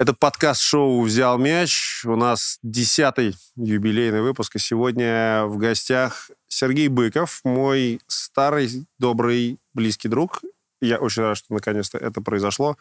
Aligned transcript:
Это 0.00 0.14
подкаст-шоу 0.14 1.02
«Взял 1.02 1.36
мяч». 1.36 2.06
У 2.06 2.16
нас 2.16 2.58
десятый 2.62 3.36
юбилейный 3.54 4.22
выпуск. 4.22 4.56
И 4.56 4.58
сегодня 4.58 5.44
в 5.44 5.58
гостях 5.58 6.30
Сергей 6.48 6.88
Быков, 6.88 7.42
мой 7.44 8.00
старый, 8.06 8.86
добрый, 8.98 9.58
близкий 9.74 10.08
друг. 10.08 10.40
Я 10.80 10.96
очень 10.96 11.20
рад, 11.20 11.36
что 11.36 11.52
наконец-то 11.52 11.98
это 11.98 12.22
произошло. 12.22 12.78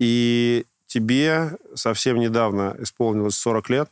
И 0.00 0.66
тебе 0.88 1.52
совсем 1.76 2.18
недавно 2.18 2.74
исполнилось 2.80 3.36
40 3.36 3.70
лет. 3.70 3.90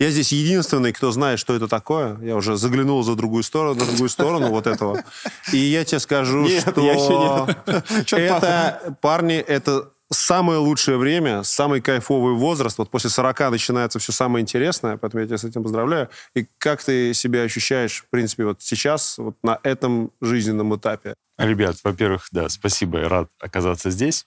Я 0.00 0.10
здесь 0.10 0.32
единственный, 0.32 0.92
кто 0.92 1.12
знает, 1.12 1.38
что 1.38 1.54
это 1.54 1.68
такое. 1.68 2.18
Я 2.22 2.34
уже 2.34 2.56
заглянул 2.56 3.04
за 3.04 3.14
другую 3.14 3.44
сторону, 3.44 3.78
на 3.78 3.86
другую 3.86 4.08
сторону 4.08 4.48
вот 4.48 4.66
этого. 4.66 5.04
И 5.52 5.58
я 5.58 5.84
тебе 5.84 6.00
скажу, 6.00 6.42
нет, 6.48 6.62
что 6.62 6.80
я 6.80 6.94
еще 6.94 7.46
нет. 7.68 8.12
это, 8.12 8.98
парни, 9.00 9.36
это 9.36 9.92
самое 10.10 10.58
лучшее 10.58 10.98
время, 10.98 11.42
самый 11.42 11.80
кайфовый 11.80 12.34
возраст. 12.34 12.78
Вот 12.78 12.90
после 12.90 13.10
40 13.10 13.50
начинается 13.50 13.98
все 13.98 14.12
самое 14.12 14.42
интересное, 14.42 14.96
поэтому 14.96 15.22
я 15.22 15.26
тебя 15.26 15.38
с 15.38 15.44
этим 15.44 15.62
поздравляю. 15.62 16.08
И 16.34 16.46
как 16.58 16.82
ты 16.82 17.12
себя 17.14 17.42
ощущаешь, 17.42 18.02
в 18.02 18.10
принципе, 18.10 18.44
вот 18.44 18.62
сейчас, 18.62 19.18
вот 19.18 19.36
на 19.42 19.58
этом 19.62 20.12
жизненном 20.20 20.76
этапе? 20.76 21.14
Ребят, 21.38 21.76
во-первых, 21.84 22.28
да, 22.30 22.48
спасибо, 22.48 23.08
рад 23.08 23.28
оказаться 23.40 23.90
здесь. 23.90 24.26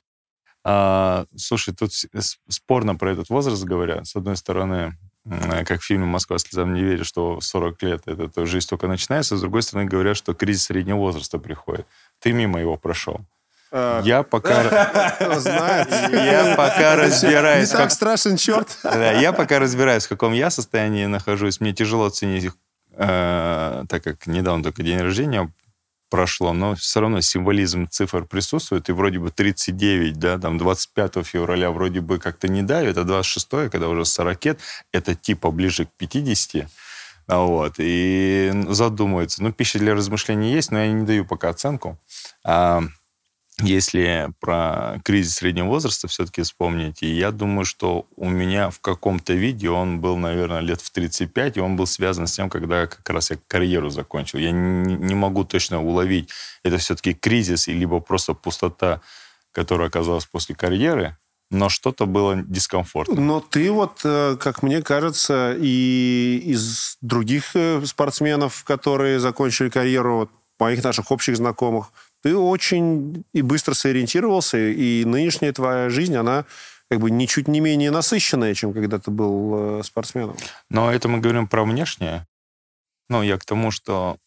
А, 0.63 1.25
слушай, 1.37 1.73
тут 1.73 1.91
спорно 2.49 2.95
про 2.95 3.11
этот 3.13 3.29
возраст 3.29 3.63
говоря. 3.63 4.03
С 4.03 4.15
одной 4.15 4.35
стороны, 4.35 4.97
как 5.65 5.81
в 5.81 5.85
фильме 5.85 6.05
«Москва 6.05 6.37
слезам 6.37 6.73
не 6.73 6.83
верит», 6.83 7.05
что 7.05 7.39
40 7.39 7.81
лет 7.83 8.01
это 8.07 8.45
жизнь 8.45 8.67
только 8.67 8.87
начинается. 8.87 9.37
С 9.37 9.41
другой 9.41 9.61
стороны, 9.61 9.87
говорят, 9.87 10.17
что 10.17 10.33
кризис 10.33 10.65
среднего 10.65 10.97
возраста 10.97 11.39
приходит. 11.39 11.87
Ты 12.19 12.33
мимо 12.33 12.59
его 12.59 12.77
прошел. 12.77 13.21
А, 13.71 14.01
я 14.03 14.23
пока... 14.23 14.63
Я 16.11 16.55
пока 16.55 16.95
разбираюсь... 16.95 17.71
Не 17.71 17.77
так 17.77 17.91
страшен 17.91 18.37
черт. 18.37 18.77
Я 18.83 19.33
пока 19.33 19.59
разбираюсь, 19.59 20.05
в 20.05 20.09
каком 20.09 20.33
я 20.33 20.49
состоянии 20.49 21.05
нахожусь. 21.05 21.59
Мне 21.59 21.73
тяжело 21.73 22.05
оценить, 22.05 22.51
э, 22.93 23.83
так 23.87 24.03
как 24.03 24.27
недавно 24.27 24.63
только 24.63 24.83
день 24.83 24.99
рождения 24.99 25.51
прошло, 26.09 26.53
но 26.53 26.75
все 26.75 27.01
равно 27.01 27.21
символизм 27.21 27.87
цифр 27.87 28.25
присутствует, 28.25 28.89
и 28.89 28.91
вроде 28.91 29.19
бы 29.19 29.29
39, 29.29 30.17
да, 30.17 30.37
там 30.39 30.57
25 30.57 31.25
февраля 31.25 31.71
вроде 31.71 32.01
бы 32.01 32.19
как-то 32.19 32.47
не 32.47 32.63
давит, 32.63 32.97
а 32.97 33.03
26, 33.03 33.69
когда 33.69 33.87
уже 33.87 34.05
40 34.05 34.45
лет, 34.45 34.59
это 34.91 35.15
типа 35.15 35.51
ближе 35.51 35.85
к 35.85 35.89
50, 35.97 36.67
вот, 37.27 37.75
и 37.77 38.51
задумывается. 38.69 39.43
Ну, 39.43 39.51
пища 39.51 39.77
для 39.77 39.93
размышлений 39.93 40.51
есть, 40.51 40.71
но 40.71 40.79
я 40.79 40.91
не 40.91 41.05
даю 41.05 41.25
пока 41.25 41.49
оценку. 41.49 41.99
А, 42.43 42.81
если 43.61 44.29
про 44.39 44.99
кризис 45.03 45.35
среднего 45.35 45.67
возраста 45.67 46.07
все-таки 46.07 46.41
вспомнить, 46.41 47.01
и 47.01 47.07
я 47.07 47.31
думаю, 47.31 47.65
что 47.65 48.05
у 48.15 48.29
меня 48.29 48.69
в 48.69 48.79
каком-то 48.79 49.33
виде 49.33 49.69
он 49.69 49.99
был, 49.99 50.17
наверное, 50.17 50.61
лет 50.61 50.81
в 50.81 50.91
35, 50.91 51.57
и 51.57 51.59
он 51.59 51.75
был 51.75 51.85
связан 51.87 52.27
с 52.27 52.33
тем, 52.33 52.49
когда 52.49 52.87
как 52.87 53.09
раз 53.09 53.31
я 53.31 53.37
карьеру 53.47 53.89
закончил. 53.89 54.39
Я 54.39 54.51
не, 54.51 55.15
могу 55.15 55.43
точно 55.43 55.83
уловить, 55.83 56.29
это 56.63 56.77
все-таки 56.77 57.13
кризис, 57.13 57.67
и 57.67 57.73
либо 57.73 57.99
просто 57.99 58.33
пустота, 58.33 59.01
которая 59.51 59.87
оказалась 59.87 60.25
после 60.25 60.55
карьеры, 60.55 61.17
но 61.51 61.69
что-то 61.69 62.05
было 62.05 62.35
дискомфортно. 62.35 63.19
Но 63.19 63.39
ты 63.39 63.71
вот, 63.71 64.01
э, 64.03 64.37
как 64.39 64.61
мне 64.61 64.81
кажется, 64.81 65.55
и 65.59 66.41
из 66.45 66.97
других 67.01 67.55
э, 67.55 67.83
спортсменов, 67.85 68.63
которые 68.63 69.19
закончили 69.19 69.69
карьеру, 69.69 70.17
вот, 70.17 70.31
моих 70.59 70.83
наших 70.83 71.11
общих 71.11 71.37
знакомых, 71.37 71.91
ты 72.21 72.35
очень 72.35 73.23
и 73.33 73.41
быстро 73.41 73.73
сориентировался, 73.73 74.57
и 74.57 75.05
нынешняя 75.05 75.53
твоя 75.53 75.89
жизнь, 75.89 76.15
она 76.15 76.45
как 76.89 76.99
бы 76.99 77.11
ничуть 77.11 77.47
не 77.47 77.59
менее 77.59 77.91
насыщенная, 77.91 78.53
чем 78.55 78.73
когда 78.73 78.99
ты 78.99 79.11
был 79.11 79.79
э, 79.79 79.83
спортсменом. 79.83 80.35
Но 80.69 80.91
это 80.91 81.07
мы 81.07 81.19
говорим 81.19 81.47
про 81.47 81.63
внешнее. 81.63 82.25
Ну, 83.09 83.21
я 83.21 83.37
к 83.37 83.45
тому, 83.45 83.71
что 83.71 84.17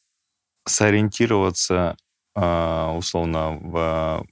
сориентироваться 0.67 1.97
э, 2.37 2.87
условно 2.97 3.51
в, 3.51 4.27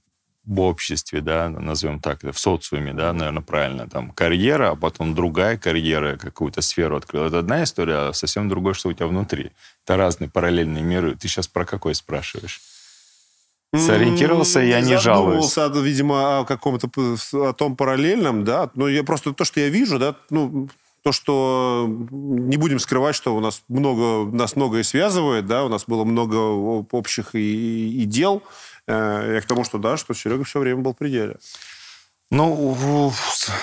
в 0.45 0.59
обществе, 0.61 1.19
да, 1.19 1.49
назовем 1.49 1.99
так, 1.99 2.23
в 2.23 2.37
социуме, 2.39 2.93
да, 2.93 3.11
наверное, 3.11 3.43
правильно, 3.43 3.89
там, 3.89 4.11
карьера, 4.11 4.71
а 4.71 4.75
потом 4.75 5.13
другая 5.13 5.57
карьера, 5.57 6.17
какую-то 6.17 6.61
сферу 6.61 6.95
открыл. 6.95 7.25
Это 7.25 7.39
одна 7.39 7.63
история, 7.63 8.09
а 8.09 8.13
совсем 8.13 8.47
другое, 8.47 8.73
что 8.73 8.89
у 8.89 8.93
тебя 8.93 9.07
внутри. 9.07 9.51
Это 9.83 9.97
разные 9.97 10.29
параллельные 10.29 10.83
миры. 10.83 11.15
Ты 11.15 11.27
сейчас 11.27 11.47
про 11.47 11.65
какой 11.65 11.95
спрашиваешь? 11.95 12.61
Сориентировался, 13.73 14.59
я 14.59 14.81
не 14.81 14.97
жалуюсь. 14.97 15.55
видимо, 15.81 16.39
о 16.39 16.45
каком-то 16.45 16.89
о 17.33 17.53
том 17.53 17.75
параллельном, 17.75 18.43
да. 18.43 18.69
Но 18.75 18.87
я 18.87 19.03
просто 19.03 19.33
то, 19.33 19.45
что 19.45 19.59
я 19.59 19.69
вижу, 19.69 19.99
да, 19.99 20.15
ну, 20.29 20.69
то, 21.03 21.11
что 21.11 21.87
не 22.11 22.57
будем 22.57 22.79
скрывать, 22.79 23.15
что 23.15 23.35
у 23.35 23.39
нас 23.39 23.63
много, 23.67 24.29
нас 24.31 24.55
многое 24.55 24.83
связывает, 24.83 25.47
да, 25.47 25.63
у 25.63 25.69
нас 25.69 25.85
было 25.87 26.03
много 26.03 26.35
общих 26.35 27.33
и, 27.33 28.01
и 28.01 28.05
дел. 28.05 28.43
Э, 28.87 29.33
я 29.35 29.41
к 29.41 29.45
тому, 29.45 29.63
что 29.63 29.77
да, 29.77 29.97
что 29.97 30.13
Серега 30.13 30.43
все 30.43 30.59
время 30.59 30.81
был 30.81 30.93
в 30.93 30.97
пределе. 30.97 31.37
Ну, 32.29 33.11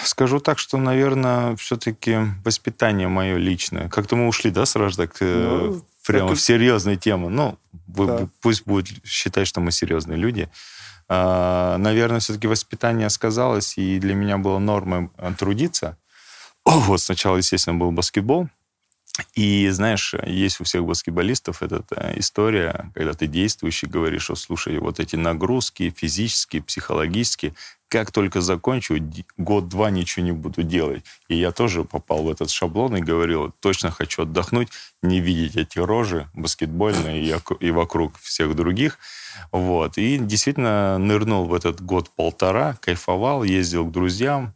скажу 0.05 0.41
так, 0.41 0.59
что, 0.59 0.77
наверное, 0.77 1.57
все-таки 1.57 2.19
воспитание 2.45 3.09
мое 3.09 3.37
личное. 3.37 3.89
Как-то 3.89 4.15
мы 4.15 4.29
ушли, 4.29 4.51
да, 4.51 4.67
сразу 4.67 4.97
так 4.97 5.17
э, 5.21 5.71
ну, 5.71 5.83
прямо 6.09 6.31
это... 6.31 6.37
в 6.37 6.41
серьезные 6.41 6.97
темы. 6.97 7.31
Ну, 7.31 7.59
вы, 7.87 8.07
да. 8.07 8.29
пусть 8.41 8.67
будет 8.67 9.05
считать, 9.07 9.47
что 9.47 9.61
мы 9.61 9.71
серьезные 9.71 10.19
люди. 10.19 10.49
А, 11.09 11.77
наверное, 11.79 12.21
все-таки 12.21 12.47
воспитание 12.47 13.09
сказалось, 13.11 13.79
и 13.79 13.99
для 13.99 14.15
меня 14.15 14.39
было 14.39 14.59
нормой 14.59 15.11
э, 15.19 15.33
трудиться. 15.39 15.97
Вот 16.65 17.01
сначала, 17.01 17.37
естественно, 17.37 17.79
был 17.79 17.93
баскетбол. 17.93 18.49
И 19.35 19.69
знаешь, 19.71 20.15
есть 20.25 20.61
у 20.61 20.65
всех 20.65 20.85
баскетболистов 20.85 21.63
эта 21.63 21.85
э, 21.91 22.19
история, 22.19 22.91
когда 22.95 23.15
ты 23.15 23.27
действующий, 23.27 23.87
говоришь, 23.87 24.23
что 24.25 24.35
слушай, 24.35 24.79
вот 24.79 25.01
эти 25.01 25.17
нагрузки 25.17 25.93
физические, 25.97 26.63
психологические, 26.63 27.55
как 27.89 28.13
только 28.13 28.41
закончу, 28.41 28.99
год-два 29.39 29.91
ничего 29.91 30.25
не 30.25 30.33
буду 30.33 30.63
делать. 30.63 31.05
И 31.29 31.37
я 31.37 31.53
тоже 31.53 31.85
попал 31.85 32.23
в 32.23 32.31
этот 32.31 32.51
шаблон 32.51 32.97
и 32.97 33.01
говорил, 33.01 33.53
точно 33.61 33.91
хочу 33.91 34.23
отдохнуть, 34.23 34.69
не 35.03 35.21
видеть 35.21 35.57
эти 35.57 35.79
рожи 35.79 36.29
баскетбольные 36.35 37.41
и, 37.61 37.71
вокруг 37.71 38.19
всех 38.19 38.55
других. 38.55 38.99
Вот. 39.53 39.97
И 39.97 40.19
действительно 40.19 40.99
нырнул 40.99 41.47
в 41.47 41.55
этот 41.55 41.81
год-полтора, 41.81 42.77
кайфовал, 42.81 43.43
ездил 43.43 43.87
к 43.87 43.93
друзьям, 43.93 44.55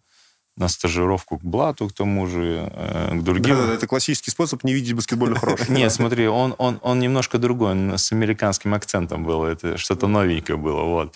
на 0.62 0.68
стажировку 0.68 1.38
к 1.38 1.42
Блату, 1.42 1.88
к 1.88 1.92
тому 1.92 2.26
же, 2.26 2.70
э, 2.72 3.18
к 3.18 3.22
другим. 3.22 3.56
Да, 3.56 3.66
да, 3.66 3.74
это 3.74 3.86
классический 3.86 4.30
способ 4.30 4.64
не 4.64 4.72
видеть 4.72 4.94
баскетбольных 4.94 5.42
рож. 5.42 5.68
Нет, 5.68 5.92
смотри, 5.92 6.28
он, 6.28 6.54
он, 6.58 6.78
он 6.82 7.00
немножко 7.00 7.38
другой, 7.38 7.72
он 7.72 7.98
с 7.98 8.12
американским 8.12 8.72
акцентом 8.74 9.24
был, 9.24 9.44
это 9.44 9.76
что-то 9.76 10.06
новенькое 10.06 10.56
было, 10.56 10.82
вот. 10.82 11.14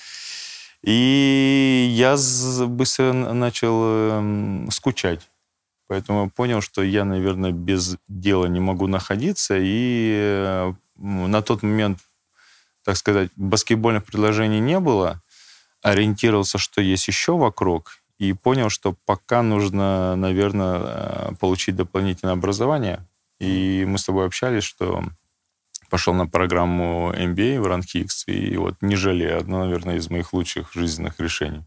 И 0.82 1.88
я 1.92 2.16
быстро 2.66 3.12
начал 3.12 3.82
эм, 3.84 4.68
скучать. 4.70 5.28
Поэтому 5.88 6.30
понял, 6.30 6.60
что 6.60 6.82
я, 6.82 7.04
наверное, 7.04 7.52
без 7.52 7.96
дела 8.08 8.46
не 8.46 8.60
могу 8.60 8.88
находиться. 8.88 9.56
И 9.58 10.12
э, 10.16 10.72
на 10.96 11.42
тот 11.42 11.62
момент, 11.62 11.98
так 12.84 12.96
сказать, 12.96 13.30
баскетбольных 13.36 14.04
предложений 14.04 14.60
не 14.60 14.80
было. 14.80 15.22
Ориентировался, 15.82 16.58
что 16.58 16.80
есть 16.80 17.08
еще 17.08 17.36
вокруг. 17.36 17.98
И 18.18 18.32
понял, 18.32 18.70
что 18.70 18.94
пока 19.04 19.42
нужно, 19.42 20.16
наверное, 20.16 20.80
э, 20.82 21.34
получить 21.38 21.76
дополнительное 21.76 22.34
образование. 22.34 23.04
И 23.38 23.84
мы 23.86 23.98
с 23.98 24.04
тобой 24.04 24.26
общались, 24.26 24.64
что 24.64 25.04
пошел 25.90 26.14
на 26.14 26.26
программу 26.26 27.12
MBA 27.12 27.60
в 27.60 27.66
RunKix, 27.66 28.08
и 28.26 28.56
вот 28.56 28.74
не 28.80 28.96
жалею, 28.96 29.38
одно, 29.38 29.64
наверное, 29.64 29.96
из 29.96 30.10
моих 30.10 30.32
лучших 30.32 30.72
жизненных 30.72 31.20
решений. 31.20 31.62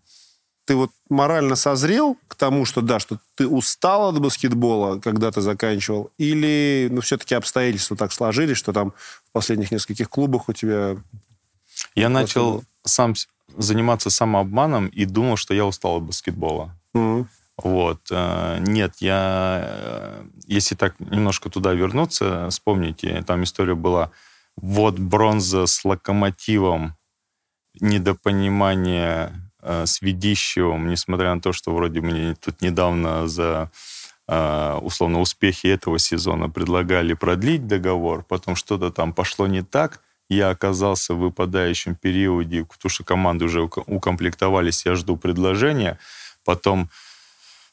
Ты 0.66 0.76
вот 0.76 0.92
морально 1.10 1.56
созрел 1.56 2.18
к 2.28 2.36
тому, 2.36 2.66
что 2.66 2.82
да, 2.82 3.00
что 3.00 3.18
ты 3.36 3.48
устал 3.48 4.10
от 4.10 4.20
баскетбола, 4.20 5.00
когда 5.00 5.32
ты 5.32 5.42
заканчивал, 5.42 6.12
или 6.18 6.90
ну, 6.92 7.02
все-таки 7.02 7.34
обстоятельства 7.34 7.98
так 7.98 8.12
сложились, 8.12 8.58
что 8.58 8.72
там 8.72 8.92
в 8.92 9.32
последних 9.32 9.72
нескольких 9.72 10.10
клубах 10.10 10.50
у 10.50 10.54
тебя... 10.54 10.98
Я 11.96 12.10
начал 12.10 12.64
сам 12.84 13.16
заниматься 13.58 14.10
самообманом 14.10 14.88
и 14.88 15.06
думал, 15.06 15.38
что 15.38 15.54
я 15.54 15.66
устал 15.66 15.98
от 15.98 16.04
баскетбола. 16.04 16.76
Mm-hmm. 16.96 17.26
Вот. 17.64 18.00
Э, 18.12 18.58
нет, 18.60 18.96
я, 19.00 19.62
э, 19.64 20.26
если 20.48 20.76
так 20.76 21.00
немножко 21.00 21.50
туда 21.50 21.74
вернуться, 21.74 22.48
вспомните, 22.50 23.24
там 23.28 23.44
история 23.44 23.76
была, 23.76 24.12
вот 24.56 24.98
бронза 24.98 25.66
с 25.66 25.84
локомотивом, 25.84 26.96
недопонимание 27.82 29.34
э, 29.62 29.86
с 29.86 30.02
Ведищевым, 30.02 30.88
несмотря 30.88 31.36
на 31.36 31.42
то, 31.42 31.52
что 31.52 31.74
вроде 31.76 32.02
мне 32.02 32.36
тут 32.36 32.62
недавно 32.62 33.28
за 33.28 33.72
условно 34.84 35.22
успехи 35.22 35.66
этого 35.66 35.98
сезона 35.98 36.52
предлагали 36.52 37.14
продлить 37.14 37.66
договор, 37.66 38.24
потом 38.24 38.56
что-то 38.56 38.92
там 38.92 39.12
пошло 39.12 39.48
не 39.48 39.64
так, 39.64 40.02
я 40.30 40.50
оказался 40.50 41.14
в 41.14 41.20
выпадающем 41.20 41.96
периоде, 41.96 42.66
потому 42.66 42.90
что 42.90 43.04
команды 43.04 43.46
уже 43.46 43.62
укомплектовались, 43.62 44.86
я 44.86 44.96
жду 44.96 45.18
предложения, 45.18 45.98
потом 46.46 46.90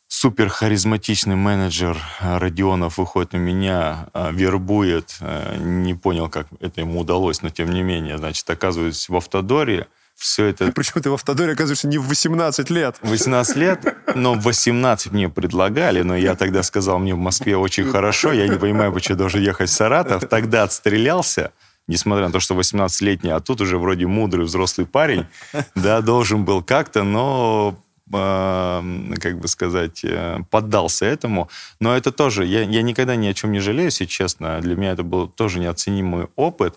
супер 0.08 0.49
харизматичный 0.49 1.37
менеджер 1.37 1.99
Родионов 2.20 2.99
выходит 2.99 3.35
на 3.35 3.38
меня, 3.38 4.08
вербует, 4.32 5.19
не 5.58 5.94
понял, 5.94 6.29
как 6.29 6.47
это 6.61 6.81
ему 6.81 7.00
удалось, 7.00 7.43
но 7.43 7.50
тем 7.50 7.70
не 7.73 7.82
менее, 7.82 8.19
значит, 8.19 8.49
оказываюсь 8.49 9.08
в 9.08 9.17
Автодоре, 9.17 9.87
все 10.17 10.47
это... 10.47 10.73
Причем 10.75 11.03
ты 11.03 11.11
в 11.11 11.14
Автодоре 11.14 11.53
оказываешься 11.53 11.88
не 11.88 11.99
в 11.99 12.08
18 12.08 12.70
лет. 12.70 12.97
18 13.03 13.56
лет, 13.56 13.97
но 14.14 14.35
в 14.35 14.43
18 14.43 15.12
мне 15.12 15.29
предлагали, 15.29 16.03
но 16.03 16.17
я 16.17 16.35
тогда 16.35 16.62
сказал, 16.62 16.99
мне 16.99 17.14
в 17.14 17.19
Москве 17.19 17.56
очень 17.56 17.85
хорошо, 17.85 18.32
я 18.32 18.49
не 18.49 18.58
понимаю, 18.58 18.93
почему 18.93 19.14
я 19.14 19.19
должен 19.19 19.43
ехать 19.43 19.69
в 19.69 19.73
Саратов. 19.73 20.26
Тогда 20.29 20.62
отстрелялся, 20.62 21.53
несмотря 21.86 22.26
на 22.26 22.32
то, 22.32 22.40
что 22.40 22.54
18-летний, 22.54 23.30
а 23.30 23.40
тут 23.40 23.60
уже 23.60 23.78
вроде 23.78 24.06
мудрый 24.06 24.44
взрослый 24.44 24.86
парень, 24.86 25.26
да, 25.74 26.00
должен 26.00 26.44
был 26.44 26.62
как-то, 26.62 27.02
но 27.02 27.78
э, 28.12 29.14
как 29.20 29.38
бы 29.38 29.48
сказать, 29.48 30.04
э, 30.04 30.38
поддался 30.50 31.06
этому. 31.06 31.48
Но 31.80 31.96
это 31.96 32.12
тоже, 32.12 32.44
я, 32.44 32.62
я 32.62 32.82
никогда 32.82 33.16
ни 33.16 33.26
о 33.26 33.34
чем 33.34 33.52
не 33.52 33.60
жалею, 33.60 33.86
если 33.86 34.04
честно. 34.04 34.60
Для 34.60 34.76
меня 34.76 34.92
это 34.92 35.02
был 35.02 35.28
тоже 35.28 35.58
неоценимый 35.58 36.28
опыт. 36.36 36.76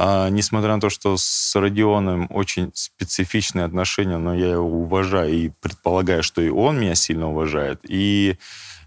А, 0.00 0.28
несмотря 0.28 0.76
на 0.76 0.80
то, 0.80 0.90
что 0.90 1.16
с 1.16 1.56
Родионом 1.56 2.28
очень 2.30 2.70
специфичные 2.72 3.64
отношения, 3.64 4.16
но 4.16 4.32
я 4.32 4.52
его 4.52 4.82
уважаю 4.82 5.32
и 5.32 5.50
предполагаю, 5.60 6.22
что 6.22 6.40
и 6.40 6.48
он 6.48 6.78
меня 6.78 6.94
сильно 6.94 7.28
уважает. 7.28 7.80
И, 7.82 8.36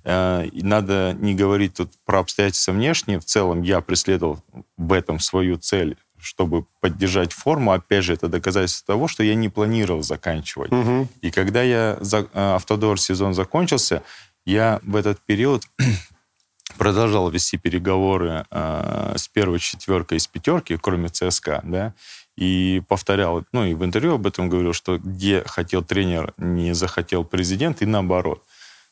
и 0.03 0.61
надо 0.63 1.15
не 1.19 1.35
говорить 1.35 1.75
тут 1.75 1.91
про 2.05 2.19
обстоятельства 2.19 2.71
внешние. 2.71 3.19
В 3.19 3.25
целом 3.25 3.61
я 3.61 3.81
преследовал 3.81 4.43
в 4.77 4.93
этом 4.93 5.19
свою 5.19 5.57
цель 5.57 5.97
чтобы 6.21 6.65
поддержать 6.79 7.33
форму, 7.33 7.71
опять 7.71 8.03
же, 8.03 8.13
это 8.13 8.27
доказательство 8.27 8.93
того, 8.93 9.07
что 9.07 9.23
я 9.23 9.35
не 9.35 9.49
планировал 9.49 10.03
заканчивать. 10.03 10.71
Угу. 10.71 11.07
И 11.21 11.31
когда 11.31 11.63
я 11.63 11.97
за, 11.99 12.19
э, 12.19 12.25
автодор 12.33 12.99
сезон 12.99 13.33
закончился, 13.33 14.03
я 14.45 14.79
в 14.83 14.95
этот 14.95 15.19
период 15.21 15.63
продолжал 16.77 17.29
вести 17.29 17.57
переговоры 17.57 18.45
э, 18.49 19.13
с 19.17 19.27
первой 19.27 19.59
четверкой 19.59 20.19
из 20.19 20.27
пятерки, 20.27 20.77
кроме 20.77 21.09
ЦСКА, 21.09 21.61
да, 21.63 21.93
и 22.37 22.81
повторял, 22.87 23.43
ну 23.51 23.65
и 23.65 23.73
в 23.73 23.83
интервью 23.83 24.15
об 24.15 24.25
этом 24.25 24.49
говорил, 24.49 24.73
что 24.73 24.97
где 24.97 25.43
хотел 25.45 25.83
тренер, 25.83 26.33
не 26.37 26.73
захотел 26.73 27.23
президент, 27.23 27.81
и 27.81 27.85
наоборот. 27.85 28.43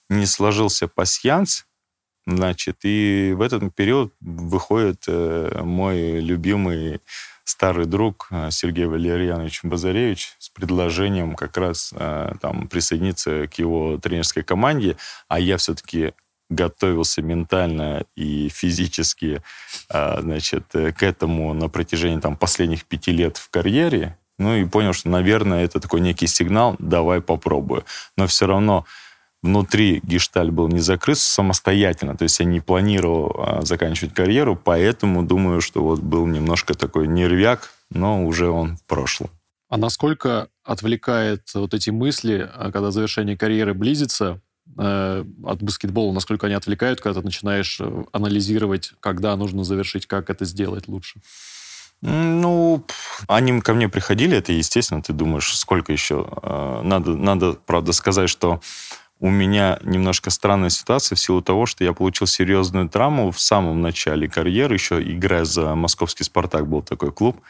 Не 0.10 0.26
сложился 0.26 0.88
пасьянс, 0.88 1.66
значит, 2.26 2.78
и 2.84 3.34
в 3.36 3.42
этот 3.42 3.74
период 3.76 4.14
выходит 4.22 5.04
э, 5.08 5.62
мой 5.64 6.20
любимый 6.20 7.02
старый 7.44 7.86
друг 7.86 8.28
э, 8.32 8.50
Сергей 8.52 8.86
Валерьянович 8.86 9.64
Базаревич 9.64 10.34
с 10.40 10.50
предложением 10.50 11.36
как 11.36 11.58
раз 11.58 11.94
э, 11.96 12.34
там 12.42 12.68
присоединиться 12.68 13.48
к 13.48 13.56
его 13.56 13.98
тренерской 13.98 14.44
команде, 14.44 14.98
а 15.28 15.40
я 15.40 15.58
все-таки 15.58 16.14
готовился 16.50 17.22
ментально 17.22 18.06
и 18.16 18.50
физически, 18.50 19.44
значит, 19.88 20.64
к 20.72 21.04
этому 21.04 21.54
на 21.54 21.70
протяжении 21.70 22.20
там 22.20 22.36
последних 22.36 22.86
пяти 22.86 23.12
лет 23.12 23.38
в 23.38 23.52
карьере, 23.52 24.18
ну 24.40 24.56
и 24.56 24.66
понял, 24.66 24.94
что, 24.94 25.10
наверное, 25.10 25.64
это 25.64 25.80
такой 25.80 26.00
некий 26.00 26.26
сигнал, 26.26 26.76
давай 26.80 27.22
попробую. 27.22 27.86
Но 28.18 28.26
все 28.26 28.48
равно 28.48 28.86
внутри 29.42 30.02
гешталь 30.04 30.52
был 30.52 30.68
не 30.68 30.80
закрыт 30.80 31.18
самостоятельно, 31.18 32.18
то 32.18 32.24
есть 32.24 32.40
я 32.40 32.46
не 32.46 32.60
планировал 32.60 33.36
а, 33.38 33.62
заканчивать 33.64 34.14
карьеру, 34.14 34.60
поэтому 34.62 35.24
думаю, 35.24 35.62
что 35.62 35.84
вот 35.84 36.00
был 36.00 36.26
немножко 36.26 36.74
такой 36.74 37.08
нервяк, 37.08 37.72
но 37.90 38.26
уже 38.26 38.50
он 38.50 38.78
в 38.78 38.84
прошлом. 38.84 39.30
А 39.70 39.78
насколько 39.78 40.50
отвлекает 40.64 41.44
вот 41.54 41.74
эти 41.74 41.90
мысли, 41.90 42.50
а, 42.54 42.72
когда 42.72 42.92
завершение 42.92 43.38
карьеры 43.38 43.74
близится, 43.74 44.42
Э, 44.78 45.26
от 45.44 45.64
баскетбола, 45.64 46.14
насколько 46.14 46.46
они 46.46 46.56
отвлекают, 46.56 47.02
когда 47.02 47.22
ты 47.22 47.26
начинаешь 47.26 47.80
э, 47.82 48.04
анализировать, 48.12 48.94
когда 49.00 49.36
нужно 49.36 49.64
завершить, 49.64 50.06
как 50.06 50.30
это 50.30 50.46
сделать 50.46 50.88
лучше? 50.88 51.22
Ну, 52.02 52.86
они 53.28 53.60
ко 53.62 53.74
мне 53.74 53.90
приходили, 53.90 54.38
это 54.38 54.54
естественно, 54.54 55.02
ты 55.02 55.12
думаешь, 55.12 55.58
сколько 55.58 55.92
еще. 55.92 56.28
Э, 56.44 56.82
надо, 56.84 57.16
надо, 57.16 57.54
правда, 57.54 57.94
сказать, 57.94 58.30
что 58.30 58.62
у 59.19 59.30
меня 59.30 59.80
немножко 59.83 60.30
странная 60.30 60.69
ситуация 60.69 61.16
в 61.16 61.19
силу 61.19 61.42
того, 61.42 61.66
что 61.66 61.83
я 61.83 61.94
получил 61.94 62.25
серьезную 62.25 62.88
травму 62.89 63.31
в 63.31 63.39
самом 63.39 63.81
начале 63.81 64.30
карьеры, 64.30 64.75
еще 64.75 65.01
играя 65.01 65.44
за 65.44 65.75
московский 65.75 66.24
«Спартак», 66.24 66.68
был 66.68 66.81
такой 66.81 67.12
клуб. 67.12 67.42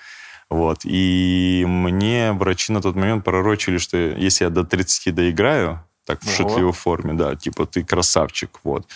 Вот. 0.50 0.80
И 0.83 1.63
мне 1.68 2.31
врачи 2.33 2.74
на 2.74 2.81
тот 2.81 2.95
момент 2.95 3.24
пророчили, 3.24 3.77
что 3.77 3.98
если 3.98 4.45
я 4.45 4.50
до 4.50 4.63
30 4.63 5.13
доиграю, 5.13 5.83
так 6.06 6.24
в 6.24 6.36
шутливой 6.36 6.74
форме, 6.74 7.13
да, 7.13 7.36
типа 7.36 7.68
ты 7.68 7.83
красавчик, 7.83 8.60
вот. 8.63 8.88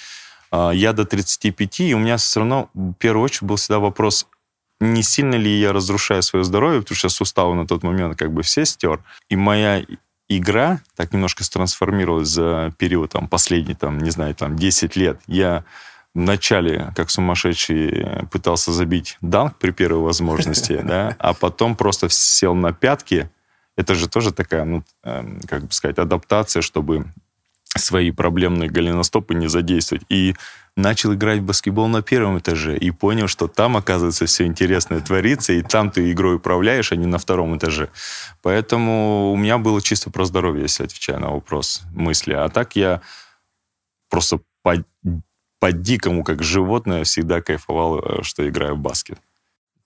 А, 0.50 0.72
я 0.72 0.94
до 0.94 1.06
35, 1.06 1.80
и 1.82 1.94
у 1.94 2.00
меня 2.00 2.18
все 2.18 2.40
равно 2.40 2.70
в 2.74 2.94
первую 2.94 3.26
очередь 3.26 3.44
был 3.44 3.58
всегда 3.58 3.78
вопрос, 3.78 4.26
не 4.80 5.04
сильно 5.04 5.36
ли 5.36 5.60
я 5.60 5.74
разрушаю 5.74 6.24
свое 6.24 6.44
здоровье, 6.44 6.82
потому 6.82 6.96
что 6.96 7.10
суставы 7.10 7.54
на 7.54 7.68
тот 7.68 7.84
момент 7.84 8.18
как 8.18 8.34
бы 8.34 8.42
все 8.42 8.66
стер. 8.66 9.04
И 9.30 9.36
моя 9.36 9.86
игра 10.38 10.82
так 10.96 11.14
немножко 11.14 11.44
трансформировалась 11.50 12.30
за 12.30 12.74
период 12.78 13.12
там 13.12 13.28
последний, 13.28 13.76
там, 13.76 14.00
не 14.00 14.10
знаю, 14.12 14.36
там 14.36 14.56
10 14.56 14.96
лет. 14.96 15.20
Я 15.28 15.64
вначале, 16.14 16.92
как 16.96 17.10
сумасшедший, 17.10 18.28
пытался 18.32 18.72
забить 18.72 19.18
данк 19.22 19.58
при 19.58 19.72
первой 19.72 20.04
возможности, 20.04 20.82
да, 20.84 21.16
а 21.20 21.34
потом 21.34 21.76
просто 21.76 22.10
сел 22.10 22.56
на 22.56 22.74
пятки, 22.74 23.30
это 23.76 23.96
же 23.96 24.08
тоже 24.08 24.32
такая, 24.32 24.66
ну, 24.66 24.84
э, 25.04 25.40
как 25.48 25.66
бы 25.66 25.72
сказать, 25.72 25.98
адаптация, 25.98 26.62
чтобы 26.62 27.06
свои 27.78 28.12
проблемные 28.12 28.70
голеностопы 28.70 29.34
не 29.34 29.48
задействовать. 29.48 30.04
И 30.10 30.36
начал 30.76 31.14
играть 31.14 31.40
в 31.40 31.44
баскетбол 31.44 31.88
на 31.88 32.02
первом 32.02 32.40
этаже 32.40 32.78
и 32.78 32.92
понял, 32.92 33.28
что 33.28 33.48
там, 33.48 33.78
оказывается, 33.78 34.26
все 34.26 34.46
интересное 34.46 35.02
творится, 35.02 35.54
и 35.54 35.62
там 35.62 35.92
ты 35.92 36.12
игрой 36.12 36.36
управляешь, 36.36 36.92
а 36.92 36.96
не 36.96 37.06
на 37.06 37.18
втором 37.18 37.56
этаже. 37.58 37.90
Поэтому 38.42 39.32
у 39.32 39.38
меня 39.38 39.58
было 39.58 39.82
чисто 39.82 40.10
про 40.10 40.26
здоровье, 40.26 40.64
если 40.64 40.84
отвечаю 40.84 41.20
на 41.20 41.30
вопрос 41.30 41.84
мысли. 41.94 42.34
А 42.34 42.50
так 42.50 42.76
я 42.76 43.02
просто 44.10 44.40
по, 44.62 44.84
по-дикому, 45.60 46.24
как 46.24 46.44
животное, 46.44 47.04
всегда 47.04 47.42
кайфовал, 47.42 48.00
э, 48.00 48.24
что 48.24 48.48
играю 48.48 48.76
в 48.76 48.80
баскет. 48.80 49.20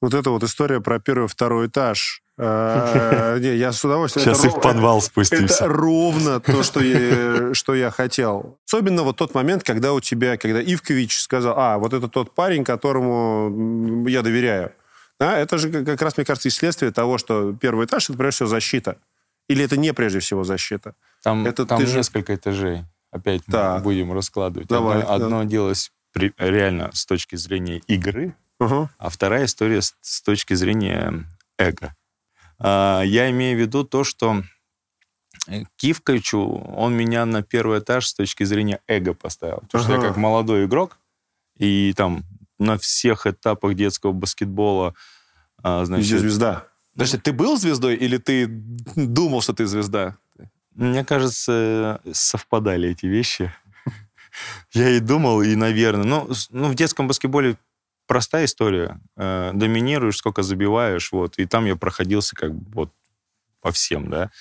Вот 0.02 0.14
эта 0.14 0.30
вот 0.30 0.44
история 0.44 0.80
про 0.80 1.00
первый 1.00 1.28
второй 1.28 1.68
этаж, 1.68 2.22
не, 2.38 3.56
я 3.56 3.72
с 3.72 3.84
удовольствием... 3.84 4.26
Сейчас 4.26 4.46
и 4.46 4.50
в 4.50 4.62
подвал 4.62 5.02
спустимся. 5.02 5.66
Это 5.66 5.68
ровно 5.68 6.40
то, 6.40 6.62
что 6.62 6.82
я, 6.82 7.54
что 7.54 7.74
я 7.74 7.90
хотел. 7.90 8.60
Особенно 8.68 9.04
вот 9.04 9.18
тот 9.18 9.34
момент, 9.34 9.64
когда 9.64 9.94
у 9.94 10.00
тебя, 10.00 10.38
когда 10.38 10.62
Ивкович 10.62 11.20
сказал, 11.20 11.56
а, 11.58 11.78
вот 11.80 11.94
это 11.94 12.08
тот 12.08 12.36
парень, 12.36 12.64
которому 12.64 14.08
я 14.08 14.22
доверяю. 14.22 14.72
Да, 15.20 15.38
это 15.38 15.58
же 15.58 15.84
как 15.84 16.02
раз, 16.02 16.16
мне 16.18 16.26
кажется, 16.26 16.50
исследствие 16.50 16.92
того, 16.92 17.18
что 17.18 17.54
первый 17.54 17.88
этаж— 17.88 18.10
это 18.10 18.18
прежде 18.18 18.36
всего 18.36 18.50
защита. 18.50 18.98
Или 19.48 19.64
это 19.64 19.78
не 19.78 19.94
прежде 19.94 20.20
всего 20.20 20.44
защита? 20.44 20.94
Там, 21.24 21.46
это 21.46 21.66
там 21.66 21.84
несколько 21.84 22.34
же... 22.34 22.38
этажей. 22.38 22.86
Опять 23.10 23.42
так. 23.46 23.82
будем 23.82 24.14
раскладывать. 24.14 24.68
Давай, 24.68 25.02
одно, 25.02 25.08
да. 25.08 25.26
одно 25.26 25.44
делалось 25.46 25.92
при, 26.12 26.34
реально 26.38 26.92
с 26.94 27.06
точки 27.06 27.36
зрения 27.36 27.78
игры, 27.88 28.36
угу. 28.60 28.90
а 28.98 29.10
вторая 29.10 29.46
история 29.46 29.82
с, 29.82 29.96
с 30.02 30.22
точки 30.22 30.54
зрения 30.54 31.26
эго. 31.58 31.96
А, 32.60 33.02
я 33.02 33.30
имею 33.30 33.58
в 33.58 33.62
виду 33.62 33.84
то, 33.84 34.04
что 34.04 34.44
э, 35.48 35.64
Кивковичу, 35.76 36.40
он 36.40 36.94
меня 36.96 37.26
на 37.26 37.44
первый 37.44 37.80
этаж 37.80 38.08
с 38.08 38.14
точки 38.14 38.44
зрения 38.44 38.82
эго 38.88 39.14
поставил. 39.14 39.60
Потому 39.62 39.84
ага. 39.84 39.94
что 39.94 40.02
я 40.02 40.08
как 40.08 40.18
молодой 40.18 40.66
игрок, 40.66 40.98
и 41.58 41.94
там 41.96 42.24
на 42.60 42.78
всех 42.78 43.28
этапах 43.28 43.76
детского 43.76 44.12
баскетбола... 44.12 44.94
А, 45.62 45.86
значит... 45.86 46.06
Везде 46.06 46.20
звезда. 46.20 46.68
Подожди, 46.94 47.18
ты 47.18 47.32
был 47.32 47.58
звездой 47.58 47.96
или 47.96 48.18
ты 48.18 48.48
думал, 48.48 49.42
что 49.42 49.54
ты 49.54 49.68
звезда? 49.68 50.18
Мне 50.74 51.04
кажется, 51.04 52.02
совпадали 52.12 52.90
эти 52.90 53.06
вещи. 53.06 53.54
Я 54.74 54.90
и 54.90 55.00
думал, 55.00 55.42
и, 55.42 55.56
наверное... 55.56 56.06
Ну, 56.06 56.30
ну 56.50 56.70
в 56.70 56.76
детском 56.76 57.08
баскетболе 57.08 57.58
простая 58.08 58.46
история. 58.46 59.00
Э, 59.16 59.52
доминируешь, 59.54 60.18
сколько 60.18 60.42
забиваешь, 60.42 61.12
вот. 61.12 61.38
И 61.38 61.46
там 61.46 61.66
я 61.66 61.76
проходился 61.76 62.36
как 62.36 62.56
бы 62.56 62.66
вот 62.74 62.92
по 63.62 63.72
всем, 63.72 64.10
да. 64.10 64.32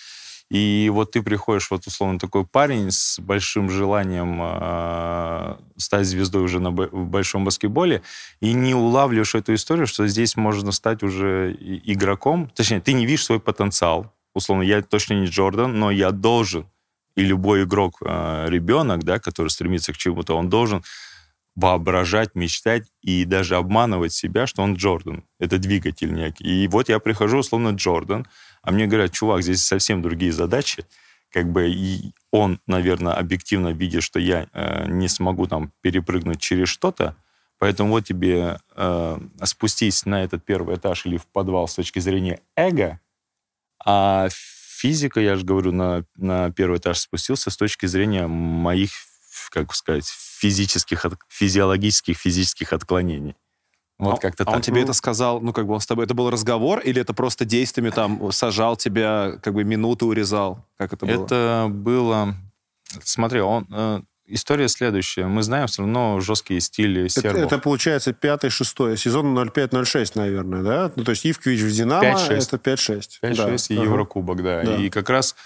И 0.49 0.91
вот 0.93 1.11
ты 1.11 1.23
приходишь, 1.23 1.71
вот 1.71 1.87
условно 1.89 2.21
такой 2.21 2.47
парень 2.47 2.93
с 2.93 3.19
большим 3.19 3.69
желанием 3.69 4.39
э, 4.41 5.57
стать 5.77 6.07
звездой 6.07 6.45
уже 6.45 6.61
на, 6.61 6.71
в 6.71 7.07
большом 7.07 7.45
баскетболе, 7.45 8.03
и 8.41 8.53
не 8.53 8.75
улавливаешь 8.75 9.35
эту 9.35 9.55
историю, 9.55 9.89
что 9.89 10.07
здесь 10.07 10.37
можно 10.37 10.71
стать 10.71 11.03
уже 11.03 11.53
игроком. 11.53 12.49
Точнее, 12.55 12.81
ты 12.81 12.93
не 12.93 13.07
видишь 13.07 13.25
свой 13.25 13.41
потенциал. 13.41 14.13
Условно, 14.35 14.63
я 14.63 14.83
точно 14.83 15.15
не 15.15 15.27
Джордан, 15.27 15.81
но 15.81 15.91
я 15.91 16.13
должен, 16.13 16.67
и 17.17 17.25
любой 17.25 17.65
игрок, 17.65 17.97
э, 18.03 18.47
ребенок, 18.49 19.03
да, 19.03 19.19
который 19.19 19.49
стремится 19.49 19.93
к 19.93 19.97
чему-то, 19.97 20.37
он 20.37 20.49
должен 20.49 20.85
воображать, 21.57 22.35
мечтать 22.35 22.87
и 23.01 23.25
даже 23.25 23.57
обманывать 23.57 24.13
себя, 24.13 24.47
что 24.47 24.63
он 24.63 24.75
Джордан. 24.75 25.25
Это 25.41 25.59
двигатель 25.59 26.13
некий. 26.13 26.65
И 26.65 26.69
вот 26.69 26.91
я 26.91 26.99
прихожу, 27.01 27.39
условно, 27.39 27.71
Джордан, 27.71 28.27
а 28.63 28.71
мне 28.71 28.87
говорят, 28.87 29.13
чувак, 29.13 29.43
здесь 29.43 29.65
совсем 29.65 30.03
другие 30.03 30.33
задачи. 30.33 30.85
как 31.33 31.51
бы 31.51 31.69
и 31.69 32.13
он, 32.31 32.61
наверное, 32.67 33.15
объективно 33.15 33.69
видит, 33.69 34.03
что 34.03 34.19
я 34.21 34.49
э, 34.53 34.87
не 34.89 35.09
смогу 35.09 35.47
там 35.47 35.73
перепрыгнуть 35.81 36.41
через 36.41 36.69
что-то, 36.69 37.17
поэтому 37.59 37.91
вот 37.91 38.05
тебе 38.05 38.59
э, 38.75 39.19
спустись 39.43 40.07
на 40.07 40.23
этот 40.23 40.45
первый 40.45 40.77
этаж 40.77 41.07
или 41.07 41.17
в 41.17 41.27
подвал 41.27 41.69
с 41.69 41.75
точки 41.75 41.99
зрения 41.99 42.41
эго, 42.55 43.01
а 43.85 44.29
физика, 44.31 45.21
я 45.21 45.37
же 45.37 45.45
говорю, 45.45 45.73
на, 45.73 46.05
на 46.17 46.53
первый 46.53 46.79
этаж 46.79 46.99
спустился 46.99 47.51
с 47.51 47.57
точки 47.57 47.87
зрения 47.87 48.27
моих, 48.27 48.91
как 49.51 49.75
сказать, 49.75 50.07
физических, 50.37 51.07
физиологических, 51.29 52.17
физических 52.17 52.73
отклонений. 52.73 53.35
Вот 53.99 54.19
а, 54.19 54.21
как-то 54.21 54.43
а 54.43 54.47
так. 54.47 54.57
он 54.57 54.61
тебе 54.61 54.83
это 54.83 54.93
сказал, 54.93 55.41
ну, 55.41 55.53
как 55.53 55.67
бы 55.67 55.73
он 55.73 55.81
с 55.81 55.87
тобой... 55.87 56.05
Это 56.05 56.13
был 56.13 56.31
разговор 56.31 56.81
или 56.81 57.01
это 57.01 57.15
просто 57.15 57.47
действиями 57.47 57.91
там 57.91 58.31
сажал 58.31 58.77
тебя, 58.77 59.39
как 59.43 59.55
бы 59.55 59.65
минуты 59.65 60.05
урезал? 60.05 60.67
Как 60.77 60.93
это 60.93 61.07
было? 61.07 61.25
Это 61.25 61.67
было... 61.71 62.35
Смотри, 63.03 63.41
он... 63.41 63.67
Э, 63.73 64.03
история 64.27 64.69
следующая. 64.69 65.27
Мы 65.27 65.43
знаем 65.43 65.67
все 65.67 65.83
равно 65.83 66.21
жесткие 66.21 66.61
стили 66.61 67.09
сербов. 67.09 67.33
Это, 67.33 67.47
это 67.47 67.59
получается 67.59 68.13
пятый, 68.13 68.51
шестой 68.51 68.99
сезон 68.99 69.37
05-06, 69.39 70.13
наверное, 70.15 70.63
да? 70.63 70.93
Ну, 70.95 71.05
то 71.05 71.13
есть 71.13 71.25
Ивкович 71.25 71.61
в 71.63 71.71
«Динамо» 71.71 72.05
5-6. 72.05 72.33
это 72.33 72.57
5-6. 72.57 73.03
5-6 73.23 73.35
да. 73.35 73.75
и 73.75 73.79
ага. 73.79 73.85
Еврокубок, 73.87 74.43
да. 74.43 74.63
да. 74.63 74.77
И 74.77 74.91
как 74.91 75.09
раз 75.09 75.37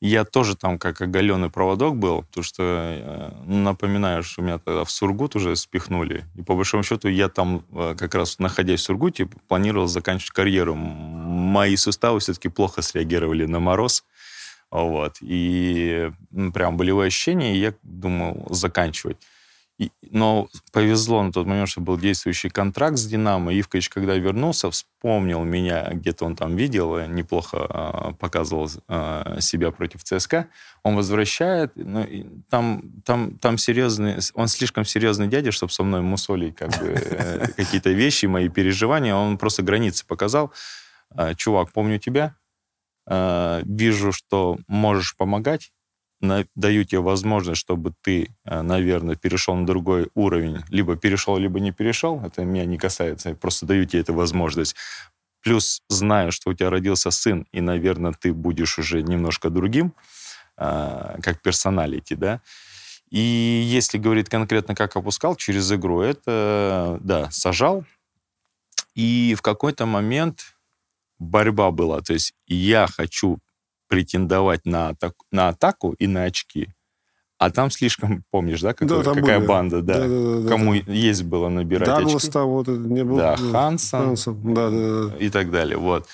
я 0.00 0.24
тоже 0.24 0.56
там 0.56 0.78
как 0.78 1.00
оголенный 1.00 1.50
проводок 1.50 1.96
был, 1.96 2.22
потому 2.22 2.44
что, 2.44 2.62
э, 2.62 3.30
напоминаю, 3.46 4.22
что 4.22 4.42
меня 4.42 4.58
тогда 4.58 4.84
в 4.84 4.90
Сургут 4.90 5.36
уже 5.36 5.56
спихнули. 5.56 6.24
И 6.34 6.42
по 6.42 6.54
большому 6.54 6.82
счету 6.82 7.08
я 7.08 7.28
там, 7.28 7.64
э, 7.72 7.94
как 7.98 8.14
раз 8.14 8.38
находясь 8.38 8.80
в 8.80 8.84
Сургуте, 8.84 9.26
планировал 9.48 9.86
заканчивать 9.86 10.32
карьеру. 10.32 10.74
Мои 10.74 11.76
суставы 11.76 12.20
все-таки 12.20 12.48
плохо 12.48 12.82
среагировали 12.82 13.46
на 13.46 13.58
мороз. 13.58 14.04
Вот. 14.70 15.16
И 15.22 16.10
прям 16.52 16.76
болевые 16.76 17.08
ощущения, 17.08 17.54
и 17.54 17.60
я 17.60 17.74
думал 17.82 18.46
заканчивать. 18.50 19.16
И, 19.78 19.90
но 20.10 20.48
повезло 20.72 21.22
на 21.22 21.32
тот 21.32 21.46
момент, 21.46 21.68
что 21.68 21.82
был 21.82 21.98
действующий 21.98 22.48
контракт 22.48 22.96
с 22.96 23.04
«Динамо». 23.06 23.52
Ивкович, 23.52 23.90
когда 23.90 24.14
вернулся, 24.14 24.70
вспомнил 24.70 25.44
меня, 25.44 25.90
где-то 25.92 26.24
он 26.24 26.34
там 26.34 26.56
видел, 26.56 27.06
неплохо 27.06 27.66
э, 27.68 28.12
показывал 28.14 28.70
э, 28.88 29.40
себя 29.40 29.70
против 29.72 30.02
ЦСКА. 30.02 30.48
Он 30.82 30.96
возвращает, 30.96 31.72
ну, 31.74 32.06
там, 32.48 33.02
там, 33.04 33.36
там 33.38 33.58
серьезный, 33.58 34.16
он 34.32 34.48
слишком 34.48 34.86
серьезный 34.86 35.28
дядя, 35.28 35.52
чтобы 35.52 35.72
со 35.72 35.82
мной 35.82 36.00
мусолить 36.00 36.56
как 36.56 36.70
бы, 36.78 36.86
э, 36.94 37.48
какие-то 37.56 37.90
вещи, 37.90 38.24
мои 38.24 38.48
переживания. 38.48 39.14
Он 39.14 39.36
просто 39.36 39.62
границы 39.62 40.06
показал. 40.06 40.52
Э, 41.14 41.34
Чувак, 41.34 41.70
помню 41.72 41.98
тебя, 41.98 42.34
э, 43.06 43.60
вижу, 43.66 44.12
что 44.12 44.58
можешь 44.68 45.16
помогать, 45.16 45.72
даю 46.20 46.84
тебе 46.84 47.00
возможность, 47.00 47.60
чтобы 47.60 47.92
ты, 48.02 48.34
э, 48.44 48.62
наверное, 48.62 49.16
перешел 49.16 49.54
на 49.54 49.66
другой 49.66 50.08
уровень. 50.14 50.62
Либо 50.70 50.96
перешел, 50.96 51.36
либо 51.36 51.60
не 51.60 51.72
перешел. 51.72 52.20
Это 52.24 52.44
меня 52.44 52.64
не 52.64 52.78
касается. 52.78 53.30
Я 53.30 53.34
просто 53.34 53.66
даю 53.66 53.84
тебе 53.84 54.00
эту 54.00 54.14
возможность. 54.14 54.76
Плюс 55.42 55.82
знаю, 55.88 56.32
что 56.32 56.50
у 56.50 56.54
тебя 56.54 56.70
родился 56.70 57.10
сын, 57.10 57.46
и, 57.52 57.60
наверное, 57.60 58.12
ты 58.12 58.32
будешь 58.32 58.78
уже 58.78 59.02
немножко 59.02 59.50
другим, 59.50 59.92
э, 60.58 61.18
как 61.22 61.40
персоналити, 61.42 62.14
да. 62.14 62.40
И 63.10 63.20
если 63.20 63.98
говорить 63.98 64.28
конкретно, 64.28 64.74
как 64.74 64.96
опускал 64.96 65.36
через 65.36 65.70
игру, 65.70 66.00
это, 66.00 66.98
да, 67.02 67.30
сажал. 67.30 67.84
И 68.94 69.34
в 69.38 69.42
какой-то 69.42 69.86
момент 69.86 70.56
борьба 71.18 71.70
была. 71.70 72.00
То 72.00 72.14
есть 72.14 72.34
я 72.46 72.86
хочу 72.86 73.38
претендовать 73.88 74.64
на, 74.64 74.90
атак, 74.90 75.14
на 75.30 75.48
атаку 75.48 75.92
и 75.92 76.06
на 76.06 76.24
очки. 76.24 76.68
А 77.38 77.50
там 77.50 77.70
слишком, 77.70 78.24
помнишь, 78.30 78.62
да, 78.62 78.72
какой, 78.72 79.04
да 79.04 79.14
какая 79.14 79.38
были. 79.38 79.48
банда, 79.48 79.82
да, 79.82 79.98
да, 79.98 80.08
да, 80.08 80.40
да 80.40 80.48
кому 80.48 80.72
да. 80.74 80.92
есть 80.92 81.22
было 81.22 81.50
набирать 81.50 81.86
Даглас 81.86 82.22
очки. 82.22 82.30
там 82.30 82.48
вот 82.48 82.68
не 82.68 83.04
был. 83.04 83.18
Да, 83.18 83.36
Хансон, 83.36 84.06
Хансон. 84.06 84.54
Да, 84.54 84.70
да, 84.70 85.08
да. 85.08 85.16
и 85.18 85.28
так 85.28 85.50
далее, 85.50 85.76
вот. 85.76 86.08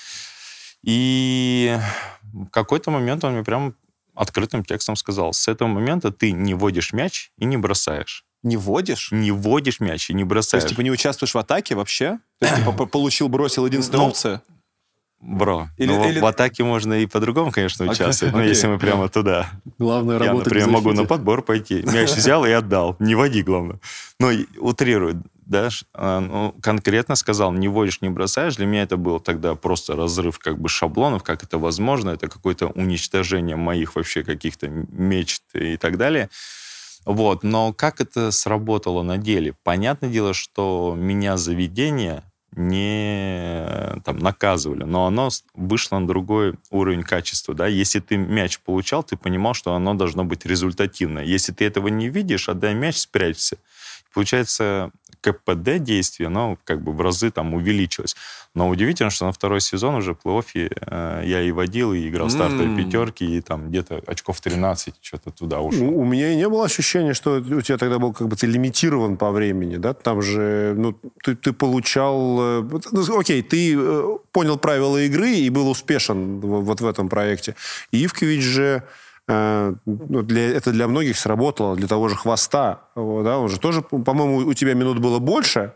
И 0.82 1.78
в 2.32 2.46
какой-то 2.46 2.90
момент 2.90 3.22
он 3.22 3.34
мне 3.34 3.44
прям 3.44 3.76
открытым 4.14 4.64
текстом 4.64 4.96
сказал, 4.96 5.32
с 5.32 5.46
этого 5.46 5.68
момента 5.68 6.10
ты 6.10 6.32
не 6.32 6.54
водишь 6.54 6.92
мяч 6.92 7.30
и 7.38 7.44
не 7.44 7.56
бросаешь. 7.56 8.24
Не 8.42 8.56
водишь? 8.56 9.10
Не 9.12 9.30
водишь 9.30 9.78
мяч 9.78 10.10
и 10.10 10.14
не 10.14 10.24
бросаешь. 10.24 10.62
То 10.62 10.66
есть, 10.66 10.68
типа, 10.70 10.80
не 10.80 10.90
участвуешь 10.90 11.34
в 11.34 11.38
атаке 11.38 11.76
вообще? 11.76 12.18
То 12.40 12.46
есть, 12.46 12.58
типа, 12.58 12.86
получил, 12.86 13.28
бросил 13.28 13.64
единственная 13.66 14.00
ну, 14.00 14.08
опция? 14.08 14.42
Бро, 15.22 15.68
или, 15.76 15.86
ну, 15.86 16.08
или... 16.08 16.18
в 16.18 16.26
атаке 16.26 16.64
можно 16.64 16.94
и 16.94 17.06
по-другому, 17.06 17.52
конечно, 17.52 17.84
участвовать, 17.84 18.34
okay, 18.34 18.36
но 18.36 18.42
если 18.42 18.66
мы 18.66 18.78
прямо 18.80 19.08
туда. 19.08 19.50
Главное 19.78 20.20
Я, 20.20 20.34
например, 20.34 20.68
могу 20.68 20.92
на 20.92 21.04
подбор 21.04 21.42
пойти. 21.42 21.84
Мяч 21.84 22.10
взял 22.10 22.44
и 22.44 22.50
отдал. 22.50 22.96
Не 22.98 23.14
води, 23.14 23.44
главное. 23.44 23.78
Но 24.18 24.30
утрирует, 24.58 25.18
да, 25.46 25.68
а, 25.94 26.18
ну, 26.18 26.56
конкретно 26.60 27.14
сказал, 27.14 27.52
не 27.52 27.68
водишь, 27.68 28.00
не 28.00 28.10
бросаешь. 28.10 28.56
Для 28.56 28.66
меня 28.66 28.82
это 28.82 28.96
было 28.96 29.20
тогда 29.20 29.54
просто 29.54 29.94
разрыв 29.94 30.40
как 30.40 30.58
бы 30.58 30.68
шаблонов, 30.68 31.22
как 31.22 31.44
это 31.44 31.56
возможно. 31.56 32.10
Это 32.10 32.26
какое-то 32.26 32.66
уничтожение 32.68 33.54
моих 33.54 33.94
вообще 33.94 34.24
каких-то 34.24 34.66
мечт 34.68 35.42
и 35.54 35.76
так 35.76 35.98
далее. 35.98 36.30
Вот, 37.04 37.44
но 37.44 37.72
как 37.72 38.00
это 38.00 38.32
сработало 38.32 39.02
на 39.02 39.18
деле? 39.18 39.54
Понятное 39.62 40.10
дело, 40.10 40.34
что 40.34 40.94
меня 40.96 41.36
заведение 41.36 42.24
не 42.54 44.00
там, 44.04 44.18
наказывали, 44.18 44.84
но 44.84 45.06
оно 45.06 45.30
вышло 45.54 45.98
на 45.98 46.06
другой 46.06 46.54
уровень 46.70 47.02
качества. 47.02 47.54
Да? 47.54 47.66
Если 47.66 48.00
ты 48.00 48.16
мяч 48.16 48.60
получал, 48.60 49.02
ты 49.02 49.16
понимал, 49.16 49.54
что 49.54 49.74
оно 49.74 49.94
должно 49.94 50.24
быть 50.24 50.44
результативное. 50.44 51.24
Если 51.24 51.52
ты 51.52 51.64
этого 51.64 51.88
не 51.88 52.08
видишь, 52.08 52.48
отдай 52.48 52.74
мяч, 52.74 52.98
спрячься. 52.98 53.58
Получается, 54.12 54.90
КПД 55.22 55.78
действия, 55.78 56.26
оно 56.26 56.58
как 56.64 56.82
бы 56.82 56.92
в 56.92 57.00
разы 57.00 57.30
там 57.30 57.54
увеличилось. 57.54 58.16
Но 58.54 58.68
удивительно, 58.68 59.10
что 59.10 59.26
на 59.26 59.32
второй 59.32 59.60
сезон 59.60 59.94
уже 59.94 60.14
в 60.14 60.18
плей-оффе 60.24 60.70
э, 60.80 61.22
я 61.24 61.40
и 61.40 61.52
водил, 61.52 61.94
и 61.94 62.08
играл 62.08 62.28
стартовые 62.28 62.68
mm. 62.68 62.76
пятерки, 62.76 63.36
и 63.36 63.40
там 63.40 63.68
где-то 63.68 64.02
очков 64.06 64.40
13 64.40 64.94
что-то 65.00 65.30
туда 65.30 65.60
ушел. 65.60 65.88
У, 65.88 66.00
у 66.00 66.04
меня 66.04 66.32
и 66.32 66.36
не 66.36 66.48
было 66.48 66.66
ощущения, 66.66 67.14
что 67.14 67.36
у 67.36 67.60
тебя 67.62 67.78
тогда 67.78 67.98
был 67.98 68.12
как 68.12 68.28
бы 68.28 68.36
ты 68.36 68.46
лимитирован 68.46 69.16
по 69.16 69.30
времени, 69.30 69.76
да? 69.76 69.94
Там 69.94 70.20
же, 70.20 70.74
ну, 70.76 70.98
ты, 71.22 71.34
ты 71.34 71.52
получал... 71.52 72.38
Э, 72.40 72.80
ну, 72.90 73.18
окей, 73.18 73.42
ты 73.42 73.74
э, 73.78 74.18
понял 74.32 74.58
правила 74.58 74.98
игры 74.98 75.30
и 75.30 75.48
был 75.48 75.70
успешен 75.70 76.40
вот 76.40 76.80
в 76.80 76.86
этом 76.86 77.08
проекте. 77.08 77.54
И 77.90 78.04
Ивкович 78.04 78.42
же 78.42 78.82
для, 79.26 80.48
это 80.50 80.72
для 80.72 80.88
многих 80.88 81.16
сработало, 81.16 81.76
для 81.76 81.88
того 81.88 82.08
же 82.08 82.16
Хвоста. 82.16 82.88
Да, 82.96 83.38
он 83.38 83.48
же 83.48 83.58
тоже, 83.60 83.82
по-моему, 83.82 84.38
у 84.38 84.54
тебя 84.54 84.74
минут 84.74 84.98
было 84.98 85.18
больше, 85.18 85.74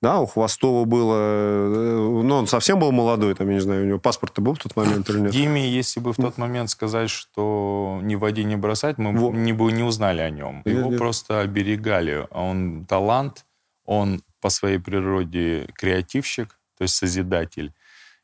да, 0.00 0.20
у 0.20 0.26
Хвостова 0.26 0.84
было... 0.84 1.16
Э, 1.16 2.20
ну, 2.22 2.36
он 2.36 2.46
совсем 2.46 2.78
был 2.78 2.92
молодой, 2.92 3.34
там, 3.34 3.48
я 3.48 3.54
не 3.54 3.60
знаю, 3.60 3.82
у 3.82 3.86
него 3.86 3.98
паспорт 3.98 4.38
был 4.38 4.54
в 4.54 4.58
тот 4.58 4.76
момент 4.76 5.10
или 5.10 5.18
нет? 5.18 5.32
Диме, 5.32 5.68
если 5.68 5.98
бы 5.98 6.12
в 6.12 6.16
тот 6.16 6.38
момент 6.38 6.70
сказать, 6.70 7.10
что 7.10 7.98
ни 8.02 8.14
води, 8.14 8.44
не 8.44 8.56
бросать, 8.56 8.98
мы 8.98 9.12
Во. 9.12 9.32
не 9.32 9.52
бы 9.52 9.72
не 9.72 9.82
узнали 9.82 10.20
о 10.20 10.30
нем. 10.30 10.62
Нет, 10.64 10.78
Его 10.78 10.90
нет. 10.90 10.98
просто 10.98 11.40
оберегали. 11.40 12.28
Он 12.30 12.86
талант, 12.86 13.44
он 13.84 14.22
по 14.40 14.50
своей 14.50 14.78
природе 14.78 15.66
креативщик, 15.74 16.60
то 16.76 16.82
есть 16.82 16.94
созидатель 16.94 17.72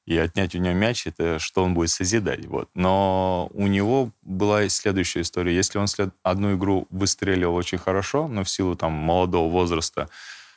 и 0.06 0.16
отнять 0.18 0.54
у 0.54 0.58
него 0.58 0.74
мяч, 0.74 1.06
это 1.06 1.38
что 1.38 1.64
он 1.64 1.74
будет 1.74 1.90
созидать. 1.90 2.46
Вот. 2.46 2.68
Но 2.74 3.48
у 3.54 3.66
него 3.66 4.10
была 4.22 4.68
следующая 4.68 5.22
история. 5.22 5.54
Если 5.54 5.78
он 5.78 5.86
след... 5.86 6.10
одну 6.22 6.54
игру 6.56 6.86
выстреливал 6.90 7.54
очень 7.54 7.78
хорошо, 7.78 8.28
но 8.28 8.44
в 8.44 8.50
силу 8.50 8.76
там 8.76 8.92
молодого 8.92 9.50
возраста 9.50 10.08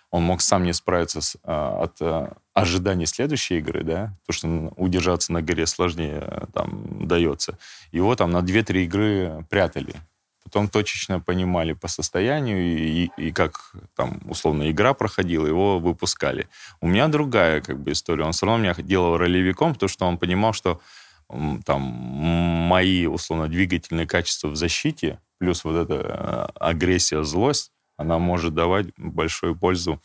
он 0.10 0.24
мог 0.24 0.42
сам 0.42 0.64
не 0.64 0.74
справиться 0.74 1.22
с, 1.22 1.38
а, 1.44 1.84
от 1.84 2.02
а, 2.02 2.38
ожиданий 2.54 3.06
следующей 3.06 3.58
игры, 3.58 3.84
да, 3.84 4.14
потому 4.26 4.72
что 4.72 4.82
удержаться 4.82 5.34
на 5.34 5.42
горе 5.42 5.66
сложнее 5.66 6.48
там 6.54 7.08
дается. 7.08 7.58
Его 7.92 8.16
там 8.16 8.32
на 8.32 8.40
2-3 8.40 8.84
игры 8.84 9.46
прятали 9.50 9.96
потом 10.48 10.68
точечно 10.68 11.20
понимали 11.20 11.74
по 11.74 11.88
состоянию 11.88 12.60
и, 12.60 13.06
и, 13.18 13.28
и 13.28 13.32
как 13.32 13.74
там 13.96 14.20
условно 14.26 14.70
игра 14.72 14.94
проходила, 14.94 15.46
его 15.46 15.80
выпускали. 15.80 16.48
У 16.82 16.88
меня 16.88 17.08
другая 17.08 17.62
как 17.62 17.80
бы 17.80 17.92
история. 17.92 18.24
Он 18.24 18.32
все 18.32 18.46
равно 18.46 18.64
меня 18.64 18.76
делал 18.76 19.18
ролевиком, 19.18 19.74
потому 19.74 19.90
что 19.90 20.06
он 20.06 20.18
понимал, 20.18 20.54
что 20.54 20.82
там 21.66 21.82
мои 21.82 23.06
условно 23.06 23.48
двигательные 23.48 24.08
качества 24.08 24.48
в 24.48 24.56
защите 24.56 25.20
плюс 25.38 25.64
вот 25.64 25.76
эта 25.76 25.96
э, 25.96 26.60
агрессия, 26.60 27.24
злость, 27.24 27.72
она 27.98 28.20
может 28.20 28.54
давать 28.54 28.88
большую 28.98 29.56
пользу 29.56 30.02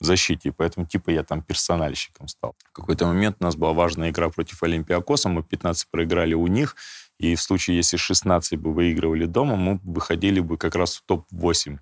в 0.00 0.04
защите. 0.04 0.48
И 0.48 0.52
поэтому 0.52 0.86
типа 0.86 1.10
я 1.10 1.22
там 1.22 1.42
персональщиком 1.42 2.28
стал. 2.28 2.54
В 2.70 2.72
какой-то 2.72 3.06
момент 3.06 3.36
у 3.40 3.44
нас 3.44 3.56
была 3.56 3.72
важная 3.72 4.10
игра 4.10 4.28
против 4.28 4.62
Олимпиакоса, 4.62 5.28
мы 5.28 5.42
15 5.42 5.88
проиграли 5.90 6.34
у 6.34 6.46
них, 6.46 6.76
и 7.18 7.34
в 7.34 7.40
случае, 7.40 7.76
если 7.76 7.96
16 7.96 8.58
бы 8.58 8.72
выигрывали 8.72 9.26
дома, 9.26 9.56
мы 9.56 9.80
выходили 9.84 10.40
бы 10.40 10.56
как 10.56 10.74
раз 10.74 10.96
в 10.96 11.02
топ-8 11.06 11.78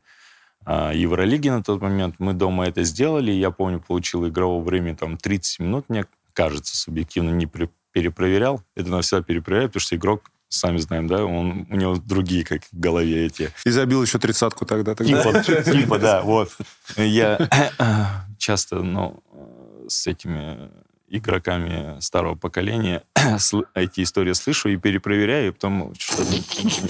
а, 0.65 0.93
Евролиги 0.93 1.49
на 1.49 1.63
тот 1.63 1.81
момент. 1.81 2.17
Мы 2.19 2.35
дома 2.35 2.67
это 2.67 2.83
сделали. 2.85 3.33
Я 3.33 3.51
помню, 3.51 3.81
получил 3.81 4.29
игрового 4.29 4.63
времени 4.63 4.95
там 4.95 5.17
30 5.17 5.61
минут, 5.61 5.89
мне 5.89 6.05
кажется, 6.33 6.77
субъективно 6.77 7.31
не 7.31 7.49
перепроверял. 7.93 8.63
Это 8.75 8.91
навсегда 8.91 9.23
перепроверяю, 9.23 9.69
потому 9.69 9.81
что 9.81 9.97
игрок 9.97 10.31
сами 10.49 10.77
знаем, 10.77 11.07
да, 11.07 11.25
он, 11.25 11.67
у 11.71 11.77
него 11.77 11.97
другие 11.97 12.45
как 12.45 12.63
в 12.65 12.79
голове 12.79 13.27
эти. 13.27 13.51
И 13.65 13.71
забил 13.71 14.03
еще 14.03 14.19
тридцатку 14.19 14.67
тогда. 14.67 14.95
тогда. 14.95 15.43
Типа, 15.43 15.63
типа, 15.73 15.99
да, 15.99 16.23
вот. 16.23 16.51
Я 16.97 17.39
часто, 18.39 18.83
ну, 18.83 19.23
с 19.89 20.07
этими 20.07 20.71
игроками 21.13 22.01
старого 22.01 22.35
поколения 22.35 23.03
эти 23.75 24.03
истории 24.03 24.33
слышу 24.33 24.71
и 24.71 24.77
перепроверяю, 24.77 25.49
и 25.49 25.51
потом 25.53 25.93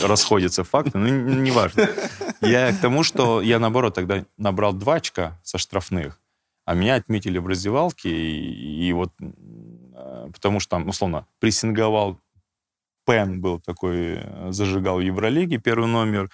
расходятся 0.00 0.62
факты, 0.64 0.96
ну, 0.96 1.08
неважно. 1.08 1.88
Я 2.40 2.72
к 2.72 2.80
тому, 2.80 3.02
что 3.02 3.42
я, 3.42 3.58
наоборот, 3.58 3.94
тогда 3.94 4.24
набрал 4.36 4.72
два 4.72 4.94
очка 4.94 5.40
со 5.42 5.58
штрафных, 5.58 6.20
а 6.64 6.74
меня 6.74 6.94
отметили 6.94 7.38
в 7.38 7.46
раздевалке, 7.48 8.08
и, 8.08 8.88
и 8.88 8.92
вот 8.92 9.12
э, 9.20 10.30
потому 10.32 10.60
что 10.60 10.70
там, 10.70 10.88
условно, 10.88 11.26
прессинговал 11.40 12.20
Пен 13.04 13.40
был 13.40 13.58
такой, 13.58 14.20
э, 14.20 14.52
зажигал 14.52 14.98
в 14.98 15.00
Евролиге 15.00 15.58
первый 15.58 15.88
номер, 15.88 16.30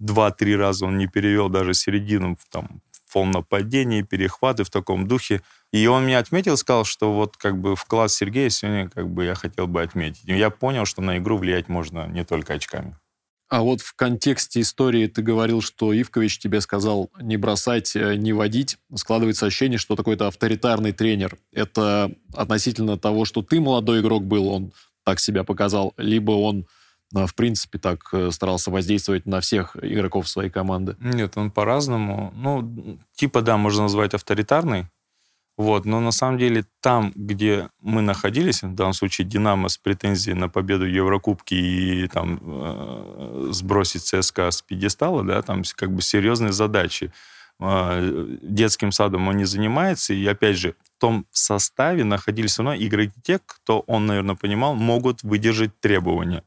два-три 0.00 0.56
раза 0.56 0.86
он 0.86 0.98
не 0.98 1.06
перевел 1.06 1.48
даже 1.48 1.74
середину, 1.74 2.36
там, 2.50 2.82
фол 3.08 3.24
нападения, 3.24 4.02
перехваты 4.02 4.64
в 4.64 4.70
таком 4.70 5.08
духе. 5.08 5.42
И 5.72 5.86
он 5.86 6.06
меня 6.06 6.18
отметил, 6.18 6.56
сказал, 6.56 6.84
что 6.84 7.12
вот 7.12 7.36
как 7.36 7.58
бы 7.58 7.76
вклад 7.76 8.10
Сергея 8.10 8.50
сегодня 8.50 8.88
как 8.88 9.08
бы 9.08 9.24
я 9.24 9.34
хотел 9.34 9.66
бы 9.66 9.82
отметить. 9.82 10.24
Я 10.24 10.50
понял, 10.50 10.84
что 10.84 11.02
на 11.02 11.18
игру 11.18 11.38
влиять 11.38 11.68
можно 11.68 12.06
не 12.06 12.24
только 12.24 12.54
очками. 12.54 12.96
А 13.48 13.62
вот 13.62 13.80
в 13.80 13.94
контексте 13.94 14.60
истории 14.60 15.06
ты 15.06 15.22
говорил, 15.22 15.62
что 15.62 15.98
Ивкович 15.98 16.38
тебе 16.38 16.60
сказал 16.60 17.10
не 17.18 17.38
бросать, 17.38 17.96
э, 17.96 18.16
не 18.16 18.34
водить. 18.34 18.76
Складывается 18.94 19.46
ощущение, 19.46 19.78
что 19.78 19.96
такой-то 19.96 20.26
авторитарный 20.26 20.92
тренер. 20.92 21.38
Это 21.52 22.12
относительно 22.34 22.98
того, 22.98 23.24
что 23.24 23.40
ты 23.40 23.58
молодой 23.58 24.00
игрок 24.00 24.24
был, 24.24 24.48
он 24.48 24.72
так 25.02 25.18
себя 25.18 25.44
показал, 25.44 25.94
либо 25.96 26.32
он 26.32 26.66
в 27.12 27.34
принципе 27.34 27.78
так 27.78 28.00
э, 28.12 28.30
старался 28.30 28.70
воздействовать 28.70 29.26
на 29.26 29.40
всех 29.40 29.76
игроков 29.80 30.28
своей 30.28 30.50
команды? 30.50 30.96
Нет, 31.00 31.36
он 31.36 31.50
по-разному. 31.50 32.32
Ну, 32.36 32.98
типа, 33.14 33.42
да, 33.42 33.56
можно 33.56 33.84
назвать 33.84 34.14
авторитарный, 34.14 34.86
вот, 35.58 35.84
но 35.84 35.98
на 35.98 36.12
самом 36.12 36.38
деле 36.38 36.64
там, 36.80 37.12
где 37.16 37.68
мы 37.80 38.00
находились, 38.00 38.62
в 38.62 38.74
данном 38.76 38.92
случае 38.92 39.26
Динамо 39.26 39.68
с 39.68 39.76
претензией 39.76 40.36
на 40.36 40.48
победу 40.48 40.84
в 40.84 40.88
Еврокубке 40.88 41.56
и 41.56 42.06
там 42.06 42.38
э, 42.40 43.48
сбросить 43.50 44.04
ЦСКА 44.04 44.52
с 44.52 44.62
пьедестала, 44.62 45.24
да, 45.24 45.42
там 45.42 45.62
как 45.74 45.92
бы 45.92 46.00
серьезные 46.00 46.52
задачи. 46.52 47.12
Э, 47.58 48.36
детским 48.40 48.92
садом 48.92 49.26
он 49.26 49.36
не 49.36 49.46
занимается, 49.46 50.14
и 50.14 50.24
опять 50.26 50.56
же, 50.56 50.76
в 50.80 51.00
том 51.00 51.26
составе 51.32 52.04
находились 52.04 52.52
все 52.52 52.62
равно 52.62 52.80
игроки 52.80 53.20
те, 53.20 53.40
кто, 53.44 53.80
он, 53.80 54.06
наверное, 54.06 54.36
понимал, 54.36 54.76
могут 54.76 55.24
выдержать 55.24 55.78
требования. 55.80 56.44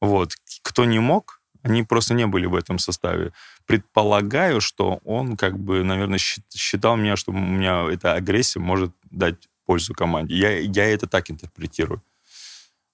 Вот. 0.00 0.34
Кто 0.62 0.84
не 0.84 0.98
мог, 0.98 1.40
они 1.62 1.82
просто 1.82 2.14
не 2.14 2.26
были 2.26 2.46
в 2.46 2.54
этом 2.54 2.78
составе. 2.78 3.32
Предполагаю, 3.66 4.60
что 4.60 5.00
он, 5.04 5.36
как 5.36 5.58
бы, 5.58 5.84
наверное, 5.84 6.18
считал 6.18 6.96
меня, 6.96 7.16
что 7.16 7.32
у 7.32 7.34
меня 7.34 7.86
эта 7.90 8.14
агрессия 8.14 8.60
может 8.60 8.92
дать 9.10 9.48
пользу 9.66 9.94
команде. 9.94 10.34
Я, 10.36 10.58
я 10.58 10.86
это 10.86 11.06
так 11.06 11.30
интерпретирую. 11.30 12.02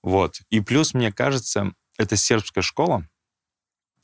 Вот. 0.03 0.41
И 0.51 0.61
плюс, 0.61 0.95
мне 0.95 1.13
кажется, 1.13 1.73
это 1.97 2.17
сербская 2.17 2.63
школа. 2.63 3.07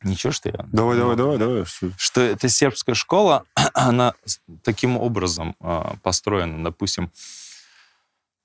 Ничего, 0.03 0.33
что 0.33 0.49
я... 0.49 0.67
Давай, 0.73 0.97
давай, 0.97 1.17
давай, 1.17 1.39
давай. 1.39 1.65
Что 1.97 2.21
эта 2.21 2.49
сербская 2.49 2.95
школа, 2.95 3.45
она 3.75 4.15
таким 4.63 4.97
образом 4.97 5.55
э, 5.61 5.83
построена. 6.03 6.65
Допустим, 6.65 7.13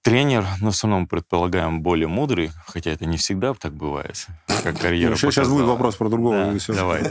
тренер, 0.07 0.45
но 0.61 0.71
все 0.71 0.87
равно 0.87 1.01
мы 1.01 1.07
предполагаем 1.07 1.81
более 1.81 2.07
мудрый, 2.07 2.51
хотя 2.65 2.91
это 2.91 3.05
не 3.05 3.17
всегда 3.17 3.53
так 3.53 3.73
бывает, 3.73 4.27
как 4.63 4.79
карьера 4.79 5.17
Сейчас, 5.17 5.33
сейчас 5.33 5.49
будет 5.49 5.65
вопрос 5.65 5.97
про 5.97 6.07
другого. 6.07 6.53
Да, 6.67 6.73
давай. 6.73 7.03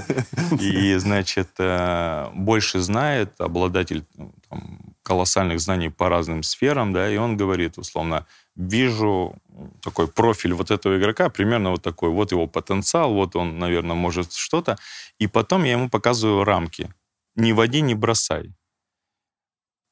И, 0.58 0.94
значит, 0.94 1.50
э, 1.58 2.30
больше 2.34 2.78
знает, 2.80 3.38
обладатель 3.38 4.06
ну, 4.14 4.32
там, 4.48 4.78
колоссальных 5.02 5.60
знаний 5.60 5.90
по 5.90 6.08
разным 6.08 6.42
сферам, 6.42 6.94
да, 6.94 7.10
и 7.10 7.18
он 7.18 7.36
говорит, 7.36 7.76
условно, 7.76 8.24
вижу 8.54 9.34
такой 9.82 10.08
профиль 10.08 10.54
вот 10.54 10.70
этого 10.70 10.96
игрока, 10.96 11.28
примерно 11.28 11.72
вот 11.72 11.82
такой, 11.82 12.08
вот 12.08 12.32
его 12.32 12.46
потенциал, 12.46 13.12
вот 13.12 13.36
он, 13.36 13.58
наверное, 13.58 13.94
может 13.94 14.32
что-то, 14.32 14.78
и 15.18 15.26
потом 15.26 15.64
я 15.64 15.72
ему 15.72 15.90
показываю 15.90 16.44
рамки. 16.44 16.88
Не 17.34 17.52
води, 17.52 17.82
не 17.82 17.94
бросай. 17.94 18.54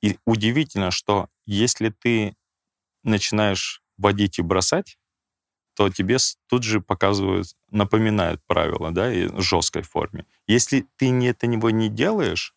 И 0.00 0.16
удивительно, 0.24 0.90
что 0.90 1.28
если 1.44 1.90
ты 1.90 2.34
начинаешь 3.04 3.82
водить 3.96 4.38
и 4.38 4.42
бросать, 4.42 4.98
то 5.74 5.88
тебе 5.90 6.18
тут 6.48 6.62
же 6.62 6.80
показывают, 6.80 7.48
напоминают 7.70 8.40
правила, 8.46 8.90
да, 8.90 9.12
и 9.12 9.26
в 9.26 9.42
жесткой 9.42 9.82
форме. 9.82 10.24
Если 10.46 10.86
ты 10.96 11.10
не, 11.10 11.28
это 11.28 11.46
него 11.46 11.70
не 11.70 11.88
делаешь, 11.88 12.54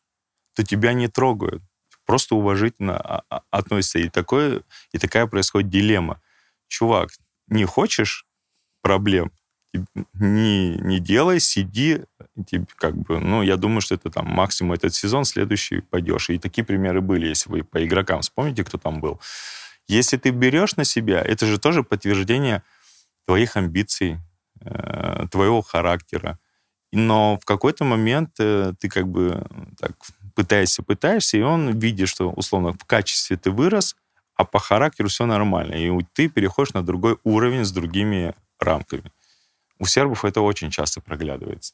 то 0.56 0.64
тебя 0.64 0.94
не 0.94 1.08
трогают. 1.08 1.64
Просто 2.06 2.36
уважительно 2.36 2.98
а, 2.98 3.24
а, 3.30 3.42
относятся. 3.52 4.00
И, 4.00 4.10
такое, 4.10 4.64
и 4.92 4.98
такая 4.98 5.28
происходит 5.28 5.70
дилемма. 5.70 6.22
Чувак, 6.68 7.10
не 7.48 7.66
хочешь 7.66 8.26
проблем, 8.82 9.32
не, 10.14 10.78
не 10.78 11.00
делай, 11.00 11.40
сиди, 11.40 12.02
тебе 12.46 12.66
как 12.76 12.96
бы, 12.96 13.20
ну, 13.20 13.42
я 13.42 13.58
думаю, 13.58 13.82
что 13.82 13.96
это 13.96 14.10
там 14.10 14.28
максимум 14.28 14.74
этот 14.74 14.94
сезон, 14.94 15.26
следующий 15.26 15.82
пойдешь. 15.82 16.30
И 16.30 16.40
такие 16.40 16.64
примеры 16.64 17.02
были, 17.02 17.28
если 17.28 17.50
вы 17.50 17.64
по 17.64 17.84
игрокам 17.84 18.22
вспомните, 18.22 18.64
кто 18.64 18.78
там 18.78 19.00
был. 19.02 19.20
Если 19.88 20.18
ты 20.18 20.32
берешь 20.32 20.76
на 20.76 20.84
себя, 20.84 21.22
это 21.22 21.46
же 21.46 21.58
тоже 21.58 21.84
подтверждение 21.84 22.64
твоих 23.26 23.56
амбиций, 23.56 24.18
э, 24.62 25.28
твоего 25.32 25.62
характера. 25.62 26.40
Но 26.92 27.38
в 27.42 27.46
какой-то 27.46 27.84
момент 27.84 28.32
э, 28.40 28.74
ты 28.80 28.90
как 28.90 29.08
бы 29.08 29.46
так 29.80 29.92
пытаешься, 30.36 30.84
пытаешься, 30.84 31.38
и 31.38 31.42
он 31.42 31.80
видит, 31.80 32.10
что, 32.10 32.30
условно, 32.32 32.74
в 32.74 32.86
качестве 32.86 33.38
ты 33.38 33.52
вырос, 33.52 33.96
а 34.36 34.46
по 34.46 34.60
характеру 34.60 35.10
все 35.10 35.26
нормально. 35.26 35.74
И 35.74 36.04
ты 36.14 36.30
переходишь 36.30 36.74
на 36.74 36.84
другой 36.84 37.18
уровень 37.24 37.66
с 37.66 37.72
другими 37.72 38.36
рамками. 38.60 39.12
У 39.80 39.86
сербов 39.86 40.26
это 40.26 40.42
очень 40.42 40.70
часто 40.70 41.02
проглядывается. 41.02 41.74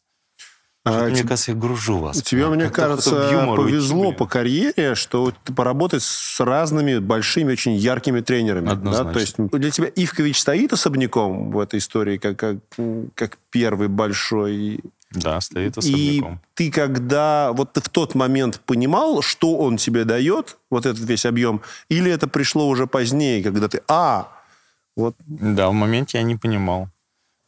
А, 0.85 1.07
мне 1.07 1.23
кажется, 1.23 1.51
я 1.51 1.57
гружу 1.57 1.97
вас. 1.97 2.21
Тебе, 2.21 2.47
мне 2.47 2.69
кажется, 2.69 3.11
повезло 3.55 4.11
по 4.11 4.25
карьере, 4.25 4.95
что 4.95 5.33
ты 5.43 5.53
поработать 5.53 6.03
с 6.03 6.39
разными 6.41 6.99
большими, 6.99 7.53
очень 7.53 7.73
яркими 7.75 8.19
тренерами. 8.19 8.69
Однозначно. 8.69 9.05
Да? 9.05 9.13
То 9.13 9.19
есть 9.19 9.37
для 9.37 9.71
тебя 9.71 9.87
Ивкович 9.95 10.39
стоит 10.39 10.73
особняком 10.73 11.51
в 11.51 11.59
этой 11.59 11.79
истории, 11.79 12.17
как, 12.17 12.37
как, 12.37 12.57
как 13.15 13.37
первый 13.49 13.87
большой 13.87 14.81
да, 15.11 15.39
стоит 15.41 15.77
особняком. 15.77 16.35
И 16.35 16.37
ты 16.55 16.71
когда, 16.71 17.51
вот 17.53 17.73
ты 17.73 17.81
в 17.81 17.89
тот 17.89 18.15
момент 18.15 18.59
понимал, 18.65 19.21
что 19.21 19.57
он 19.57 19.77
тебе 19.77 20.03
дает, 20.05 20.57
вот 20.69 20.85
этот 20.85 21.01
весь 21.07 21.25
объем, 21.25 21.61
или 21.87 22.11
это 22.11 22.27
пришло 22.27 22.67
уже 22.67 22.87
позднее, 22.87 23.43
когда 23.43 23.67
ты, 23.69 23.81
а, 23.87 24.27
вот... 24.97 25.15
Да, 25.25 25.69
в 25.69 25.73
моменте 25.73 26.17
я 26.17 26.23
не 26.23 26.35
понимал. 26.35 26.89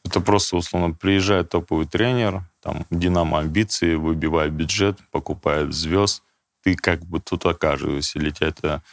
Это 0.06 0.22
просто, 0.22 0.58
условно, 0.58 0.94
приезжает 0.94 1.50
топовый 1.50 1.88
тренер, 1.88 2.44
там, 2.66 2.86
Динамо 2.90 3.40
амбиции, 3.40 3.94
выбивает 3.94 4.52
бюджет, 4.52 4.98
покупает 5.12 5.72
звезд, 5.72 6.24
ты 6.64 6.76
как 6.76 7.06
бы 7.06 7.20
тут 7.20 7.46
окажешься, 7.46 8.18
или 8.18 8.32
тебя 8.32 8.48
это, 8.48 8.84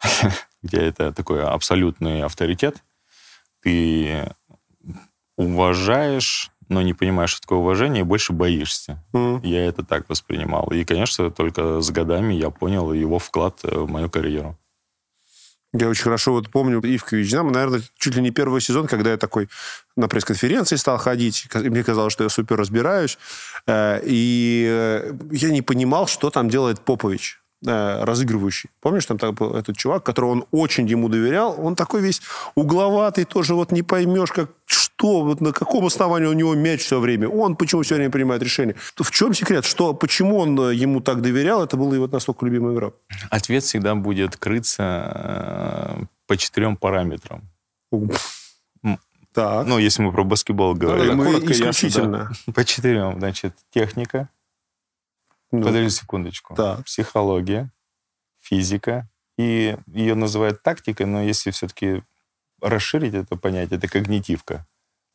где 0.62 0.78
это 0.78 1.12
такой 1.12 1.44
абсолютный 1.44 2.24
авторитет, 2.24 2.82
ты 3.62 4.28
уважаешь, 5.36 6.50
но 6.68 6.82
не 6.82 6.92
понимаешь, 6.92 7.30
что 7.30 7.42
такое 7.42 7.58
уважение, 7.58 8.00
и 8.00 8.04
больше 8.04 8.32
боишься. 8.32 9.04
Mm. 9.12 9.46
Я 9.46 9.64
это 9.64 9.84
так 9.84 10.08
воспринимал. 10.08 10.66
И, 10.72 10.84
конечно, 10.84 11.30
только 11.30 11.80
с 11.80 11.90
годами 11.90 12.34
я 12.34 12.50
понял 12.50 12.92
его 12.92 13.20
вклад 13.20 13.60
в 13.62 13.88
мою 13.88 14.10
карьеру. 14.10 14.58
Я 15.74 15.88
очень 15.88 16.04
хорошо 16.04 16.32
вот 16.32 16.48
помню 16.50 16.80
Ивкович 16.82 17.30
Динамо, 17.30 17.50
наверное, 17.50 17.82
чуть 17.98 18.14
ли 18.14 18.22
не 18.22 18.30
первый 18.30 18.60
сезон, 18.60 18.86
когда 18.86 19.10
я 19.10 19.18
такой 19.18 19.48
на 19.96 20.08
пресс-конференции 20.08 20.76
стал 20.76 20.96
ходить, 20.96 21.46
и 21.54 21.68
мне 21.68 21.84
казалось, 21.84 22.12
что 22.12 22.24
я 22.24 22.30
супер 22.30 22.56
разбираюсь, 22.56 23.18
э, 23.66 24.00
и 24.04 24.66
э, 24.66 25.12
я 25.30 25.50
не 25.50 25.60
понимал, 25.60 26.06
что 26.06 26.30
там 26.30 26.48
делает 26.48 26.80
Попович 26.80 27.40
разыгрывающий. 27.64 28.70
Помнишь, 28.80 29.06
там 29.06 29.18
был 29.34 29.54
этот 29.54 29.76
чувак, 29.76 30.04
которого 30.04 30.30
он 30.30 30.44
очень 30.52 30.86
ему 30.86 31.08
доверял, 31.08 31.56
он 31.58 31.74
такой 31.74 32.00
весь 32.00 32.22
угловатый, 32.54 33.24
тоже 33.24 33.54
вот 33.54 33.72
не 33.72 33.82
поймешь, 33.82 34.30
как, 34.30 34.50
что, 34.64 35.22
вот 35.24 35.40
на 35.40 35.52
каком 35.52 35.84
основании 35.86 36.26
у 36.26 36.32
него 36.32 36.54
мяч 36.54 36.82
все 36.82 37.00
время, 37.00 37.28
он 37.28 37.56
почему 37.56 37.82
все 37.82 37.96
время 37.96 38.10
принимает 38.10 38.42
решение. 38.42 38.76
В 38.96 39.10
чем 39.10 39.34
секрет? 39.34 39.64
Что, 39.64 39.92
почему 39.92 40.38
он 40.38 40.58
э, 40.60 40.74
ему 40.74 41.00
так 41.00 41.20
доверял? 41.20 41.64
Это 41.64 41.76
была 41.76 41.94
его 41.94 42.06
настолько 42.06 42.46
любимая 42.46 42.74
игра. 42.74 42.92
Ответ 43.30 43.64
всегда 43.64 43.94
будет 43.94 44.36
крыться 44.36 45.98
э, 46.00 46.04
по 46.26 46.36
четырем 46.36 46.76
параметрам. 46.76 47.42
Так. 49.34 49.66
Ну, 49.66 49.78
если 49.78 50.02
мы 50.02 50.10
про 50.10 50.24
баскетбол 50.24 50.74
говорим. 50.74 51.18
Да, 51.18 51.24
коротко, 51.24 51.52
исключительно. 51.52 52.16
Ясно, 52.16 52.36
да. 52.46 52.52
По 52.52 52.64
четырем. 52.64 53.18
Значит, 53.18 53.54
техника. 53.70 54.28
Ну, 55.50 55.62
Подожди 55.62 55.90
секундочку. 55.90 56.54
Так. 56.54 56.84
Психология, 56.84 57.70
физика. 58.40 59.08
И 59.38 59.76
ее 59.86 60.14
называют 60.14 60.62
тактикой, 60.62 61.06
но 61.06 61.22
если 61.22 61.50
все-таки 61.50 62.02
расширить 62.60 63.14
это 63.14 63.36
понятие, 63.36 63.78
это 63.78 63.88
когнитивка. 63.88 64.66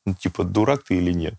ну, 0.05 0.13
типа, 0.13 0.43
дурак 0.43 0.83
ты 0.83 0.97
или 0.97 1.11
нет. 1.11 1.35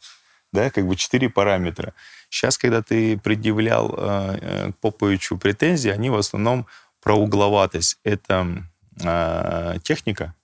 Да, 0.53 0.71
как 0.71 0.87
бы 0.87 0.95
четыре 0.95 1.29
параметра. 1.29 1.95
Сейчас, 2.29 2.59
когда 2.59 2.83
ты 2.83 3.19
предъявлял 3.19 3.93
э, 3.97 4.39
э, 4.41 4.73
Поповичу 4.81 5.37
претензии, 5.37 5.91
они 5.91 6.11
в 6.11 6.17
основном 6.17 6.67
про 7.03 7.15
угловатость. 7.15 7.99
Это 8.05 8.65
э, 9.03 9.79
техника, 9.83 10.35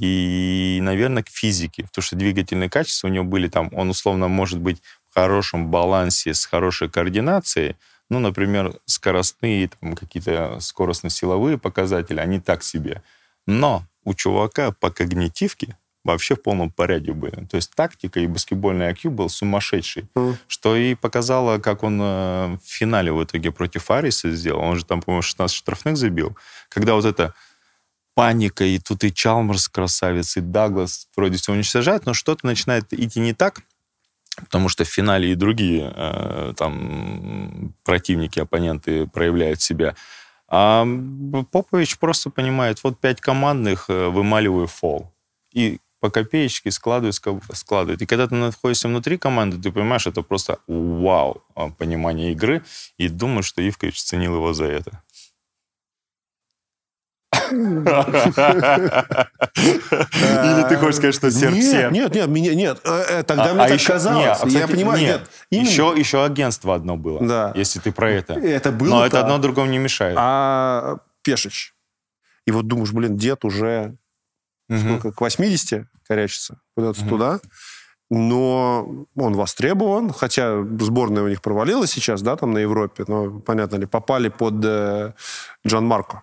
и, 0.00 0.78
наверное, 0.80 1.24
к 1.24 1.28
физике, 1.28 1.82
потому 1.82 2.02
что 2.04 2.14
двигательные 2.14 2.70
качества 2.70 3.08
у 3.08 3.10
него 3.10 3.24
были 3.24 3.48
там, 3.48 3.68
он 3.72 3.90
условно 3.90 4.28
может 4.28 4.60
быть 4.60 4.80
хорошем 5.14 5.70
балансе 5.70 6.34
с 6.34 6.44
хорошей 6.44 6.88
координацией, 6.88 7.76
ну, 8.10 8.20
например, 8.20 8.74
скоростные, 8.86 9.68
там, 9.68 9.94
какие-то 9.94 10.58
скоростно-силовые 10.60 11.58
показатели, 11.58 12.20
они 12.20 12.40
так 12.40 12.62
себе. 12.62 13.02
Но 13.46 13.84
у 14.04 14.14
чувака 14.14 14.72
по 14.72 14.90
когнитивке 14.90 15.76
вообще 16.04 16.36
в 16.36 16.42
полном 16.42 16.70
порядке 16.70 17.12
были. 17.12 17.44
То 17.46 17.56
есть 17.56 17.74
тактика 17.74 18.20
и 18.20 18.26
баскетбольный 18.26 18.90
IQ 18.92 19.10
был 19.10 19.28
сумасшедший, 19.28 20.08
mm. 20.14 20.36
что 20.46 20.76
и 20.76 20.94
показало, 20.94 21.58
как 21.58 21.82
он 21.82 22.00
э, 22.00 22.56
в 22.56 22.60
финале 22.64 23.12
в 23.12 23.22
итоге 23.22 23.52
против 23.52 23.90
Ариса 23.90 24.30
сделал. 24.30 24.60
Он 24.60 24.76
же 24.76 24.84
там, 24.84 25.02
по-моему, 25.02 25.22
16 25.22 25.54
штрафных 25.54 25.96
забил. 25.96 26.36
Когда 26.70 26.94
вот 26.94 27.04
это 27.04 27.34
паника, 28.14 28.64
и 28.64 28.78
тут 28.78 29.04
и 29.04 29.12
Чалмерс 29.12 29.68
красавец, 29.68 30.36
и 30.36 30.40
Даглас 30.40 31.08
вроде 31.14 31.36
все 31.36 31.52
уничтожает, 31.52 32.06
но 32.06 32.14
что-то 32.14 32.46
начинает 32.46 32.92
идти 32.92 33.20
не 33.20 33.34
так, 33.34 33.60
потому 34.40 34.68
что 34.68 34.84
в 34.84 34.88
финале 34.88 35.32
и 35.32 35.34
другие 35.34 35.92
э, 35.94 36.54
там 36.56 37.74
противники, 37.84 38.40
оппоненты 38.40 39.06
проявляют 39.06 39.60
себя. 39.60 39.94
А 40.48 40.86
Попович 41.50 41.98
просто 41.98 42.30
понимает, 42.30 42.82
вот 42.82 42.98
пять 42.98 43.20
командных, 43.20 43.86
э, 43.88 44.08
вымаливаю 44.08 44.66
фол. 44.66 45.12
И 45.52 45.78
по 46.00 46.10
копеечке 46.10 46.70
складывает, 46.70 47.14
складывает. 47.52 48.02
И 48.02 48.06
когда 48.06 48.26
ты 48.28 48.34
находишься 48.34 48.88
внутри 48.88 49.18
команды, 49.18 49.58
ты 49.58 49.72
понимаешь, 49.72 50.06
это 50.06 50.22
просто 50.22 50.58
вау, 50.68 51.42
а, 51.54 51.70
понимание 51.70 52.32
игры, 52.32 52.62
и 52.98 53.08
думаешь, 53.08 53.46
что 53.46 53.66
Ивкович 53.66 54.02
ценил 54.02 54.36
его 54.36 54.52
за 54.52 54.66
это. 54.66 55.02
Или 57.50 57.82
ты 60.68 60.76
хочешь 60.76 60.96
сказать, 60.96 61.14
что 61.14 61.30
серб 61.30 61.54
Нет, 61.54 61.92
нет, 61.92 62.28
нет, 62.28 62.54
нет, 62.54 62.82
тогда 63.26 63.54
мне 63.54 63.68
так 63.68 63.82
казалось. 63.84 64.52
Я 64.52 64.68
понимаю, 64.68 65.00
нет. 65.00 65.30
Еще, 65.50 65.94
еще 65.96 66.24
агентство 66.24 66.74
одно 66.74 66.96
было, 66.96 67.26
да. 67.26 67.52
если 67.54 67.80
ты 67.80 67.92
про 67.92 68.10
это. 68.10 68.34
Это 68.34 68.72
было 68.72 68.90
Но 68.90 69.06
это 69.06 69.20
одно 69.20 69.38
другому 69.38 69.70
не 69.70 69.78
мешает. 69.78 70.16
А 70.18 70.98
Пешич. 71.22 71.74
И 72.46 72.50
вот 72.50 72.66
думаешь, 72.66 72.92
блин, 72.92 73.16
дед 73.16 73.44
уже 73.44 73.96
сколько, 74.70 75.12
к 75.12 75.20
80 75.20 75.86
корячится 76.06 76.60
куда-то 76.74 77.06
туда 77.06 77.40
но 78.10 79.06
он 79.16 79.34
востребован, 79.34 80.12
хотя 80.12 80.62
сборная 80.80 81.22
у 81.22 81.28
них 81.28 81.42
провалилась 81.42 81.90
сейчас, 81.90 82.22
да, 82.22 82.36
там 82.36 82.52
на 82.52 82.58
Европе, 82.58 83.04
но, 83.06 83.40
понятно 83.40 83.76
ли, 83.76 83.86
попали 83.86 84.28
под 84.28 84.64
э, 84.64 85.12
Джан 85.66 85.84
Марко. 85.84 86.22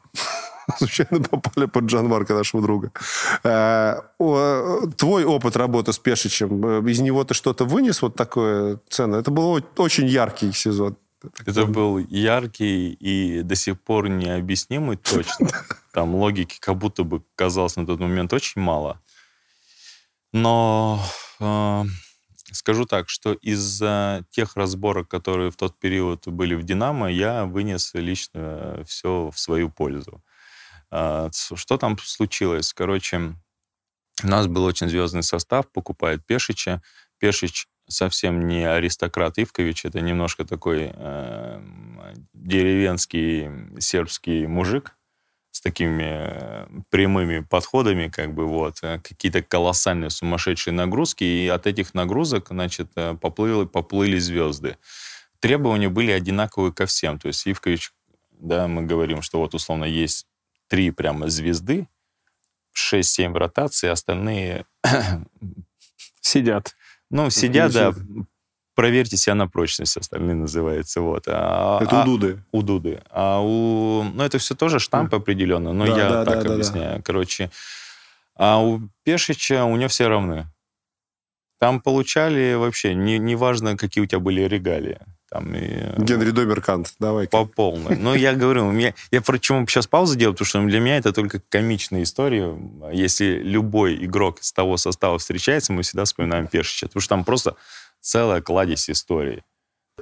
случайно 0.78 1.20
попали 1.24 1.66
под 1.66 1.86
Джан 1.86 2.08
Марка, 2.08 2.34
нашего 2.34 2.62
друга. 2.64 2.92
Э, 3.44 4.02
твой 4.98 5.26
опыт 5.26 5.56
работы 5.56 5.94
с 5.94 6.00
Пешичем, 6.00 6.66
э, 6.66 6.92
из 6.92 7.00
него 7.00 7.24
ты 7.24 7.34
что-то 7.34 7.66
вынес 7.66 8.02
вот 8.02 8.16
такое 8.16 8.80
ценное? 8.90 9.20
Это 9.20 9.32
был 9.32 9.62
очень 9.78 10.08
яркий 10.08 10.52
сезон. 10.54 10.98
Это 11.46 11.66
был 11.66 11.98
яркий 11.98 12.94
и 12.94 13.42
до 13.42 13.56
сих 13.56 13.82
пор 13.82 14.10
необъяснимый 14.10 14.98
точно. 14.98 15.50
Там 15.94 16.16
логики 16.16 16.58
как 16.60 16.78
будто 16.78 17.04
бы 17.04 17.24
казалось 17.36 17.76
на 17.76 17.86
тот 17.86 18.00
момент 18.00 18.34
очень 18.34 18.62
мало. 18.62 19.02
Но 20.34 21.02
э, 21.40 21.84
скажу 22.52 22.86
так, 22.86 23.10
что 23.10 23.34
из-за 23.34 24.26
тех 24.30 24.56
разборок, 24.56 25.08
которые 25.08 25.52
в 25.52 25.56
тот 25.56 25.80
период 25.80 26.28
были 26.28 26.56
в 26.56 26.64
«Динамо», 26.64 27.10
я 27.10 27.46
вынес 27.46 27.94
лично 27.94 28.84
все 28.86 29.32
в 29.34 29.40
свою 29.40 29.70
пользу. 29.70 30.22
А, 30.92 31.30
что 31.32 31.78
там 31.78 31.98
случилось? 31.98 32.74
Короче, 32.74 33.36
у 34.24 34.28
нас 34.28 34.48
был 34.48 34.64
очень 34.64 34.88
звездный 34.88 35.24
состав, 35.24 35.70
покупает 35.72 36.26
Пешича. 36.26 36.82
Пешич 37.20 37.68
совсем 37.88 38.48
не 38.48 38.66
аристократ 38.66 39.38
Ивкович, 39.38 39.86
это 39.86 40.02
немножко 40.02 40.46
такой 40.46 40.92
э, 40.94 41.62
деревенский 42.34 43.80
сербский 43.80 44.48
мужик 44.48 44.96
с 45.52 45.62
такими 45.62 46.04
э, 46.06 46.68
прямыми 46.90 47.40
подходами, 47.40 48.08
как 48.08 48.34
бы 48.34 48.46
вот, 48.46 48.80
э, 48.82 49.00
какие-то 49.00 49.42
колоссальные 49.42 50.10
сумасшедшие 50.10 50.74
нагрузки, 50.74 51.24
и 51.24 51.48
от 51.48 51.68
этих 51.68 51.94
нагрузок, 51.94 52.48
значит, 52.50 52.92
э, 52.96 53.16
поплыли, 53.16 53.66
поплыли 53.66 54.18
звезды. 54.18 54.78
Требования 55.40 55.90
были 55.90 56.12
одинаковые 56.12 56.74
ко 56.74 56.86
всем, 56.86 57.20
то 57.20 57.28
есть 57.28 57.48
Ивкович, 57.48 57.94
да, 58.32 58.68
мы 58.68 58.84
говорим, 58.84 59.22
что 59.22 59.40
вот 59.40 59.54
условно 59.54 59.86
есть 59.86 60.28
три 60.68 60.92
прямо 60.92 61.30
звезды, 61.30 61.88
6-7 62.76 63.34
ротаций, 63.34 63.92
остальные... 63.92 64.66
Сидят. 66.22 66.76
Ну, 67.12 67.30
сидят, 67.30 67.72
да, 67.72 67.94
проверьте 68.76 69.16
себя 69.16 69.36
на 69.36 69.48
прочность, 69.48 69.96
остальные 69.98 70.36
называется. 70.36 71.02
Вот. 71.02 71.26
А, 71.28 71.80
это 71.82 71.96
у 71.96 72.00
а 72.00 72.04
Дуды. 72.04 72.44
У 72.52 72.62
Дуды. 72.62 73.02
А 73.10 73.40
у... 73.42 74.04
Ну, 74.04 74.24
это 74.24 74.38
все 74.38 74.56
тоже 74.56 74.80
штамп 74.80 75.14
определенно, 75.16 75.74
но 75.74 75.86
да, 75.86 75.98
я 75.98 76.10
да, 76.10 76.26
так 76.26 76.44
да, 76.44 76.54
объясняю. 76.54 76.98
Да. 76.98 77.02
Короче, 77.02 77.52
а 78.36 78.62
у 78.62 78.82
Пешича 79.04 79.64
у 79.64 79.76
него 79.76 79.88
все 79.88 80.08
равны. 80.08 80.48
Там 81.60 81.80
получали 81.80 82.56
вообще, 82.56 82.94
не, 82.94 83.18
неважно, 83.18 83.78
какие 83.78 84.04
у 84.04 84.08
тебя 84.08 84.20
были 84.20 84.42
регалии. 84.42 85.00
Там, 85.36 85.54
и, 85.54 86.02
Генри 86.02 86.30
Доберкант, 86.30 86.94
давай. 86.98 87.28
По 87.28 87.44
полной. 87.44 87.98
Но 87.98 88.16
я 88.16 88.34
говорю, 88.36 88.68
у 88.68 88.72
меня, 88.72 88.94
я 89.12 89.22
почему 89.22 89.68
сейчас 89.68 89.86
паузу 89.86 90.16
делаю, 90.16 90.34
потому 90.34 90.48
что 90.48 90.62
для 90.62 90.80
меня 90.80 90.98
это 90.98 91.12
только 91.12 91.42
комичная 91.50 92.04
история. 92.04 92.58
Если 92.94 93.42
любой 93.44 94.06
игрок 94.06 94.38
с 94.40 94.54
того 94.54 94.78
состава 94.78 95.18
встречается, 95.18 95.74
мы 95.74 95.82
всегда 95.82 96.06
вспоминаем 96.06 96.48
Першича, 96.48 96.88
потому 96.88 97.02
что 97.02 97.10
там 97.10 97.26
просто 97.26 97.58
целая 98.00 98.42
кладезь 98.42 98.90
историй. 98.90 99.44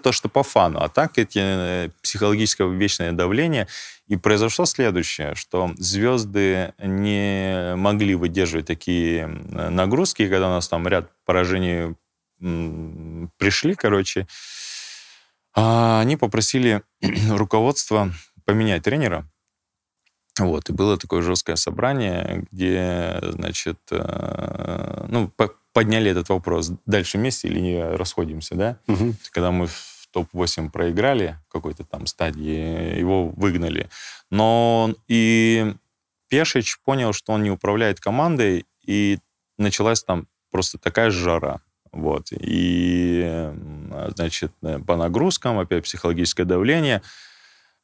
То, 0.04 0.12
что 0.12 0.30
по 0.30 0.44
фану. 0.44 0.80
А 0.80 0.88
так 0.88 1.18
эти 1.18 1.40
э, 1.42 1.90
психологическое 2.04 2.70
вечное 2.70 3.12
давление. 3.12 3.68
И 4.06 4.18
произошло 4.18 4.66
следующее, 4.66 5.34
что 5.34 5.72
звезды 5.78 6.74
не 6.78 7.74
могли 7.76 8.14
выдерживать 8.14 8.68
такие 8.68 9.26
нагрузки, 9.26 10.28
когда 10.28 10.50
у 10.50 10.52
нас 10.52 10.68
там 10.68 10.88
ряд 10.88 11.10
поражений 11.26 11.96
пришли, 13.38 13.74
короче, 13.74 14.28
а 15.56 16.02
они 16.02 16.18
попросили 16.18 16.82
руководство 17.30 18.12
поменять 18.46 18.84
тренера. 18.84 19.30
Вот, 20.40 20.70
и 20.70 20.74
было 20.74 20.98
такое 20.98 21.22
жесткое 21.22 21.56
собрание, 21.56 22.46
где, 22.52 23.20
значит, 23.22 23.78
э, 23.92 25.06
ну, 25.08 25.32
подняли 25.74 26.10
этот 26.10 26.30
вопрос, 26.30 26.72
дальше 26.88 27.20
вместе 27.20 27.48
или 27.48 27.60
не 27.60 27.84
расходимся, 27.84 28.56
да? 28.56 28.80
Угу. 28.88 29.14
Когда 29.32 29.52
мы 29.52 29.68
в 29.68 30.08
топ-8 30.12 30.72
проиграли 30.72 31.38
в 31.48 31.52
какой-то 31.52 31.84
там 31.84 32.08
стадии, 32.08 32.98
его 32.98 33.30
выгнали. 33.30 33.90
Но 34.32 34.96
и 35.08 35.76
Пешич 36.30 36.80
понял, 36.84 37.14
что 37.14 37.34
он 37.34 37.44
не 37.44 37.52
управляет 37.52 38.00
командой, 38.00 38.66
и 38.86 39.20
началась 39.58 40.04
там 40.04 40.28
просто 40.52 40.78
такая 40.80 41.12
жара. 41.12 41.62
Вот. 41.94 42.28
И, 42.32 43.52
значит, 44.16 44.52
по 44.86 44.98
нагрузкам, 44.98 45.60
опять 45.60 45.84
психологическое 45.84 46.44
давление. 46.44 47.02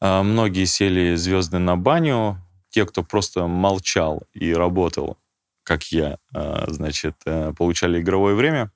А, 0.02 0.24
многие 0.24 0.65
сели 0.65 1.15
звезды 1.15 1.60
на 1.60 1.78
баню. 1.78 2.38
Те, 2.69 2.86
кто 2.86 3.04
просто 3.04 3.48
молчал 3.48 4.24
и 4.34 4.54
работал, 4.54 5.17
как 5.63 5.84
я, 5.91 6.17
а, 6.34 6.65
значит, 6.69 7.15
э, 7.26 7.54
получали 7.58 8.02
игровое 8.02 8.36
время. 8.36 8.72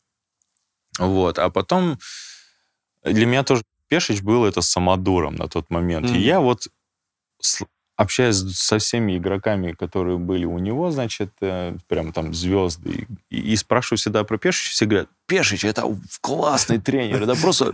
Вот. 1.00 1.40
А 1.40 1.50
потом 1.50 2.00
для 3.04 3.26
меня 3.26 3.44
тоже 3.44 3.64
Пешич 3.88 4.22
был 4.22 4.46
это 4.46 4.62
самодуром 4.62 5.36
на 5.36 5.48
тот 5.48 5.70
момент. 5.70 6.08
Mm. 6.08 6.18
И 6.18 6.22
я 6.22 6.40
вот 6.40 6.68
общаясь 7.96 8.38
со 8.58 8.80
всеми 8.80 9.18
игроками, 9.18 9.72
которые 9.72 10.18
были 10.18 10.46
у 10.46 10.58
него, 10.60 10.92
значит, 10.92 11.32
э, 11.42 11.76
прям 11.88 12.12
там 12.12 12.34
звезды, 12.34 13.08
и, 13.30 13.54
и 13.54 13.56
спрашиваю 13.56 13.98
всегда 13.98 14.24
про 14.24 14.38
Пешича, 14.38 14.72
все 14.72 14.86
говорят, 14.86 15.10
Пешич, 15.28 15.64
это 15.64 15.84
классный 16.22 16.80
тренер, 16.80 17.24
это 17.24 17.36
просто 17.36 17.74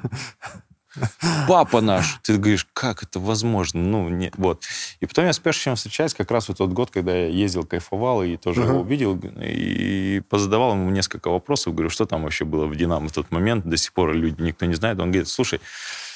папа 1.48 1.82
наш. 1.82 2.20
Ты 2.24 2.38
говоришь, 2.38 2.68
как 2.74 3.04
это 3.04 3.20
возможно? 3.20 3.82
Ну, 3.82 4.10
нет, 4.10 4.34
вот. 4.38 4.64
И 5.00 5.06
потом 5.06 5.26
я 5.26 5.34
с 5.34 5.40
Пешичем 5.40 5.76
встречаюсь 5.76 6.14
как 6.14 6.32
раз 6.32 6.50
в 6.50 6.56
тот 6.56 6.72
год, 6.72 6.90
когда 6.92 7.16
я 7.16 7.28
ездил, 7.28 7.64
кайфовал, 7.64 8.24
и 8.24 8.38
тоже 8.38 8.62
uh-huh. 8.62 8.68
его 8.70 8.80
увидел, 8.82 9.20
и 9.42 10.22
позадавал 10.30 10.74
ему 10.74 10.90
несколько 10.90 11.30
вопросов, 11.30 11.74
говорю, 11.74 11.90
что 11.90 12.06
там 12.06 12.24
вообще 12.24 12.46
было 12.46 12.66
в 12.66 12.76
«Динамо» 12.76 13.08
в 13.08 13.12
тот 13.12 13.32
момент, 13.32 13.66
до 13.66 13.78
сих 13.78 13.94
пор 13.94 14.14
люди 14.14 14.42
никто 14.42 14.66
не 14.66 14.76
знает. 14.76 15.00
Он 15.00 15.12
говорит, 15.12 15.28
слушай, 15.28 15.62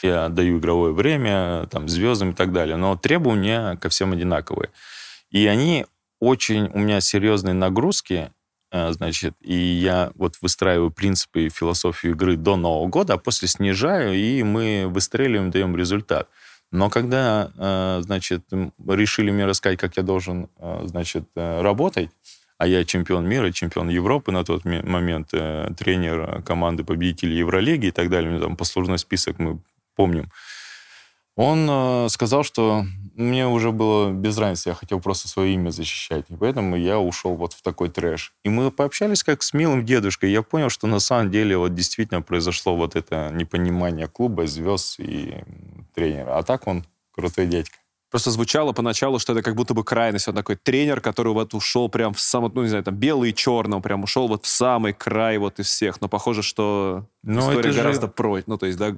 я 0.04 0.30
даю 0.30 0.60
игровое 0.60 0.94
время, 0.94 1.68
там, 1.72 1.88
звездам 1.90 2.32
и 2.32 2.34
так 2.34 2.52
далее, 2.52 2.76
но 2.76 2.96
требования 2.96 3.78
ко 3.78 3.90
всем 3.90 4.12
одинаковые. 4.12 4.70
И 5.32 5.48
они 5.48 5.86
очень, 6.20 6.70
у 6.74 6.80
меня 6.80 7.02
серьезные 7.02 7.54
нагрузки, 7.54 8.32
э, 8.72 8.92
значит, 8.94 9.36
и 9.42 9.56
я 9.56 10.12
вот 10.16 10.36
выстраиваю 10.42 10.92
принципы 10.92 11.46
и 11.46 11.50
философию 11.50 12.14
игры 12.14 12.38
до 12.38 12.56
Нового 12.56 12.88
года, 12.88 13.14
а 13.16 13.18
после 13.18 13.48
снижаю, 13.48 14.14
и 14.14 14.44
мы 14.44 14.86
выстреливаем, 14.88 15.52
даем 15.52 15.76
результат. 15.76 16.30
Но 16.72 16.90
когда, 16.90 17.52
э, 17.58 18.02
значит, 18.04 18.44
решили 18.88 19.32
мне 19.32 19.46
рассказать, 19.46 19.80
как 19.80 19.98
я 19.98 20.04
должен, 20.04 20.50
значит, 20.84 21.26
работать, 21.36 22.10
а 22.58 22.68
я 22.68 22.86
чемпион 22.86 23.28
мира, 23.28 23.52
чемпион 23.52 23.90
Европы 23.90 24.32
на 24.32 24.44
тот 24.46 24.64
момент, 24.66 25.30
тренер 25.30 26.42
команды 26.44 26.84
победителей 26.84 27.38
Евролиги 27.38 27.88
и 27.88 27.92
так 27.92 28.10
далее, 28.10 28.40
там 28.40 28.56
послужной 28.56 28.98
список 28.98 29.40
мы 29.40 29.60
помним, 29.96 30.30
он 31.36 31.68
э, 31.70 32.08
сказал, 32.10 32.44
что 32.44 32.86
мне 33.16 33.48
уже 33.48 33.72
было 33.72 34.12
без 34.12 34.38
разницы, 34.38 34.70
я 34.70 34.76
хотел 34.76 35.00
просто 35.00 35.28
свое 35.28 35.54
имя 35.54 35.72
защищать. 35.72 36.26
И 36.30 36.36
поэтому 36.36 36.76
я 36.76 37.00
ушел 37.00 37.36
вот 37.36 37.54
в 37.54 37.62
такой 37.64 37.90
трэш. 37.90 38.34
И 38.44 38.50
мы 38.50 38.70
пообщались 38.72 39.24
как 39.24 39.42
с 39.42 39.54
милым 39.54 39.84
дедушкой. 39.84 40.32
Я 40.32 40.44
понял, 40.44 40.70
что 40.70 40.86
на 40.86 41.00
самом 41.00 41.32
деле 41.32 41.58
вот 41.58 41.74
действительно 41.74 42.22
произошло 42.22 42.76
вот 42.76 42.96
это 42.96 43.32
непонимание 43.34 44.08
клуба, 44.08 44.46
звезд 44.46 45.00
и 45.00 45.44
тренера. 45.96 46.38
А 46.38 46.44
так 46.44 46.68
он 46.68 46.86
крутой 47.12 47.48
дядька. 47.48 47.78
Просто 48.12 48.30
звучало 48.30 48.74
поначалу, 48.74 49.18
что 49.18 49.34
это 49.34 49.42
как 49.42 49.56
будто 49.56 49.74
бы 49.74 49.84
крайность. 49.84 50.28
Он 50.28 50.36
такой 50.36 50.56
тренер, 50.56 51.02
который 51.02 51.34
вот 51.34 51.56
ушел 51.56 51.90
прям 51.90 52.14
в 52.14 52.20
самый, 52.20 52.52
ну, 52.54 52.62
не 52.62 52.68
знаю, 52.68 52.84
там, 52.84 52.96
белый 52.96 53.32
и 53.32 53.34
черный, 53.34 53.78
он 53.78 53.82
прям 53.82 54.04
ушел 54.04 54.28
вот 54.28 54.46
в 54.46 54.48
самый 54.48 54.94
край 54.94 55.40
вот 55.40 55.60
из 55.60 55.66
всех. 55.66 56.00
Но 56.00 56.08
похоже, 56.08 56.44
что 56.44 57.08
Но 57.24 57.42
ну, 57.42 57.50
история 57.50 57.74
гораздо 57.74 58.06
же... 58.06 58.14
про... 58.14 58.40
Ну, 58.46 58.60
то 58.60 58.68
есть, 58.68 58.78
да, 58.78 58.96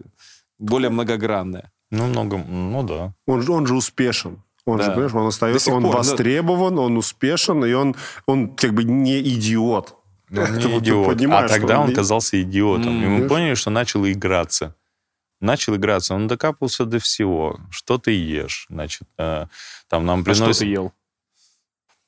более 0.60 0.90
многогранная. 0.90 1.72
Ну, 1.92 2.08
много, 2.08 2.38
ну 2.38 2.84
да. 2.84 3.14
Он, 3.28 3.48
он 3.50 3.68
же 3.68 3.76
успешен. 3.76 4.42
Он 4.66 4.78
да. 4.78 4.86
же, 4.86 4.92
понимаешь, 4.92 5.14
он 5.14 5.28
остается, 5.28 5.72
он 5.72 5.84
пор, 5.84 5.98
востребован, 5.98 6.76
да. 6.76 6.82
он 6.82 6.98
успешен, 6.98 7.64
и 7.66 7.74
он, 7.74 7.96
он 8.26 8.56
как 8.56 8.74
бы 8.74 8.84
не 8.84 9.22
идиот. 9.22 9.96
Ну, 10.30 10.42
он 10.42 10.58
не 10.58 10.80
идиот. 10.80 11.22
А 11.32 11.48
тогда 11.48 11.80
он, 11.80 11.90
он 11.90 11.96
казался 11.96 12.42
идиотом. 12.42 13.00
Mm, 13.00 13.04
и 13.04 13.08
мы 13.08 13.28
поняли, 13.28 13.54
что 13.54 13.70
начал 13.70 14.06
играться. 14.08 14.76
Начал 15.40 15.76
играться, 15.76 16.16
он 16.16 16.28
докапывался 16.28 16.86
до 16.86 16.98
всего. 17.00 17.60
Что 17.70 18.00
ты 18.00 18.12
ешь? 18.12 18.66
Значит, 18.70 19.08
э, 19.18 19.46
там 19.88 20.06
нам 20.06 20.24
приносят... 20.24 20.50
А 20.50 20.54
что 20.54 20.60
ты 20.62 20.66
ел? 20.66 20.94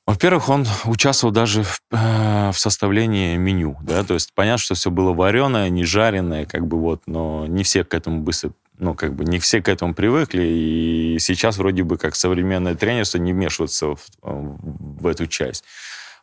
Во-первых, 0.08 0.48
он 0.48 0.66
участвовал 0.86 1.34
даже 1.34 1.64
в, 1.64 1.82
э, 1.90 2.50
в 2.50 2.58
составлении 2.58 3.36
меню, 3.36 3.76
да, 3.82 4.02
то 4.04 4.14
есть 4.14 4.32
понятно, 4.34 4.56
что 4.56 4.74
все 4.74 4.90
было 4.90 5.12
вареное, 5.12 5.68
не 5.68 5.84
жареное, 5.84 6.46
как 6.46 6.66
бы 6.66 6.80
вот, 6.80 7.02
но 7.04 7.44
не 7.46 7.62
все 7.62 7.84
к 7.84 7.92
этому 7.92 8.22
быстро 8.22 8.52
ну, 8.78 8.94
как 8.94 9.14
бы 9.14 9.26
не 9.26 9.38
все 9.38 9.60
к 9.60 9.68
этому 9.68 9.92
привыкли, 9.92 10.44
и 10.44 11.18
сейчас 11.20 11.58
вроде 11.58 11.82
бы 11.82 11.98
как 11.98 12.14
современное 12.14 12.74
тренерство 12.74 13.18
не 13.18 13.34
вмешивается 13.34 13.96
в, 13.96 13.98
в 14.22 15.06
эту 15.06 15.26
часть. 15.26 15.64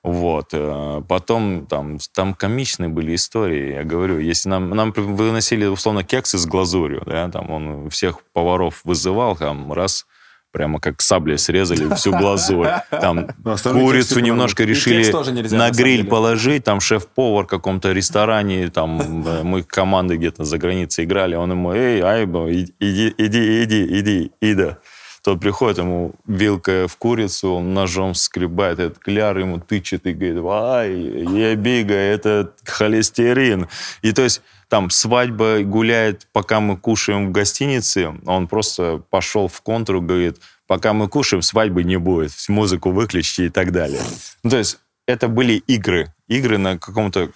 Вот. 0.02 0.50
Э, 0.54 1.04
потом 1.08 1.68
там, 1.68 2.00
там 2.12 2.34
комичные 2.34 2.90
были 2.90 3.14
истории. 3.14 3.74
Я 3.74 3.84
говорю, 3.84 4.18
если 4.18 4.50
нам, 4.50 4.72
нам 4.72 4.94
выносили 4.94 5.68
условно 5.68 6.04
кексы 6.04 6.40
с 6.40 6.48
глазурью, 6.48 7.04
да, 7.06 7.30
там 7.30 7.52
он 7.52 7.90
всех 7.92 8.24
поваров 8.34 8.82
вызывал, 8.84 9.36
там 9.36 9.72
раз 9.72 10.08
прямо 10.56 10.80
как 10.80 11.02
саблей 11.02 11.38
срезали 11.38 11.94
всю 11.96 12.12
глазурь. 12.12 12.70
Там 12.90 13.28
курицу 13.64 14.22
немножко 14.22 14.64
решили 14.64 15.04
на 15.54 15.70
гриль 15.70 16.06
положить. 16.06 16.64
Там 16.64 16.80
шеф-повар 16.80 17.44
в 17.44 17.48
каком-то 17.50 17.92
ресторане, 17.92 18.70
там 18.70 19.28
э, 19.28 19.44
мы 19.44 19.64
команды 19.64 20.16
где-то 20.16 20.46
за 20.46 20.58
границей 20.58 21.04
играли. 21.04 21.36
Он 21.36 21.52
ему, 21.52 21.74
эй, 21.74 22.02
Айбо, 22.02 22.50
иди, 22.50 23.14
иди, 23.18 23.64
иди, 23.64 24.00
иди, 24.00 24.32
ида. 24.40 24.80
Тот 25.26 25.42
приходит, 25.42 25.80
ему 25.80 26.14
вилка 26.26 26.88
в 26.88 26.96
курицу, 26.96 27.56
он 27.56 27.74
ножом 27.74 28.16
скребает 28.16 28.80
этот 28.80 29.00
кляр, 29.00 29.38
ему 29.38 29.60
тычет 29.60 30.08
и 30.08 30.14
говорит, 30.14 30.42
ай, 30.48 30.94
я 31.38 31.56
бига, 31.56 31.96
это 31.96 32.54
холестерин. 32.64 33.68
И 34.04 34.14
то 34.14 34.22
есть 34.22 34.42
там 34.68 34.90
свадьба 34.90 35.62
гуляет, 35.64 36.28
пока 36.32 36.60
мы 36.60 36.78
кушаем 36.78 37.28
в 37.28 37.32
гостинице, 37.32 38.14
он 38.26 38.48
просто 38.48 39.02
пошел 39.10 39.48
в 39.48 39.62
контур, 39.62 40.00
говорит, 40.00 40.38
пока 40.68 40.94
мы 40.94 41.08
кушаем, 41.08 41.42
свадьбы 41.42 41.84
не 41.84 41.98
будет, 41.98 42.32
музыку 42.48 42.92
выключите 42.92 43.46
и 43.46 43.50
так 43.50 43.72
далее. 43.72 44.02
Ну, 44.44 44.50
то 44.50 44.58
есть 44.58 44.80
это 45.06 45.28
были 45.28 45.54
игры, 45.54 46.14
игры 46.28 46.58
на 46.58 46.78
каком-то 46.78 47.30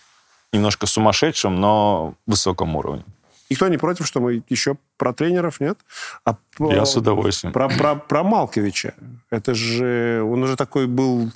немножко 0.51 0.87
сумасшедшем, 0.87 1.59
но 1.59 2.15
высоком 2.25 2.75
уровне. 2.75 3.03
Никто 3.49 3.67
не 3.67 3.77
против, 3.77 4.05
что 4.05 4.19
мы 4.19 4.43
еще 4.47 4.77
про 4.97 5.11
тренеров, 5.11 5.59
нет? 5.59 5.77
А 6.23 6.37
Я 6.59 6.85
с 6.85 6.95
удовольствием. 6.95 7.51
Про, 7.51 7.67
про, 7.67 7.95
про 7.95 8.23
Малковича. 8.23 8.93
Это 9.31 9.55
же... 9.55 10.21
Он 10.23 10.43
уже 10.43 10.55
такой 10.55 10.85
был 10.85 11.31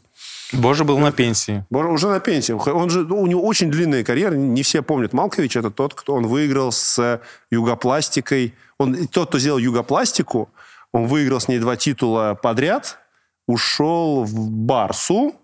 Боже 0.53 0.83
был 0.83 0.97
на 0.99 1.11
пенсии. 1.11 1.65
Боже 1.69 1.89
уже 1.89 2.07
на 2.07 2.19
пенсии. 2.19 2.53
Он 2.53 2.89
же, 2.89 3.01
у 3.01 3.27
него 3.27 3.41
очень 3.43 3.71
длинная 3.71 4.03
карьера. 4.03 4.35
Не 4.35 4.63
все 4.63 4.81
помнят. 4.81 5.13
Малкович 5.13 5.57
это 5.57 5.71
тот, 5.71 5.93
кто 5.93 6.13
он 6.13 6.27
выиграл 6.27 6.71
с 6.71 7.21
югопластикой. 7.51 8.53
Он, 8.77 9.07
тот, 9.07 9.29
кто 9.29 9.39
сделал 9.39 9.57
югопластику, 9.57 10.49
он 10.91 11.07
выиграл 11.07 11.39
с 11.39 11.47
ней 11.47 11.59
два 11.59 11.75
титула 11.75 12.37
подряд, 12.41 12.99
ушел 13.47 14.23
в 14.23 14.49
Барсу, 14.49 15.35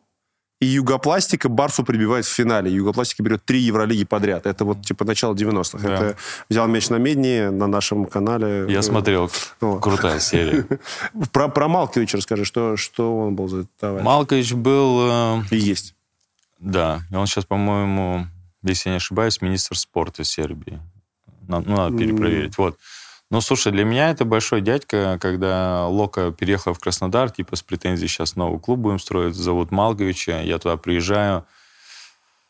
и 0.59 0.65
Югопластика 0.65 1.47
Барсу 1.47 1.83
прибивает 1.83 2.25
в 2.25 2.29
финале. 2.29 2.71
Югопластика 2.71 3.23
берет 3.23 3.45
три 3.45 3.59
Евролиги 3.59 4.03
подряд. 4.03 4.45
Это 4.45 4.65
вот 4.65 4.81
типа 4.81 5.05
начало 5.05 5.33
90-х. 5.33 5.87
Да. 5.87 5.93
Это 5.93 6.17
взял 6.49 6.67
мяч 6.67 6.89
на 6.89 6.97
медне 6.97 7.49
на 7.49 7.67
нашем 7.67 8.05
канале. 8.05 8.65
Я 8.67 8.81
смотрел. 8.81 9.31
Вот. 9.61 9.81
Крутая 9.81 10.19
серия. 10.19 10.65
Про, 11.31 11.47
про 11.47 11.67
Малковича 11.67 12.17
расскажи, 12.17 12.43
что, 12.43 12.75
что 12.75 13.17
он 13.17 13.35
был 13.35 13.47
за 13.47 13.65
товарищ? 13.79 14.03
Малкович 14.03 14.53
был... 14.53 15.09
Э... 15.09 15.41
И 15.51 15.57
есть. 15.57 15.95
Да. 16.59 17.01
И 17.09 17.15
он 17.15 17.25
сейчас, 17.25 17.45
по-моему, 17.45 18.27
если 18.61 18.89
я 18.89 18.93
не 18.93 18.97
ошибаюсь, 18.97 19.41
министр 19.41 19.77
спорта 19.77 20.23
Сербии. 20.23 20.79
Ну, 21.47 21.61
надо 21.61 21.97
перепроверить. 21.97 22.57
Вот. 22.57 22.77
Ну, 23.31 23.41
слушай, 23.41 23.71
для 23.71 23.85
меня 23.85 24.09
это 24.09 24.25
большой 24.25 24.61
дядька, 24.61 25.19
когда 25.21 25.85
Лока 25.87 26.31
переехал 26.31 26.73
в 26.73 26.79
Краснодар, 26.79 27.29
типа 27.29 27.55
с 27.55 27.61
претензией 27.61 28.07
сейчас 28.07 28.35
новый 28.35 28.59
клуб 28.59 28.79
будем 28.79 28.97
строить, 28.97 29.35
зовут 29.35 29.69
Малговича, 29.69 30.41
я 30.41 30.57
туда 30.57 30.77
приезжаю, 30.77 31.45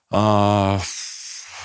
а, 0.10 0.80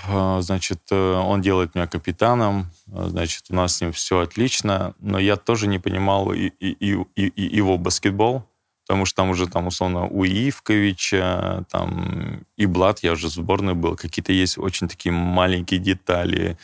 а, 0.08 0.40
значит, 0.40 0.80
э, 0.90 1.12
он 1.12 1.42
делает 1.42 1.76
меня 1.76 1.86
капитаном, 1.86 2.72
значит, 2.86 3.44
у 3.50 3.54
нас 3.54 3.76
с 3.76 3.80
ним 3.80 3.92
все 3.92 4.18
отлично, 4.18 4.94
но 4.98 5.20
я 5.20 5.36
тоже 5.36 5.68
не 5.68 5.78
понимал 5.78 6.32
и, 6.32 6.48
и, 6.48 6.72
и, 7.14 7.26
и 7.28 7.56
его 7.56 7.78
баскетбол, 7.78 8.44
потому 8.84 9.06
что 9.06 9.16
там 9.16 9.30
уже, 9.30 9.46
там, 9.46 9.68
условно, 9.68 10.06
у 10.08 10.24
Ивковича, 10.24 11.64
там, 11.70 12.44
и 12.56 12.66
Блад, 12.66 13.04
я 13.04 13.12
уже 13.12 13.28
в 13.28 13.30
сборной 13.30 13.74
был, 13.74 13.94
какие-то 13.94 14.32
есть 14.32 14.58
очень 14.58 14.88
такие 14.88 15.12
маленькие 15.12 15.78
детали, 15.78 16.58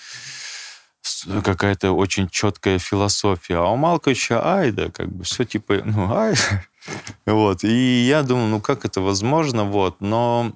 какая-то 1.44 1.92
очень 1.92 2.28
четкая 2.28 2.78
философия. 2.78 3.56
А 3.56 3.68
у 3.68 3.76
Малковича 3.76 4.40
айда, 4.56 4.90
как 4.90 5.08
бы 5.08 5.24
все 5.24 5.44
типа, 5.44 5.82
ну, 5.84 6.12
ай. 6.14 6.34
Вот. 7.26 7.62
И 7.62 8.06
я 8.06 8.22
думаю, 8.22 8.48
ну 8.48 8.60
как 8.60 8.86
это 8.86 9.02
возможно, 9.02 9.64
вот. 9.64 10.00
Но 10.00 10.52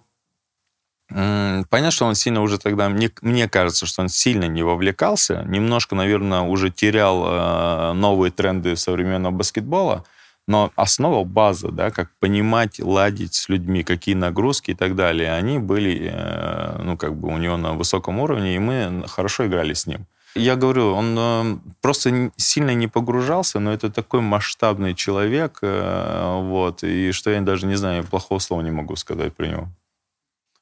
Понятно, 1.08 1.90
что 1.90 2.06
он 2.06 2.14
сильно 2.14 2.40
уже 2.40 2.58
тогда, 2.58 2.88
мне, 2.88 3.10
мне 3.20 3.48
кажется, 3.48 3.86
что 3.86 4.02
он 4.02 4.08
сильно 4.08 4.46
не 4.46 4.62
вовлекался, 4.62 5.44
немножко, 5.46 5.94
наверное, 5.94 6.40
уже 6.40 6.70
терял 6.70 7.24
э, 7.26 7.92
новые 7.92 8.32
тренды 8.32 8.74
современного 8.74 9.32
баскетбола, 9.32 10.04
но 10.48 10.72
основа, 10.76 11.24
база, 11.24 11.70
да, 11.70 11.90
как 11.90 12.10
понимать, 12.20 12.80
ладить 12.80 13.34
с 13.34 13.48
людьми, 13.48 13.84
какие 13.84 14.14
нагрузки 14.14 14.72
и 14.72 14.74
так 14.74 14.96
далее, 14.96 15.32
они 15.32 15.58
были, 15.58 16.10
э, 16.10 16.82
ну, 16.82 16.96
как 16.96 17.14
бы 17.14 17.28
у 17.28 17.36
него 17.36 17.58
на 17.58 17.74
высоком 17.74 18.18
уровне, 18.18 18.56
и 18.56 18.58
мы 18.58 19.04
хорошо 19.06 19.46
играли 19.46 19.74
с 19.74 19.86
ним. 19.86 20.06
Я 20.34 20.56
говорю, 20.56 20.92
он 20.92 21.16
э, 21.16 21.58
просто 21.80 22.32
сильно 22.36 22.74
не 22.74 22.88
погружался, 22.88 23.60
но 23.60 23.72
это 23.72 23.90
такой 23.90 24.20
масштабный 24.20 24.94
человек, 24.94 25.58
э, 25.62 26.40
вот, 26.42 26.82
и 26.82 27.12
что 27.12 27.30
я 27.30 27.40
даже 27.40 27.66
не 27.66 27.76
знаю, 27.76 28.04
плохого 28.04 28.40
слова 28.40 28.62
не 28.62 28.72
могу 28.72 28.96
сказать 28.96 29.34
про 29.34 29.46
него. 29.46 29.68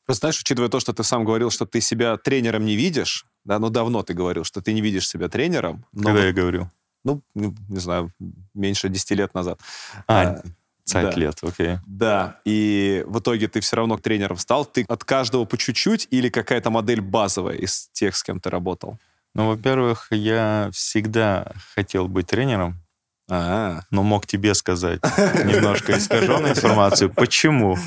Просто 0.04 0.20
знаешь, 0.26 0.40
учитывая 0.40 0.68
то, 0.68 0.80
что 0.80 0.92
ты 0.92 1.04
сам 1.04 1.24
говорил, 1.24 1.50
что 1.50 1.64
ты 1.64 1.80
себя 1.80 2.16
тренером 2.16 2.66
не 2.66 2.76
видишь, 2.76 3.26
да, 3.44 3.58
ну 3.58 3.70
давно 3.70 4.02
ты 4.02 4.14
говорил, 4.14 4.44
что 4.44 4.60
ты 4.60 4.72
не 4.72 4.82
видишь 4.82 5.08
себя 5.08 5.28
тренером. 5.28 5.84
Но, 5.92 6.04
Когда 6.04 6.26
я 6.26 6.32
говорил? 6.32 6.68
Ну, 7.04 7.22
не 7.34 7.80
знаю, 7.80 8.12
меньше 8.54 8.88
10 8.88 9.10
лет 9.12 9.34
назад. 9.34 9.58
А, 10.06 10.22
а 10.22 10.42
Цать 10.84 11.14
да. 11.14 11.20
лет, 11.20 11.38
окей. 11.42 11.78
Да, 11.86 12.40
и 12.44 13.04
в 13.06 13.20
итоге 13.20 13.46
ты 13.46 13.60
все 13.60 13.76
равно 13.76 13.96
тренером 13.98 14.36
стал. 14.36 14.64
Ты 14.64 14.84
от 14.88 15.04
каждого 15.04 15.44
по 15.44 15.56
чуть-чуть 15.56 16.08
или 16.10 16.28
какая-то 16.28 16.70
модель 16.70 17.00
базовая 17.00 17.56
из 17.56 17.88
тех, 17.92 18.16
с 18.16 18.22
кем 18.22 18.40
ты 18.40 18.50
работал? 18.50 18.98
Ну, 19.34 19.48
во-первых, 19.48 20.08
я 20.10 20.68
всегда 20.72 21.52
хотел 21.74 22.06
быть 22.06 22.26
тренером, 22.26 22.82
а 23.30 23.80
но 23.90 24.02
мог 24.02 24.26
тебе 24.26 24.54
сказать 24.54 25.00
немножко 25.44 25.96
искаженную 25.96 26.50
информацию. 26.50 27.08
Почему? 27.10 27.78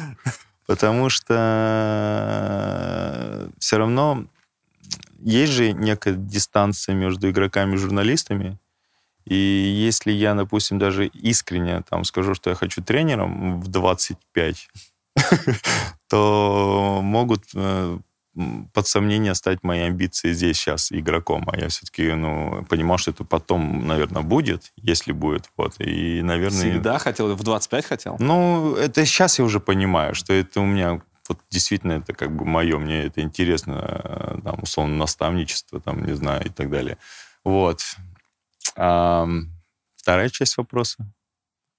Потому 0.66 1.10
что 1.10 1.36
все 3.60 3.78
равно 3.78 4.26
есть 5.20 5.54
же 5.54 5.74
некая 5.74 6.16
дистанция 6.16 6.96
между 6.96 7.30
игроками 7.30 7.76
и 7.76 7.78
журналистами. 7.78 8.58
И 9.26 9.36
если 9.36 10.12
я, 10.12 10.34
допустим, 10.36 10.80
даже 10.80 11.08
искренне 11.08 11.84
там 11.90 12.04
скажу, 12.04 12.34
что 12.36 12.50
я 12.50 12.56
хочу 12.56 12.84
тренером 12.84 13.60
в 13.60 13.68
25, 13.68 14.70
то 16.10 17.00
могут 17.02 17.44
э, 17.56 18.00
под 18.74 18.88
сомнение 18.88 19.34
стать 19.36 19.64
мои 19.64 19.82
амбиции 19.82 20.34
здесь 20.34 20.58
сейчас 20.58 20.92
игроком. 20.92 21.48
А 21.50 21.58
я 21.58 21.70
все-таки 21.70 22.14
ну, 22.14 22.66
понимал, 22.70 22.98
что 22.98 23.12
это 23.12 23.24
потом, 23.24 23.88
наверное, 23.88 24.24
будет, 24.24 24.74
если 24.76 25.12
будет. 25.12 25.50
Вот. 25.58 25.76
И, 25.80 26.22
наверное... 26.22 26.60
Всегда 26.60 27.00
хотел? 27.00 27.34
В 27.34 27.44
25 27.44 27.86
хотел? 27.86 28.16
Ну, 28.20 28.76
это 28.76 29.06
сейчас 29.06 29.40
я 29.40 29.46
уже 29.46 29.60
понимаю, 29.60 30.16
что 30.16 30.34
это 30.34 30.60
у 30.60 30.66
меня 30.66 31.02
вот 31.28 31.40
действительно 31.50 31.94
это 31.94 32.14
как 32.14 32.36
бы 32.36 32.46
мое, 32.46 32.78
мне 32.78 33.06
это 33.06 33.22
интересно, 33.22 34.02
э, 34.04 34.38
там, 34.44 34.60
условно, 34.62 34.96
наставничество, 34.96 35.80
там, 35.80 36.06
не 36.06 36.14
знаю, 36.14 36.46
и 36.46 36.50
так 36.50 36.70
далее. 36.70 36.98
Вот. 37.44 37.82
А, 38.76 39.28
вторая 39.96 40.30
часть 40.30 40.58
вопроса 40.58 41.08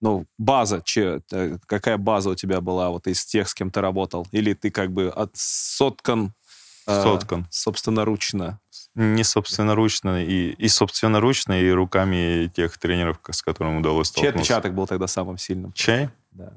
ну, 0.01 0.27
база, 0.39 0.83
че, 0.85 1.21
э, 1.33 1.59
какая 1.67 1.97
база 1.97 2.31
у 2.31 2.35
тебя 2.35 2.61
была 2.61 2.91
вот 2.91 3.07
из 3.07 3.25
тех, 3.25 3.49
с 3.49 3.55
кем 3.55 3.71
ты 3.71 3.81
работал? 3.81 4.27
Или 4.31 4.53
ты 4.53 4.71
как 4.71 4.93
бы 4.93 5.09
от 5.09 5.31
соткан, 5.35 6.35
соткан. 6.87 7.43
Э, 7.43 7.47
собственноручно? 7.51 8.61
Не 8.95 9.25
собственноручно, 9.25 10.25
и, 10.25 10.51
и 10.53 10.69
собственноручно, 10.69 11.61
и 11.61 11.71
руками 11.71 12.51
тех 12.55 12.79
тренеров, 12.79 13.19
с 13.31 13.43
которыми 13.43 13.79
удалось 13.79 14.09
столкнуться. 14.09 14.33
Чей 14.33 14.41
отпечаток 14.41 14.75
был 14.75 14.87
тогда 14.87 15.07
самым 15.07 15.37
сильным? 15.37 15.73
Чай? 15.73 16.09
Да. 16.31 16.53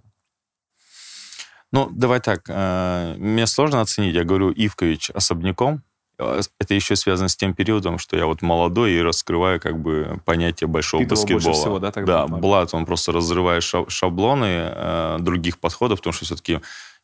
Ну, 1.71 1.89
давай 1.91 2.19
так. 2.19 2.43
Э, 2.47 3.15
мне 3.17 3.45
сложно 3.47 3.81
оценить. 3.81 4.15
Я 4.15 4.23
говорю 4.23 4.51
Ивкович 4.51 5.11
особняком, 5.11 5.83
а, 6.17 6.39
это 6.59 6.73
еще 6.73 6.95
связано 6.95 7.29
с 7.29 7.35
тем 7.35 7.53
периодом, 7.53 7.97
что 7.97 8.17
я 8.17 8.25
вот 8.25 8.41
молодой 8.41 8.93
и 8.93 9.01
раскрываю 9.01 9.59
как 9.59 9.79
бы 9.79 10.19
понятие 10.25 10.67
большого 10.67 11.03
Питал 11.03 11.17
баскетбола. 11.17 11.53
всего, 11.53 11.79
да, 11.79 11.91
тогда? 11.91 12.27
Да, 12.27 12.37
Блад, 12.37 12.73
он 12.73 12.85
просто 12.85 13.11
разрывает 13.11 13.63
шаблоны 13.63 15.19
других 15.19 15.59
подходов, 15.59 15.99
потому 15.99 16.13
что 16.13 16.25
все-таки 16.25 16.59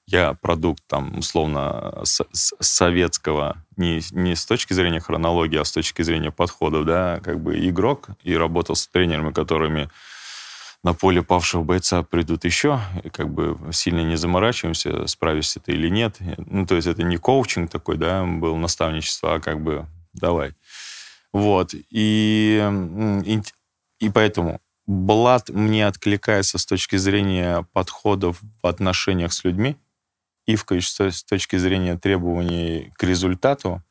я 0.07 0.33
продукт 0.33 0.83
там 0.87 1.17
условно 1.17 2.03
советского, 2.03 3.63
не, 3.75 4.01
не 4.11 4.35
с 4.35 4.45
точки 4.45 4.73
зрения 4.73 4.99
хронологии, 4.99 5.59
а 5.59 5.65
с 5.65 5.71
точки 5.71 6.01
зрения 6.03 6.31
подходов, 6.31 6.85
да, 6.85 7.19
как 7.23 7.39
бы 7.39 7.57
игрок, 7.67 8.09
и 8.23 8.35
работал 8.35 8.75
с 8.75 8.87
тренерами, 8.87 9.31
которыми 9.31 9.89
на 10.83 10.93
поле 10.93 11.23
павшего 11.23 11.63
бойца 11.63 12.03
придут 12.03 12.45
еще, 12.45 12.79
и 13.03 13.09
как 13.09 13.33
бы 13.33 13.57
сильно 13.71 14.01
не 14.01 14.15
заморачиваемся, 14.15 15.07
справишься 15.07 15.59
ты 15.59 15.71
или 15.71 15.89
нет. 15.89 16.17
Ну, 16.37 16.67
то 16.67 16.75
есть 16.75 16.87
это 16.87 17.01
не 17.01 17.17
коучинг 17.17 17.71
такой, 17.71 17.97
да, 17.97 18.23
был 18.23 18.55
наставничество, 18.57 19.35
а 19.35 19.39
как 19.39 19.61
бы 19.61 19.87
давай. 20.13 20.53
Вот. 21.33 21.73
И, 21.73 22.63
и, 23.25 23.41
и 23.99 24.09
поэтому 24.09 24.61
Блад 24.87 25.49
мне 25.49 25.87
откликается 25.87 26.59
с 26.59 26.65
точки 26.65 26.97
зрения 26.97 27.65
подходов 27.73 28.39
в 28.61 28.67
отношениях 28.67 29.33
с 29.33 29.43
людьми, 29.43 29.77
Ивкович 30.47 30.89
с 30.89 31.23
точки 31.23 31.57
зрения 31.57 31.97
требований 31.97 32.91
к 32.95 33.03
результату, 33.03 33.81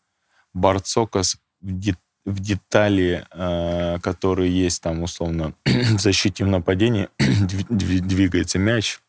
Барцокас 0.53 1.37
в, 1.61 1.95
в 2.25 2.41
детали, 2.41 3.27
э, 3.31 3.99
которые 4.01 4.51
есть 4.51 4.83
там, 4.83 5.03
условно, 5.03 5.55
в 5.65 5.99
защите 5.99 6.45
в 6.45 6.49
нападении, 6.49 7.09
двигается 7.19 8.59
мяч, 8.59 9.01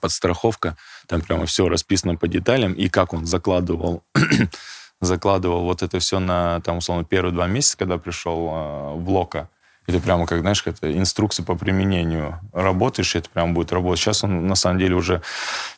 подстраховка, 0.00 0.76
там 1.06 1.20
прямо 1.20 1.46
все 1.46 1.68
расписано 1.68 2.16
по 2.16 2.28
деталям, 2.28 2.72
и 2.72 2.88
как 2.88 3.12
он 3.12 3.26
закладывал, 3.26 4.02
закладывал 5.00 5.64
вот 5.64 5.82
это 5.82 5.98
все 5.98 6.18
на, 6.18 6.60
там, 6.60 6.78
условно, 6.78 7.04
первые 7.04 7.32
два 7.32 7.46
месяца, 7.46 7.76
когда 7.76 7.98
пришел 7.98 8.48
э, 8.48 8.94
в 8.94 9.10
Лока, 9.10 9.50
это 9.88 10.00
прямо, 10.00 10.26
как, 10.26 10.40
знаешь, 10.40 10.62
это 10.66 10.96
инструкция 10.96 11.44
по 11.44 11.54
применению. 11.54 12.38
Работаешь, 12.52 13.14
и 13.14 13.18
это 13.18 13.30
прямо 13.30 13.54
будет 13.54 13.72
работать. 13.72 13.98
Сейчас 13.98 14.22
он, 14.22 14.46
на 14.46 14.54
самом 14.54 14.78
деле, 14.78 14.94
уже 14.94 15.22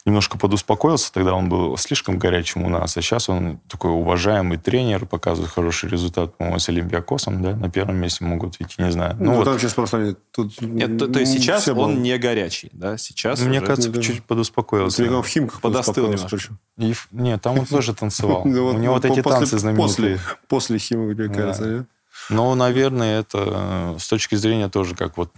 немножко 0.05 0.37
подуспокоился. 0.37 1.13
Тогда 1.13 1.35
он 1.35 1.49
был 1.49 1.77
слишком 1.77 2.19
горячим 2.19 2.65
у 2.65 2.69
нас. 2.69 2.97
А 2.97 3.03
сейчас 3.03 3.29
он 3.29 3.61
такой 3.69 3.93
уважаемый 3.93 4.59
тренер, 4.59 5.07
показывает 5.07 5.53
хороший 5.53 5.89
результат, 5.89 6.37
по-моему, 6.37 6.59
с 6.59 6.69
Олимпиакосом, 6.69 7.41
да, 7.41 7.55
на 7.55 7.71
первом 7.71 7.99
месте 7.99 8.25
могут 8.25 8.61
идти, 8.61 8.83
не 8.83 8.91
знаю. 8.91 9.17
Ну, 9.21 9.27
ну 9.27 9.37
вот. 9.37 9.45
там 9.45 9.59
сейчас 9.61 9.75
просто... 9.75 10.17
Тут 10.33 10.61
Нет, 10.61 10.99
то, 10.99 11.07
то 11.07 11.21
есть 11.21 11.33
сейчас 11.33 11.69
он 11.69 11.75
было. 11.75 11.89
не 11.91 12.19
горячий, 12.19 12.71
да? 12.73 12.99
Сейчас 12.99 13.41
Мне 13.41 13.59
уже... 13.59 13.67
кажется, 13.67 13.93
чуть-чуть 13.93 14.25
подуспокоился. 14.25 15.05
Он 15.05 15.23
в 15.23 15.29
Химках 15.29 15.61
подостыл 15.61 16.09
немножко. 16.09 16.37
И, 16.79 16.95
нет, 17.13 17.41
там 17.43 17.61
он 17.61 17.67
тоже 17.67 17.95
танцевал. 18.01 18.43
У 18.43 18.49
него 18.49 18.93
вот 18.93 19.05
эти 19.05 19.23
танцы 19.23 19.57
знаменитые. 19.57 20.19
После 20.49 20.79
Химок, 20.79 21.17
мне 21.17 21.29
кажется, 21.29 21.87
ну, 22.31 22.55
наверное, 22.55 23.21
это 23.21 23.95
э, 23.97 23.99
с 23.99 24.09
точки 24.09 24.37
зрения 24.37 24.69
тоже 24.69 24.95
как 24.95 25.17
вот 25.17 25.33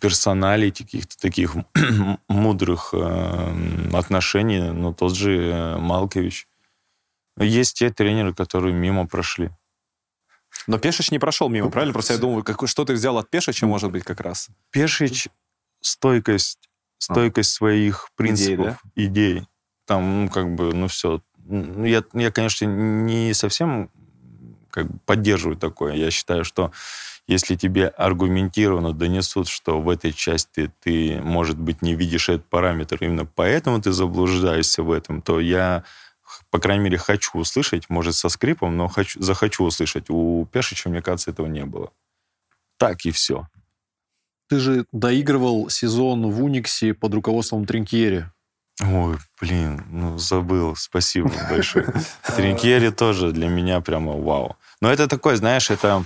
персоналити, 0.00 0.84
каких-то 0.84 1.18
таких 1.18 1.56
мудрых 2.28 2.90
э, 2.92 3.88
отношений, 3.92 4.60
ну, 4.60 4.94
тот 4.94 5.14
же 5.14 5.50
э, 5.50 5.76
Малкович. 5.78 6.46
Есть 7.38 7.78
те 7.78 7.90
тренеры, 7.90 8.34
которые 8.34 8.72
мимо 8.72 9.06
прошли. 9.06 9.50
Но 10.66 10.78
Пешич 10.78 11.10
не 11.10 11.18
прошел 11.18 11.48
мимо, 11.48 11.70
правильно? 11.70 11.92
Просто 11.92 12.14
я 12.14 12.18
думаю, 12.18 12.44
как, 12.44 12.68
что 12.68 12.84
ты 12.84 12.92
взял 12.92 13.18
от 13.18 13.28
Пешича, 13.28 13.66
может 13.66 13.90
быть, 13.90 14.04
как 14.04 14.20
раз? 14.20 14.48
Пешич— 14.70 15.28
стойкость, 15.80 16.70
стойкость 16.98 17.50
а. 17.50 17.56
своих 17.56 18.10
принципов, 18.14 18.78
идей, 18.94 19.08
да? 19.08 19.36
идей. 19.36 19.48
Там, 19.86 20.24
ну, 20.24 20.30
как 20.30 20.54
бы, 20.54 20.72
ну, 20.72 20.86
все. 20.88 21.20
Я, 21.48 22.04
я, 22.12 22.30
конечно, 22.30 22.66
не 22.66 23.34
совсем 23.34 23.90
как 24.72 24.90
бы 24.90 24.98
поддерживаю 25.06 25.56
такое. 25.56 25.94
Я 25.94 26.10
считаю, 26.10 26.44
что 26.44 26.72
если 27.28 27.54
тебе 27.54 27.86
аргументированно 27.86 28.92
донесут, 28.92 29.48
что 29.48 29.80
в 29.80 29.88
этой 29.88 30.12
части 30.12 30.72
ты, 30.80 31.20
может 31.22 31.58
быть, 31.58 31.82
не 31.82 31.94
видишь 31.94 32.28
этот 32.28 32.46
параметр, 32.46 32.98
именно 33.00 33.24
поэтому 33.24 33.80
ты 33.80 33.92
заблуждаешься 33.92 34.82
в 34.82 34.90
этом, 34.90 35.22
то 35.22 35.38
я, 35.38 35.84
по 36.50 36.58
крайней 36.58 36.84
мере, 36.84 36.98
хочу 36.98 37.38
услышать, 37.38 37.88
может, 37.88 38.16
со 38.16 38.28
скрипом, 38.28 38.76
но 38.76 38.88
хочу, 38.88 39.22
захочу 39.22 39.64
услышать. 39.64 40.06
У 40.08 40.46
Пешича, 40.46 40.88
мне 40.88 41.00
кажется, 41.00 41.30
этого 41.30 41.46
не 41.46 41.64
было. 41.64 41.92
Так 42.76 43.04
и 43.04 43.12
все. 43.12 43.46
Ты 44.48 44.58
же 44.58 44.86
доигрывал 44.92 45.68
сезон 45.70 46.30
в 46.30 46.42
Униксе 46.42 46.92
под 46.92 47.14
руководством 47.14 47.64
Тринкьери. 47.64 48.30
Ой, 48.80 49.18
блин, 49.40 49.84
ну 49.90 50.18
забыл. 50.18 50.74
Спасибо 50.76 51.30
большое. 51.50 51.92
Тринкьери 52.36 52.90
тоже 52.90 53.32
для 53.32 53.48
меня 53.48 53.80
прямо 53.80 54.12
вау. 54.12 54.56
Но 54.80 54.90
это 54.90 55.08
такой, 55.08 55.36
знаешь, 55.36 55.70
это... 55.70 56.04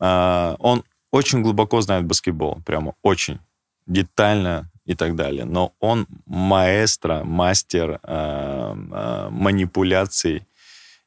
Э, 0.00 0.56
он 0.58 0.84
очень 1.10 1.42
глубоко 1.42 1.80
знает 1.80 2.04
баскетбол, 2.04 2.62
прямо 2.64 2.94
очень 3.02 3.38
детально 3.86 4.70
и 4.84 4.94
так 4.94 5.14
далее. 5.14 5.44
Но 5.44 5.72
он 5.80 6.06
маэстро, 6.26 7.22
мастер 7.24 8.00
э, 8.02 8.74
э, 8.92 9.28
манипуляций, 9.30 10.46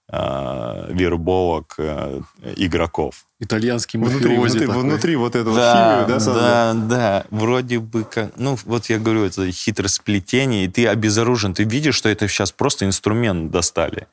вербовок 0.07 1.75
э, 1.79 2.21
игроков. 2.57 3.25
Итальянский 3.39 3.99
внутри, 3.99 4.37
внутри, 4.37 4.65
внутри 4.67 5.15
вот 5.15 5.35
этого 5.35 5.55
да, 5.55 5.73
химию, 5.73 6.07
да, 6.07 6.19
создал? 6.19 6.43
Да, 6.43 6.73
да. 6.73 7.25
Вроде 7.31 7.79
бы 7.79 8.03
как... 8.03 8.37
Ну, 8.37 8.55
вот 8.65 8.85
я 8.85 8.99
говорю, 8.99 9.23
это 9.25 9.51
хитросплетение, 9.51 10.65
и 10.65 10.67
ты 10.67 10.87
обезоружен. 10.87 11.55
Ты 11.55 11.63
видишь, 11.63 11.95
что 11.95 12.07
это 12.07 12.27
сейчас 12.27 12.51
просто 12.51 12.85
инструмент 12.85 13.51
достали 13.51 14.07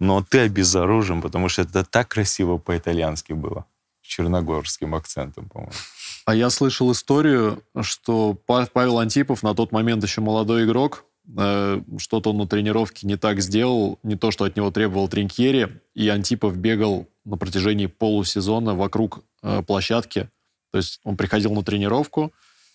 но 0.00 0.22
ты 0.22 0.40
обезоружен, 0.40 1.22
потому 1.22 1.48
что 1.48 1.62
это 1.62 1.84
так 1.84 2.08
красиво 2.08 2.58
по-итальянски 2.58 3.32
было. 3.32 3.64
С 4.02 4.06
черногорским 4.06 4.94
акцентом, 4.94 5.48
по-моему. 5.48 5.72
А 6.26 6.34
я 6.34 6.50
слышал 6.50 6.92
историю, 6.92 7.62
что 7.80 8.34
Павел 8.46 8.98
Антипов 8.98 9.42
на 9.42 9.54
тот 9.54 9.72
момент 9.72 10.02
еще 10.02 10.20
молодой 10.20 10.64
игрок, 10.64 11.04
что-то 11.26 12.30
он 12.30 12.36
на 12.36 12.46
тренировке 12.46 13.06
не 13.06 13.16
так 13.16 13.40
сделал, 13.40 13.98
не 14.02 14.16
то, 14.16 14.30
что 14.30 14.44
от 14.44 14.56
него 14.56 14.70
требовал 14.70 15.08
Тринкьери, 15.08 15.80
и 15.94 16.08
Антипов 16.08 16.56
бегал 16.56 17.08
на 17.24 17.36
протяжении 17.38 17.86
полусезона 17.86 18.74
вокруг 18.74 19.24
э, 19.42 19.62
площадки. 19.62 20.28
То 20.70 20.78
есть 20.78 21.00
он 21.02 21.16
приходил 21.16 21.54
на 21.54 21.62
тренировку, 21.62 22.32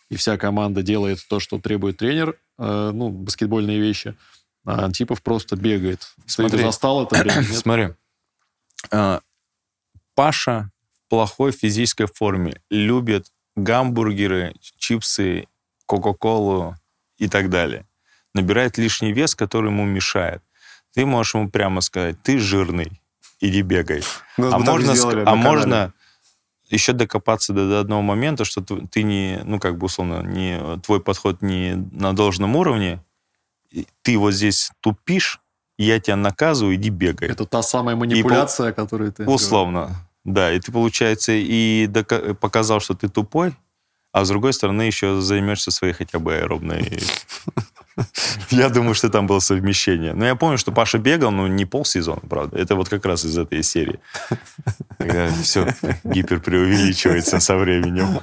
и 0.10 0.16
вся 0.16 0.38
команда 0.38 0.82
делает 0.82 1.20
то, 1.30 1.40
что 1.40 1.60
требует 1.60 1.98
тренер, 1.98 2.40
э, 2.58 2.92
ну, 2.94 3.10
баскетбольные 3.10 3.80
вещи– 3.80 4.16
а 4.66 4.86
Антипов 4.86 5.22
просто 5.22 5.56
бегает. 5.56 6.14
Смотри. 6.26 6.58
Ты 6.58 6.64
застал 6.64 7.04
это 7.04 7.18
время? 7.18 7.42
Нет? 7.50 7.58
Смотри. 7.58 7.90
А, 8.92 9.22
Паша 10.16 10.72
в 10.94 11.10
плохой 11.10 11.52
физической 11.52 12.06
форме 12.06 12.62
любит 12.70 13.32
гамбургеры, 13.56 14.54
чипсы, 14.78 15.48
кока-колу 15.86 16.76
и 17.18 17.28
так 17.28 17.50
далее. 17.50 17.88
Набирает 18.34 18.78
лишний 18.78 19.12
вес, 19.12 19.36
который 19.36 19.72
ему 19.72 19.86
мешает. 19.86 20.42
Ты 20.94 21.06
можешь 21.06 21.36
ему 21.36 21.50
прямо 21.50 21.82
сказать, 21.82 22.22
ты 22.22 22.40
жирный, 22.40 23.02
иди 23.40 23.62
бегай. 23.62 24.04
а 24.38 24.60
можно, 24.60 24.94
а 25.26 25.36
можно 25.36 25.94
еще 26.70 26.94
докопаться 26.94 27.54
до, 27.54 27.68
до 27.68 27.80
одного 27.80 28.02
момента, 28.02 28.46
что 28.46 28.62
ты 28.62 29.04
не, 29.04 29.42
ну 29.44 29.60
как 29.60 29.78
бы 29.78 29.86
условно, 29.86 30.22
не, 30.22 30.80
твой 30.82 31.00
подход 31.00 31.42
не 31.42 31.76
на 31.92 32.16
должном 32.16 32.56
уровне, 32.56 33.04
ты 34.02 34.18
вот 34.18 34.32
здесь 34.32 34.72
тупишь, 34.82 35.40
я 35.78 36.00
тебя 36.00 36.16
наказываю, 36.16 36.76
иди 36.76 36.90
бегай. 36.90 37.30
Это 37.30 37.46
та 37.46 37.62
самая 37.62 37.96
манипуляция, 37.96 38.72
и, 38.72 38.74
которую 38.74 39.12
ты... 39.12 39.26
Условно, 39.26 39.96
да. 40.24 40.52
И 40.52 40.60
ты, 40.60 40.72
получается, 40.72 41.32
и 41.34 41.88
показал, 42.40 42.80
что 42.80 42.94
ты 42.94 43.10
тупой, 43.10 43.54
а 44.12 44.26
с 44.26 44.30
другой 44.30 44.54
стороны 44.54 44.84
еще 44.84 45.22
займешься 45.22 45.72
своей 45.72 45.94
хотя 45.94 46.20
бы 46.20 46.36
аэробной 46.36 47.00
я 48.50 48.70
думаю, 48.70 48.96
что 48.96 49.10
там 49.10 49.28
было 49.28 49.40
совмещение. 49.40 50.14
Но 50.14 50.26
я 50.26 50.36
помню, 50.36 50.58
что 50.58 50.72
Паша 50.72 50.98
бегал, 50.98 51.32
но 51.32 51.48
не 51.48 51.66
полсезона, 51.66 52.22
правда. 52.30 52.58
Это 52.58 52.76
вот 52.76 52.90
как 52.90 53.06
раз 53.06 53.26
из 53.26 53.38
этой 53.38 53.64
серии. 53.64 54.00
Когда 54.98 55.30
все 55.44 55.76
гипер 56.04 56.40
преувеличивается 56.40 57.40
со 57.40 57.58
временем. 57.58 58.22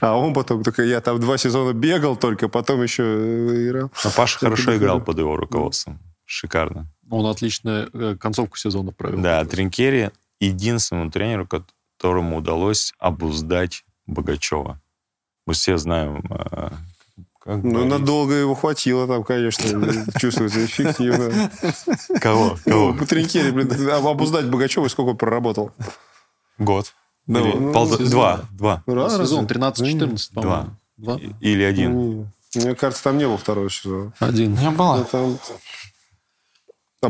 А 0.00 0.16
он 0.16 0.34
потом 0.34 0.62
только 0.62 0.82
я 0.82 1.00
там 1.00 1.20
два 1.20 1.38
сезона 1.38 1.72
бегал 1.72 2.16
только, 2.16 2.48
потом 2.48 2.82
еще 2.82 3.02
э, 3.02 3.68
играл. 3.68 3.90
Но 4.04 4.10
Паша 4.10 4.38
хорошо 4.38 4.76
играл 4.76 5.00
под 5.00 5.18
его 5.18 5.36
руководством. 5.36 6.00
Шикарно. 6.24 6.90
Он 7.08 7.26
отлично 7.26 7.88
э, 7.92 8.16
концовку 8.20 8.56
сезона 8.56 8.92
провел. 8.92 9.20
Да, 9.20 9.44
Тринкери 9.44 10.10
единственному 10.40 11.10
тренеру, 11.10 11.48
которому 11.48 12.36
удалось 12.36 12.92
обуздать 12.98 13.85
Богачева. 14.06 14.80
Мы 15.46 15.54
все 15.54 15.78
знаем 15.78 16.24
э, 16.30 16.70
как 17.46 17.62
ну, 17.62 17.70
говорить? 17.70 17.90
надолго 17.90 18.34
его 18.34 18.56
хватило 18.56 19.06
там, 19.06 19.22
конечно. 19.22 19.64
Чувствуется 20.18 20.64
эффективно. 20.64 21.50
Кого? 22.20 22.58
Кого? 22.64 22.92
Ну, 22.92 23.06
Тринкери, 23.06 23.52
блин, 23.52 23.88
обуздать 23.88 24.46
Богачева 24.46 24.88
сколько 24.88 25.16
проработал? 25.16 25.70
Год. 26.58 26.92
Да, 27.26 27.40
Или, 27.40 27.56
ну, 27.56 27.72
пол, 27.72 27.88
два. 27.98 28.40
Два. 28.50 28.82
Раз, 28.86 29.16
сезон 29.16 29.46
13-14, 29.46 30.34
по-моему. 30.34 30.76
Два. 30.96 31.20
Или 31.40 31.62
один. 31.62 31.92
Ну, 31.92 32.28
мне 32.56 32.74
кажется, 32.74 33.04
там 33.04 33.18
не 33.18 33.26
был 33.26 33.36
второй 33.36 33.70
сезон. 33.70 34.12
Один. 34.18 34.54
Не 34.54 34.70
было. 34.70 35.04
Там... 35.04 35.38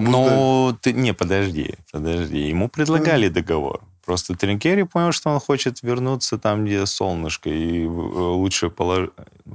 Ну, 0.05 0.77
ты, 0.83 0.93
не, 0.93 1.15
подожди, 1.15 1.75
подожди. 1.93 2.49
Ему 2.49 2.69
предлагали 2.69 3.29
договор. 3.29 3.83
Просто 4.07 4.35
Тринкери 4.37 4.85
понял, 4.85 5.11
что 5.11 5.31
он 5.31 5.41
хочет 5.41 5.83
вернуться 5.83 6.39
там, 6.39 6.65
где 6.65 6.87
солнышко, 6.87 7.51
и 7.51 7.85
э, 7.85 7.89
лучше 7.89 8.71
положить... 8.71 9.11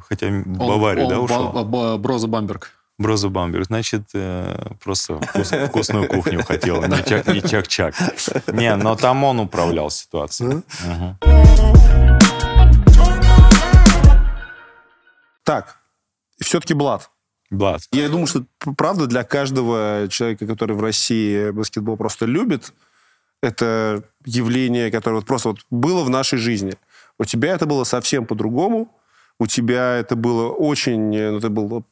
Хотя 0.09 0.27
в 0.27 0.43
Баварию, 0.45 1.07
да, 1.07 1.21
ушел? 1.21 1.53
Броза 1.97 2.27
Бамберг. 2.27 2.71
Броза 2.97 3.29
Бамберг. 3.29 3.67
Значит, 3.67 4.09
э, 4.13 4.73
просто 4.83 5.21
вкус, 5.21 5.51
вкусную 5.69 6.09
кухню 6.09 6.43
хотел, 6.43 6.83
не, 6.83 7.01
чак, 7.05 7.27
не 7.27 7.41
чак-чак. 7.41 7.95
Не, 8.47 8.75
но 8.75 8.97
там 8.97 9.23
он 9.23 9.39
управлял 9.39 9.89
ситуацией. 9.89 10.63
Так, 15.45 15.77
все-таки 16.41 16.73
Блад. 16.73 17.09
Блад. 17.49 17.83
Я 17.93 18.09
думаю, 18.09 18.27
что 18.27 18.43
правда 18.75 19.07
для 19.07 19.23
каждого 19.23 20.07
человека, 20.09 20.45
который 20.45 20.75
в 20.75 20.81
России 20.81 21.51
баскетбол 21.51 21.95
просто 21.95 22.25
любит, 22.25 22.73
это 23.41 24.03
явление, 24.25 24.91
которое 24.91 25.17
вот 25.17 25.25
просто 25.25 25.49
вот 25.49 25.59
было 25.69 26.03
в 26.03 26.09
нашей 26.09 26.37
жизни. 26.37 26.73
У 27.17 27.25
тебя 27.25 27.53
это 27.53 27.65
было 27.65 27.83
совсем 27.83 28.25
по-другому. 28.25 28.95
У 29.39 29.47
тебя 29.47 29.95
это 29.95 30.15
было 30.15 30.49
очень... 30.49 31.31
Ну, 31.31 31.39
ты 31.39 31.49
был 31.49 31.85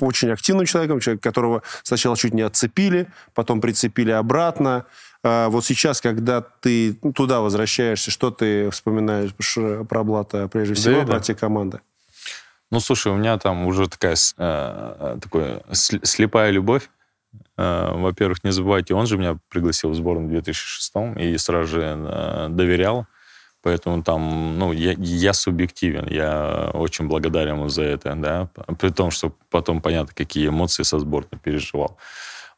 очень 0.00 0.30
активным 0.30 0.66
человеком, 0.66 0.98
человек, 0.98 1.22
которого 1.22 1.62
сначала 1.84 2.16
чуть 2.16 2.34
не 2.34 2.42
отцепили, 2.42 3.06
потом 3.32 3.60
прицепили 3.60 4.10
обратно. 4.10 4.86
А 5.22 5.48
вот 5.48 5.64
сейчас, 5.64 6.00
когда 6.00 6.40
ты 6.40 6.94
туда 6.94 7.40
возвращаешься, 7.40 8.10
что 8.10 8.30
ты 8.30 8.70
вспоминаешь 8.70 9.32
про 9.88 10.02
Блата, 10.02 10.48
прежде 10.48 10.74
всего, 10.74 11.00
да, 11.00 11.06
про 11.06 11.14
да. 11.14 11.20
те 11.20 11.34
команды? 11.36 11.80
Ну, 12.72 12.80
слушай, 12.80 13.12
у 13.12 13.16
меня 13.16 13.38
там 13.38 13.66
уже 13.66 13.88
такая, 13.88 14.16
э, 14.36 15.18
такая 15.20 15.62
слепая 15.72 16.50
любовь 16.50 16.88
Э, 16.88 17.03
во-первых, 17.56 18.44
не 18.44 18.50
забывайте, 18.50 18.94
он 18.94 19.06
же 19.06 19.16
меня 19.16 19.38
пригласил 19.48 19.90
в 19.90 19.94
сборную 19.94 20.28
в 20.28 20.30
2006 20.30 20.92
и 21.18 21.36
сразу 21.38 21.66
же 21.68 21.82
э, 21.82 22.46
доверял. 22.50 23.06
Поэтому 23.62 24.02
там, 24.02 24.58
ну, 24.58 24.72
я, 24.72 24.94
я 24.98 25.32
субъективен, 25.32 26.06
я 26.10 26.70
очень 26.74 27.08
благодарен 27.08 27.54
ему 27.54 27.68
за 27.70 27.82
это, 27.82 28.14
да, 28.14 28.50
при 28.78 28.90
том, 28.90 29.10
что 29.10 29.32
потом 29.50 29.80
понятно, 29.80 30.12
какие 30.14 30.48
эмоции 30.48 30.82
со 30.82 30.98
сборной 30.98 31.40
переживал. 31.42 31.96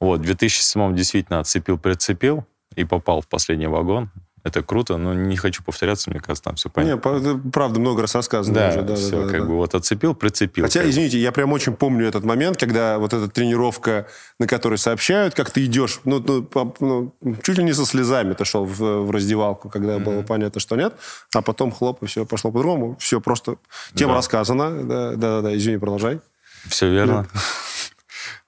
Вот, 0.01 0.21
в 0.21 0.25
2007 0.25 0.97
действительно 0.97 1.39
отцепил-прицепил 1.39 2.45
и 2.75 2.85
попал 2.85 3.21
в 3.21 3.29
последний 3.29 3.69
вагон 3.69 4.11
это 4.47 4.63
круто, 4.63 4.97
но 4.97 5.13
не 5.13 5.37
хочу 5.37 5.65
повторяться, 5.65 6.09
мне 6.09 6.21
кажется, 6.21 6.45
там 6.45 6.55
все 6.55 6.71
понятно. 6.71 7.19
Не, 7.19 7.51
правда, 7.51 7.81
много 7.81 8.03
раз 8.03 8.15
рассказано 8.15 8.55
да, 8.55 8.69
уже. 8.69 8.83
Да, 8.83 8.95
все, 8.95 9.25
да, 9.25 9.31
как 9.31 9.41
да. 9.41 9.47
бы 9.47 9.57
вот 9.57 9.75
отцепил, 9.75 10.15
прицепил. 10.15 10.65
Хотя, 10.65 10.89
извините, 10.89 11.19
я 11.19 11.33
прям 11.33 11.53
очень 11.53 11.75
помню 11.75 12.07
этот 12.07 12.25
момент, 12.25 12.57
когда 12.57 12.99
вот 12.99 13.13
эта 13.13 13.29
тренировка, 13.29 14.07
на 14.39 14.47
которой 14.47 14.79
сообщают, 14.79 15.35
как 15.35 15.51
ты 15.51 15.65
идешь, 15.65 16.01
ну, 16.05 16.21
ну, 16.21 16.75
ну 16.81 17.13
чуть 17.43 17.59
ли 17.59 17.65
не 17.65 17.73
со 17.73 17.85
слезами 17.85 18.35
ты 18.35 18.45
шел 18.45 18.65
в, 18.65 18.79
в 18.79 19.11
раздевалку, 19.11 19.69
когда 19.69 19.97
mm-hmm. 19.97 20.05
было 20.05 20.23
понятно, 20.23 20.61
что 20.61 20.77
нет, 20.77 20.95
а 21.35 21.43
потом 21.43 21.73
хлоп, 21.73 22.05
и 22.05 22.07
все 22.07 22.25
пошло 22.25 22.53
по-другому. 22.53 22.97
Все 23.01 23.21
просто... 23.21 23.57
Тема 23.95 24.13
да. 24.13 24.19
рассказана. 24.19 24.85
Да-да-да, 24.85 25.57
извини, 25.57 25.79
продолжай. 25.79 26.21
Все 26.69 26.89
верно. 26.89 27.27
Да. 27.35 27.41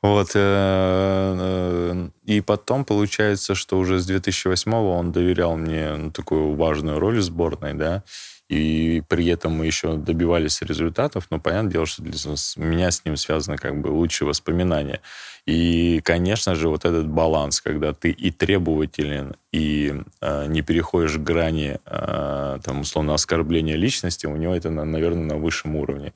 Вот. 0.03 0.31
Э, 0.35 1.35
э, 1.41 2.09
и 2.25 2.41
потом 2.41 2.85
получается, 2.85 3.55
что 3.55 3.79
уже 3.79 3.99
с 3.99 4.07
2008 4.07 4.73
он 4.73 5.13
доверял 5.13 5.57
мне 5.57 5.95
ну, 5.95 6.11
такую 6.13 6.55
важную 6.55 6.99
роль 7.01 7.19
в 7.19 7.23
сборной, 7.23 7.75
да, 7.75 8.05
и 8.49 9.03
при 9.09 9.27
этом 9.27 9.53
мы 9.53 9.67
еще 9.67 9.97
добивались 9.97 10.63
результатов, 10.63 11.27
но 11.31 11.39
понятное 11.39 11.73
дело, 11.73 11.87
что 11.87 12.03
для 12.03 12.13
меня 12.57 12.91
с 12.91 13.05
ним 13.05 13.17
связаны 13.17 13.59
как 13.59 13.79
бы 13.81 13.89
лучшие 13.89 14.27
воспоминания. 14.27 15.03
И, 15.45 16.01
конечно 16.03 16.55
же, 16.55 16.69
вот 16.69 16.87
этот 16.87 17.09
баланс, 17.09 17.61
когда 17.61 17.93
ты 17.93 18.11
и 18.11 18.31
требователен, 18.31 19.37
и 19.53 20.03
э, 20.23 20.47
не 20.47 20.63
переходишь 20.63 21.19
грани, 21.19 21.79
э, 21.85 22.59
там, 22.65 22.81
условно, 22.81 23.15
оскорбления 23.15 23.77
личности, 23.77 24.27
у 24.27 24.37
него 24.37 24.55
это, 24.55 24.71
наверное, 24.71 25.25
на 25.25 25.37
высшем 25.37 25.77
уровне. 25.77 26.15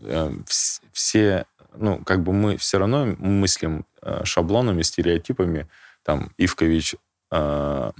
Э, 0.00 0.30
все 0.92 1.44
ну, 1.78 2.02
как 2.04 2.22
бы 2.22 2.32
мы 2.32 2.56
все 2.56 2.78
равно 2.78 3.14
мыслим 3.18 3.86
э, 4.02 4.24
шаблонами, 4.24 4.82
стереотипами. 4.82 5.68
Там 6.02 6.30
Ивкович 6.38 6.96
э, 7.30 7.92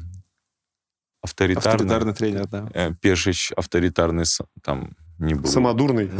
авторитарный. 1.22 1.72
Авторитарный 1.72 2.14
тренер, 2.14 2.46
да. 2.48 2.68
Э, 2.74 2.92
Пешич 3.00 3.52
авторитарный, 3.56 4.24
там, 4.62 4.90
не 5.18 5.34
был. 5.34 5.48
Самодурный. 5.48 6.10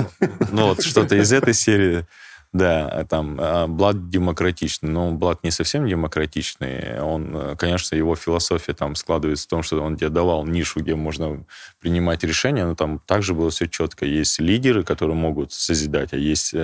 Ну, 0.52 0.68
вот 0.68 0.82
что-то 0.82 1.16
из 1.16 1.32
этой 1.32 1.54
серии. 1.54 2.06
Да, 2.50 3.04
там 3.10 3.36
а, 3.38 3.66
Блад 3.66 4.08
демократичный, 4.08 4.88
но 4.88 5.12
Блад 5.12 5.44
не 5.44 5.50
совсем 5.50 5.86
демократичный. 5.86 6.98
Он, 6.98 7.36
э, 7.36 7.56
конечно, 7.58 7.94
его 7.94 8.16
философия 8.16 8.72
там 8.72 8.94
складывается 8.94 9.44
в 9.44 9.48
том, 9.48 9.62
что 9.62 9.82
он 9.82 9.98
тебе 9.98 10.08
давал 10.08 10.46
нишу, 10.46 10.80
где 10.80 10.94
можно 10.94 11.44
принимать 11.78 12.24
решения, 12.24 12.64
но 12.64 12.74
там 12.74 13.00
также 13.00 13.34
было 13.34 13.50
все 13.50 13.66
четко. 13.66 14.06
Есть 14.06 14.38
лидеры, 14.38 14.82
которые 14.82 15.14
могут 15.14 15.52
созидать, 15.52 16.14
а 16.14 16.16
есть 16.16 16.54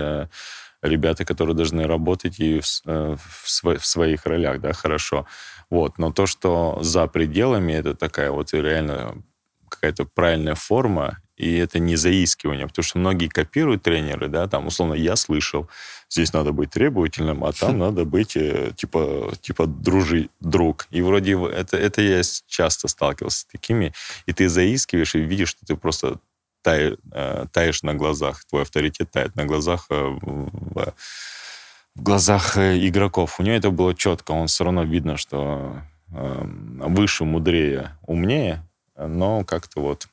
ребята, 0.85 1.25
которые 1.25 1.57
должны 1.57 1.87
работать 1.87 2.39
и 2.39 2.61
в, 2.61 2.67
э, 2.87 3.17
в, 3.17 3.79
в 3.79 3.87
своих 3.87 4.27
ролях, 4.27 4.61
да, 4.61 4.73
хорошо. 4.73 5.27
Вот. 5.71 5.99
Но 5.99 6.13
то, 6.13 6.27
что 6.27 6.79
за 6.83 7.07
пределами, 7.07 7.73
это 7.73 7.95
такая 7.95 8.31
вот 8.31 8.53
реально 8.53 9.23
какая-то 9.69 10.05
правильная 10.05 10.55
форма, 10.55 11.19
и 11.37 11.57
это 11.57 11.81
не 11.81 11.97
заискивание, 11.97 12.69
потому 12.69 12.85
что 12.85 12.99
многие 12.99 13.27
копируют 13.27 13.83
тренеры, 13.83 14.29
да, 14.29 14.47
там, 14.47 14.69
условно, 14.69 14.95
я 14.95 15.17
слышал, 15.17 15.69
здесь 16.09 16.33
надо 16.33 16.53
быть 16.53 16.71
требовательным, 16.71 17.45
а 17.45 17.53
там 17.53 17.79
надо 17.79 18.05
быть, 18.05 18.37
э, 18.37 18.73
типа, 18.77 19.33
типа 19.41 19.67
дружи, 19.67 20.29
друг. 20.41 20.87
И 20.91 21.03
вроде 21.03 21.33
это, 21.33 21.77
это 21.77 22.03
я 22.03 22.23
часто 22.47 22.89
сталкивался 22.89 23.41
с 23.41 23.45
такими, 23.47 23.93
и 24.27 24.33
ты 24.33 24.49
заискиваешь, 24.49 25.15
и 25.17 25.21
видишь, 25.21 25.49
что 25.49 25.67
ты 25.67 25.77
просто 25.77 26.21
тає, 26.65 26.97
э, 27.13 27.47
таешь 27.53 27.83
на 27.83 27.95
глазах, 27.95 28.45
твой 28.45 28.63
авторитет 28.63 29.11
тает 29.11 29.37
на 29.37 29.45
глазах 29.45 29.87
э, 29.91 29.95
в, 29.95 30.95
в 31.95 32.03
глазах 32.03 32.57
э, 32.57 32.79
игроков. 32.89 33.39
У 33.39 33.43
него 33.43 33.57
это 33.57 33.71
было 33.71 33.95
четко, 33.95 34.33
он 34.33 34.47
все 34.47 34.65
равно 34.65 34.85
видно, 34.85 35.17
что 35.17 35.83
выше, 36.09 37.25
мудрее, 37.25 37.91
умнее, 38.07 38.63
но 38.97 39.45
как-то 39.45 39.81
вот 39.81 40.09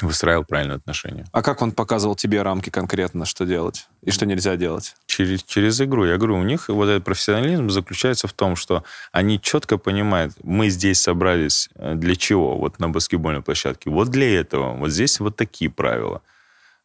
выстраивал 0.00 0.44
правильные 0.44 0.76
отношения. 0.76 1.26
А 1.32 1.42
как 1.42 1.62
он 1.62 1.72
показывал 1.72 2.16
тебе 2.16 2.42
рамки 2.42 2.70
конкретно, 2.70 3.26
что 3.26 3.44
делать 3.44 3.88
и 4.02 4.10
что 4.10 4.26
нельзя 4.26 4.56
делать? 4.56 4.96
Через, 5.06 5.42
через 5.42 5.80
игру. 5.80 6.04
Я 6.04 6.16
говорю, 6.16 6.38
у 6.38 6.42
них 6.42 6.68
вот 6.68 6.88
этот 6.88 7.04
профессионализм 7.04 7.70
заключается 7.70 8.26
в 8.26 8.32
том, 8.32 8.56
что 8.56 8.84
они 9.12 9.40
четко 9.40 9.78
понимают, 9.78 10.32
мы 10.42 10.70
здесь 10.70 11.00
собрались 11.00 11.68
э, 11.74 11.94
для 11.94 12.16
чего, 12.16 12.56
вот 12.56 12.78
на 12.78 12.88
баскетбольной 12.88 13.42
площадке. 13.42 13.90
Вот 13.90 14.08
для 14.08 14.40
этого. 14.40 14.74
Вот 14.76 14.90
здесь 14.90 15.20
вот 15.20 15.36
такие 15.36 15.70
правила. 15.70 16.22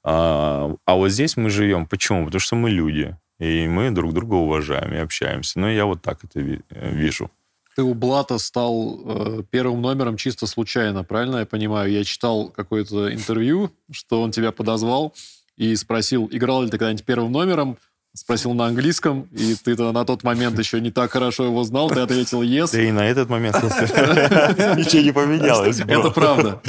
А, 0.04 0.76
а 0.86 0.96
вот 0.96 1.10
здесь 1.10 1.38
мы 1.38 1.50
живем. 1.50 1.86
Почему? 1.86 2.26
Потому 2.26 2.40
что 2.40 2.56
мы 2.56 2.70
люди. 2.70 3.16
И 3.40 3.68
мы 3.68 3.92
друг 3.92 4.14
друга 4.14 4.36
уважаем 4.36 4.94
и 4.94 4.98
общаемся. 4.98 5.60
Ну, 5.60 5.68
я 5.68 5.86
вот 5.86 6.02
так 6.02 6.24
это 6.24 6.40
э, 6.40 6.60
вижу. 6.70 7.30
Ты 7.78 7.84
у 7.84 7.94
Блата 7.94 8.40
стал 8.40 9.02
э, 9.06 9.44
первым 9.52 9.84
номером 9.84 10.18
чисто 10.18 10.48
случайно, 10.48 11.04
правильно 11.04 11.38
я 11.38 11.46
понимаю? 11.46 11.92
Я 11.92 12.04
читал 12.04 12.50
какое-то 12.50 13.14
интервью, 13.14 13.70
что 13.92 14.24
он 14.24 14.32
тебя 14.32 14.52
подозвал 14.52 15.14
и 15.58 15.76
спросил, 15.76 16.28
играл 16.32 16.64
ли 16.64 16.72
ты 16.72 16.80
когда-нибудь 16.80 17.06
первым 17.06 17.32
номером. 17.32 17.78
спросил 18.16 18.56
на 18.56 18.66
английском, 18.66 19.28
и 19.32 19.54
ты 19.54 19.74
-то 19.74 19.92
на 19.92 20.06
тот 20.06 20.24
момент 20.24 20.58
еще 20.58 20.82
не 20.82 20.90
так 20.90 21.12
хорошо 21.12 21.46
его 21.46 21.64
знал, 21.64 21.88
ты 21.92 22.00
ответил 22.00 22.42
yes. 22.42 22.70
Да 22.72 22.82
и 22.82 22.92
на 22.92 23.06
этот 23.08 23.30
момент 23.30 23.56
ничего 23.62 25.04
не 25.04 25.12
поменялось. 25.12 25.80
Это 25.80 26.10
правда. 26.10 26.60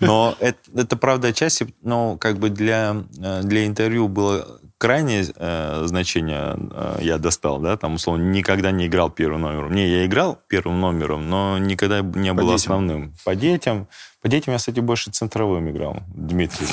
Но 0.00 0.36
это 0.74 0.98
правда 0.98 1.28
отчасти, 1.28 1.74
но 1.80 2.18
как 2.18 2.38
бы 2.38 2.50
для 2.50 3.04
э, 3.18 3.40
для 3.42 3.64
интервью 3.64 4.08
было 4.08 4.60
крайнее 4.78 5.26
э, 5.34 5.82
значение 5.86 6.56
э, 6.70 6.98
я 7.02 7.18
достал, 7.18 7.58
да, 7.58 7.76
там, 7.76 7.94
условно, 7.94 8.22
никогда 8.22 8.70
не 8.70 8.86
играл 8.86 9.10
первым 9.10 9.42
номером. 9.42 9.74
Не, 9.74 9.88
я 9.88 10.06
играл 10.06 10.38
первым 10.48 10.80
номером, 10.80 11.28
но 11.28 11.58
никогда 11.58 12.00
не 12.00 12.32
был 12.32 12.52
основным. 12.52 13.14
По 13.24 13.34
детям. 13.34 13.88
По 14.22 14.28
детям 14.28 14.52
я, 14.52 14.58
кстати, 14.58 14.80
больше 14.80 15.10
центровым 15.10 15.68
играл, 15.70 15.98
Дмитрий. 16.08 16.66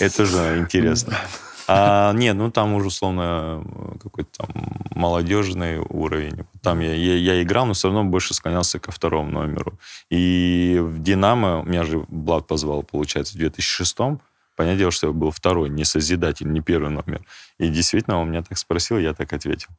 Это 0.00 0.24
же 0.24 0.58
интересно. 0.58 1.16
А, 1.72 2.12
нет, 2.14 2.34
ну 2.34 2.50
там 2.50 2.74
уже 2.74 2.88
условно 2.88 3.64
какой-то 4.02 4.30
там 4.38 4.48
молодежный 4.92 5.78
уровень. 5.78 6.44
Там 6.62 6.80
я, 6.80 6.92
я, 6.94 7.14
я 7.14 7.42
играл, 7.42 7.66
но 7.66 7.74
все 7.74 7.88
равно 7.88 8.02
больше 8.02 8.34
склонялся 8.34 8.80
ко 8.80 8.90
второму 8.90 9.30
номеру. 9.30 9.78
И 10.10 10.80
в 10.82 11.00
«Динамо» 11.00 11.62
меня 11.64 11.84
же 11.84 12.04
Влад 12.08 12.48
позвал, 12.48 12.82
получается, 12.82 13.34
в 13.34 13.36
2006 13.36 13.96
Понятное 14.60 14.78
дело, 14.78 14.90
что 14.90 15.06
я 15.06 15.12
был 15.14 15.30
второй, 15.30 15.70
не 15.70 15.84
созидатель, 15.84 16.52
не 16.52 16.60
первый 16.60 16.90
номер. 16.90 17.22
И 17.56 17.68
действительно, 17.68 18.20
он 18.20 18.28
меня 18.28 18.42
так 18.42 18.58
спросил, 18.58 18.98
я 18.98 19.14
так 19.14 19.32
ответил. 19.32 19.70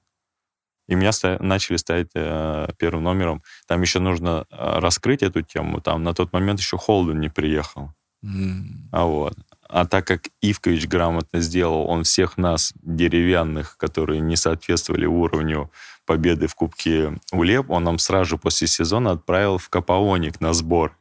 И 0.88 0.96
меня 0.96 1.12
ста- 1.12 1.38
начали 1.40 1.78
ставить 1.78 2.10
э, 2.16 2.68
первым 2.80 3.04
номером. 3.04 3.44
Там 3.68 3.84
еще 3.84 4.00
нужно 4.00 4.48
э, 4.50 4.80
раскрыть 4.80 5.22
эту 5.22 5.44
тему. 5.44 5.82
Там 5.82 6.02
на 6.02 6.16
тот 6.16 6.34
момент 6.34 6.60
еще 6.60 6.78
Холден 6.78 7.20
не 7.20 7.30
приехал. 7.30 7.94
Mm. 8.26 8.90
А 8.92 9.06
вот. 9.06 9.38
А 9.70 9.86
так 9.86 10.08
как 10.08 10.22
Ивкович 10.42 10.88
грамотно 10.88 11.42
сделал, 11.42 11.86
он 11.88 12.04
всех 12.04 12.38
нас, 12.38 12.74
деревянных, 12.82 13.78
которые 13.78 14.20
не 14.20 14.36
соответствовали 14.36 15.06
уровню 15.06 15.70
победы 16.08 16.48
в 16.48 16.56
Кубке 16.56 17.20
УЛЕП, 17.32 17.70
он 17.70 17.84
нам 17.84 18.00
сразу 18.00 18.32
же 18.32 18.38
после 18.38 18.66
сезона 18.66 19.12
отправил 19.12 19.60
в 19.60 19.70
Капаоник 19.70 20.42
на 20.42 20.54
сбор 20.54 20.98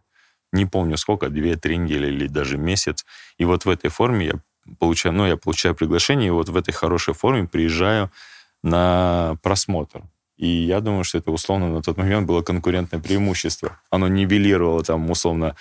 не 0.53 0.67
помню 0.67 0.97
сколько, 0.97 1.29
две-три 1.29 1.77
недели 1.77 2.09
или 2.09 2.27
даже 2.27 2.59
месяц. 2.59 3.05
И 3.39 3.45
вот 3.45 3.65
в 3.65 3.71
этой 3.71 3.91
форме 3.91 4.27
я 4.27 4.33
получаю, 4.79 5.15
ну, 5.15 5.27
я 5.27 5.37
получаю 5.37 5.75
приглашение, 5.75 6.29
и 6.29 6.31
вот 6.31 6.49
в 6.49 6.57
этой 6.57 6.73
хорошей 6.73 7.15
форме 7.15 7.47
приезжаю 7.47 8.11
на 8.63 9.37
просмотр. 9.43 10.03
И 10.41 10.47
я 10.47 10.81
думаю, 10.81 11.05
что 11.05 11.19
это 11.19 11.31
условно 11.31 11.69
на 11.69 11.83
тот 11.83 11.99
момент 11.99 12.27
было 12.27 12.41
конкурентное 12.41 12.99
преимущество. 12.99 13.79
Оно 13.91 14.09
нивелировало 14.09 14.83
там 14.83 15.11
условно 15.11 15.55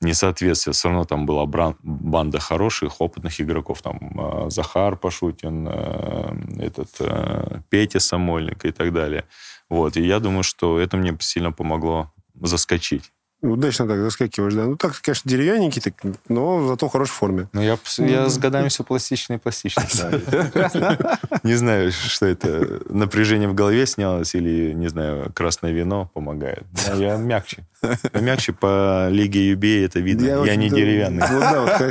несоответствие. 0.00 0.74
Все 0.74 0.88
равно 0.88 1.04
там 1.04 1.26
была 1.26 1.46
банда 1.82 2.40
хороших, 2.40 3.00
опытных 3.00 3.40
игроков. 3.40 3.82
Там 3.82 3.98
э, 4.18 4.50
Захар 4.50 4.96
Пашутин, 4.96 5.68
э, 5.70 6.36
этот 6.58 6.88
э, 6.98 7.60
Петя 7.68 8.00
Самольник 8.00 8.64
и 8.64 8.72
так 8.72 8.92
далее. 8.92 9.26
Вот. 9.70 9.96
И 9.96 10.04
я 10.04 10.18
думаю, 10.18 10.42
что 10.42 10.80
это 10.80 10.96
мне 10.96 11.16
сильно 11.20 11.52
помогло 11.52 12.12
заскочить. 12.34 13.12
Удачно 13.52 13.86
так 13.86 14.00
заскакиваешь, 14.00 14.54
да. 14.54 14.64
Ну, 14.64 14.76
так, 14.76 15.00
конечно, 15.00 15.30
деревянненький, 15.30 15.80
так, 15.80 15.94
но 16.28 16.66
зато 16.68 16.88
в 16.88 16.92
хорошей 16.92 17.12
форме. 17.12 17.48
Ну, 17.52 17.62
я, 17.62 17.78
я 17.98 18.28
с 18.28 18.38
годами 18.38 18.68
все 18.68 18.84
пластичный 18.84 19.36
и 19.36 19.38
пластичный. 19.38 19.84
Не 21.42 21.54
знаю, 21.54 21.92
что 21.92 22.26
это. 22.26 22.80
Напряжение 22.88 23.48
в 23.48 23.54
голове 23.54 23.86
снялось 23.86 24.34
или, 24.34 24.72
не 24.72 24.88
знаю, 24.88 25.32
красное 25.34 25.72
вино 25.72 26.10
помогает. 26.14 26.64
Я 26.96 27.16
мягче. 27.16 27.64
Мягче 28.12 28.52
по 28.52 29.08
лиге 29.10 29.52
UBA 29.52 29.84
это 29.86 30.00
видно. 30.00 30.44
Я 30.44 30.56
не 30.56 30.68
деревянный. 30.68 31.22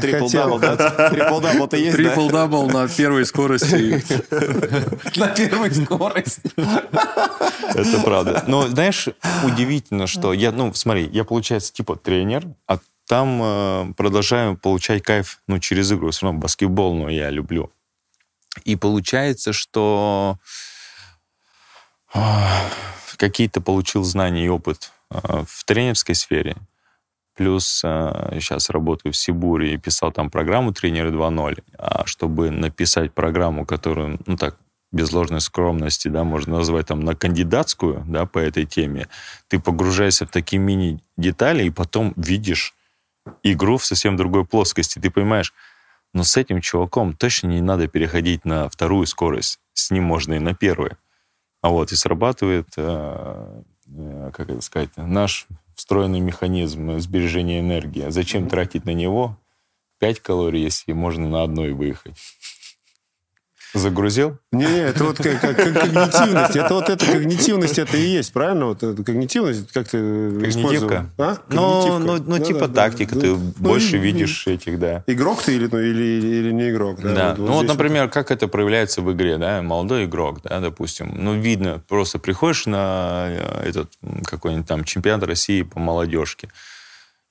Трипл-дабл, 0.01 0.59
да? 0.59 1.09
Трипл-дабл-то 1.09 1.77
есть, 1.77 1.97
Трипл-дабл 1.97 2.71
на 2.71 2.87
первой 2.87 3.25
скорости. 3.25 4.03
На 5.19 5.27
первой 5.29 5.71
скорости. 5.73 6.41
Это 6.55 8.01
правда. 8.03 8.43
Но, 8.47 8.67
знаешь, 8.67 9.09
удивительно, 9.43 10.07
что 10.07 10.33
я, 10.33 10.51
ну, 10.51 10.73
смотри, 10.73 11.09
я, 11.11 11.23
получается, 11.23 11.73
типа 11.73 11.95
тренер, 11.95 12.45
а 12.67 12.79
там 13.07 13.39
э, 13.41 13.93
продолжаю 13.95 14.57
получать 14.57 15.03
кайф, 15.03 15.39
ну, 15.47 15.59
через 15.59 15.91
игру. 15.91 16.11
Все 16.11 16.25
равно 16.25 16.39
баскетбол, 16.39 16.95
но 16.95 17.09
я 17.09 17.29
люблю. 17.29 17.71
И 18.63 18.75
получается, 18.75 19.53
что 19.53 20.37
э, 22.13 22.19
какие-то 23.17 23.61
получил 23.61 24.03
знания 24.03 24.45
и 24.45 24.49
опыт 24.49 24.91
в 25.09 25.63
тренерской 25.65 26.15
сфере. 26.15 26.55
Плюс 27.35 27.81
э, 27.83 28.37
сейчас 28.39 28.69
работаю 28.69 29.11
в 29.11 29.17
Сибуре 29.17 29.73
и 29.73 29.77
писал 29.77 30.11
там 30.11 30.29
программу 30.29 30.73
«Тренеры 30.73 31.09
2.0». 31.09 31.63
А 31.77 32.05
чтобы 32.05 32.49
написать 32.49 33.13
программу, 33.13 33.65
которую, 33.65 34.19
ну 34.25 34.37
так, 34.37 34.57
без 34.91 35.11
ложной 35.11 35.41
скромности, 35.41 36.07
да, 36.07 36.23
можно 36.23 36.57
назвать 36.57 36.87
там 36.87 37.01
на 37.01 37.15
кандидатскую, 37.15 38.05
да, 38.07 38.25
по 38.25 38.39
этой 38.39 38.65
теме, 38.65 39.09
ты 39.49 39.59
погружаешься 39.59 40.25
в 40.25 40.31
такие 40.31 40.59
мини-детали 40.59 41.65
и 41.65 41.69
потом 41.69 42.13
видишь 42.15 42.73
игру 43.43 43.77
в 43.77 43.85
совсем 43.85 44.15
другой 44.15 44.45
плоскости. 44.45 44.99
Ты 44.99 45.09
понимаешь, 45.11 45.53
но 46.13 46.23
с 46.23 46.37
этим 46.37 46.61
чуваком 46.61 47.13
точно 47.13 47.47
не 47.47 47.61
надо 47.61 47.89
переходить 47.89 48.45
на 48.45 48.69
вторую 48.69 49.05
скорость. 49.05 49.59
С 49.73 49.91
ним 49.91 50.05
можно 50.05 50.35
и 50.35 50.39
на 50.39 50.53
первую. 50.53 50.97
А 51.61 51.69
вот 51.69 51.91
и 51.91 51.95
срабатывает, 51.95 52.67
э, 52.77 52.81
э, 52.85 53.61
как 53.87 54.49
это 54.49 54.61
сказать, 54.61 54.89
наш 54.97 55.47
встроенный 55.75 56.19
механизм 56.19 56.99
сбережения 56.99 57.59
энергии. 57.59 58.09
Зачем 58.09 58.47
тратить 58.47 58.85
на 58.85 58.93
него 58.93 59.37
5 59.99 60.19
калорий, 60.19 60.63
если 60.63 60.93
можно 60.93 61.27
на 61.27 61.43
одной 61.43 61.73
выехать? 61.73 62.15
Загрузил? 63.75 64.37
Не, 64.51 64.65
не, 64.65 64.79
это 64.79 65.03
вот 65.03 65.17
как, 65.17 65.41
как, 65.41 65.57
как 65.57 65.73
когнитивность. 65.73 66.55
Это 66.55 66.73
вот 66.73 66.89
эта 66.89 67.05
когнитивность, 67.05 67.77
это 67.77 67.97
и 67.97 68.01
есть, 68.01 68.33
правильно? 68.33 68.67
Вот 68.67 68.83
эта 68.83 69.03
когнитивность, 69.03 69.71
как 69.71 69.87
ты 69.87 69.97
Когнитивка. 70.39 71.09
А? 71.17 71.37
Ну, 71.49 71.99
ну, 71.99 72.23
ну, 72.25 72.39
типа 72.39 72.67
да, 72.67 72.85
тактика, 72.85 73.15
да. 73.15 73.21
ты 73.21 73.27
ну, 73.27 73.53
больше 73.57 73.97
и, 73.97 73.99
видишь 73.99 74.47
этих, 74.47 74.79
да. 74.79 75.03
Игрок 75.07 75.43
ты 75.43 75.55
или, 75.55 75.67
ну, 75.71 75.79
или, 75.79 76.03
или 76.03 76.51
не 76.51 76.69
игрок, 76.69 77.01
да? 77.01 77.13
Да, 77.13 77.35
вот, 77.37 77.47
ну 77.47 77.53
вот, 77.53 77.67
например, 77.67 78.05
вот. 78.05 78.13
как 78.13 78.31
это 78.31 78.47
проявляется 78.47 79.01
в 79.01 79.11
игре, 79.11 79.37
да, 79.37 79.61
молодой 79.61 80.05
игрок, 80.05 80.39
да, 80.43 80.59
допустим, 80.59 81.13
ну, 81.17 81.35
видно, 81.35 81.81
просто 81.87 82.19
приходишь 82.19 82.65
на 82.65 83.27
э, 83.29 83.69
этот 83.69 83.91
какой-нибудь 84.25 84.67
там 84.67 84.83
чемпионат 84.83 85.23
России 85.27 85.63
по 85.63 85.79
молодежке, 85.79 86.49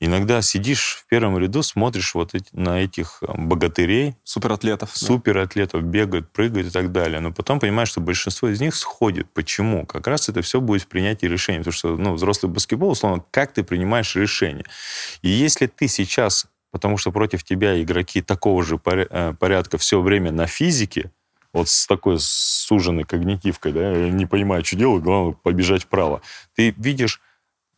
Иногда 0.01 0.43
сидишь 0.43 0.99
в 1.01 1.07
первом 1.07 1.39
ряду, 1.39 1.63
смотришь 1.63 2.15
вот 2.15 2.35
эти, 2.35 2.47
на 2.53 2.81
этих 2.81 3.19
э, 3.23 3.33
богатырей. 3.37 4.17
Суператлетов. 4.25 4.91
Суператлетов, 4.95 5.83
да. 5.83 5.87
бегают, 5.87 6.31
прыгают 6.31 6.67
и 6.67 6.71
так 6.71 6.93
далее. 6.93 7.21
Но 7.21 7.33
потом 7.33 7.61
понимаешь, 7.61 7.89
что 7.89 8.01
большинство 8.01 8.49
из 8.49 8.61
них 8.61 8.75
сходит. 8.75 9.31
Почему? 9.33 9.87
Как 9.87 10.07
раз 10.07 10.29
это 10.29 10.43
все 10.43 10.61
будет 10.61 10.83
в 10.83 10.89
принятии 10.89 11.27
решения. 11.27 11.59
Потому 11.61 11.73
что 11.73 11.97
ну, 11.97 12.15
взрослый 12.15 12.51
баскетбол, 12.51 12.91
условно, 12.91 13.25
как 13.31 13.53
ты 13.53 13.63
принимаешь 13.63 14.15
решение. 14.17 14.65
И 15.23 15.29
если 15.29 15.67
ты 15.67 15.87
сейчас, 15.87 16.47
потому 16.73 16.99
что 16.99 17.13
против 17.13 17.45
тебя 17.45 17.81
игроки 17.81 18.21
такого 18.21 18.65
же 18.65 18.81
э, 18.85 19.35
порядка 19.39 19.79
все 19.79 20.01
время 20.01 20.33
на 20.33 20.47
физике, 20.47 21.13
вот 21.53 21.69
с 21.69 21.87
такой 21.87 22.17
суженной 22.19 23.05
когнитивкой, 23.05 23.73
да, 23.73 23.95
не 24.11 24.27
понимаю, 24.27 24.65
что 24.65 24.77
делать, 24.77 25.05
главное 25.05 25.37
побежать 25.41 25.85
вправо. 25.85 26.21
Ты 26.57 26.75
видишь 26.77 27.21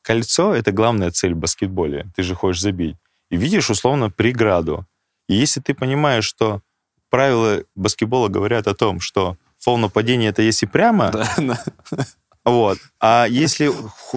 Кольцо— 0.07 0.55
это 0.55 0.71
главная 0.71 1.11
цель 1.11 1.35
в 1.35 1.39
баскетболе. 1.39 2.07
Ты 2.15 2.23
же 2.23 2.37
хочешь 2.37 2.63
забить. 2.63 2.97
И 3.29 3.37
видишь, 3.37 3.71
условно, 3.71 4.09
преграду. 4.09 4.87
И 5.29 5.35
если 5.35 5.61
ты 5.61 5.75
понимаешь, 5.75 6.25
что 6.25 6.63
правила 7.11 7.65
баскетбола 7.75 8.29
говорят 8.29 8.69
о 8.69 8.75
том, 8.75 9.01
что 9.01 9.37
фол 9.59 9.79
нападения— 9.79 10.29
это 10.29 10.43
если 10.43 10.67
прямо, 10.67 11.13
вот. 12.47 12.79
А 13.01 13.27
если 13.29 13.73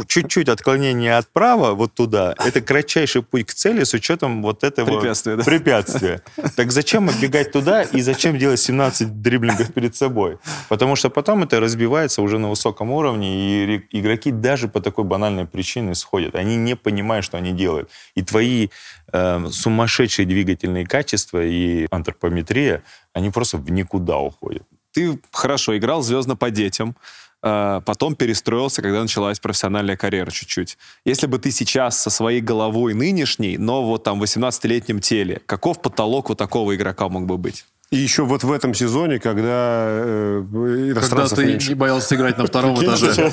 чуть-чуть 0.08 0.50
отклонение 0.50 1.18
от 1.18 1.28
права 1.30 1.74
вот 1.74 1.96
туда, 1.96 2.36
это 2.38 2.62
кратчайший 2.62 3.24
путь 3.24 3.48
к 3.48 3.54
цели 3.56 3.84
с 3.84 3.96
учетом 3.96 4.44
вот 4.44 4.64
этого 4.64 5.00
препятствия. 5.00 5.36
Да? 5.36 5.44
препятствия. 5.44 6.22
Так 6.56 6.72
зачем 6.72 7.10
отбегать 7.10 7.52
туда 7.52 7.82
и 7.82 8.02
зачем 8.02 8.38
делать 8.38 8.60
17 8.60 9.24
дриблингов 9.24 9.74
перед 9.74 9.96
собой? 9.96 10.38
Потому 10.70 10.96
что 10.96 11.10
потом 11.10 11.42
это 11.42 11.60
разбивается 11.60 12.22
уже 12.22 12.38
на 12.38 12.50
высоком 12.50 12.92
уровне, 12.92 13.66
и 13.66 13.82
игроки 13.92 14.30
даже 14.30 14.68
по 14.68 14.80
такой 14.80 15.06
банальной 15.06 15.46
причине 15.46 15.96
сходят. 15.96 16.36
Они 16.36 16.56
не 16.56 16.76
понимают, 16.76 17.26
что 17.26 17.38
они 17.38 17.52
делают. 17.52 17.90
И 18.14 18.22
твои 18.22 18.70
э, 19.12 19.48
сумасшедшие 19.50 20.28
двигательные 20.28 20.86
качества 20.86 21.44
и 21.44 21.88
антропометрия, 21.90 22.84
они 23.12 23.32
просто 23.32 23.58
в 23.58 23.72
никуда 23.72 24.20
уходят. 24.20 24.64
Ты 24.92 25.20
хорошо 25.32 25.76
играл 25.76 26.04
звездно 26.04 26.36
по 26.36 26.52
детям, 26.52 26.96
потом 27.42 28.16
перестроился, 28.16 28.82
когда 28.82 29.02
началась 29.02 29.40
профессиональная 29.40 29.98
карьера 29.98 30.32
чуть-чуть. 30.32 30.78
Если 31.06 31.28
бы 31.28 31.40
ты 31.40 31.52
сейчас 31.52 32.00
со 32.02 32.10
своей 32.10 32.42
головой 32.42 32.94
нынешней, 32.94 33.58
но 33.58 33.84
вот 33.84 34.04
там 34.04 34.20
в 34.20 34.24
18-летнем 34.24 35.00
теле, 35.00 35.42
каков 35.46 35.82
потолок 35.82 36.30
у 36.30 36.36
такого 36.36 36.76
игрока 36.76 37.08
мог 37.10 37.26
бы 37.26 37.38
быть? 37.38 37.66
И 37.92 37.98
еще 37.98 38.24
вот 38.24 38.44
в 38.44 38.52
этом 38.52 38.76
сезоне, 38.76 39.20
когда 39.20 39.88
э, 39.90 40.94
Когда 40.94 41.28
ты 41.28 41.46
меньше. 41.46 41.70
не 41.70 41.76
боялся 41.76 42.16
играть 42.16 42.38
на 42.38 42.46
втором 42.46 42.76
этаже. 42.84 43.32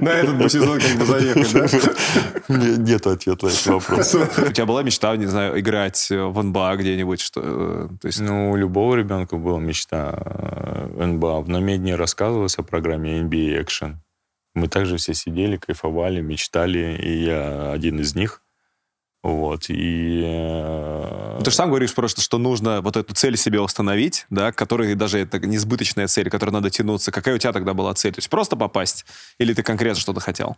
На 0.00 0.08
этот 0.08 0.38
бы 0.38 0.48
сезон 0.48 0.80
как 0.80 0.96
бы 0.96 1.04
заехать, 1.04 1.52
да? 1.52 2.54
Нет 2.56 3.06
ответа 3.06 3.46
на 3.46 3.50
этот 3.50 3.66
вопрос. 3.66 4.14
У 4.14 4.52
тебя 4.52 4.64
была 4.64 4.82
мечта, 4.82 5.14
не 5.16 5.26
знаю, 5.26 5.60
играть 5.60 6.08
в 6.10 6.42
НБА 6.42 6.76
где-нибудь? 6.76 7.20
что? 7.20 7.42
Э, 7.44 7.88
то 8.00 8.06
есть... 8.06 8.20
Ну, 8.20 8.52
у 8.52 8.56
любого 8.56 8.94
ребенка 8.94 9.36
была 9.36 9.60
мечта 9.60 10.18
э, 10.18 11.04
НБА. 11.04 11.44
На 11.46 11.58
медне 11.58 11.94
рассказывалось 11.94 12.56
о 12.58 12.62
программе 12.62 13.20
NBA 13.20 13.62
Action. 13.62 13.96
Мы 14.54 14.68
также 14.68 14.96
все 14.96 15.12
сидели, 15.12 15.58
кайфовали, 15.58 16.22
мечтали, 16.22 16.98
и 17.02 17.24
я 17.24 17.70
один 17.72 18.00
из 18.00 18.14
них– 18.14 18.42
вот, 19.22 19.68
и... 19.68 20.22
Э, 20.24 21.40
Ты 21.44 21.50
же 21.50 21.56
сам 21.56 21.68
говоришь 21.68 21.94
просто, 21.94 22.22
что 22.22 22.38
нужно 22.38 22.80
вот 22.80 22.96
эту 22.96 23.14
цель 23.14 23.36
себе 23.36 23.60
установить, 23.60 24.26
да, 24.30 24.50
которая 24.50 24.94
даже 24.94 25.18
это 25.18 25.38
несбыточная 25.38 26.06
цель, 26.06 26.30
которой 26.30 26.50
надо 26.50 26.70
тянуться. 26.70 27.12
Какая 27.12 27.34
у 27.34 27.38
тебя 27.38 27.52
тогда 27.52 27.74
была 27.74 27.92
цель? 27.92 28.12
То 28.14 28.18
есть 28.18 28.30
просто 28.30 28.56
попасть? 28.56 29.04
Или 29.38 29.52
ты 29.52 29.62
конкретно 29.62 30.00
что-то 30.00 30.20
хотел? 30.20 30.56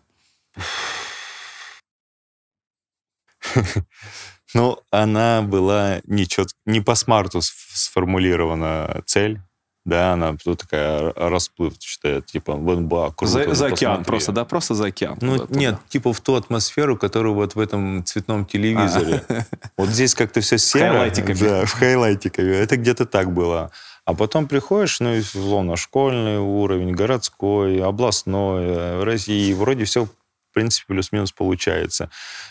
Ну, 4.55 4.79
она 4.91 5.41
была 5.41 6.03
не, 6.05 6.27
чет... 6.27 6.49
не 6.67 6.83
по 6.83 6.95
смарту 6.95 7.41
сформулирована 7.43 9.03
цель, 9.07 9.41
да, 9.85 10.13
она 10.13 10.37
тут 10.43 10.61
такая 10.61 11.13
расплывчатая, 11.17 12.21
типа, 12.21 12.55
вон 12.55 12.87
ба, 12.87 13.13
круто. 13.17 13.33
За, 13.33 13.55
за 13.55 13.67
океан 13.67 13.91
посмотри. 13.99 14.05
просто, 14.05 14.33
да, 14.33 14.45
просто 14.45 14.75
за 14.75 14.87
океан. 14.87 15.19
Ну, 15.21 15.39
туда, 15.39 15.59
нет, 15.59 15.75
туда. 15.75 15.89
типа 15.89 16.13
в 16.13 16.21
ту 16.21 16.35
атмосферу, 16.37 16.97
которую 16.97 17.35
вот 17.35 17.57
в 17.57 17.61
этом 17.61 18.05
цветном 18.05 18.45
телевизоре. 18.45 19.25
А. 19.29 19.43
Вот 19.77 19.89
здесь 19.89 20.15
как-то 20.15 20.41
все 20.41 20.59
серо. 20.59 20.85
В 20.85 20.93
хайлайтиками. 20.93 21.39
Да, 21.39 21.65
в 21.65 21.73
хайлайтиками. 21.73 22.53
Это 22.55 22.77
где-то 22.77 23.07
так 23.07 23.33
было. 23.33 23.73
А 24.05 24.15
потом 24.15 24.47
приходишь, 24.47 25.01
ну, 25.01 25.13
условно, 25.17 25.77
школьный 25.77 26.39
уровень, 26.39 26.93
городской, 26.93 27.83
областной, 27.83 28.65
э, 28.65 29.03
России, 29.05 29.53
вроде 29.53 29.85
все 29.85 30.07
в 30.53 30.55
принципе, 30.55 30.85
плюс-минус 30.89 31.33
получается. 31.33 32.11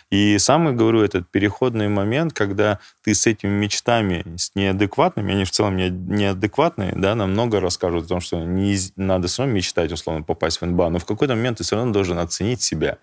И 0.10 0.40
самый, 0.40 0.74
говорю, 0.74 1.04
этот 1.04 1.30
переходный 1.30 1.88
момент, 1.88 2.34
когда 2.34 2.80
ты 3.04 3.14
с 3.14 3.28
этими 3.28 3.52
мечтами, 3.52 4.26
с 4.38 4.56
неадекватными, 4.56 5.32
они 5.32 5.46
в 5.46 5.52
целом 5.52 5.78
не, 5.78 5.90
неадекватные, 5.90 6.94
да, 6.96 7.14
намного 7.14 7.60
расскажут 7.60 8.06
о 8.06 8.08
том, 8.08 8.20
что 8.20 8.44
не, 8.44 8.76
надо 8.96 9.28
все 9.28 9.44
равно 9.44 9.56
мечтать, 9.56 9.92
условно, 9.92 10.24
попасть 10.24 10.62
в 10.62 10.66
НБА, 10.66 10.90
но 10.90 10.98
в 10.98 11.06
какой-то 11.06 11.36
момент 11.36 11.60
ты 11.60 11.64
все 11.64 11.76
равно 11.76 11.94
должен 11.94 12.18
оценить 12.18 12.64
себя. 12.64 12.98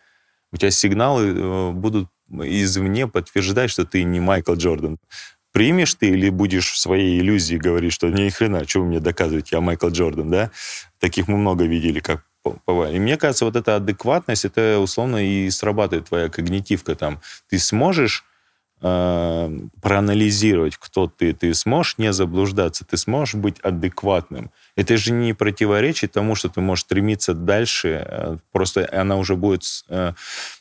У 0.50 0.56
тебя 0.56 0.72
сигналы 0.72 1.28
э, 1.28 1.70
будут 1.70 2.08
извне 2.28 3.06
подтверждать, 3.06 3.70
что 3.70 3.84
ты 3.84 4.02
не 4.02 4.18
Майкл 4.18 4.54
Джордан 4.54 4.98
примешь 5.52 5.94
ты 5.94 6.10
или 6.10 6.28
будешь 6.28 6.70
в 6.70 6.78
своей 6.78 7.18
иллюзии 7.18 7.56
говорить, 7.56 7.92
что 7.92 8.08
ни 8.10 8.28
хрена, 8.28 8.66
что 8.68 8.80
вы 8.80 8.86
мне 8.86 9.00
доказываете, 9.00 9.56
я 9.56 9.60
Майкл 9.60 9.88
Джордан, 9.88 10.30
да? 10.30 10.50
Таких 11.00 11.26
мы 11.26 11.36
много 11.36 11.64
видели, 11.64 12.00
как 12.00 12.24
И 12.44 12.98
мне 12.98 13.16
кажется, 13.16 13.44
вот 13.44 13.56
эта 13.56 13.76
адекватность, 13.76 14.44
это 14.44 14.78
условно 14.78 15.16
и 15.24 15.50
срабатывает 15.50 16.08
твоя 16.08 16.28
когнитивка 16.28 16.94
там. 16.94 17.20
Ты 17.48 17.58
сможешь 17.58 18.24
э, 18.80 19.58
проанализировать, 19.82 20.76
кто 20.76 21.08
ты, 21.08 21.32
ты 21.32 21.54
сможешь 21.54 21.98
не 21.98 22.12
заблуждаться, 22.12 22.84
ты 22.84 22.96
сможешь 22.96 23.34
быть 23.34 23.58
адекватным. 23.60 24.50
Это 24.76 24.96
же 24.96 25.12
не 25.12 25.34
противоречит 25.34 26.12
тому, 26.12 26.34
что 26.34 26.48
ты 26.48 26.60
можешь 26.60 26.84
стремиться 26.84 27.34
дальше, 27.34 28.06
э, 28.06 28.36
просто 28.52 28.88
она 28.92 29.16
уже 29.16 29.36
будет 29.36 29.64
э, 29.88 30.12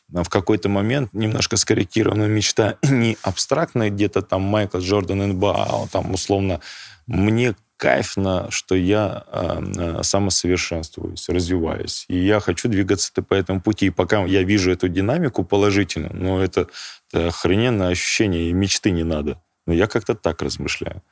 в 0.08 0.28
какой-то 0.28 0.68
момент 0.68 1.12
немножко 1.12 1.56
скорректирована 1.56 2.24
мечта 2.24 2.76
не 2.82 3.16
абстрактная 3.22 3.90
где-то 3.90 4.22
там 4.22 4.42
Майкл 4.42 4.78
Джордан 4.78 5.28
НБА, 5.28 5.66
а 5.68 5.86
там 5.88 6.12
условно 6.12 6.60
мне 7.06 7.54
кайфно, 7.78 8.50
что 8.50 8.74
я 8.74 9.24
э, 9.32 10.02
самосовершенствуюсь, 10.02 11.28
развиваюсь. 11.28 12.04
И 12.08 12.18
я 12.18 12.40
хочу 12.40 12.68
двигаться 12.68 13.10
по 13.22 13.34
этому 13.34 13.60
пути. 13.62 13.86
И 13.86 13.90
пока 13.90 14.24
я 14.24 14.42
вижу 14.42 14.70
эту 14.70 14.88
динамику 14.88 15.44
положительно, 15.44 16.10
ну, 16.12 16.40
это, 16.40 16.66
это 17.08 17.28
охрененное 17.28 17.90
ощущение, 17.90 18.50
и 18.50 18.52
мечты 18.52 18.90
не 18.90 19.04
надо. 19.04 19.40
Но 19.66 19.72
я 19.72 19.86
как-то 19.86 20.14
так 20.14 20.42
размышляю. 20.42 21.02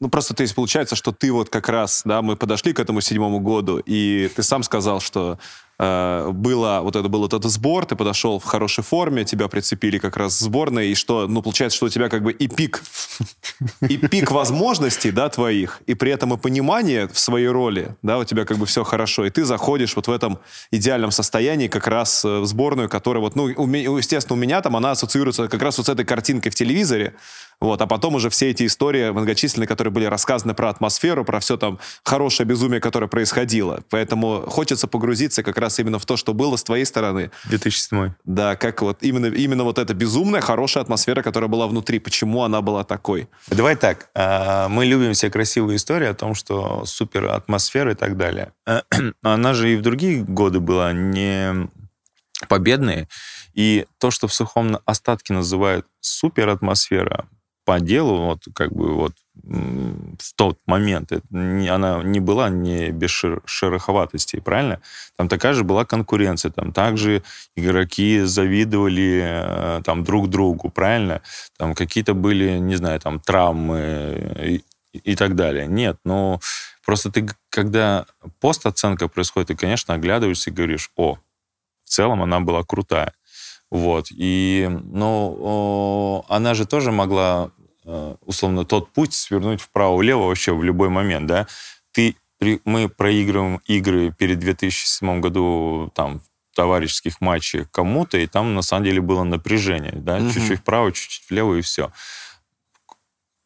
Ну, 0.00 0.10
просто, 0.10 0.34
то 0.34 0.42
есть, 0.42 0.54
получается, 0.54 0.94
что 0.94 1.10
ты 1.10 1.32
вот 1.32 1.48
как 1.48 1.68
раз, 1.68 2.02
да, 2.04 2.22
мы 2.22 2.36
подошли 2.36 2.72
к 2.72 2.78
этому 2.78 3.00
седьмому 3.00 3.40
году, 3.40 3.82
и 3.84 4.30
ты 4.36 4.42
сам 4.42 4.62
сказал, 4.62 5.00
что 5.00 5.38
э, 5.78 6.30
было, 6.32 6.80
вот 6.82 6.96
это 6.96 7.08
был 7.08 7.24
этот 7.26 7.44
сбор, 7.44 7.86
ты 7.86 7.96
подошел 7.96 8.38
в 8.38 8.44
хорошей 8.44 8.84
форме, 8.84 9.24
тебя 9.24 9.48
прицепили 9.48 9.98
как 9.98 10.16
раз 10.16 10.40
в 10.40 10.44
сборной, 10.44 10.88
и 10.88 10.94
что, 10.94 11.26
ну, 11.26 11.42
получается, 11.42 11.76
что 11.76 11.86
у 11.86 11.88
тебя 11.88 12.08
как 12.08 12.22
бы 12.22 12.32
и 12.32 12.48
пик, 12.48 12.82
и 13.88 13.96
пик 13.96 14.30
возможностей, 14.30 15.10
да, 15.10 15.28
твоих, 15.28 15.80
и 15.86 15.94
при 15.94 16.12
этом 16.12 16.34
и 16.34 16.36
понимание 16.36 17.08
в 17.08 17.18
своей 17.18 17.48
роли, 17.48 17.96
да, 18.02 18.18
у 18.18 18.24
тебя 18.24 18.44
как 18.44 18.58
бы 18.58 18.66
все 18.66 18.84
хорошо, 18.84 19.24
и 19.24 19.30
ты 19.30 19.44
заходишь 19.44 19.96
вот 19.96 20.08
в 20.08 20.12
этом 20.12 20.38
идеальном 20.70 21.10
состоянии 21.10 21.68
как 21.68 21.86
раз 21.86 22.24
э, 22.24 22.40
в 22.40 22.46
сборную, 22.46 22.88
которая 22.88 23.22
вот, 23.22 23.36
ну, 23.36 23.48
естественно, 23.48 24.36
у 24.36 24.40
меня 24.40 24.60
там 24.60 24.76
она 24.76 24.92
ассоциируется 24.92 25.48
как 25.48 25.62
раз 25.62 25.78
вот 25.78 25.86
с 25.86 25.90
этой 25.90 26.04
картинкой 26.04 26.52
в 26.52 26.54
телевизоре, 26.54 27.14
вот, 27.60 27.82
а 27.82 27.86
потом 27.86 28.14
уже 28.14 28.30
все 28.30 28.50
эти 28.50 28.66
истории 28.66 29.10
многочисленные, 29.10 29.66
которые 29.66 29.92
были 29.92 30.04
рассказаны 30.04 30.54
про 30.54 30.70
атмосферу, 30.70 31.24
про 31.24 31.40
все 31.40 31.56
там 31.56 31.78
хорошее 32.04 32.46
безумие, 32.46 32.80
которое 32.80 33.08
происходило. 33.08 33.82
Поэтому 33.90 34.42
хочется 34.46 34.86
погрузиться 34.86 35.42
как 35.42 35.58
раз 35.58 35.78
именно 35.80 35.98
в 35.98 36.06
то, 36.06 36.16
что 36.16 36.34
было 36.34 36.54
с 36.56 36.62
твоей 36.62 36.84
стороны. 36.84 37.30
2007. 37.46 38.12
Да, 38.24 38.54
как 38.54 38.82
вот 38.82 39.02
именно, 39.02 39.26
именно 39.26 39.64
вот 39.64 39.78
эта 39.78 39.92
безумная, 39.92 40.40
хорошая 40.40 40.84
атмосфера, 40.84 41.22
которая 41.22 41.48
была 41.48 41.66
внутри. 41.66 41.98
Почему 41.98 42.44
она 42.44 42.60
была 42.60 42.84
такой? 42.84 43.28
Давай 43.48 43.74
так. 43.74 44.10
А, 44.14 44.68
мы 44.68 44.84
любим 44.84 45.14
все 45.14 45.28
красивые 45.28 45.76
истории 45.76 46.06
о 46.06 46.14
том, 46.14 46.36
что 46.36 46.84
супер 46.84 47.26
атмосфера 47.26 47.92
и 47.92 47.96
так 47.96 48.16
далее. 48.16 48.52
Она 49.22 49.54
же 49.54 49.72
и 49.72 49.76
в 49.76 49.82
другие 49.82 50.22
годы 50.22 50.60
была 50.60 50.92
не 50.92 51.68
победные. 52.48 53.08
И 53.52 53.86
то, 53.98 54.12
что 54.12 54.28
в 54.28 54.34
сухом 54.34 54.78
остатке 54.84 55.32
называют 55.32 55.86
супер 56.00 56.48
атмосфера, 56.48 57.26
по 57.68 57.80
делу, 57.80 58.16
вот 58.24 58.44
как 58.54 58.72
бы 58.72 58.94
вот 58.94 59.12
в 59.34 60.32
тот 60.36 60.58
момент 60.64 61.12
это 61.12 61.26
не, 61.28 61.68
она 61.68 62.02
не 62.02 62.18
была 62.18 62.48
не 62.48 62.90
без 62.92 63.10
шер, 63.10 63.42
шероховатостей, 63.44 64.40
правильно? 64.40 64.80
Там 65.16 65.28
такая 65.28 65.52
же 65.52 65.64
была 65.64 65.84
конкуренция, 65.84 66.50
там 66.50 66.72
также 66.72 67.22
игроки 67.56 68.20
завидовали 68.20 69.20
э, 69.22 69.82
там 69.84 70.02
друг 70.02 70.30
другу, 70.30 70.70
правильно? 70.70 71.20
Там 71.58 71.74
какие-то 71.74 72.14
были, 72.14 72.56
не 72.56 72.76
знаю, 72.76 73.00
там 73.00 73.20
травмы 73.20 74.32
и, 74.42 74.64
и 74.94 75.14
так 75.14 75.34
далее. 75.34 75.66
Нет, 75.66 75.98
но 76.04 76.40
просто 76.86 77.12
ты, 77.12 77.28
когда 77.50 78.06
постоценка 78.40 79.08
происходит, 79.08 79.48
ты, 79.48 79.56
конечно, 79.56 79.92
оглядываешься 79.92 80.48
и 80.48 80.54
говоришь, 80.54 80.90
о, 80.96 81.16
в 81.84 81.90
целом 81.90 82.22
она 82.22 82.40
была 82.40 82.62
крутая. 82.62 83.12
Вот. 83.70 84.06
И, 84.10 84.66
ну, 84.84 86.24
она 86.30 86.54
же 86.54 86.64
тоже 86.64 86.92
могла 86.92 87.50
Э, 87.57 87.57
условно, 88.24 88.64
тот 88.64 88.92
путь 88.92 89.14
свернуть 89.14 89.60
вправо-влево 89.60 90.26
вообще 90.26 90.52
в 90.52 90.62
любой 90.62 90.88
момент, 90.88 91.26
да. 91.26 91.46
Ты, 91.92 92.16
мы 92.64 92.88
проигрываем 92.88 93.60
игры 93.66 94.12
перед 94.16 94.38
2007 94.38 95.20
году 95.20 95.90
там 95.94 96.20
в 96.20 96.56
товарищеских 96.56 97.20
матчах 97.20 97.70
кому-то, 97.70 98.18
и 98.18 98.26
там 98.26 98.54
на 98.54 98.62
самом 98.62 98.84
деле 98.84 99.00
было 99.00 99.24
напряжение, 99.24 99.92
да, 99.94 100.16
угу. 100.18 100.30
чуть-чуть 100.30 100.60
вправо, 100.60 100.92
чуть-чуть 100.92 101.30
влево, 101.30 101.54
и 101.56 101.62
все 101.62 101.90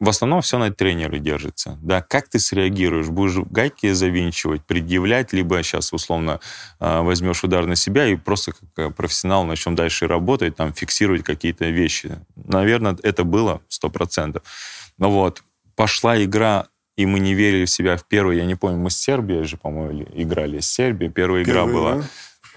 в 0.03 0.09
основном 0.09 0.41
все 0.41 0.57
на 0.57 0.69
тренере 0.69 1.17
держится. 1.19 1.77
Да, 1.81 2.01
как 2.01 2.27
ты 2.27 2.37
среагируешь? 2.37 3.07
Будешь 3.07 3.37
гайки 3.49 3.93
завинчивать, 3.93 4.61
предъявлять, 4.65 5.31
либо 5.31 5.63
сейчас 5.63 5.93
условно 5.93 6.41
а, 6.79 7.03
возьмешь 7.03 7.41
удар 7.45 7.65
на 7.65 7.77
себя 7.77 8.07
и 8.07 8.17
просто 8.17 8.51
как 8.51 8.69
э, 8.75 8.89
профессионал 8.91 9.45
начнем 9.45 9.75
дальше 9.75 10.07
работать, 10.07 10.57
там, 10.57 10.73
фиксировать 10.73 11.23
какие-то 11.23 11.69
вещи. 11.69 12.19
Наверное, 12.35 12.97
это 13.01 13.23
было 13.23 13.61
100%. 13.69 14.43
Но 14.97 15.09
вот, 15.09 15.41
пошла 15.75 16.21
игра, 16.21 16.67
и 16.97 17.05
мы 17.05 17.21
не 17.21 17.33
верили 17.33 17.63
в 17.63 17.69
себя 17.69 17.95
в 17.95 18.05
первую, 18.05 18.35
я 18.35 18.45
не 18.45 18.55
помню, 18.55 18.79
мы 18.79 18.89
с 18.89 18.97
Сербией 18.97 19.45
же, 19.45 19.55
по-моему, 19.55 20.05
играли. 20.13 20.59
С 20.59 20.67
Сербией 20.67 21.13
первая 21.13 21.43
игра 21.43 21.65
Первый, 21.65 21.73
была. 21.73 22.03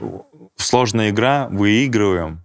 Да? 0.00 0.22
Сложная 0.56 1.10
игра, 1.10 1.46
выигрываем, 1.48 2.44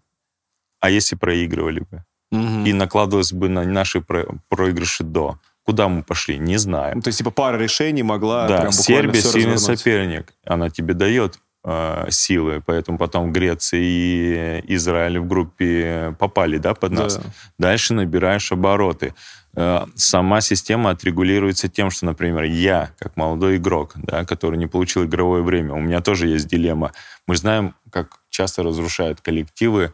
а 0.79 0.91
если 0.91 1.15
проигрывали 1.15 1.79
бы? 1.79 2.05
Угу. 2.31 2.65
и 2.65 2.73
накладывалось 2.73 3.33
бы 3.33 3.49
на 3.49 3.63
наши 3.63 4.01
проигрыши 4.01 5.03
до. 5.03 5.37
Куда 5.63 5.87
мы 5.87 6.03
пошли, 6.03 6.39
не 6.39 6.57
знаем. 6.57 6.97
Ну, 6.97 7.01
то 7.01 7.09
есть, 7.09 7.19
типа, 7.19 7.29
пара 7.29 7.57
решений 7.57 8.03
могла 8.03 8.47
Да, 8.47 8.61
прям 8.61 8.71
Сербия 8.71 9.21
сильный 9.21 9.53
развернуть. 9.53 9.79
соперник. 9.79 10.33
Она 10.43 10.71
тебе 10.71 10.95
дает 10.95 11.39
э, 11.63 12.07
силы, 12.09 12.63
поэтому 12.65 12.97
потом 12.97 13.31
Греция 13.31 13.79
и 13.79 14.63
Израиль 14.75 15.19
в 15.19 15.27
группе 15.27 16.15
попали, 16.17 16.57
да, 16.57 16.73
под 16.73 16.93
нас. 16.93 17.17
Да. 17.17 17.23
Дальше 17.59 17.93
набираешь 17.93 18.51
обороты. 18.51 19.13
Э, 19.55 19.85
сама 19.95 20.41
система 20.41 20.89
отрегулируется 20.89 21.67
тем, 21.67 21.91
что, 21.91 22.07
например, 22.07 22.43
я, 22.43 22.89
как 22.97 23.15
молодой 23.15 23.57
игрок, 23.57 23.93
да, 23.95 24.25
который 24.25 24.57
не 24.57 24.65
получил 24.67 25.03
игровое 25.05 25.43
время, 25.43 25.73
у 25.73 25.79
меня 25.79 26.01
тоже 26.01 26.27
есть 26.27 26.47
дилемма. 26.47 26.91
Мы 27.27 27.35
знаем, 27.35 27.75
как 27.91 28.17
часто 28.29 28.63
разрушают 28.63 29.21
коллективы 29.21 29.93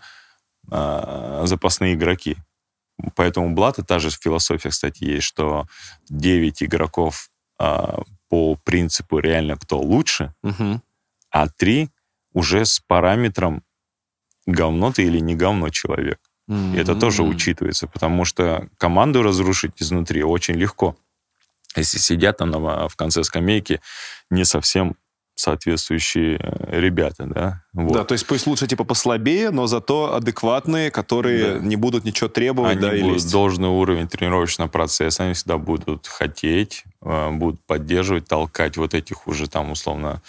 э, 0.72 1.42
запасные 1.46 1.94
игроки. 1.94 2.38
поэтому 3.16 3.54
Блата 3.54 3.84
та 3.84 4.00
же 4.00 4.10
философия, 4.10 4.70
кстати, 4.70 5.04
есть, 5.04 5.26
что 5.26 5.68
9 6.10 6.64
игроков 6.64 7.30
а, 7.60 8.02
по 8.30 8.56
принципу 8.56 9.20
реально 9.20 9.58
кто 9.58 9.80
лучше, 9.80 10.34
угу. 10.44 10.82
а 11.32 11.48
3 11.48 11.90
уже 12.34 12.66
с 12.66 12.80
параметром 12.80 13.64
говно 14.46 14.92
ты 14.92 15.04
или 15.04 15.20
не 15.20 15.36
говно 15.36 15.70
человек. 15.70 16.20
Mm-hmm. 16.50 16.76
И 16.76 16.80
это 16.80 16.96
тоже 16.96 17.24
учитывается, 17.24 17.88
потому 17.88 18.26
что 18.26 18.70
команду 18.78 19.22
разрушить 19.22 19.74
изнутри 19.82 20.24
очень 20.24 20.56
легко. 20.56 20.96
Если 21.76 21.98
сидят 21.98 22.38
там 22.38 22.52
в 22.52 22.96
конце 22.96 23.24
скамейки 23.24 23.82
не 24.30 24.46
совсем 24.46 24.96
соответствующие 25.38 26.40
э, 26.40 26.80
ребята, 26.80 27.26
да. 27.26 27.64
Вот. 27.74 27.94
Да, 27.94 28.04
то 28.04 28.14
есть 28.14 28.26
пусть 28.26 28.48
лучше 28.48 28.68
типа 28.68 28.84
послабее, 28.84 29.52
но 29.52 29.68
зато 29.68 30.16
адекватные, 30.16 30.90
которые 30.90 31.60
да. 31.60 31.60
не 31.60 31.76
будут 31.76 32.06
ничего 32.06 32.28
требовать, 32.28 32.72
они 32.72 32.82
да, 32.82 32.92
будут 33.06 33.22
или... 33.24 33.32
должный 33.32 33.70
уровень 33.70 34.08
тренировочного 34.08 34.68
процесса, 34.68 35.24
они 35.24 35.34
всегда 35.34 35.58
будут 35.58 36.08
хотеть, 36.08 36.84
э, 37.04 37.32
будут 37.32 37.64
поддерживать, 37.66 38.28
толкать 38.28 38.78
вот 38.78 38.94
этих 38.94 39.28
уже 39.28 39.48
там 39.48 39.72
условно 39.72 40.22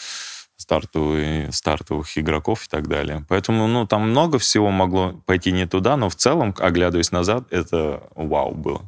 стартовые, 0.56 1.52
стартовых 1.52 2.18
игроков 2.18 2.66
и 2.66 2.68
так 2.68 2.88
далее. 2.88 3.24
Поэтому, 3.28 3.66
ну, 3.66 3.86
там 3.86 4.10
много 4.10 4.38
всего 4.38 4.70
могло 4.70 5.14
пойти 5.24 5.52
не 5.52 5.66
туда, 5.66 5.96
но 5.96 6.10
в 6.10 6.16
целом, 6.16 6.54
оглядываясь 6.58 7.12
назад, 7.12 7.44
это 7.50 8.02
вау 8.14 8.54
было. 8.54 8.82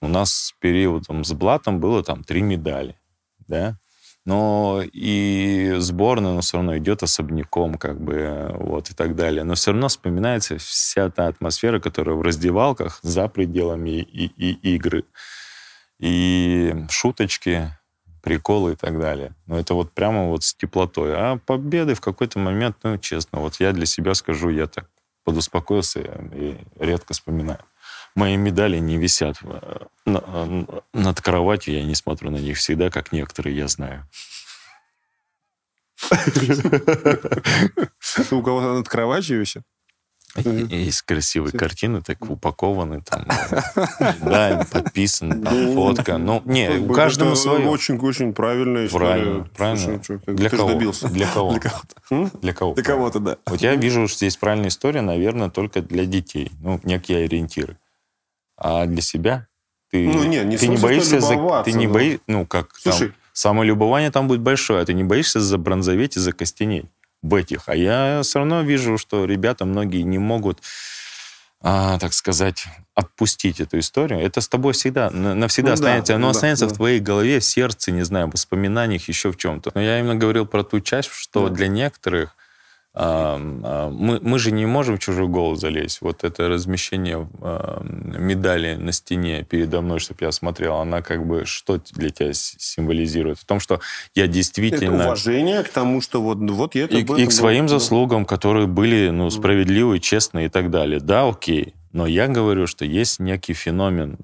У 0.00 0.08
нас 0.08 0.32
с 0.32 0.54
периодом 0.60 1.24
с 1.24 1.32
Блатом 1.32 1.80
было 1.80 2.02
там 2.02 2.24
три 2.24 2.40
медали, 2.40 2.96
да, 3.46 3.76
но 4.26 4.82
и 4.84 5.76
сборная, 5.78 6.34
но 6.34 6.40
все 6.40 6.56
равно 6.58 6.76
идет 6.76 7.04
особняком, 7.04 7.76
как 7.76 8.00
бы, 8.00 8.50
вот, 8.58 8.90
и 8.90 8.94
так 8.94 9.14
далее. 9.14 9.44
Но 9.44 9.54
все 9.54 9.70
равно 9.70 9.86
вспоминается 9.86 10.58
вся 10.58 11.08
та 11.10 11.28
атмосфера, 11.28 11.78
которая 11.78 12.16
в 12.16 12.22
раздевалках 12.22 12.98
за 13.02 13.28
пределами 13.28 13.90
и, 13.90 14.26
и, 14.26 14.50
и 14.50 14.74
игры. 14.74 15.04
И 16.00 16.74
шуточки, 16.90 17.70
приколы 18.20 18.72
и 18.72 18.74
так 18.74 18.98
далее. 18.98 19.36
Но 19.46 19.60
это 19.60 19.74
вот 19.74 19.92
прямо 19.92 20.26
вот 20.26 20.42
с 20.42 20.54
теплотой. 20.54 21.14
А 21.14 21.38
победы 21.38 21.94
в 21.94 22.00
какой-то 22.00 22.40
момент, 22.40 22.78
ну, 22.82 22.98
честно, 22.98 23.38
вот 23.38 23.60
я 23.60 23.70
для 23.70 23.86
себя 23.86 24.14
скажу, 24.14 24.50
я 24.50 24.66
так 24.66 24.90
подуспокоился 25.22 26.00
и 26.34 26.56
редко 26.80 27.14
вспоминаю. 27.14 27.60
Мои 28.16 28.36
медали 28.36 28.78
не 28.78 28.96
висят 28.96 29.36
э, 29.42 29.86
над 30.94 31.20
кроватью, 31.20 31.74
я 31.74 31.84
не 31.84 31.94
смотрю 31.94 32.30
на 32.30 32.38
них 32.38 32.56
всегда, 32.56 32.88
как 32.88 33.12
некоторые, 33.12 33.54
я 33.54 33.68
знаю. 33.68 34.08
У 38.30 38.42
кого-то 38.42 38.72
над 38.72 38.88
кроватью 38.88 39.40
висит? 39.40 39.62
Есть 40.34 41.02
красивые 41.02 41.52
картины, 41.52 42.00
так 42.02 42.30
упакованы, 42.30 43.02
там, 43.02 43.26
да, 44.20 44.66
подписаны, 44.70 45.42
там, 45.42 45.54
ну, 45.54 45.74
фотка. 45.74 46.16
Ну, 46.18 46.42
не, 46.46 46.70
у 46.70 46.92
каждого 46.92 47.34
свое. 47.34 47.68
Очень-очень 47.68 48.32
правильная 48.32 48.86
история. 48.86 49.06
Правильно, 49.06 49.48
правильно. 49.56 50.02
Для 50.26 50.50
кого? 50.50 50.72
Для 51.08 51.26
кого? 51.26 51.52
Для 51.52 51.60
кого-то. 51.60 52.38
Для 52.40 52.54
кого? 52.54 52.74
Для 52.74 52.82
кого-то, 52.82 53.20
да. 53.20 53.36
Вот 53.46 53.60
я 53.60 53.74
вижу, 53.76 54.08
что 54.08 54.16
здесь 54.18 54.36
правильная 54.38 54.68
история, 54.68 55.02
наверное, 55.02 55.50
только 55.50 55.82
для 55.82 56.06
детей. 56.06 56.50
Ну, 56.60 56.80
некие 56.82 57.24
ориентиры. 57.24 57.76
А 58.56 58.86
для 58.86 59.02
себя 59.02 59.48
ты, 59.90 60.08
ну, 60.08 60.24
не, 60.24 60.44
не 60.44 60.56
ты 60.56 60.68
не 60.68 60.76
боишься 60.76 61.20
за, 61.20 61.62
ты 61.64 61.72
не 61.72 61.86
боишься, 61.86 62.20
ну 62.26 62.46
как 62.46 62.74
Слушай, 62.76 63.08
там, 63.08 63.16
самолюбование 63.32 64.10
там 64.10 64.28
будет 64.28 64.40
большое, 64.40 64.82
а 64.82 64.86
ты 64.86 64.94
не 64.94 65.04
боишься 65.04 65.40
забронзоветь 65.40 66.16
и 66.16 66.20
закостенеть 66.20 66.86
в 67.22 67.34
этих. 67.34 67.68
А 67.68 67.76
я 67.76 68.20
все 68.22 68.38
равно 68.40 68.62
вижу, 68.62 68.98
что 68.98 69.24
ребята 69.24 69.64
многие 69.64 70.02
не 70.02 70.18
могут, 70.18 70.60
а, 71.60 71.98
так 71.98 72.12
сказать, 72.12 72.66
отпустить 72.94 73.60
эту 73.60 73.78
историю. 73.78 74.20
Это 74.20 74.40
с 74.40 74.48
тобой 74.48 74.72
всегда, 74.72 75.10
навсегда 75.10 75.70
ну, 75.70 75.74
останется. 75.74 76.12
Да, 76.12 76.16
Оно 76.16 76.26
да, 76.28 76.30
останется 76.30 76.66
да. 76.66 76.74
в 76.74 76.76
твоей 76.76 77.00
голове, 77.00 77.40
в 77.40 77.44
сердце, 77.44 77.92
не 77.92 78.02
знаю, 78.04 78.28
в 78.28 78.32
воспоминаниях, 78.32 79.06
еще 79.08 79.30
в 79.30 79.36
чем-то. 79.36 79.70
Но 79.74 79.80
я 79.80 79.98
именно 79.98 80.14
говорил 80.14 80.46
про 80.46 80.64
ту 80.64 80.80
часть, 80.80 81.10
что 81.12 81.48
да. 81.48 81.54
для 81.54 81.68
некоторых 81.68 82.36
мы, 82.96 84.20
мы 84.22 84.38
же 84.38 84.52
не 84.52 84.64
можем 84.64 84.96
в 84.96 85.00
чужой 85.00 85.28
голос 85.28 85.60
залезть. 85.60 86.00
Вот 86.00 86.24
это 86.24 86.48
размещение 86.48 87.28
медали 88.18 88.76
на 88.76 88.92
стене 88.92 89.44
передо 89.44 89.82
мной, 89.82 89.98
чтобы 89.98 90.24
я 90.24 90.32
смотрел, 90.32 90.76
она 90.76 91.02
как 91.02 91.26
бы 91.26 91.44
что 91.44 91.78
для 91.92 92.10
тебя 92.10 92.30
символизирует? 92.32 93.38
В 93.38 93.44
том, 93.44 93.60
что 93.60 93.80
я 94.14 94.26
действительно... 94.26 94.94
Это 94.94 95.04
уважение 95.04 95.62
к 95.62 95.68
тому, 95.68 96.00
что 96.00 96.22
вот, 96.22 96.38
вот 96.38 96.74
я... 96.74 96.86
И, 96.86 97.02
и 97.02 97.26
к 97.26 97.32
своим 97.32 97.68
заслугам, 97.68 98.24
которые 98.24 98.66
были 98.66 99.10
ну, 99.10 99.28
справедливые, 99.28 100.00
честные 100.00 100.46
и 100.46 100.48
так 100.48 100.70
далее. 100.70 100.98
Да, 101.00 101.28
окей. 101.28 101.74
Но 101.92 102.06
я 102.06 102.28
говорю, 102.28 102.66
что 102.66 102.84
есть 102.84 103.20
некий 103.20 103.54
феномен, 103.54 104.18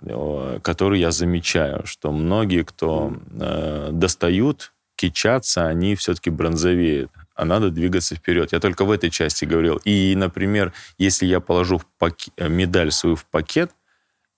который 0.63 1.01
я 1.01 1.11
замечаю, 1.11 1.87
что 1.87 2.13
многие, 2.13 2.65
кто 2.65 3.15
э, 3.39 3.91
достают, 3.93 4.73
кичатся, 4.97 5.67
они 5.67 5.95
все-таки 5.95 6.31
бронзовеют 6.31 7.11
а 7.43 7.45
надо 7.45 7.71
двигаться 7.71 8.15
вперед. 8.15 8.53
Я 8.53 8.61
только 8.61 8.85
в 8.85 8.91
этой 8.91 9.11
части 9.11 9.45
говорил. 9.45 9.81
И, 9.85 10.15
например, 10.17 10.73
если 10.97 11.27
я 11.27 11.41
положу 11.41 11.79
в 11.79 11.87
пакет, 11.99 12.33
э, 12.37 12.49
медаль 12.49 12.93
свою 12.93 13.17
в 13.17 13.25
пакет, 13.27 13.73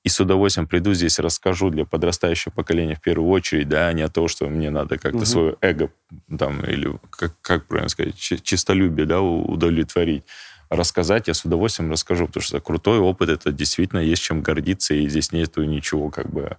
и 0.04 0.08
с 0.08 0.20
удовольствием 0.20 0.66
приду 0.66 0.94
здесь 0.94 1.18
расскажу 1.18 1.70
для 1.70 1.84
подрастающего 1.84 2.52
поколения 2.52 2.94
в 2.94 3.00
первую 3.00 3.30
очередь, 3.30 3.68
да, 3.68 3.92
не 3.92 4.02
от 4.02 4.12
того, 4.12 4.28
что 4.28 4.48
мне 4.48 4.70
надо 4.70 4.98
как-то 4.98 5.18
угу. 5.18 5.26
свое 5.26 5.56
эго, 5.60 5.90
там, 6.38 6.64
или, 6.64 6.98
как, 7.10 7.32
как 7.40 7.66
правильно 7.66 7.88
сказать, 7.88 8.16
чистолюбие, 8.16 9.06
да, 9.06 9.20
удовлетворить. 9.20 10.24
Рассказать 10.70 11.28
я 11.28 11.34
с 11.34 11.44
удовольствием 11.44 11.90
расскажу, 11.90 12.26
потому 12.26 12.42
что 12.42 12.60
крутой 12.60 12.98
опыт, 12.98 13.28
это 13.28 13.52
действительно 13.52 14.00
есть 14.00 14.22
чем 14.22 14.42
гордиться, 14.42 14.94
и 14.94 15.08
здесь 15.08 15.30
нету 15.32 15.62
ничего 15.64 16.10
как 16.10 16.30
бы 16.30 16.56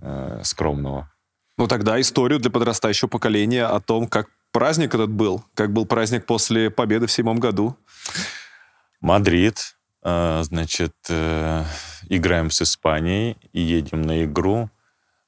э, 0.00 0.40
скромного. 0.44 1.10
Ну 1.58 1.66
тогда 1.66 2.00
историю 2.00 2.40
для 2.40 2.50
подрастающего 2.50 3.08
поколения 3.08 3.64
о 3.64 3.80
том, 3.80 4.06
как 4.06 4.28
праздник 4.52 4.94
этот 4.94 5.10
был? 5.10 5.42
Как 5.54 5.72
был 5.72 5.86
праздник 5.86 6.26
после 6.26 6.70
победы 6.70 7.06
в 7.06 7.12
седьмом 7.12 7.38
году? 7.38 7.76
Мадрид. 9.00 9.74
А, 10.04 10.42
значит, 10.42 10.94
э, 11.08 11.64
играем 12.08 12.50
с 12.50 12.62
Испанией 12.62 13.36
и 13.52 13.60
едем 13.60 14.02
на 14.02 14.24
игру. 14.24 14.70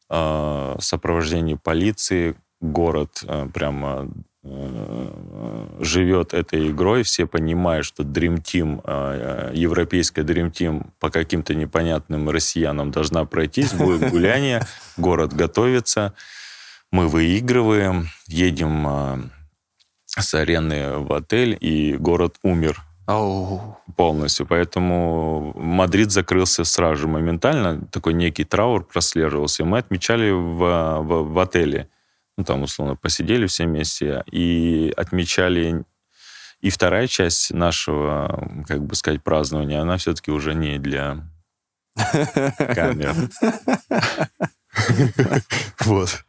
А, 0.08 0.76
сопровождение 0.80 1.56
полиции. 1.56 2.34
Город 2.60 3.22
э, 3.26 3.48
прямо 3.52 4.08
э, 4.42 5.76
живет 5.80 6.34
этой 6.34 6.70
игрой, 6.70 7.02
все 7.02 7.26
понимают, 7.26 7.86
что 7.86 8.02
Dream 8.02 8.42
Team, 8.42 9.54
европейская 9.54 10.22
Dream 10.22 10.50
Team 10.50 10.86
по 10.98 11.10
каким-то 11.10 11.54
непонятным 11.54 12.30
россиянам 12.30 12.90
должна 12.90 13.24
пройтись, 13.26 13.72
будет 13.72 14.10
гуляние, 14.10 14.62
город 14.96 15.34
готовится 15.34 16.14
мы 16.94 17.08
выигрываем, 17.08 18.08
едем 18.28 18.86
э, 18.86 19.18
с 20.06 20.32
арены 20.32 20.98
в 20.98 21.12
отель, 21.12 21.58
и 21.60 21.96
город 21.96 22.36
умер 22.44 22.80
oh. 23.08 23.74
полностью. 23.96 24.46
Поэтому 24.46 25.52
Мадрид 25.56 26.12
закрылся 26.12 26.62
сразу 26.62 26.94
же 27.02 27.08
моментально. 27.08 27.84
Такой 27.90 28.14
некий 28.14 28.44
траур 28.44 28.84
прослеживался. 28.84 29.64
И 29.64 29.66
мы 29.66 29.78
отмечали 29.78 30.30
в, 30.30 31.00
в, 31.02 31.32
в 31.32 31.38
отеле. 31.40 31.88
Ну, 32.36 32.44
там, 32.44 32.62
условно, 32.62 32.94
посидели 32.94 33.48
все 33.48 33.64
вместе 33.64 34.22
и 34.30 34.94
отмечали 34.96 35.84
и 36.60 36.70
вторая 36.70 37.08
часть 37.08 37.52
нашего, 37.52 38.62
как 38.68 38.84
бы 38.84 38.94
сказать, 38.94 39.20
празднования, 39.20 39.82
она 39.82 39.96
все-таки 39.96 40.30
уже 40.30 40.54
не 40.54 40.78
для 40.78 41.28
камер. 42.56 43.16
Вот. 45.80 46.24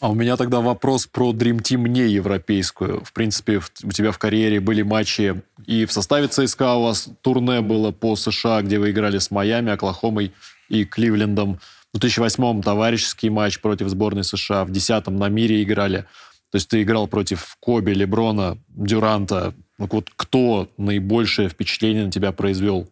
А 0.00 0.10
у 0.10 0.14
меня 0.14 0.36
тогда 0.38 0.60
вопрос 0.60 1.06
про 1.06 1.32
Dream 1.32 1.58
Team 1.58 1.86
не 1.86 2.08
европейскую. 2.08 3.04
В 3.04 3.12
принципе, 3.12 3.60
у 3.82 3.92
тебя 3.92 4.12
в 4.12 4.18
карьере 4.18 4.58
были 4.58 4.80
матчи 4.80 5.42
и 5.66 5.84
в 5.84 5.92
составе 5.92 6.26
ЦСКА 6.26 6.74
у 6.74 6.84
вас 6.84 7.10
турне 7.20 7.60
было 7.60 7.90
по 7.90 8.16
США, 8.16 8.62
где 8.62 8.78
вы 8.78 8.92
играли 8.92 9.18
с 9.18 9.30
Майами, 9.30 9.72
Оклахомой 9.72 10.32
и 10.70 10.86
Кливлендом. 10.86 11.60
В 11.92 11.98
2008-м 11.98 12.62
товарищеский 12.62 13.28
матч 13.28 13.60
против 13.60 13.88
сборной 13.88 14.24
США, 14.24 14.64
в 14.64 14.70
2010-м 14.70 15.16
на 15.16 15.28
мире 15.28 15.62
играли. 15.62 16.06
То 16.50 16.56
есть 16.56 16.68
ты 16.68 16.82
играл 16.82 17.06
против 17.06 17.56
Коби, 17.60 17.92
Леброна, 17.92 18.56
Дюранта. 18.68 19.54
Вот 19.76 20.10
кто 20.16 20.68
наибольшее 20.78 21.48
впечатление 21.48 22.06
на 22.06 22.10
тебя 22.10 22.32
произвел? 22.32 22.88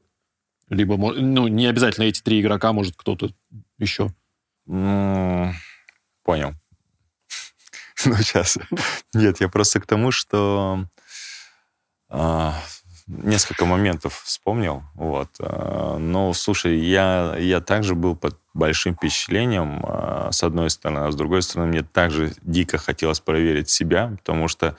Либо, 0.69 0.97
ну, 0.97 1.49
не 1.49 1.67
обязательно 1.67 2.05
эти 2.05 2.21
три 2.21 2.41
игрока, 2.41 2.73
может, 2.73 2.95
кто-то 2.97 3.31
еще. 3.79 4.13
Понял. 6.29 6.53
Ну, 8.05 8.15
сейчас. 8.17 8.59
Нет, 9.15 9.41
я 9.41 9.49
просто 9.49 9.81
к 9.81 9.87
тому, 9.87 10.13
что 10.13 10.85
а, 12.11 12.55
несколько 13.07 13.65
моментов 13.65 14.21
вспомнил. 14.25 14.83
Вот. 14.95 15.31
А, 15.41 15.97
но, 15.97 16.35
слушай, 16.35 16.79
я, 16.81 17.35
я 17.39 17.63
также 17.63 17.95
был 17.95 18.15
под 18.15 18.39
большим 18.53 18.95
впечатлением, 18.95 19.81
а, 19.83 20.29
с 20.31 20.43
одной 20.43 20.69
стороны, 20.69 21.07
а 21.07 21.11
с 21.11 21.17
другой 21.17 21.41
стороны, 21.41 21.71
мне 21.71 21.83
также 21.83 22.35
дико 22.43 22.77
хотелось 22.77 23.21
проверить 23.21 23.71
себя, 23.71 24.15
потому 24.19 24.49
что 24.49 24.77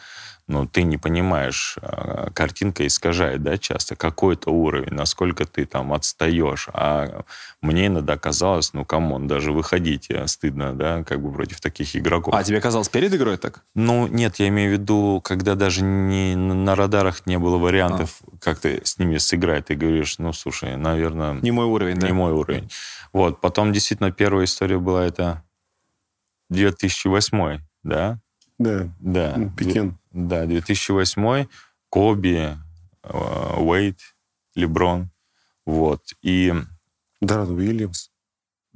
ну, 0.50 0.66
ты 0.66 0.82
не 0.82 0.98
понимаешь, 0.98 1.78
а, 1.80 2.32
картинка 2.32 2.86
искажает, 2.86 3.44
да, 3.44 3.60
часто, 3.60 3.96
какой-то 3.96 4.50
уровень, 4.50 4.94
насколько 4.94 5.46
ты 5.46 5.66
там 5.66 5.94
отстаешь. 5.94 6.68
А 6.74 7.24
мне 7.62 7.86
иногда 7.86 8.18
казалось, 8.18 8.74
ну, 8.74 8.84
come 8.84 9.09
on, 9.09 9.28
даже 9.28 9.52
выходить 9.52 10.10
э, 10.10 10.26
стыдно, 10.26 10.74
да, 10.74 11.04
как 11.04 11.22
бы 11.22 11.32
против 11.32 11.62
таких 11.62 11.96
игроков. 11.96 12.34
А 12.34 12.44
тебе 12.44 12.60
казалось 12.60 12.90
перед 12.90 13.14
игрой 13.14 13.38
так? 13.38 13.64
Ну, 13.76 14.08
нет, 14.08 14.38
я 14.38 14.48
имею 14.48 14.72
в 14.76 14.80
виду, 14.82 15.22
когда 15.24 15.54
даже 15.54 15.84
не, 15.84 16.36
на 16.36 16.74
радарах 16.74 17.28
не 17.28 17.38
было 17.38 17.60
вариантов, 17.60 18.18
а. 18.26 18.38
как 18.42 18.60
ты 18.60 18.82
с 18.84 18.98
ними 18.98 19.20
сыграть, 19.20 19.68
ты 19.68 19.76
говоришь, 19.76 20.18
ну, 20.18 20.34
слушай, 20.34 20.76
наверное... 20.76 21.36
Не 21.36 21.52
мой 21.52 21.68
уровень, 21.68 21.94
не 21.94 22.02
да? 22.02 22.08
Не 22.08 22.14
мой 22.14 22.32
уровень. 22.32 22.72
Вот, 23.14 23.40
потом 23.40 23.72
действительно 23.72 24.12
первая 24.12 24.46
история 24.46 24.80
была 24.80 25.06
это 25.06 25.44
2008, 26.50 27.60
да? 27.84 28.20
Да. 28.58 28.90
Да. 29.00 29.52
Пекин. 29.56 29.99
Да, 30.12 30.46
2008 30.46 31.48
Коби, 31.90 32.58
э, 33.04 33.54
Уэйт, 33.58 34.00
Леброн. 34.56 35.10
Вот. 35.66 36.02
И... 36.22 36.54
Даррен 37.22 37.52
Уильямс. 37.52 38.10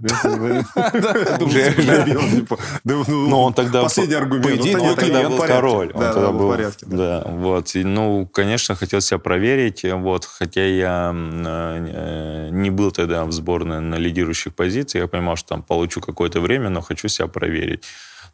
Ну, 2.84 3.41
он 3.41 3.53
тогда... 3.53 3.84
Последний 3.84 4.15
аргумент. 4.15 4.45
По 4.45 4.55
идее, 4.55 4.79
он 4.79 4.95
тогда 4.95 5.29
был 5.29 5.38
король. 5.38 5.91
Он 5.93 6.01
тогда 6.01 6.31
был 6.31 6.47
в 6.47 6.51
порядке. 6.51 6.86
Да, 6.86 7.23
вот. 7.25 7.71
Ну, 7.75 8.27
конечно, 8.27 8.75
хотел 8.75 9.01
себя 9.01 9.19
проверить. 9.19 9.84
Вот. 9.84 10.25
Хотя 10.25 10.65
я 10.65 11.11
э, 11.13 12.49
не 12.51 12.71
был 12.71 12.91
тогда 12.91 13.25
в 13.25 13.31
сборной 13.31 13.81
на 13.81 13.95
лидирующих 13.95 14.55
позициях. 14.55 15.03
Я 15.03 15.07
понимал, 15.07 15.36
что 15.36 15.49
там 15.49 15.63
получу 15.63 16.01
какое-то 16.01 16.41
время, 16.41 16.69
но 16.69 16.81
хочу 16.81 17.07
себя 17.07 17.27
проверить. 17.27 17.84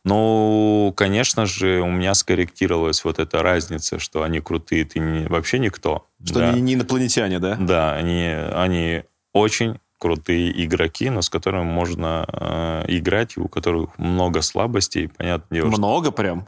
Ну, 0.03 0.93
конечно 0.95 1.45
же, 1.45 1.81
у 1.81 1.89
меня 1.91 2.13
скорректировалась 2.13 3.03
вот 3.03 3.19
эта 3.19 3.41
разница, 3.41 3.99
что 3.99 4.23
они 4.23 4.39
крутые, 4.39 4.85
ты 4.85 4.99
не, 4.99 5.27
вообще 5.27 5.59
никто. 5.59 6.05
Что 6.23 6.39
да. 6.39 6.49
они 6.49 6.61
не 6.61 6.73
инопланетяне, 6.75 7.39
да? 7.39 7.55
Да, 7.59 7.93
они, 7.95 8.27
они 8.27 9.03
очень 9.33 9.79
крутые 9.99 10.65
игроки, 10.65 11.09
но 11.09 11.21
с 11.21 11.29
которыми 11.29 11.63
можно 11.63 12.25
э, 12.27 12.85
играть, 12.87 13.37
у 13.37 13.47
которых 13.47 13.97
много 13.97 14.41
слабостей, 14.41 15.09
понятно 15.09 15.55
дело. 15.55 15.67
Много 15.67 16.07
что... 16.07 16.11
прям? 16.13 16.47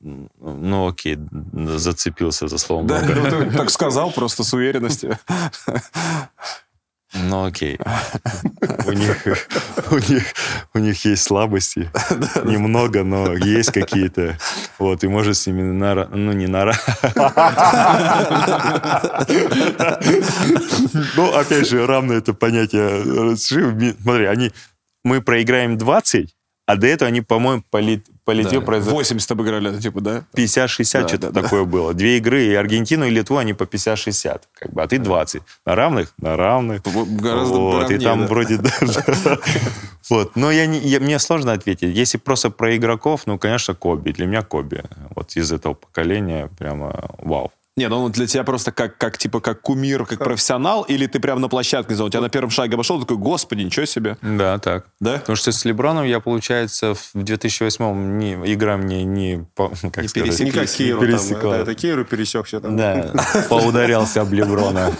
Ну, 0.00 0.88
окей, 0.88 1.16
зацепился 1.52 2.48
за 2.48 2.58
слово 2.58 2.84
да, 2.84 3.00
много. 3.02 3.20
Ну, 3.20 3.50
ты 3.50 3.50
так 3.56 3.70
сказал 3.70 4.10
просто 4.10 4.44
с 4.44 4.52
уверенностью. 4.52 5.16
Ну, 7.14 7.44
окей. 7.44 7.78
У 8.86 8.92
них, 8.92 9.26
у 9.90 9.96
них, 9.96 10.24
у 10.74 10.78
них 10.78 11.04
есть 11.04 11.22
слабости. 11.24 11.90
Немного, 12.44 13.04
но 13.04 13.34
есть 13.34 13.70
какие-то. 13.72 14.38
Вот, 14.78 15.04
и 15.04 15.08
может 15.08 15.36
с 15.36 15.46
ними 15.46 15.62
на... 15.62 16.06
Ну, 16.06 16.32
не 16.32 16.46
на... 16.46 16.72
Ну, 21.16 21.34
опять 21.34 21.68
же, 21.68 21.86
равно 21.86 22.14
это 22.14 22.32
понятие. 22.34 23.36
Смотри, 23.36 24.26
они... 24.26 24.52
Мы 25.04 25.20
проиграем 25.20 25.76
20, 25.78 26.34
а 26.66 26.76
до 26.76 26.86
этого 26.86 27.08
они, 27.08 27.22
по-моему, 27.22 27.64
полит, 27.70 28.06
полетел 28.24 28.60
да. 28.60 28.66
произошло... 28.66 28.98
80 28.98 29.30
обыграли, 29.30 29.80
типа, 29.80 30.00
да? 30.00 30.24
50-60 30.34 31.02
да, 31.02 31.08
что-то 31.08 31.30
да, 31.30 31.42
такое 31.42 31.64
да. 31.64 31.70
было. 31.70 31.94
Две 31.94 32.18
игры, 32.18 32.44
и 32.44 32.54
Аргентину, 32.54 33.04
и 33.06 33.10
Литву, 33.10 33.36
они 33.36 33.54
по 33.54 33.64
50-60. 33.64 34.42
Как 34.54 34.72
бы, 34.72 34.82
а 34.82 34.88
ты 34.88 34.98
20. 34.98 35.42
На 35.66 35.74
равных? 35.74 36.12
На 36.18 36.36
равных. 36.36 36.82
Гораздо 36.82 37.54
вот, 37.54 37.90
И 37.90 37.98
там 37.98 38.20
да. 38.20 38.26
вроде 38.26 38.58
даже... 38.58 39.02
Вот. 40.10 40.36
Но 40.36 40.50
я 40.50 40.66
не, 40.66 40.78
я, 40.80 40.98
мне 41.00 41.18
сложно 41.18 41.52
ответить. 41.52 41.96
Если 41.96 42.18
просто 42.18 42.50
про 42.50 42.76
игроков, 42.76 43.22
ну, 43.26 43.38
конечно, 43.38 43.74
Коби. 43.74 44.10
Для 44.10 44.26
меня 44.26 44.42
Коби. 44.42 44.82
Вот 45.14 45.36
из 45.36 45.52
этого 45.52 45.74
поколения 45.74 46.50
прямо 46.58 47.10
вау. 47.18 47.52
Нет, 47.74 47.88
ну 47.88 48.02
он 48.02 48.12
для 48.12 48.26
тебя 48.26 48.44
просто 48.44 48.70
как, 48.70 48.98
как 48.98 49.16
типа 49.16 49.40
как 49.40 49.62
кумир, 49.62 50.04
как 50.04 50.18
профессионал, 50.18 50.82
или 50.82 51.06
ты 51.06 51.18
прямо 51.20 51.40
на 51.40 51.48
площадке, 51.48 51.94
у 51.94 52.08
тебя 52.10 52.20
на 52.20 52.28
первом 52.28 52.50
шаге 52.50 52.74
обошел, 52.74 53.00
такой, 53.00 53.16
господи, 53.16 53.62
ничего 53.62 53.86
себе. 53.86 54.18
Да, 54.20 54.58
так. 54.58 54.84
Да? 55.00 55.14
Потому 55.14 55.36
что 55.36 55.52
с 55.52 55.64
Леброном 55.64 56.04
я, 56.04 56.20
получается, 56.20 56.94
в 56.94 57.14
2008-м 57.14 58.18
не, 58.18 58.34
игра 58.52 58.76
мне 58.76 59.04
не, 59.04 59.46
по, 59.54 59.68
как 59.90 60.02
не 60.02 60.08
сказать, 60.08 60.40
не 60.40 60.50
как 60.50 60.68
Кейру, 60.68 61.00
пересекла. 61.00 61.52
Там, 61.52 61.62
это 61.62 61.74
Кейру 61.74 62.04
пересекся 62.04 62.60
там. 62.60 62.76
Да, 62.76 63.10
поударялся 63.48 64.20
об 64.20 64.34
Леброна. 64.34 64.92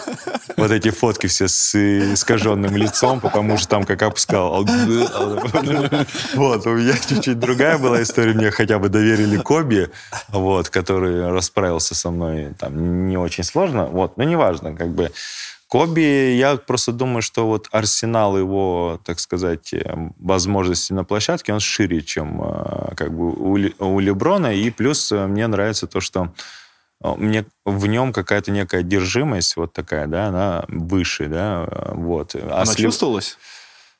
Вот 0.57 0.71
эти 0.71 0.91
фотки 0.91 1.27
все 1.27 1.49
с 1.49 1.75
искаженным 1.75 2.75
лицом, 2.75 3.21
потому 3.21 3.59
что 3.59 3.69
там 3.69 3.85
как 3.85 4.03
опускал. 4.03 4.65
Вот, 6.35 6.67
у 6.67 6.71
меня 6.71 6.95
чуть-чуть 6.95 7.39
другая 7.39 7.77
была 7.77 8.03
история, 8.03 8.33
мне 8.33 8.51
хотя 8.51 8.79
бы 8.79 8.89
доверили 8.89 9.37
Коби, 9.37 9.91
вот, 10.29 10.71
который 10.71 11.31
расправился 11.31 11.95
со 11.95 12.11
мной 12.11 12.55
там 12.63 13.09
не 13.09 13.19
очень 13.19 13.45
сложно, 13.45 13.87
вот, 13.87 14.17
но 14.17 14.25
неважно, 14.25 14.75
как 14.75 14.89
бы. 14.89 15.11
Коби, 15.67 16.35
я 16.37 16.57
просто 16.57 16.93
думаю, 16.93 17.23
что 17.23 17.47
вот 17.47 17.69
арсенал 17.73 18.37
его, 18.37 19.01
так 19.05 19.19
сказать, 19.19 19.73
э, 19.73 19.83
возможностей 20.19 20.93
на 20.93 21.03
площадке, 21.03 21.55
он 21.55 21.61
шире, 21.61 22.03
чем 22.03 22.43
э, 22.43 22.95
как 22.95 23.11
бы 23.11 23.33
у, 23.33 23.99
Леброна, 23.99 24.55
и 24.55 24.71
плюс 24.71 25.11
э, 25.13 25.27
мне 25.27 25.47
нравится 25.47 25.87
то, 25.87 26.01
что 26.01 26.29
мне 27.01 27.47
в 27.65 27.87
нем 27.87 28.13
какая-то 28.13 28.51
некая 28.51 28.81
одержимость 28.81 29.57
вот 29.57 29.73
такая, 29.73 30.07
да, 30.07 30.27
она 30.27 30.65
выше, 30.69 31.27
да, 31.27 31.67
вот. 31.95 32.35
А 32.35 32.63
она 32.63 32.73
Леб... 32.73 32.77
чувствовалась? 32.77 33.39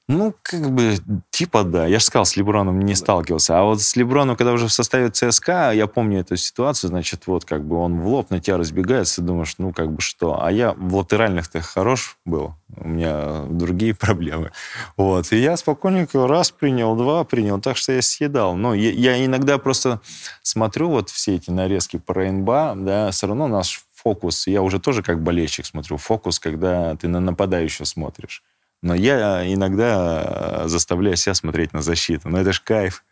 Ну, 0.09 0.35
как 0.43 0.71
бы, 0.73 0.97
типа 1.31 1.63
да. 1.63 1.87
Я 1.87 1.99
же 1.99 2.05
сказал, 2.05 2.27
с 2.27 2.37
Леброном 2.37 2.81
не 2.81 2.95
сталкивался. 2.95 3.59
А 3.59 3.63
вот 3.63 3.81
с 3.81 3.95
Леброном, 3.95 4.37
когда 4.37 4.53
уже 4.53 4.67
в 4.67 4.73
составе 4.73 5.11
ЦСКА, 5.11 5.73
я 5.73 5.87
помню 5.87 6.21
эту 6.21 6.37
ситуацию, 6.37 6.91
значит, 6.91 7.27
вот 7.27 7.45
как 7.45 7.65
бы 7.65 7.77
он 7.77 8.01
в 8.01 8.09
лоб 8.09 8.31
на 8.31 8.41
тебя 8.41 8.57
разбегается, 8.59 9.23
думаешь, 9.23 9.55
ну, 9.59 9.73
как 9.73 9.93
бы 9.93 10.01
что. 10.01 10.43
А 10.43 10.51
я 10.51 10.73
в 10.73 10.97
латеральных-то 10.97 11.61
хорош 11.61 12.19
был. 12.25 12.55
У 12.77 12.89
меня 12.89 13.45
другие 13.49 13.95
проблемы. 13.99 14.51
Вот. 14.97 15.33
И 15.33 15.39
я 15.39 15.57
спокойненько 15.57 16.27
раз 16.27 16.51
принял, 16.51 16.97
два 16.97 17.23
принял, 17.25 17.61
так 17.61 17.77
что 17.77 17.93
я 17.93 18.03
съедал. 18.03 18.57
Но 18.57 18.75
я, 18.75 18.91
я 18.91 19.25
иногда 19.25 19.57
просто 19.59 20.01
смотрю 20.43 20.91
вот 20.91 21.11
все 21.11 21.37
эти 21.37 21.51
нарезки 21.51 21.99
про 21.99 22.31
НБА, 22.31 22.75
да, 22.77 23.11
все 23.13 23.29
равно 23.29 23.47
наш 23.47 23.85
фокус, 23.95 24.49
я 24.49 24.63
уже 24.63 24.81
тоже 24.81 25.03
как 25.03 25.23
болельщик 25.23 25.65
смотрю, 25.65 25.97
фокус, 25.97 26.41
когда 26.41 26.97
ты 26.97 27.09
на 27.09 27.21
нападающего 27.21 27.85
смотришь. 27.85 28.43
Но 28.83 28.95
я 28.95 29.51
иногда 29.53 30.65
заставляю 30.67 31.17
себя 31.17 31.35
смотреть 31.35 31.73
на 31.73 31.83
защиту. 31.83 32.29
Но 32.29 32.41
это 32.41 32.53
же 32.53 32.61
кайф. 32.63 33.05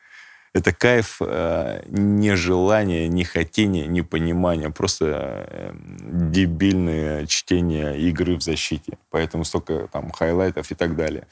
Это 0.52 0.72
кайф 0.72 1.18
э, 1.20 1.84
нежелания, 1.86 3.06
нехотения, 3.06 3.86
непонимания. 3.86 4.70
Просто 4.70 5.46
э, 5.48 5.72
дебильное 5.72 7.26
чтение 7.26 8.00
игры 8.00 8.34
в 8.34 8.42
защите. 8.42 8.98
Поэтому 9.10 9.44
столько 9.44 9.86
там 9.92 10.10
хайлайтов 10.10 10.68
и 10.72 10.74
так 10.74 10.96
далее. 10.96 11.28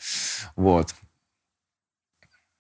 Вот. 0.55 0.95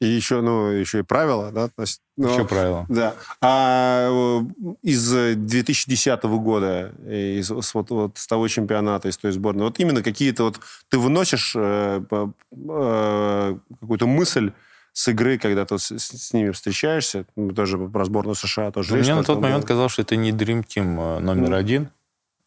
И 0.01 0.07
еще, 0.07 0.43
ну, 0.43 0.67
еще 0.67 1.01
и 1.01 1.03
правила, 1.03 1.51
да? 1.51 1.69
То 1.69 1.83
есть, 1.83 2.01
ну, 2.17 2.33
еще 2.33 2.45
правила. 2.45 2.87
Да. 2.89 3.15
А 3.41 4.09
э, 4.09 4.75
из 4.83 5.11
2010 5.11 6.23
года, 6.25 6.93
из, 7.05 7.51
вот, 7.51 7.91
вот 7.91 8.17
с 8.17 8.29
того 8.29 8.47
чемпионата, 8.47 9.09
из 9.09 9.17
той 9.17 9.33
сборной, 9.33 9.65
вот 9.65 9.81
именно 9.81 10.03
какие-то 10.03 10.45
вот... 10.45 10.61
Ты 10.89 10.99
выносишь 10.99 11.55
э, 11.57 12.01
э, 12.11 13.57
какую-то 13.81 14.07
мысль 14.07 14.53
с 14.93 15.09
игры, 15.09 15.37
когда 15.37 15.65
ты 15.65 15.79
с, 15.79 15.91
с 15.99 16.33
ними 16.33 16.53
встречаешься, 16.53 17.25
ну, 17.35 17.51
тоже 17.51 17.77
про 17.77 18.05
сборную 18.05 18.37
США 18.37 18.71
тоже 18.71 18.95
Мне 18.95 19.17
на 19.17 19.25
тот 19.25 19.41
момент 19.41 19.65
казалось, 19.65 19.93
что 19.93 20.03
это 20.03 20.15
не 20.15 20.31
Dream 20.31 20.65
Team 20.65 21.17
э, 21.17 21.19
номер 21.19 21.55
mm. 21.55 21.57
один. 21.57 21.91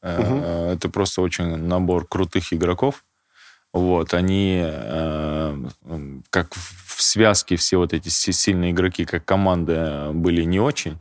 Угу. 0.04 0.36
Это 0.74 0.89
просто 0.89 1.22
очень 1.22 1.58
набор 1.58 2.08
крутых 2.08 2.54
игроков. 2.54 3.04
Вот, 3.74 4.13
они 4.13 4.61
э, 4.63 5.57
как 6.30 6.53
в 6.53 7.01
связке 7.01 7.55
все 7.55 7.78
вот 7.78 7.93
эти 7.93 8.09
сильные 8.09 8.72
игроки, 8.72 9.05
как 9.05 9.24
команда, 9.24 10.11
были 10.13 10.43
не 10.43 10.59
очень. 10.59 10.99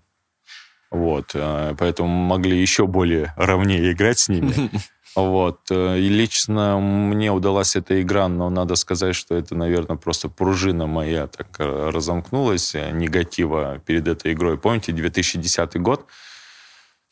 Вот, 0.90 1.30
э, 1.34 1.74
поэтому 1.78 2.08
могли 2.08 2.60
еще 2.60 2.86
более 2.86 3.32
ровнее 3.36 3.92
играть 3.92 4.18
с 4.18 4.28
ними. 4.28 4.70
Вот. 5.16 5.62
Э, 5.70 5.98
и 5.98 6.08
лично 6.08 6.78
мне 6.78 7.32
удалась 7.32 7.74
эта 7.74 8.00
игра, 8.00 8.28
но 8.28 8.48
надо 8.48 8.76
сказать, 8.76 9.16
что 9.16 9.34
это, 9.34 9.56
наверное, 9.56 9.96
просто 9.96 10.28
пружина 10.28 10.86
моя 10.86 11.26
так 11.26 11.48
э, 11.58 11.90
разомкнулась, 11.90 12.74
негатива 12.74 13.80
перед 13.84 14.06
этой 14.06 14.34
игрой. 14.34 14.56
Помните, 14.56 14.92
2010 14.92 15.80
год? 15.80 16.06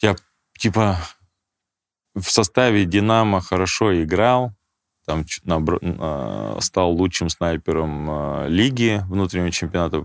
Я, 0.00 0.14
типа, 0.56 0.96
в 2.14 2.30
составе 2.30 2.84
«Динамо» 2.84 3.40
хорошо 3.40 4.00
играл, 4.02 4.52
там 5.08 5.24
стал 6.60 6.90
лучшим 6.92 7.30
снайпером 7.30 8.10
а, 8.10 8.46
лиги 8.46 9.00
внутреннего 9.08 9.50
чемпионата. 9.50 10.04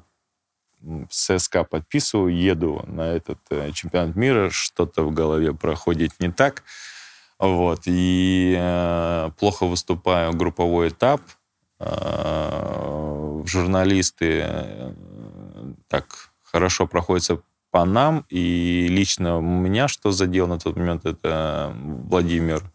С 1.10 1.38
СК 1.40 1.68
подписываю, 1.70 2.36
еду 2.36 2.84
на 2.88 3.02
этот 3.02 3.40
э, 3.50 3.72
чемпионат 3.72 4.16
мира, 4.16 4.50
что-то 4.50 5.04
в 5.04 5.14
голове 5.14 5.54
проходит 5.54 6.12
не 6.20 6.30
так. 6.30 6.64
Вот, 7.40 7.82
и 7.86 8.56
э, 8.58 9.32
плохо 9.40 9.66
выступаю 9.66 10.34
групповой 10.34 10.90
этап. 10.90 11.22
Э, 11.80 13.44
журналисты 13.46 14.42
э, 14.46 14.94
так 15.88 16.32
хорошо 16.44 16.88
проходятся 16.88 17.40
по 17.72 17.86
нам. 17.86 18.26
И 18.30 18.88
лично 18.90 19.40
меня 19.42 19.88
что 19.88 20.12
задел 20.12 20.48
на 20.48 20.60
тот 20.60 20.76
момент, 20.76 21.06
это 21.06 21.74
Владимир 21.76 22.73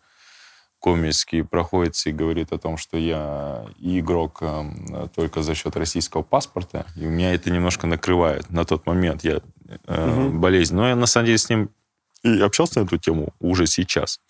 Комельский 0.80 1.42
проходится 1.42 2.10
и 2.10 2.12
говорит 2.12 2.52
о 2.52 2.58
том, 2.58 2.76
что 2.76 2.96
я 2.96 3.66
игрок 3.78 4.38
э, 4.40 5.08
только 5.14 5.42
за 5.42 5.54
счет 5.54 5.76
российского 5.76 6.22
паспорта, 6.22 6.86
и 6.96 7.06
у 7.06 7.10
меня 7.10 7.34
это 7.34 7.50
немножко 7.50 7.86
накрывает. 7.86 8.50
На 8.50 8.64
тот 8.64 8.86
момент 8.86 9.24
я 9.24 9.40
э, 9.86 10.10
угу. 10.10 10.38
болезнь. 10.38 10.74
Но 10.74 10.88
я 10.88 10.96
на 10.96 11.06
самом 11.06 11.26
деле 11.26 11.38
с 11.38 11.48
ним 11.48 11.70
и 12.22 12.40
общался 12.40 12.80
на 12.80 12.84
эту 12.84 12.98
тему 12.98 13.34
уже 13.40 13.66
сейчас. 13.66 14.20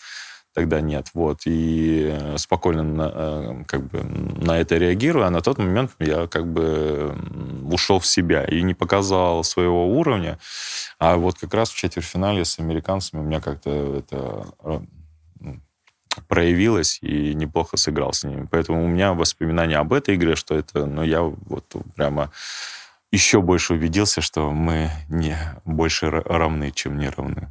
Тогда 0.55 0.80
нет. 0.80 1.09
Вот. 1.14 1.42
И 1.44 2.09
э, 2.11 2.38
спокойно 2.38 2.82
на, 2.82 3.12
э, 3.14 3.64
как 3.66 3.86
бы, 3.86 4.03
на 4.03 4.59
это 4.59 4.76
реагирую. 4.76 5.26
А 5.26 5.30
на 5.30 5.40
тот 5.40 5.59
момент 5.59 5.92
я 5.99 6.26
как 6.26 6.51
бы 6.51 7.14
ушел 7.70 8.01
в 8.01 8.07
себя 8.07 8.44
и 8.44 8.62
не 8.62 8.74
показал 8.74 9.44
своего 9.44 9.86
уровня. 9.86 10.38
А 10.99 11.16
вот 11.16 11.38
как 11.38 11.55
раз 11.55 11.70
в 11.70 11.76
четвертьфинале 11.76 12.44
с 12.44 12.59
американцами 12.59 13.20
у 13.20 13.24
меня 13.24 13.40
как-то 13.40 13.99
это 13.99 14.46
проявилось 16.28 16.98
и 17.02 17.34
неплохо 17.34 17.76
сыграл 17.76 18.12
с 18.12 18.24
ними. 18.24 18.46
Поэтому 18.50 18.84
у 18.84 18.88
меня 18.88 19.14
воспоминания 19.14 19.76
об 19.76 19.92
этой 19.92 20.14
игре, 20.14 20.36
что 20.36 20.54
это, 20.54 20.86
ну, 20.86 21.02
я 21.02 21.22
вот 21.22 21.64
прямо 21.96 22.30
еще 23.11 23.40
больше 23.40 23.74
убедился, 23.74 24.20
что 24.20 24.50
мы 24.52 24.90
не 25.09 25.36
больше 25.64 26.11
равны, 26.11 26.70
чем 26.72 26.98
не 26.98 27.09
равны. 27.09 27.48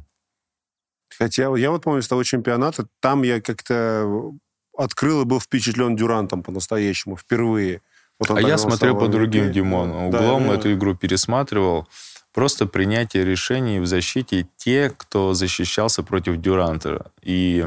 Хотя 1.18 1.54
я 1.56 1.70
вот 1.70 1.82
помню 1.82 2.02
с 2.02 2.08
того 2.08 2.22
чемпионата, 2.22 2.86
там 3.00 3.22
я 3.22 3.40
как-то 3.40 4.32
открыл 4.76 5.22
и 5.22 5.24
был 5.24 5.40
впечатлен 5.40 5.96
Дюрантом 5.96 6.42
по-настоящему 6.42 7.16
впервые. 7.16 7.82
Вот 8.20 8.30
а 8.30 8.40
я 8.40 8.58
смотрел 8.58 8.96
по 8.96 9.08
другим, 9.08 9.52
Димон, 9.52 9.90
углом 9.90 10.48
да, 10.48 10.54
эту 10.54 10.72
игру 10.74 10.94
пересматривал. 10.94 11.88
Просто 12.32 12.66
принятие 12.66 13.24
решений 13.24 13.80
в 13.80 13.86
защите 13.86 14.46
те, 14.56 14.92
кто 14.96 15.34
защищался 15.34 16.02
против 16.02 16.36
Дюранта. 16.36 17.10
И 17.22 17.66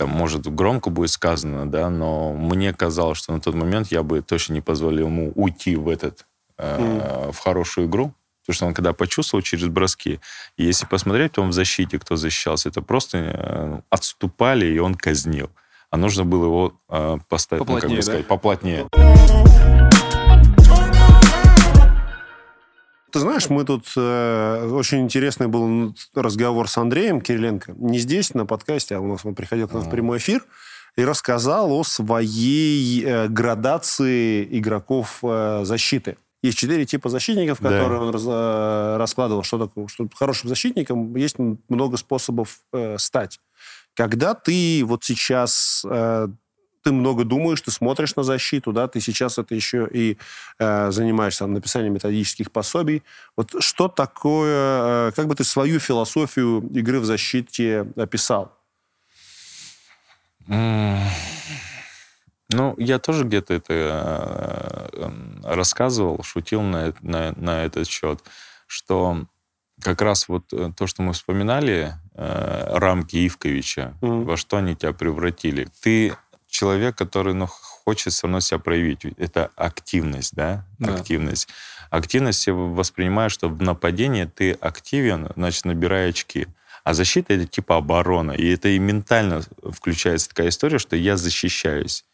там, 0.00 0.08
может, 0.08 0.46
громко 0.46 0.88
будет 0.88 1.10
сказано, 1.10 1.70
да, 1.70 1.90
но 1.90 2.32
мне 2.32 2.72
казалось, 2.72 3.18
что 3.18 3.34
на 3.34 3.40
тот 3.42 3.54
момент 3.54 3.88
я 3.92 4.02
бы 4.02 4.22
точно 4.22 4.54
не 4.54 4.62
позволил 4.62 5.08
ему 5.08 5.30
уйти 5.34 5.76
в 5.76 5.90
этот, 5.90 6.26
э, 6.56 6.78
mm. 6.78 7.32
в 7.32 7.38
хорошую 7.38 7.86
игру, 7.86 8.14
потому 8.40 8.54
что 8.54 8.64
он 8.64 8.72
когда 8.72 8.94
почувствовал 8.94 9.42
через 9.42 9.66
броски, 9.66 10.18
и 10.56 10.64
если 10.64 10.86
посмотреть, 10.86 11.32
то 11.32 11.42
он 11.42 11.50
в 11.50 11.52
защите, 11.52 11.98
кто 11.98 12.16
защищался, 12.16 12.70
это 12.70 12.80
просто 12.80 13.18
э, 13.18 13.80
отступали, 13.90 14.64
и 14.64 14.78
он 14.78 14.94
казнил. 14.94 15.50
А 15.90 15.98
нужно 15.98 16.24
было 16.24 16.46
его 16.46 16.72
э, 16.88 17.18
поставить, 17.28 17.60
поплотнее, 17.66 17.82
ну, 17.82 17.88
как 17.90 17.96
бы 17.96 18.02
сказать, 18.02 18.22
да? 18.22 18.28
поплотнее. 18.28 20.19
Ты 23.12 23.18
знаешь, 23.18 23.48
мы 23.50 23.64
тут... 23.64 23.92
Э, 23.96 24.68
очень 24.70 25.00
интересный 25.00 25.48
был 25.48 25.94
разговор 26.14 26.68
с 26.68 26.78
Андреем 26.78 27.20
Кириленко. 27.20 27.74
Не 27.76 27.98
здесь, 27.98 28.34
на 28.34 28.46
подкасте, 28.46 28.96
а 28.96 29.00
у 29.00 29.06
нас 29.06 29.24
он 29.24 29.34
приходил 29.34 29.68
к 29.68 29.72
нам 29.72 29.82
в 29.82 29.90
прямой 29.90 30.18
эфир 30.18 30.44
и 30.96 31.04
рассказал 31.04 31.72
о 31.72 31.82
своей 31.82 33.02
э, 33.04 33.28
градации 33.28 34.46
игроков 34.58 35.18
э, 35.22 35.62
защиты. 35.64 36.16
Есть 36.42 36.58
четыре 36.58 36.86
типа 36.86 37.08
защитников, 37.08 37.58
которые 37.58 37.88
да. 37.88 38.00
он 38.00 38.10
раз, 38.10 38.22
э, 38.26 38.96
раскладывал. 38.96 39.42
Что 39.42 39.58
такое? 39.58 39.88
Что 39.88 40.08
хорошим 40.14 40.48
защитником 40.48 41.14
есть 41.16 41.36
много 41.68 41.96
способов 41.96 42.60
э, 42.72 42.96
стать. 42.98 43.40
Когда 43.94 44.34
ты 44.34 44.82
вот 44.84 45.04
сейчас 45.04 45.84
э, 45.88 46.28
ты 46.82 46.92
много 46.92 47.24
думаешь, 47.24 47.60
ты 47.60 47.70
смотришь 47.70 48.16
на 48.16 48.22
защиту, 48.22 48.72
да, 48.72 48.88
ты 48.88 49.00
сейчас 49.00 49.38
это 49.38 49.54
еще 49.54 49.88
и 49.90 50.18
э, 50.58 50.90
занимаешься 50.90 51.46
написанием 51.46 51.94
методических 51.94 52.50
пособий. 52.50 53.02
Вот 53.36 53.54
что 53.58 53.88
такое, 53.88 55.08
э, 55.08 55.12
как 55.14 55.26
бы 55.26 55.34
ты 55.34 55.44
свою 55.44 55.78
философию 55.78 56.68
игры 56.74 57.00
в 57.00 57.04
защите 57.04 57.86
описал? 57.96 58.56
Ну, 62.52 62.74
я 62.78 62.98
тоже 62.98 63.24
где-то 63.24 63.54
это 63.54 64.88
э, 64.92 65.10
рассказывал, 65.44 66.22
шутил 66.24 66.62
на, 66.62 66.92
на, 67.00 67.32
на 67.36 67.64
этот 67.64 67.86
счет, 67.86 68.20
что 68.66 69.24
как 69.80 70.02
раз 70.02 70.28
вот 70.28 70.52
э, 70.52 70.72
то, 70.76 70.86
что 70.88 71.02
мы 71.02 71.12
вспоминали, 71.12 71.94
э, 72.14 72.78
рамки 72.78 73.24
Ивковича, 73.26 73.94
mm-hmm. 74.00 74.24
во 74.24 74.36
что 74.36 74.56
они 74.56 74.74
тебя 74.74 74.92
превратили. 74.92 75.68
Ты 75.80 76.16
человек, 76.50 76.96
который 76.96 77.34
ну, 77.34 77.46
хочет 77.46 78.12
все 78.12 78.26
равно 78.26 78.40
себя 78.40 78.58
проявить. 78.58 79.04
Это 79.16 79.50
активность, 79.56 80.34
да? 80.34 80.66
да. 80.78 80.94
Активность. 80.94 81.48
Активность 81.90 82.46
я 82.46 82.54
воспринимаю, 82.54 83.30
что 83.30 83.48
в 83.48 83.62
нападении 83.62 84.24
ты 84.24 84.52
активен, 84.52 85.28
значит, 85.36 85.64
набирая 85.64 86.10
очки. 86.10 86.46
А 86.84 86.94
защита— 86.94 87.34
это 87.34 87.46
типа 87.46 87.76
оборона. 87.76 88.32
И 88.32 88.48
это 88.52 88.68
и 88.68 88.78
ментально 88.78 89.42
включается 89.62 90.28
такая 90.28 90.48
история, 90.48 90.78
что 90.78 90.96
я 90.96 91.16
защищаюсь. 91.16 92.04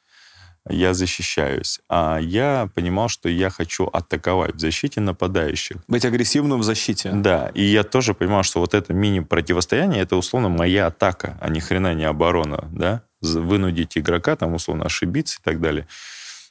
Я 0.68 0.94
защищаюсь. 0.94 1.80
А 1.88 2.18
я 2.18 2.68
понимал, 2.74 3.08
что 3.08 3.28
я 3.28 3.50
хочу 3.50 3.86
атаковать 3.86 4.56
в 4.56 4.58
защите 4.58 5.00
нападающих. 5.00 5.76
Быть 5.86 6.04
агрессивным 6.04 6.58
в 6.58 6.64
защите. 6.64 7.12
Да. 7.12 7.52
И 7.54 7.62
я 7.62 7.84
тоже 7.84 8.14
понимал, 8.14 8.42
что 8.42 8.60
вот 8.60 8.74
это 8.74 8.92
мини-противостояние— 8.92 10.02
это 10.02 10.16
условно 10.16 10.48
моя 10.48 10.86
атака, 10.86 11.38
а 11.40 11.48
ни 11.48 11.60
хрена 11.60 11.94
не 11.94 12.04
оборона, 12.04 12.68
да? 12.72 13.02
Вынудить 13.20 13.96
игрока, 13.98 14.36
там, 14.36 14.54
условно, 14.54 14.84
ошибиться 14.84 15.38
и 15.40 15.44
так 15.44 15.60
далее. 15.60 15.86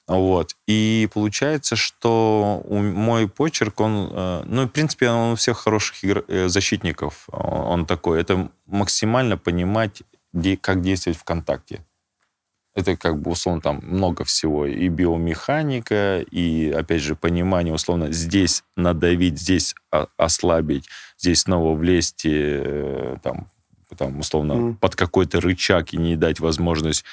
Вот. 0.07 0.55
И 0.68 1.09
получается, 1.13 1.76
что 1.76 2.63
мой 2.70 3.28
почерк, 3.28 3.80
он, 3.80 4.09
э, 4.11 4.43
ну, 4.45 4.66
в 4.66 4.70
принципе, 4.70 5.09
он 5.09 5.34
у 5.34 5.36
всех 5.36 5.57
хороших 5.57 6.03
игр... 6.03 6.24
Э, 6.28 6.47
защитников, 6.47 7.28
он 7.32 7.86
такой. 7.86 8.22
Это 8.22 8.49
максимально 8.68 9.38
понимать, 9.38 10.03
как 10.61 10.82
действовать 10.82 11.18
в 11.18 11.24
контакте. 11.24 11.84
Это 12.76 12.97
как 12.97 13.20
бы, 13.20 13.32
условно, 13.32 13.61
там 13.61 13.80
много 13.84 14.26
всего. 14.26 14.66
И 14.68 14.89
биомеханика, 14.89 16.20
и, 16.20 16.70
опять 16.70 17.01
же, 17.01 17.16
понимание, 17.16 17.74
условно, 17.74 18.11
здесь 18.11 18.63
надавить, 18.76 19.39
здесь 19.39 19.74
ослабить, 20.18 20.88
здесь 21.18 21.41
снова 21.41 21.76
влезть, 21.76 22.26
э, 22.26 23.18
там, 23.24 23.47
там, 23.97 24.19
условно, 24.19 24.53
mm. 24.53 24.75
под 24.77 24.95
какой-то 24.95 25.41
рычаг 25.41 25.93
и 25.93 25.97
не 25.97 26.15
дать 26.15 26.39
возможность 26.39 27.05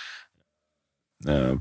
э, 1.27 1.57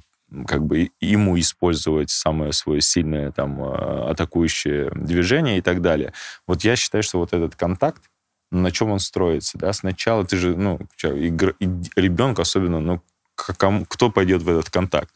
как 0.47 0.65
бы 0.65 0.91
ему 1.01 1.39
использовать 1.39 2.09
самое 2.09 2.53
свое 2.53 2.81
сильное 2.81 3.31
там 3.31 3.61
э, 3.61 4.09
атакующее 4.09 4.91
движение 4.95 5.57
и 5.57 5.61
так 5.61 5.81
далее. 5.81 6.13
Вот 6.47 6.63
я 6.63 6.75
считаю, 6.75 7.03
что 7.03 7.19
вот 7.19 7.33
этот 7.33 7.55
контакт, 7.55 8.03
на 8.51 8.71
чем 8.71 8.91
он 8.91 8.99
строится, 8.99 9.57
да, 9.57 9.73
сначала 9.73 10.25
ты 10.25 10.37
же, 10.37 10.55
ну, 10.55 10.79
игр, 11.03 11.55
ребенок 11.95 12.39
особенно, 12.39 12.79
ну, 12.79 13.01
кому, 13.35 13.85
кто 13.85 14.09
пойдет 14.09 14.41
в 14.41 14.49
этот 14.49 14.69
контакт? 14.69 15.13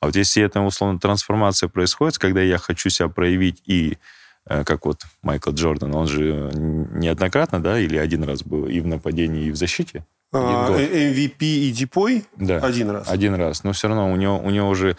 А 0.00 0.06
вот 0.06 0.16
если 0.16 0.42
это, 0.42 0.60
условно, 0.60 0.98
трансформация 0.98 1.68
происходит, 1.68 2.18
когда 2.18 2.42
я 2.42 2.58
хочу 2.58 2.90
себя 2.90 3.08
проявить 3.08 3.62
и 3.64 3.98
как 4.46 4.86
вот 4.86 5.02
Майкл 5.22 5.50
Джордан, 5.50 5.94
он 5.94 6.06
же 6.06 6.50
неоднократно, 6.54 7.60
да, 7.60 7.78
или 7.78 7.96
один 7.96 8.22
раз 8.24 8.42
был 8.42 8.66
и 8.66 8.80
в 8.80 8.86
нападении, 8.86 9.46
и 9.46 9.50
в 9.50 9.56
защите. 9.56 10.04
А, 10.32 10.70
MVP 10.70 11.38
и 11.40 11.70
Дипой? 11.70 12.24
Да. 12.36 12.58
Один 12.58 12.90
раз. 12.90 13.08
Один 13.08 13.34
раз. 13.34 13.64
Но 13.64 13.72
все 13.72 13.88
равно 13.88 14.10
у 14.10 14.16
него, 14.16 14.38
у 14.38 14.50
него 14.50 14.68
уже... 14.68 14.96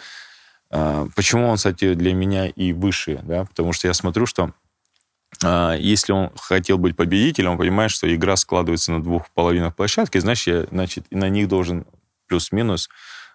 А, 0.70 1.06
почему 1.16 1.48
он, 1.48 1.56
кстати, 1.56 1.94
для 1.94 2.14
меня 2.14 2.48
и 2.48 2.72
выше, 2.72 3.20
да? 3.22 3.44
Потому 3.44 3.72
что 3.72 3.88
я 3.88 3.94
смотрю, 3.94 4.26
что 4.26 4.52
а, 5.44 5.74
если 5.74 6.12
он 6.12 6.30
хотел 6.36 6.78
быть 6.78 6.96
победителем, 6.96 7.52
он 7.52 7.58
понимает, 7.58 7.90
что 7.90 8.12
игра 8.12 8.36
складывается 8.36 8.92
на 8.92 9.02
двух 9.02 9.28
половинах 9.30 9.74
площадки, 9.76 10.18
значит, 10.18 10.46
я, 10.46 10.66
значит, 10.70 11.06
на 11.10 11.28
них 11.28 11.48
должен 11.48 11.86
плюс-минус 12.26 12.88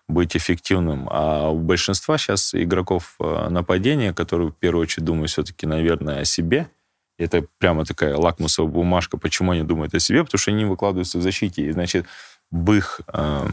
быть 0.07 0.35
эффективным. 0.35 1.07
А 1.09 1.49
у 1.49 1.59
большинства 1.59 2.17
сейчас 2.17 2.53
игроков 2.53 3.15
э, 3.19 3.49
нападения, 3.49 4.13
которые 4.13 4.49
в 4.49 4.55
первую 4.55 4.83
очередь 4.83 5.05
думают 5.05 5.31
все-таки, 5.31 5.65
наверное, 5.65 6.19
о 6.19 6.25
себе, 6.25 6.69
это 7.17 7.45
прямо 7.57 7.85
такая 7.85 8.15
лакмусовая 8.15 8.71
бумажка, 8.71 9.17
почему 9.17 9.51
они 9.51 9.63
думают 9.63 9.93
о 9.93 9.99
себе, 9.99 10.23
потому 10.23 10.39
что 10.39 10.51
они 10.51 10.65
выкладываются 10.65 11.19
в 11.19 11.21
защите. 11.21 11.65
И, 11.65 11.71
значит, 11.71 12.05
в 12.51 12.73
их, 12.73 13.01
э, 13.07 13.47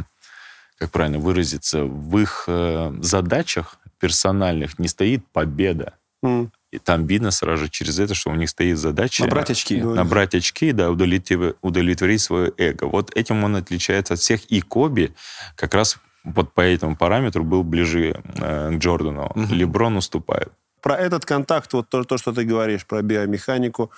как 0.78 0.90
правильно 0.90 1.18
выразиться, 1.18 1.84
в 1.84 2.18
их 2.18 2.44
э, 2.46 2.92
задачах 3.00 3.76
персональных 3.98 4.78
не 4.78 4.88
стоит 4.88 5.24
победа. 5.32 5.94
Mm. 6.24 6.50
И 6.72 6.78
там 6.78 7.06
видно 7.06 7.30
сразу 7.32 7.64
же 7.64 7.68
через 7.68 7.98
это, 7.98 8.14
что 8.14 8.30
у 8.30 8.34
них 8.34 8.48
стоит 8.48 8.78
задача... 8.78 9.24
Набрать 9.24 9.50
очки. 9.50 9.80
Набрать 9.82 10.34
очки, 10.34 10.72
да, 10.72 10.90
удовлетворить, 10.90 11.56
удовлетворить 11.62 12.20
свое 12.20 12.52
эго. 12.56 12.84
Вот 12.84 13.14
этим 13.16 13.42
он 13.42 13.56
отличается 13.56 14.14
от 14.14 14.20
всех. 14.20 14.44
И 14.44 14.60
Коби 14.60 15.12
как 15.56 15.74
раз 15.74 15.98
вот 16.24 16.52
по 16.52 16.60
этому 16.60 16.96
параметру 16.96 17.44
был 17.44 17.62
ближе 17.62 18.22
э, 18.36 18.70
к 18.72 18.78
Джордану. 18.78 19.26
Угу. 19.34 19.54
Леброн 19.54 19.96
уступает. 19.96 20.52
Про 20.82 20.96
этот 20.96 21.26
контакт, 21.26 21.72
вот 21.72 21.88
то, 21.88 22.04
то, 22.04 22.18
что 22.18 22.32
ты 22.32 22.44
говоришь, 22.44 22.86
про 22.86 23.02
биомеханику, 23.02 23.90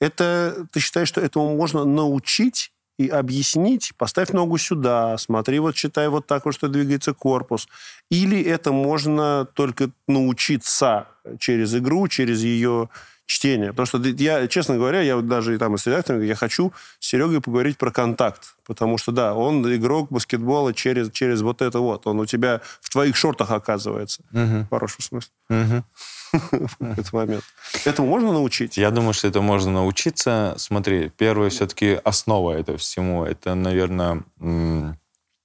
это 0.00 0.66
ты 0.72 0.80
считаешь, 0.80 1.08
что 1.08 1.20
этому 1.20 1.56
можно 1.56 1.84
научить 1.84 2.72
и 2.98 3.08
объяснить, 3.08 3.92
поставь 3.96 4.30
ногу 4.32 4.58
сюда, 4.58 5.16
смотри, 5.16 5.58
вот 5.58 5.74
считай 5.74 6.08
вот 6.08 6.26
так 6.26 6.44
вот, 6.44 6.54
что 6.54 6.68
двигается 6.68 7.14
корпус. 7.14 7.66
Или 8.10 8.42
это 8.42 8.72
можно 8.72 9.46
только 9.54 9.90
научиться 10.06 11.08
через 11.38 11.74
игру, 11.74 12.08
через 12.08 12.42
ее 12.42 12.90
чтение. 13.30 13.72
Потому 13.72 13.86
что 13.86 13.98
я, 13.98 14.48
честно 14.48 14.74
говоря, 14.74 15.02
я 15.02 15.14
вот 15.14 15.28
даже 15.28 15.54
и 15.54 15.58
там 15.58 15.76
и 15.76 15.78
с 15.78 15.86
редактором, 15.86 16.22
я 16.22 16.34
хочу 16.34 16.72
с 16.98 17.06
Серегой 17.06 17.40
поговорить 17.40 17.78
про 17.78 17.92
контакт. 17.92 18.56
Потому 18.66 18.98
что, 18.98 19.12
да, 19.12 19.34
он 19.34 19.64
игрок 19.72 20.10
баскетбола 20.10 20.74
через, 20.74 21.12
через 21.12 21.40
вот 21.40 21.62
это 21.62 21.78
вот. 21.78 22.06
Он 22.08 22.18
у 22.18 22.26
тебя 22.26 22.60
в 22.80 22.90
твоих 22.90 23.16
шортах 23.16 23.52
оказывается. 23.52 24.22
Угу. 24.32 24.66
В 24.66 24.68
хорошем 24.70 25.00
смысле. 25.00 25.30
Угу. 25.48 25.84
В 26.80 26.92
этот 26.98 27.12
момент. 27.12 27.44
Этому 27.84 28.08
можно 28.08 28.32
научить? 28.32 28.76
Я 28.76 28.90
думаю, 28.90 29.12
что 29.12 29.28
это 29.28 29.40
можно 29.40 29.70
научиться. 29.70 30.54
Смотри, 30.58 31.10
первое 31.16 31.50
все-таки 31.50 32.00
основа 32.02 32.52
этого 32.52 32.78
всему, 32.78 33.24
это, 33.24 33.54
наверное, 33.54 34.24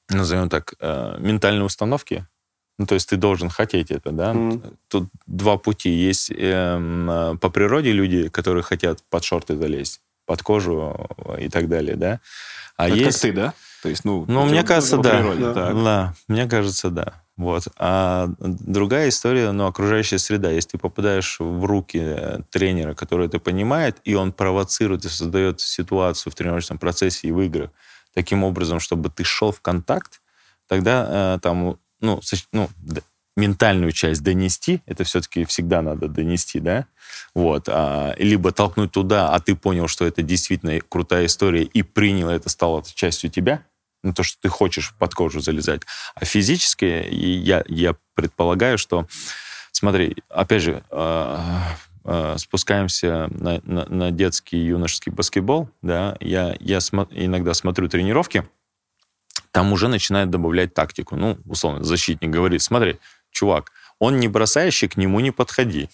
назовем 0.09 0.49
так, 0.49 0.73
э, 0.79 1.17
ментальные 1.19 1.65
установки 1.65 2.25
ну, 2.78 2.86
то 2.86 2.95
есть 2.95 3.09
ты 3.09 3.15
должен 3.15 3.49
хотеть 3.49 3.91
это, 3.91 4.11
да? 4.11 4.34
Mm. 4.34 4.76
Тут 4.89 5.09
два 5.28 5.57
пути. 5.57 5.89
Есть 5.89 6.32
э, 6.32 7.36
по 7.39 7.49
природе 7.49 7.91
люди, 7.91 8.28
которые 8.28 8.63
хотят 8.63 9.01
под 9.09 9.23
шорты 9.23 9.55
залезть, 9.55 10.01
под 10.26 10.43
кожу 10.43 11.07
и 11.39 11.47
так 11.49 11.69
далее, 11.69 11.95
да? 11.95 12.19
А 12.78 12.89
как, 12.89 12.97
есть... 12.97 13.21
как 13.21 13.21
ты, 13.21 13.32
да? 13.34 13.53
То 13.82 13.89
есть, 13.89 14.03
ну, 14.03 14.26
ну 14.28 14.45
мне 14.45 14.63
кажется, 14.63 14.97
да. 14.97 15.11
Природе, 15.11 15.53
да. 15.53 15.73
да. 15.73 16.13
Мне 16.28 16.47
кажется, 16.47 16.89
да. 16.89 17.21
Вот. 17.38 17.67
А 17.78 18.30
другая 18.39 19.09
история, 19.09 19.51
ну, 19.51 19.67
окружающая 19.67 20.17
среда. 20.17 20.51
Если 20.51 20.71
ты 20.71 20.78
попадаешь 20.78 21.38
в 21.39 21.65
руки 21.65 21.99
э, 22.01 22.39
тренера, 22.49 22.93
который 22.93 23.28
это 23.28 23.39
понимает, 23.39 23.97
и 24.03 24.15
он 24.15 24.32
провоцирует 24.32 25.05
и 25.05 25.09
создает 25.09 25.61
ситуацию 25.61 26.32
в 26.32 26.36
тренировочном 26.36 26.78
процессе 26.78 27.28
и 27.28 27.32
в 27.32 27.41
играх 27.41 27.69
таким 28.13 28.43
образом, 28.43 28.80
чтобы 28.80 29.09
ты 29.09 29.23
шел 29.23 29.51
в 29.51 29.61
контакт, 29.61 30.21
тогда 30.67 31.36
э, 31.36 31.39
там 31.41 31.78
ну, 32.00 32.22
ну, 32.52 32.70
ментальную 33.38 33.91
часть 33.91 34.24
донести, 34.24 34.82
это 34.86 35.04
все-таки 35.04 35.46
всегда 35.46 35.82
надо 35.82 36.08
донести, 36.08 36.60
да, 36.60 36.86
вот, 37.34 37.68
а, 37.68 38.16
либо 38.18 38.52
толкнуть 38.52 38.91
туда, 38.91 39.30
а 39.34 39.39
ты 39.39 39.56
понял, 39.56 39.88
что 39.88 40.06
это 40.06 40.22
действительно 40.22 40.80
крутая 40.80 41.26
история 41.26 41.64
и 41.64 41.84
принял 41.84 42.30
это, 42.30 42.50
стало 42.50 42.84
частью 42.93 43.30
тебя, 43.30 43.66
ну, 44.04 44.14
то, 44.14 44.24
что 44.24 44.38
ты 44.41 44.50
хочешь 44.50 44.93
под 44.98 45.14
кожу 45.14 45.41
залезать. 45.41 45.82
А 46.14 46.24
физически 46.24 47.08
я, 47.12 47.64
я 47.68 47.96
предполагаю, 48.14 48.78
что, 48.78 49.08
смотри, 49.72 50.16
опять 50.30 50.62
же, 50.62 50.84
э, 50.91 51.38
э, 52.06 52.36
спускаемся 52.38 53.28
на, 53.32 53.60
на, 53.64 53.86
на 53.86 54.12
детский 54.12 54.58
юношеский 54.58 55.12
баскетбол, 55.12 55.70
да, 55.82 56.16
я, 56.20 56.56
я 56.60 56.78
смо- 56.78 57.08
иногда 57.12 57.54
смотрю 57.54 57.89
тренировки, 57.89 58.48
там 59.56 59.72
уже 59.72 59.88
начинает 59.88 60.30
добавлять 60.30 60.74
тактику. 60.74 61.16
Ну, 61.16 61.38
условно, 61.45 61.82
защитник 61.82 62.30
говорит, 62.30 62.62
смотри, 62.62 62.97
чувак, 63.32 63.72
он 63.99 64.20
не 64.20 64.28
бросающий, 64.28 64.89
к 64.89 64.97
нему 64.97 65.22
не 65.22 65.32
подходи. 65.32 65.88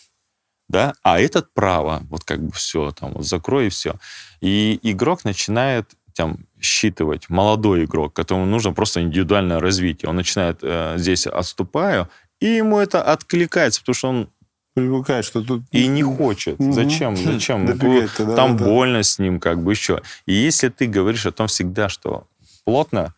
Да? 0.67 0.95
А 1.03 1.19
этот 1.19 1.53
право, 1.53 2.01
вот 2.09 2.23
как 2.23 2.41
бы 2.41 2.51
все, 2.53 2.91
там, 2.91 3.11
вот 3.11 3.27
закрой 3.27 3.67
и 3.67 3.69
все. 3.69 3.97
И 4.41 4.79
игрок 4.81 5.25
начинает 5.25 5.91
там, 6.15 6.37
считывать, 6.59 7.29
молодой 7.29 7.85
игрок, 7.85 8.13
которому 8.13 8.47
нужно 8.47 8.73
просто 8.73 9.03
индивидуальное 9.03 9.59
развитие. 9.59 10.09
Он 10.09 10.15
начинает 10.15 10.57
э, 10.63 10.95
здесь 10.97 11.27
отступаю, 11.27 12.09
и 12.39 12.47
ему 12.47 12.79
это 12.79 13.03
откликается, 13.03 13.81
потому 13.81 13.93
что 13.93 14.09
он 14.09 14.29
привыкает, 14.73 15.23
что 15.23 15.43
тут... 15.43 15.61
И 15.71 15.85
не 15.85 16.01
хочет. 16.01 16.59
Угу. 16.59 16.71
Зачем? 16.71 17.15
Зачем? 17.33 17.77
Там 17.77 18.57
да, 18.57 18.65
больно 18.65 18.99
да. 18.99 19.03
с 19.03 19.19
ним, 19.19 19.39
как 19.39 19.63
бы 19.63 19.71
еще. 19.71 20.01
И 20.25 20.33
если 20.33 20.69
ты 20.69 20.87
говоришь 20.87 21.27
о 21.27 21.31
том 21.31 21.45
всегда, 21.45 21.89
что 21.89 22.27
плотно, 22.65 23.13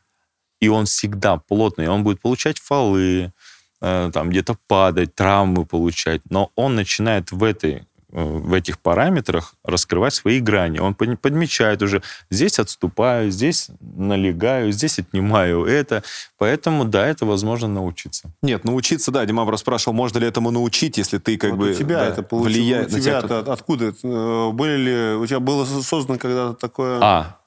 и 0.64 0.70
он 0.70 0.86
всегда 0.86 1.36
плотный, 1.38 1.90
он 1.90 2.04
будет 2.04 2.22
получать 2.22 2.58
фолы, 2.58 3.34
э, 3.82 4.12
там 4.14 4.30
где-то 4.30 4.56
падать, 4.68 5.14
травмы 5.14 5.66
получать, 5.66 6.22
но 6.30 6.52
он 6.56 6.76
начинает 6.76 7.34
в 7.34 7.44
этой 7.44 7.74
э, 7.74 8.24
в 8.24 8.54
этих 8.54 8.80
параметрах 8.80 9.56
раскрывать 9.66 10.14
свои 10.14 10.40
грани. 10.40 10.80
Он 10.80 10.96
подмечает 10.96 11.82
уже, 11.82 12.02
здесь 12.30 12.60
отступаю, 12.60 13.30
здесь 13.30 13.72
налегаю, 13.82 14.72
здесь 14.72 15.00
отнимаю 15.00 15.66
это. 15.66 16.02
Поэтому, 16.38 16.86
да, 16.86 17.06
это 17.06 17.26
возможно 17.26 17.68
научиться. 17.68 18.32
Нет, 18.42 18.64
научиться, 18.64 19.12
да. 19.12 19.26
Дима 19.26 19.46
расспрашивал, 19.52 19.94
можно 19.94 20.20
ли 20.20 20.28
этому 20.28 20.50
научить, 20.52 20.98
если 20.98 21.18
ты 21.18 21.38
как 21.38 21.52
вот 21.52 21.60
бы... 21.60 21.72
У 21.72 21.74
тебя 21.74 21.98
да, 21.98 22.08
это 22.08 22.24
получилось. 22.24 22.56
Влияет 22.56 22.94
у 22.94 23.00
тебя 23.00 23.22
на 23.22 23.28
тебя, 23.28 23.42
кто... 23.42 23.52
откуда? 23.52 23.94
Э, 24.02 24.52
были 24.54 24.78
ли... 24.78 25.16
У 25.18 25.26
тебя 25.26 25.42
было 25.42 25.66
создано 25.66 26.18
когда-то 26.18 26.54
такое... 26.54 27.00
А, 27.02 27.38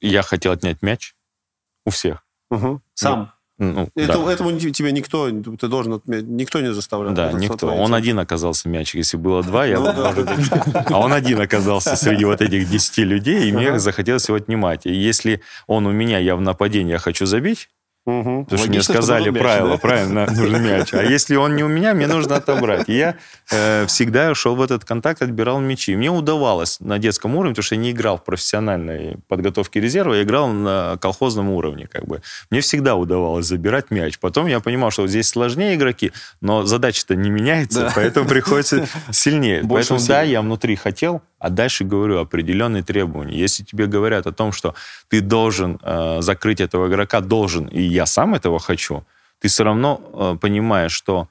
я 0.00 0.22
хотел 0.22 0.52
отнять 0.52 0.80
мяч 0.82 1.16
у 1.84 1.90
всех. 1.90 2.25
Угу. 2.50 2.80
Сам. 2.94 3.32
Ну, 3.58 3.88
это, 3.94 4.22
да. 4.22 4.32
Этому 4.32 4.58
тебе 4.58 4.92
никто, 4.92 5.30
ты 5.30 5.68
должен 5.68 6.02
никто 6.06 6.60
не 6.60 6.74
заставлял. 6.74 7.14
Да, 7.14 7.32
никто. 7.32 7.68
Он 7.68 7.94
один 7.94 8.18
оказался 8.18 8.68
мячик. 8.68 8.96
Если 8.96 9.16
было 9.16 9.42
два, 9.42 9.64
я 9.64 9.78
ну, 9.78 9.84
да. 9.86 10.84
А 10.90 10.98
он 10.98 11.12
один 11.14 11.40
оказался 11.40 11.96
среди 11.96 12.26
вот 12.26 12.42
этих 12.42 12.68
десяти 12.68 13.04
людей, 13.04 13.48
и 13.48 13.52
мне 13.52 13.78
захотелось 13.78 14.28
его 14.28 14.36
отнимать. 14.36 14.84
И 14.84 14.94
если 14.94 15.40
он 15.66 15.86
у 15.86 15.92
меня, 15.92 16.18
я 16.18 16.36
в 16.36 16.42
нападении, 16.42 16.92
я 16.92 16.98
хочу 16.98 17.24
забить, 17.24 17.70
Угу. 18.06 18.44
Потому 18.44 18.58
что 18.58 18.68
мне 18.68 18.82
сказали 18.82 19.30
мяч, 19.30 19.42
правила, 19.42 19.70
да? 19.70 19.76
правильно, 19.78 20.26
нужен 20.30 20.62
мяч. 20.62 20.94
А 20.94 21.02
если 21.02 21.34
он 21.34 21.56
не 21.56 21.64
у 21.64 21.68
меня, 21.68 21.92
мне 21.92 22.06
нужно 22.06 22.36
отобрать. 22.36 22.88
И 22.88 22.96
я 22.96 23.16
э, 23.50 23.84
всегда 23.86 24.32
шел 24.36 24.54
в 24.54 24.62
этот 24.62 24.84
контакт, 24.84 25.22
отбирал 25.22 25.58
мячи. 25.58 25.96
Мне 25.96 26.08
удавалось 26.10 26.78
на 26.78 27.00
детском 27.00 27.34
уровне, 27.34 27.54
потому 27.54 27.64
что 27.64 27.74
я 27.74 27.80
не 27.80 27.90
играл 27.90 28.18
в 28.18 28.24
профессиональной 28.24 29.16
подготовке 29.26 29.80
резерва, 29.80 30.14
я 30.14 30.22
играл 30.22 30.48
на 30.48 30.98
колхозном 31.00 31.50
уровне. 31.50 31.88
Как 31.90 32.06
бы. 32.06 32.22
Мне 32.50 32.60
всегда 32.60 32.94
удавалось 32.94 33.46
забирать 33.46 33.90
мяч. 33.90 34.20
Потом 34.20 34.46
я 34.46 34.60
понимал, 34.60 34.92
что 34.92 35.08
здесь 35.08 35.28
сложнее 35.28 35.74
игроки, 35.74 36.12
но 36.40 36.64
задача-то 36.64 37.16
не 37.16 37.28
меняется, 37.28 37.80
да. 37.80 37.92
поэтому 37.92 38.28
приходится 38.28 38.86
сильнее. 39.10 39.64
Больше 39.64 39.90
поэтому, 39.90 40.08
да, 40.08 40.22
я 40.22 40.42
внутри 40.42 40.76
хотел, 40.76 41.22
а 41.40 41.50
дальше 41.50 41.82
говорю 41.82 42.20
определенные 42.20 42.84
требования. 42.84 43.36
Если 43.36 43.64
тебе 43.64 43.86
говорят 43.86 44.28
о 44.28 44.32
том, 44.32 44.52
что 44.52 44.76
ты 45.08 45.20
должен 45.20 45.80
э, 45.82 46.18
закрыть 46.20 46.60
этого 46.60 46.86
игрока, 46.86 47.20
должен, 47.20 47.66
и 47.66 47.95
я 47.96 48.06
сам 48.06 48.34
этого 48.34 48.58
хочу, 48.58 49.04
ты 49.40 49.48
все 49.48 49.64
равно 49.64 50.00
э, 50.12 50.38
понимаешь, 50.40 50.92
что 50.92 51.28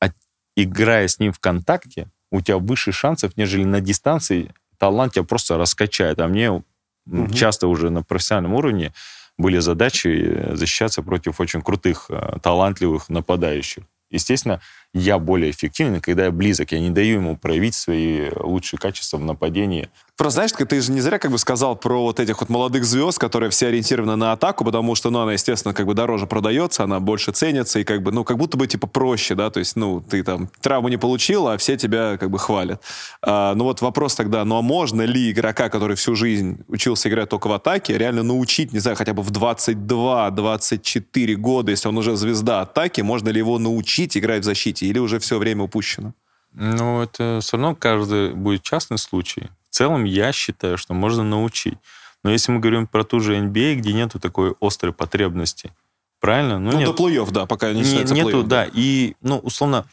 от, 0.00 0.12
играя 0.56 1.08
с 1.08 1.18
ним 1.18 1.32
в 1.32 1.38
контакте, 1.38 2.08
у 2.30 2.40
тебя 2.40 2.58
выше 2.58 2.92
шансов, 2.92 3.36
нежели 3.36 3.64
на 3.64 3.80
дистанции 3.80 4.52
талант 4.78 5.14
тебя 5.14 5.24
просто 5.24 5.56
раскачает. 5.56 6.20
А 6.20 6.28
мне 6.28 6.50
угу. 6.50 7.34
часто 7.34 7.68
уже 7.68 7.90
на 7.90 8.02
профессиональном 8.02 8.54
уровне 8.54 8.92
были 9.38 9.58
задачи 9.58 10.08
э, 10.08 10.56
защищаться 10.56 11.02
против 11.02 11.40
очень 11.40 11.62
крутых, 11.62 12.06
э, 12.10 12.38
талантливых 12.42 13.08
нападающих. 13.08 13.84
Естественно, 14.10 14.60
я 14.94 15.18
более 15.18 15.50
эффективен, 15.50 16.00
когда 16.00 16.24
я 16.24 16.30
близок. 16.30 16.72
Я 16.72 16.80
не 16.80 16.90
даю 16.90 17.16
ему 17.16 17.36
проявить 17.36 17.74
свои 17.74 18.30
лучшие 18.36 18.80
качества 18.80 19.18
в 19.18 19.24
нападении. 19.24 19.90
Просто, 20.18 20.34
знаешь, 20.34 20.52
ты 20.68 20.80
же 20.80 20.90
не 20.90 21.00
зря 21.00 21.20
как 21.20 21.30
бы 21.30 21.38
сказал 21.38 21.76
про 21.76 22.02
вот 22.02 22.18
этих 22.18 22.40
вот 22.40 22.48
молодых 22.48 22.84
звезд, 22.84 23.20
которые 23.20 23.50
все 23.50 23.68
ориентированы 23.68 24.16
на 24.16 24.32
атаку, 24.32 24.64
потому 24.64 24.96
что, 24.96 25.10
ну, 25.10 25.20
она, 25.20 25.34
естественно, 25.34 25.72
как 25.72 25.86
бы 25.86 25.94
дороже 25.94 26.26
продается, 26.26 26.82
она 26.82 26.98
больше 26.98 27.30
ценится, 27.30 27.78
и 27.78 27.84
как 27.84 28.02
бы, 28.02 28.10
ну, 28.10 28.24
как 28.24 28.36
будто 28.36 28.56
бы, 28.56 28.66
типа, 28.66 28.88
проще, 28.88 29.36
да, 29.36 29.48
то 29.50 29.60
есть, 29.60 29.76
ну, 29.76 30.00
ты 30.00 30.24
там 30.24 30.50
травму 30.60 30.88
не 30.88 30.96
получил, 30.96 31.46
а 31.46 31.56
все 31.56 31.76
тебя 31.76 32.16
как 32.16 32.30
бы 32.30 32.40
хвалят. 32.40 32.82
А, 33.22 33.54
ну, 33.54 33.62
вот 33.62 33.80
вопрос 33.80 34.16
тогда, 34.16 34.44
ну, 34.44 34.56
а 34.56 34.62
можно 34.62 35.02
ли 35.02 35.30
игрока, 35.30 35.68
который 35.68 35.94
всю 35.94 36.16
жизнь 36.16 36.64
учился 36.66 37.08
играть 37.08 37.28
только 37.28 37.46
в 37.46 37.52
атаке, 37.52 37.96
реально 37.96 38.24
научить, 38.24 38.72
не 38.72 38.80
знаю, 38.80 38.96
хотя 38.96 39.12
бы 39.12 39.22
в 39.22 39.30
22-24 39.30 41.36
года, 41.36 41.70
если 41.70 41.86
он 41.86 41.96
уже 41.96 42.16
звезда 42.16 42.62
атаки, 42.62 43.02
можно 43.02 43.28
ли 43.28 43.38
его 43.38 43.60
научить 43.60 44.16
играть 44.16 44.42
в 44.42 44.46
защите, 44.46 44.87
или 44.88 44.98
уже 44.98 45.18
все 45.18 45.38
время 45.38 45.64
упущено? 45.64 46.12
Ну, 46.54 47.02
это 47.02 47.38
все 47.42 47.56
равно 47.56 47.74
каждый 47.74 48.32
будет 48.32 48.62
частный 48.62 48.98
случай. 48.98 49.48
В 49.70 49.74
целом, 49.74 50.04
я 50.04 50.32
считаю, 50.32 50.78
что 50.78 50.94
можно 50.94 51.22
научить. 51.22 51.78
Но 52.24 52.30
если 52.30 52.50
мы 52.52 52.58
говорим 52.58 52.86
про 52.86 53.04
ту 53.04 53.20
же 53.20 53.36
NBA, 53.36 53.76
где 53.76 53.92
нету 53.92 54.18
такой 54.18 54.54
острой 54.60 54.92
потребности, 54.92 55.72
правильно? 56.20 56.58
Ну, 56.58 56.72
ну 56.72 56.78
нет, 56.78 56.86
до 56.86 56.94
плей 56.94 57.24
да, 57.30 57.46
пока 57.46 57.72
не 57.72 57.84
считается 57.84 58.14
Нету, 58.14 58.42
да. 58.42 58.66
И, 58.72 59.14
ну, 59.20 59.38
условно, 59.38 59.86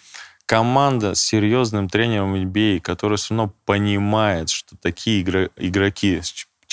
команда 0.46 1.14
с 1.14 1.22
серьезным 1.22 1.90
тренером 1.90 2.36
NBA, 2.36 2.80
который 2.80 3.18
все 3.18 3.36
равно 3.36 3.54
понимает, 3.66 4.50
что 4.50 4.76
такие 4.78 5.22
игроки 5.22 6.22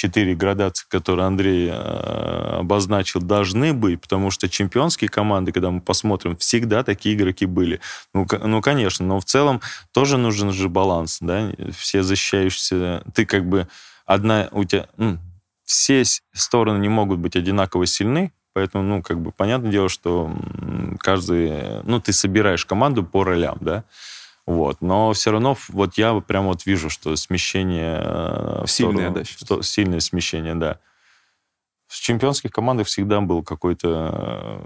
четыре 0.03 0.35
градации, 0.35 0.85
которые 0.89 1.27
Андрей 1.27 1.69
э, 1.69 2.59
обозначил, 2.59 3.21
должны 3.21 3.73
быть, 3.73 4.01
потому 4.01 4.33
что 4.33 4.49
чемпионские 4.49 5.09
команды, 5.09 5.53
когда 5.53 5.71
мы 5.71 5.81
посмотрим, 5.81 6.37
всегда 6.37 6.83
такие 6.83 7.15
игроки 7.15 7.47
были. 7.47 7.79
Ну, 8.13 8.27
ну 8.43 8.61
конечно, 8.61 9.07
но 9.07 9.21
в 9.21 9.25
целом 9.25 9.61
тоже 9.93 10.19
нужен 10.19 10.51
же 10.51 10.69
баланс, 10.69 11.19
да, 11.21 11.53
все 11.79 12.03
защищающиеся, 12.03 13.05
ты 13.15 13.25
как 13.25 13.49
бы 13.49 13.69
одна, 14.05 14.49
у 14.51 14.65
тебя, 14.65 14.87
ну, 14.97 15.19
все 15.65 16.03
стороны 16.33 16.81
не 16.81 16.89
могут 16.89 17.21
быть 17.21 17.37
одинаково 17.37 17.87
сильны, 17.87 18.33
поэтому, 18.55 18.83
ну, 18.83 19.03
как 19.03 19.21
бы, 19.21 19.31
понятное 19.31 19.71
дело, 19.71 19.89
что 19.89 20.33
каждый, 20.99 21.81
ну, 21.85 22.01
ты 22.01 22.13
собираешь 22.13 22.67
команду 22.67 23.05
по 23.05 23.23
ролям, 23.23 23.59
да, 23.61 23.85
вот. 24.47 24.81
Но 24.81 25.13
все 25.13 25.31
равно 25.31 25.57
вот 25.69 25.97
я 25.99 26.19
прям 26.21 26.47
вот 26.47 26.67
вижу, 26.67 26.91
что 26.91 27.15
смещение... 27.17 28.01
Э, 28.03 28.65
сильное, 28.67 29.11
да? 29.11 29.25
Что, 29.25 29.63
сильное 29.63 30.01
смещение, 30.01 30.55
да. 30.55 30.79
В 31.87 32.01
чемпионских 32.01 32.51
командах 32.51 32.87
всегда 32.87 33.21
был 33.21 33.43
какой-то, 33.43 34.63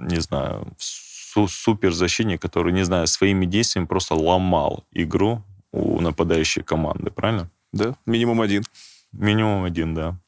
не 0.00 0.20
знаю, 0.20 0.72
су 0.78 1.48
суперзащитник, 1.48 2.40
который, 2.40 2.72
не 2.72 2.84
знаю, 2.84 3.06
своими 3.06 3.46
действиями 3.46 3.86
просто 3.86 4.14
ломал 4.14 4.84
игру 4.92 5.42
у 5.72 6.00
нападающей 6.00 6.62
команды, 6.62 7.10
правильно? 7.10 7.50
Да, 7.72 7.96
минимум 8.06 8.40
один. 8.40 8.64
Минимум 9.12 9.64
один, 9.64 9.94
да. 9.94 10.18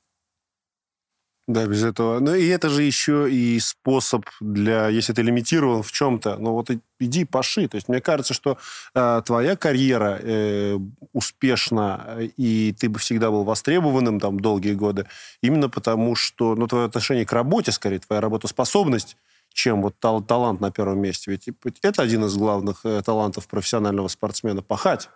Да, 1.47 1.67
без 1.67 1.85
этого. 1.85 2.21
Ну 2.21 2.35
и 2.35 2.47
это 2.47 2.71
же 2.71 2.83
еще 2.83 3.31
и 3.31 3.61
способ 3.61 4.25
для, 4.41 4.89
если 4.89 5.13
ты 5.13 5.21
лимитирован 5.21 5.83
в 5.83 5.93
чем-то, 5.93 6.39
ну 6.39 6.53
вот 6.53 6.71
иди 6.99 7.27
паши. 7.27 7.69
То 7.69 7.77
есть 7.77 7.89
мне 7.89 8.01
кажется, 8.01 8.33
что 8.33 8.57
э, 8.95 9.23
твоя 9.27 9.55
карьера 9.55 10.19
э, 10.23 10.79
успешна, 11.13 12.17
и 12.39 12.75
ты 12.79 12.89
бы 12.89 12.99
всегда 12.99 13.31
был 13.31 13.45
востребованным 13.45 14.21
там 14.21 14.41
долгие 14.41 14.73
годы, 14.73 15.07
именно 15.43 15.69
потому 15.69 16.15
что, 16.15 16.55
ну, 16.55 16.67
твое 16.67 16.87
отношение 16.87 17.27
к 17.27 17.33
работе, 17.33 17.73
скорее, 17.73 17.99
твоя 17.99 18.23
работоспособность, 18.23 19.19
чем 19.53 19.83
вот 19.83 19.95
тал 20.01 20.23
талант 20.23 20.63
на 20.63 20.71
первом 20.71 21.01
месте. 21.01 21.31
Ведь 21.31 21.49
это 21.83 22.03
один 22.03 22.25
из 22.25 22.35
главных 22.37 22.81
э, 22.85 23.03
талантов 23.03 23.49
профессионального 23.49 24.09
спортсмена– 24.09 24.63
пахать. 24.63 25.11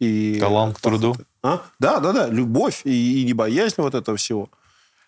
И, 0.00 0.38
Талант 0.40 0.76
к 0.76 0.80
труду. 0.80 1.16
А? 1.42 1.62
Да, 1.78 2.00
да, 2.00 2.12
да. 2.12 2.26
Любовь 2.28 2.82
и, 2.84 3.22
и 3.22 3.24
не 3.24 3.32
боязнь 3.32 3.74
вот 3.78 3.94
этого 3.94 4.16
всего. 4.16 4.48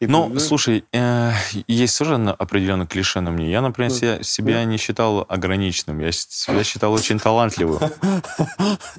Ну, 0.01 0.39
слушай, 0.39 0.85
э, 0.93 1.33
есть 1.69 1.99
тоже 1.99 2.15
определенный 2.15 2.87
клише 2.87 3.21
на 3.21 3.31
мне. 3.31 3.51
Я, 3.51 3.61
например, 3.61 3.91
себя, 3.91 4.23
себя 4.23 4.65
не 4.65 4.79
считал 4.79 5.27
ограниченным. 5.29 5.99
Я 6.01 6.11
себя 6.13 6.65
считал 6.65 6.93
очень 6.93 7.19
талантливым. 7.19 7.81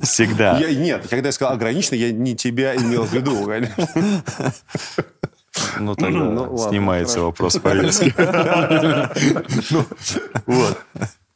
Всегда. 0.02 0.58
Я, 0.60 0.74
нет, 0.76 1.08
когда 1.10 1.30
я 1.30 1.34
сказал 1.34 1.54
ограниченный, 1.54 2.00
я 2.00 2.12
не 2.12 2.36
тебя 2.36 2.76
имел 2.76 3.06
в 3.06 3.14
виду, 3.14 3.46
конечно. 3.46 3.88
Ну, 5.80 5.96
тогда 5.96 6.20
ну, 6.20 6.58
снимается 6.58 7.22
вопрос 7.22 7.58
повестки. 7.58 8.14
Ну, 9.72 9.86
вот. 10.46 10.78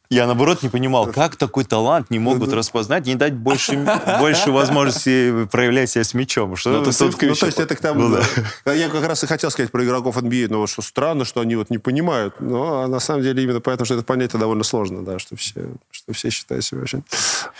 Я, 0.08 0.26
наоборот, 0.26 0.62
не 0.62 0.68
понимал, 0.68 1.06
как 1.06 1.36
такой 1.36 1.64
талант 1.64 2.10
не 2.10 2.18
могут 2.18 2.52
распознать, 2.52 3.06
не 3.06 3.14
дать 3.14 3.34
больше, 3.34 3.76
больше 4.20 4.50
возможности 4.50 5.46
проявлять 5.46 5.90
себя 5.90 6.04
с 6.04 6.14
мячом. 6.14 6.56
Что 6.56 6.70
ну, 6.70 6.84
то, 6.84 7.04
ну, 7.04 7.34
то 7.34 7.46
есть 7.46 7.58
это 7.58 7.74
к 7.74 7.80
тому... 7.80 8.08
Ну, 8.08 8.18
да. 8.64 8.72
Я 8.72 8.88
как 8.88 9.04
раз 9.04 9.24
и 9.24 9.26
хотел 9.26 9.50
сказать 9.50 9.70
про 9.70 9.84
игроков 9.84 10.16
NBA, 10.16 10.46
но 10.48 10.66
что 10.66 10.82
странно, 10.82 11.24
что 11.24 11.40
они 11.40 11.56
вот 11.56 11.70
не 11.70 11.78
понимают. 11.78 12.34
Но 12.40 12.82
а 12.82 12.88
на 12.88 13.00
самом 13.00 13.22
деле 13.22 13.42
именно 13.42 13.60
поэтому, 13.60 13.84
что 13.84 13.94
это 13.94 14.04
понятие 14.04 14.38
довольно 14.38 14.64
сложно, 14.64 15.04
да, 15.04 15.18
что 15.18 15.36
все, 15.36 15.68
что 15.90 16.12
все 16.12 16.30
считают 16.30 16.64
себя 16.64 16.82
очень, 16.82 17.02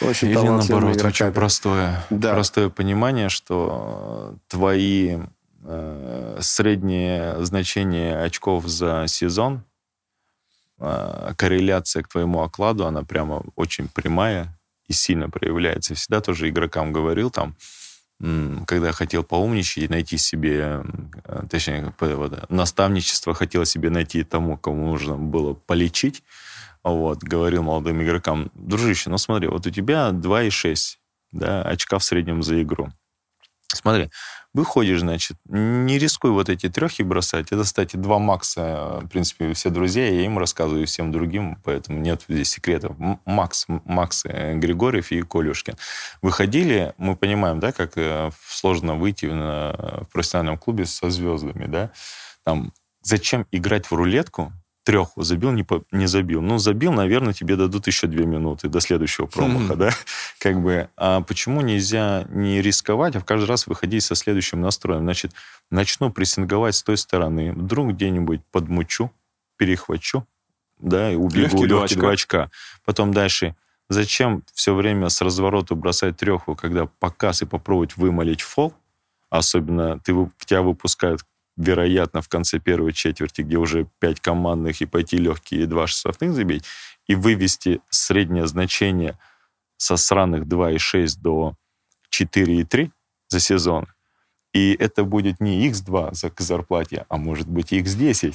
очень 0.00 0.28
Или 0.28 0.36
наоборот, 0.36 0.96
игроками. 0.96 1.08
очень 1.08 1.32
простое, 1.32 2.04
да. 2.10 2.32
простое 2.34 2.68
понимание, 2.68 3.28
что 3.28 4.34
твои 4.48 5.18
э, 5.64 6.38
средние 6.40 7.44
значения 7.44 8.22
очков 8.22 8.66
за 8.66 9.06
сезон 9.08 9.54
а, 9.56 9.75
корреляция 10.78 12.02
к 12.02 12.08
твоему 12.08 12.42
окладу, 12.42 12.86
она 12.86 13.02
прямо 13.02 13.42
очень 13.54 13.88
прямая 13.88 14.58
и 14.88 14.92
сильно 14.92 15.28
проявляется. 15.30 15.94
Всегда 15.94 16.20
тоже 16.20 16.48
игрокам 16.48 16.92
говорил 16.92 17.30
там, 17.30 17.56
когда 18.66 18.92
хотел 18.92 19.24
поумничать 19.24 19.84
и 19.84 19.88
найти 19.88 20.16
себе, 20.16 20.82
а, 21.24 21.46
точнее, 21.50 21.92
наставничество 22.48 23.34
хотел 23.34 23.64
себе 23.66 23.90
найти 23.90 24.24
тому, 24.24 24.56
кому 24.56 24.86
нужно 24.86 25.16
было 25.16 25.52
полечить, 25.52 26.22
вот, 26.82 27.18
говорил 27.18 27.62
молодым 27.62 28.02
игрокам, 28.02 28.50
дружище, 28.54 29.10
ну 29.10 29.18
смотри, 29.18 29.48
вот 29.48 29.66
у 29.66 29.70
тебя 29.70 30.10
2,6 30.12 30.96
да, 31.32 31.62
очка 31.62 31.98
в 31.98 32.04
среднем 32.04 32.42
за 32.42 32.62
игру. 32.62 32.90
Смотри, 33.68 34.10
Выходишь, 34.56 35.00
значит, 35.00 35.36
не 35.50 35.98
рискуй 35.98 36.30
вот 36.30 36.48
эти 36.48 36.70
трехи 36.70 37.02
бросать. 37.02 37.52
Это, 37.52 37.62
кстати, 37.62 37.96
два 37.96 38.18
Макса, 38.18 39.00
в 39.02 39.08
принципе, 39.08 39.52
все 39.52 39.68
друзья, 39.68 40.08
я 40.08 40.24
им 40.24 40.38
рассказываю, 40.38 40.86
всем 40.86 41.12
другим, 41.12 41.58
поэтому 41.62 41.98
нет 41.98 42.24
здесь 42.26 42.48
секретов. 42.48 42.96
Макс, 43.26 43.66
Макс 43.68 44.24
э, 44.24 44.54
Григорьев 44.54 45.12
и 45.12 45.20
Колюшкин. 45.20 45.74
Выходили, 46.22 46.94
мы 46.96 47.16
понимаем, 47.16 47.60
да, 47.60 47.70
как 47.70 47.98
э, 47.98 48.30
сложно 48.48 48.94
выйти 48.94 49.26
в 49.26 50.08
профессиональном 50.10 50.56
клубе 50.56 50.86
со 50.86 51.10
звездами, 51.10 51.66
да, 51.66 51.90
там, 52.42 52.72
зачем 53.02 53.46
играть 53.52 53.84
в 53.84 53.92
рулетку, 53.92 54.54
треху 54.86 55.22
забил, 55.24 55.50
не, 55.50 55.64
по, 55.64 55.82
не 55.90 56.06
забил. 56.06 56.40
Ну, 56.40 56.58
забил, 56.58 56.92
наверное, 56.92 57.34
тебе 57.34 57.56
дадут 57.56 57.88
еще 57.88 58.06
две 58.06 58.24
минуты 58.24 58.68
до 58.68 58.80
следующего 58.80 59.26
промаха, 59.26 59.74
да? 59.74 59.90
Как 60.38 60.62
бы, 60.62 60.88
а 60.96 61.22
почему 61.22 61.60
нельзя 61.60 62.24
не 62.30 62.62
рисковать, 62.62 63.16
а 63.16 63.20
в 63.20 63.24
каждый 63.24 63.46
раз 63.46 63.66
выходить 63.66 64.04
со 64.04 64.14
следующим 64.14 64.60
настроем? 64.60 65.02
Значит, 65.02 65.32
начну 65.72 66.10
прессинговать 66.10 66.76
с 66.76 66.84
той 66.84 66.96
стороны, 66.96 67.52
вдруг 67.52 67.94
где-нибудь 67.94 68.42
подмучу, 68.52 69.10
перехвачу, 69.56 70.24
да, 70.78 71.10
и 71.10 71.16
убегу 71.16 71.64
легкие, 71.64 71.66
легкие 71.66 71.98
два 71.98 72.10
очка. 72.12 72.50
Потом 72.84 73.12
дальше, 73.12 73.56
зачем 73.88 74.44
все 74.54 74.72
время 74.72 75.08
с 75.08 75.20
развороту 75.20 75.74
бросать 75.74 76.16
треху, 76.16 76.54
когда 76.54 76.86
показ 76.86 77.42
и 77.42 77.44
попробовать 77.44 77.96
вымолить 77.96 78.40
фол, 78.40 78.72
особенно 79.30 79.98
ты, 79.98 80.12
тебя 80.38 80.62
выпускают 80.62 81.22
вероятно, 81.56 82.22
в 82.22 82.28
конце 82.28 82.58
первой 82.58 82.92
четверти, 82.92 83.42
где 83.42 83.56
уже 83.56 83.88
пять 83.98 84.20
командных, 84.20 84.80
и 84.82 84.86
пойти 84.86 85.16
легкие 85.16 85.62
и 85.62 85.66
два 85.66 85.86
штрафных 85.86 86.34
забить, 86.34 86.64
и 87.06 87.14
вывести 87.14 87.80
среднее 87.90 88.46
значение 88.46 89.18
со 89.76 89.96
сраных 89.96 90.44
2,6 90.44 91.18
до 91.20 91.54
4,3 92.12 92.90
за 93.28 93.40
сезон. 93.40 93.86
И 94.52 94.74
это 94.78 95.04
будет 95.04 95.40
не 95.40 95.68
x2 95.68 96.14
за 96.14 96.30
к 96.30 96.40
зарплате, 96.40 97.04
а 97.08 97.16
может 97.16 97.48
быть 97.48 97.72
x10. 97.72 98.34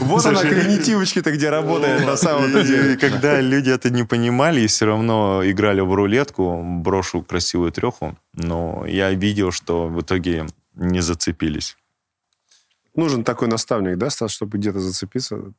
Вот 0.00 0.26
она, 0.26 0.42
когнитивочки-то 0.42 1.30
где 1.30 1.48
работает 1.48 2.04
на 2.04 2.16
самом 2.16 2.50
деле. 2.50 2.96
Когда 2.96 3.40
люди 3.40 3.70
это 3.70 3.90
не 3.90 4.04
понимали 4.04 4.62
и 4.62 4.66
все 4.66 4.86
равно 4.86 5.42
играли 5.44 5.80
в 5.80 5.94
рулетку, 5.94 6.60
брошу 6.64 7.22
красивую 7.22 7.70
треху, 7.70 8.16
но 8.34 8.84
я 8.86 9.12
видел, 9.12 9.52
что 9.52 9.86
в 9.86 10.00
итоге 10.00 10.46
не 10.78 11.00
зацепились. 11.00 11.76
Нужен 12.94 13.22
такой 13.22 13.48
наставник, 13.48 13.98
да, 13.98 14.10
Стас, 14.10 14.32
чтобы 14.32 14.58
где-то 14.58 14.80
зацепиться 14.80 15.52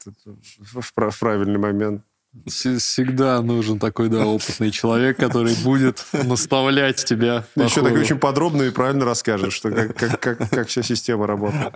в 0.57 1.19
правильный 1.19 1.59
момент. 1.59 2.03
Всегда 2.45 3.41
нужен 3.41 3.79
такой, 3.79 4.09
да, 4.09 4.25
опытный 4.25 4.71
человек, 4.71 5.17
который 5.17 5.55
будет 5.63 6.05
наставлять 6.11 7.03
тебя. 7.03 7.45
Еще 7.55 7.81
такой 7.81 8.01
очень 8.01 8.19
подробно 8.19 8.63
и 8.63 8.71
правильно 8.71 9.05
расскажет, 9.05 9.51
что 9.51 9.71
как, 9.71 9.95
как, 9.95 10.19
как, 10.19 10.49
как 10.49 10.67
вся 10.67 10.83
система 10.83 11.27
работает. 11.27 11.73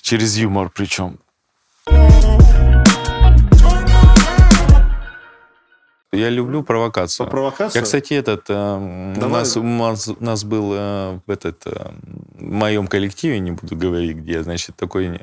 Через 0.00 0.36
юмор 0.36 0.70
причем. 0.74 1.18
Я 6.12 6.28
люблю 6.28 6.62
провокацию. 6.62 7.26
По 7.26 7.30
провокацию? 7.30 7.80
Я, 7.80 7.84
кстати, 7.84 8.12
этот... 8.14 8.44
Э, 8.50 8.76
у, 8.76 9.28
нас, 9.28 9.56
у, 9.56 9.62
нас, 9.62 10.08
у 10.08 10.24
нас 10.24 10.44
был 10.44 10.72
э, 10.74 11.20
в 11.26 11.30
этот, 11.30 11.66
э, 11.66 11.92
в 12.34 12.42
моем 12.42 12.86
коллективе, 12.86 13.38
не 13.38 13.52
буду 13.52 13.76
говорить 13.76 14.18
где, 14.18 14.42
значит, 14.42 14.76
такой 14.76 15.20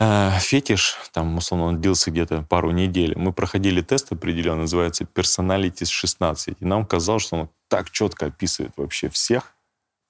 э, 0.00 0.30
фетиш, 0.40 0.96
там, 1.12 1.36
условно, 1.36 1.66
он 1.66 1.80
длился 1.80 2.10
где-то 2.10 2.42
пару 2.42 2.72
недель. 2.72 3.14
Мы 3.16 3.32
проходили 3.32 3.82
тест 3.82 4.10
определенный, 4.10 4.62
называется 4.62 5.04
Personalities 5.04 5.86
16. 5.86 6.56
И 6.58 6.64
нам 6.64 6.84
казалось, 6.84 7.22
что 7.22 7.36
он 7.36 7.48
так 7.68 7.90
четко 7.90 8.26
описывает 8.26 8.72
вообще 8.76 9.08
всех, 9.08 9.53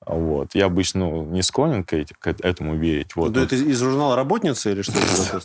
вот. 0.07 0.55
Я 0.55 0.67
обычно 0.67 1.01
ну, 1.01 1.25
не 1.25 1.43
склонен 1.43 1.85
к, 1.85 1.93
эти, 1.95 2.13
к 2.13 2.27
этому 2.27 2.77
верить. 2.77 3.17
Вот. 3.17 3.33
Да 3.33 3.43
это 3.43 3.57
из 3.57 3.81
журнала 3.81 4.17
«Работница» 4.17 4.71
или 4.71 4.83
что 4.83 4.99
это? 4.99 5.43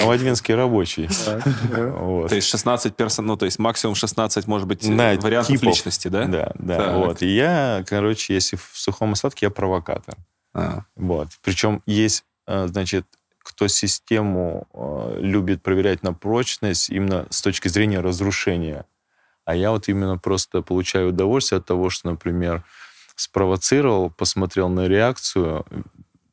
Новодвинский 0.00 0.54
рабочий. 0.54 1.08
То 1.08 2.34
есть 2.34 2.48
16 2.48 2.94
персон, 2.94 3.26
ну, 3.26 3.36
то 3.36 3.44
есть 3.44 3.58
максимум 3.58 3.94
16, 3.94 4.46
может 4.46 4.68
быть, 4.68 4.84
вариантов 4.84 5.62
личности, 5.62 6.08
да? 6.08 6.26
Да, 6.26 6.52
да. 6.58 6.96
Вот. 6.96 7.22
И 7.22 7.34
я, 7.34 7.84
короче, 7.86 8.34
если 8.34 8.56
в 8.56 8.70
сухом 8.74 9.12
остатке, 9.12 9.46
я 9.46 9.50
провокатор. 9.50 10.14
А. 10.54 10.82
Вот. 10.96 11.28
Причем 11.42 11.82
есть, 11.86 12.24
э, 12.46 12.66
значит, 12.68 13.06
кто 13.38 13.68
систему 13.68 14.66
э, 14.74 15.18
любит 15.20 15.62
проверять 15.62 16.02
на 16.02 16.12
прочность 16.12 16.90
именно 16.90 17.26
с 17.30 17.40
точки 17.40 17.68
зрения 17.68 18.00
разрушения. 18.00 18.84
А 19.44 19.54
я 19.54 19.70
вот 19.70 19.88
именно 19.88 20.18
просто 20.18 20.60
получаю 20.60 21.08
удовольствие 21.08 21.58
от 21.58 21.64
того, 21.64 21.88
что, 21.88 22.10
например, 22.10 22.64
спровоцировал, 23.18 24.10
посмотрел 24.10 24.68
на 24.68 24.86
реакцию, 24.86 25.66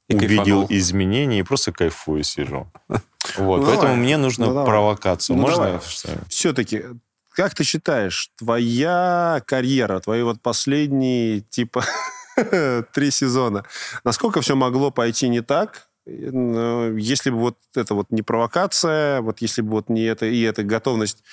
и 0.07 0.15
увидел 0.15 0.61
кайфанул. 0.61 0.67
изменения 0.69 1.39
и 1.39 1.43
просто 1.43 1.71
кайфую 1.71 2.23
сижу. 2.23 2.71
Вот, 3.37 3.61
ну, 3.61 3.65
поэтому 3.65 3.87
давай. 3.87 3.97
мне 3.97 4.17
нужно 4.17 4.45
ну, 4.45 4.65
провокацию. 4.65 5.35
Ну, 5.35 5.41
Можно? 5.41 5.81
Все-таки, 6.29 6.83
как 7.31 7.55
ты 7.55 7.63
считаешь, 7.63 8.29
твоя 8.37 9.41
карьера, 9.47 9.99
твои 9.99 10.21
вот 10.21 10.43
последние, 10.43 11.41
типа, 11.41 11.83
три 12.93 13.09
сезона, 13.09 13.65
насколько 14.03 14.41
все 14.41 14.55
могло 14.55 14.91
пойти 14.91 15.27
не 15.27 15.41
так, 15.41 15.87
если 16.05 17.31
бы 17.31 17.37
вот 17.37 17.57
это 17.73 17.95
вот 17.95 18.11
не 18.11 18.21
провокация, 18.21 19.21
вот 19.21 19.41
если 19.41 19.63
бы 19.63 19.71
вот 19.71 19.89
не 19.89 20.03
это 20.03 20.27
и 20.27 20.41
эта 20.41 20.61
готовность 20.61 21.23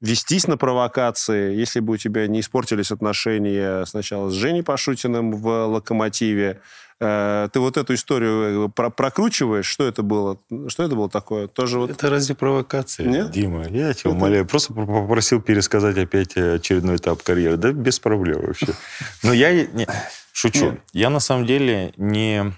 вестись 0.00 0.46
на 0.46 0.56
провокации, 0.56 1.54
если 1.54 1.80
бы 1.80 1.94
у 1.94 1.96
тебя 1.96 2.26
не 2.26 2.40
испортились 2.40 2.90
отношения 2.90 3.84
сначала 3.86 4.30
с 4.30 4.34
Женей 4.34 4.62
Пашутиным 4.62 5.32
в 5.32 5.66
«Локомотиве», 5.66 6.60
Э, 7.00 7.48
ты 7.52 7.60
вот 7.60 7.76
эту 7.76 7.94
историю 7.94 8.66
э, 8.66 8.68
про 8.68 8.90
прокручиваешь, 8.90 9.66
что 9.66 9.86
это 9.86 10.02
было? 10.02 10.40
Что 10.66 10.82
это 10.82 10.96
было 10.96 11.08
такое? 11.08 11.46
Тоже 11.46 11.78
вот... 11.78 11.90
Это 11.90 12.10
разве 12.10 12.34
провокация, 12.34 13.06
Нет? 13.06 13.30
Дима? 13.30 13.68
Я 13.68 13.94
тебя 13.94 14.10
умоляю. 14.10 14.46
Просто 14.46 14.72
попросил 14.72 15.40
пересказать 15.40 15.96
опять 15.96 16.36
очередной 16.36 16.96
этап 16.96 17.22
карьеры. 17.22 17.56
Да 17.56 17.72
без 17.72 18.00
проблем 18.00 18.40
вообще. 18.46 18.74
Но 19.22 19.32
я 19.32 19.52
не, 19.52 19.86
шучу. 20.32 20.72
Нет. 20.72 20.80
Я 20.92 21.10
на 21.10 21.20
самом 21.20 21.46
деле 21.46 21.92
не... 21.96 22.52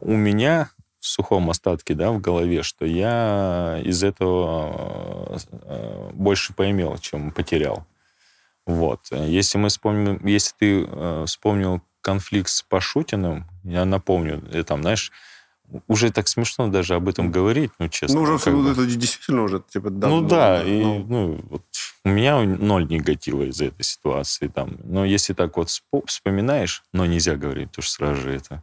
У 0.00 0.16
меня 0.16 0.70
сухом 1.06 1.50
остатке, 1.50 1.94
да, 1.94 2.10
в 2.10 2.20
голове, 2.20 2.62
что 2.62 2.84
я 2.84 3.80
из 3.84 4.02
этого 4.02 5.38
э, 5.62 6.10
больше 6.12 6.52
поимел, 6.54 6.98
чем 6.98 7.30
потерял. 7.30 7.86
Вот. 8.66 9.06
Если 9.10 9.58
мы 9.58 9.68
вспомним, 9.68 10.24
если 10.26 10.54
ты 10.58 10.84
э, 10.86 11.24
вспомнил 11.26 11.82
конфликт 12.00 12.48
с 12.48 12.62
Пашутиным, 12.62 13.46
я 13.64 13.84
напомню, 13.84 14.42
я 14.52 14.64
там, 14.64 14.82
знаешь, 14.82 15.12
уже 15.88 16.10
так 16.10 16.28
смешно 16.28 16.68
даже 16.68 16.94
об 16.94 17.08
этом 17.08 17.30
говорить, 17.30 17.70
ну, 17.78 17.88
честно. 17.88 18.16
Ну, 18.16 18.22
уже 18.22 18.50
бы. 18.50 18.70
это 18.70 18.86
действительно 18.86 19.42
уже, 19.42 19.62
типа, 19.68 19.90
давно, 19.90 20.20
Ну, 20.20 20.28
да, 20.28 20.62
и, 20.62 20.82
ну, 20.82 21.04
ну 21.08 21.40
вот, 21.50 21.62
у 22.04 22.08
меня 22.08 22.40
ноль 22.40 22.86
негатива 22.88 23.42
из 23.42 23.60
этой 23.60 23.82
ситуации. 23.82 24.46
Там. 24.46 24.78
Но 24.84 25.04
если 25.04 25.32
так 25.32 25.56
вот 25.56 25.70
вспоминаешь, 26.06 26.84
но 26.92 27.04
нельзя 27.04 27.36
говорить, 27.36 27.70
потому 27.70 27.82
что 27.82 27.94
сразу 27.94 28.20
же 28.22 28.32
это... 28.32 28.62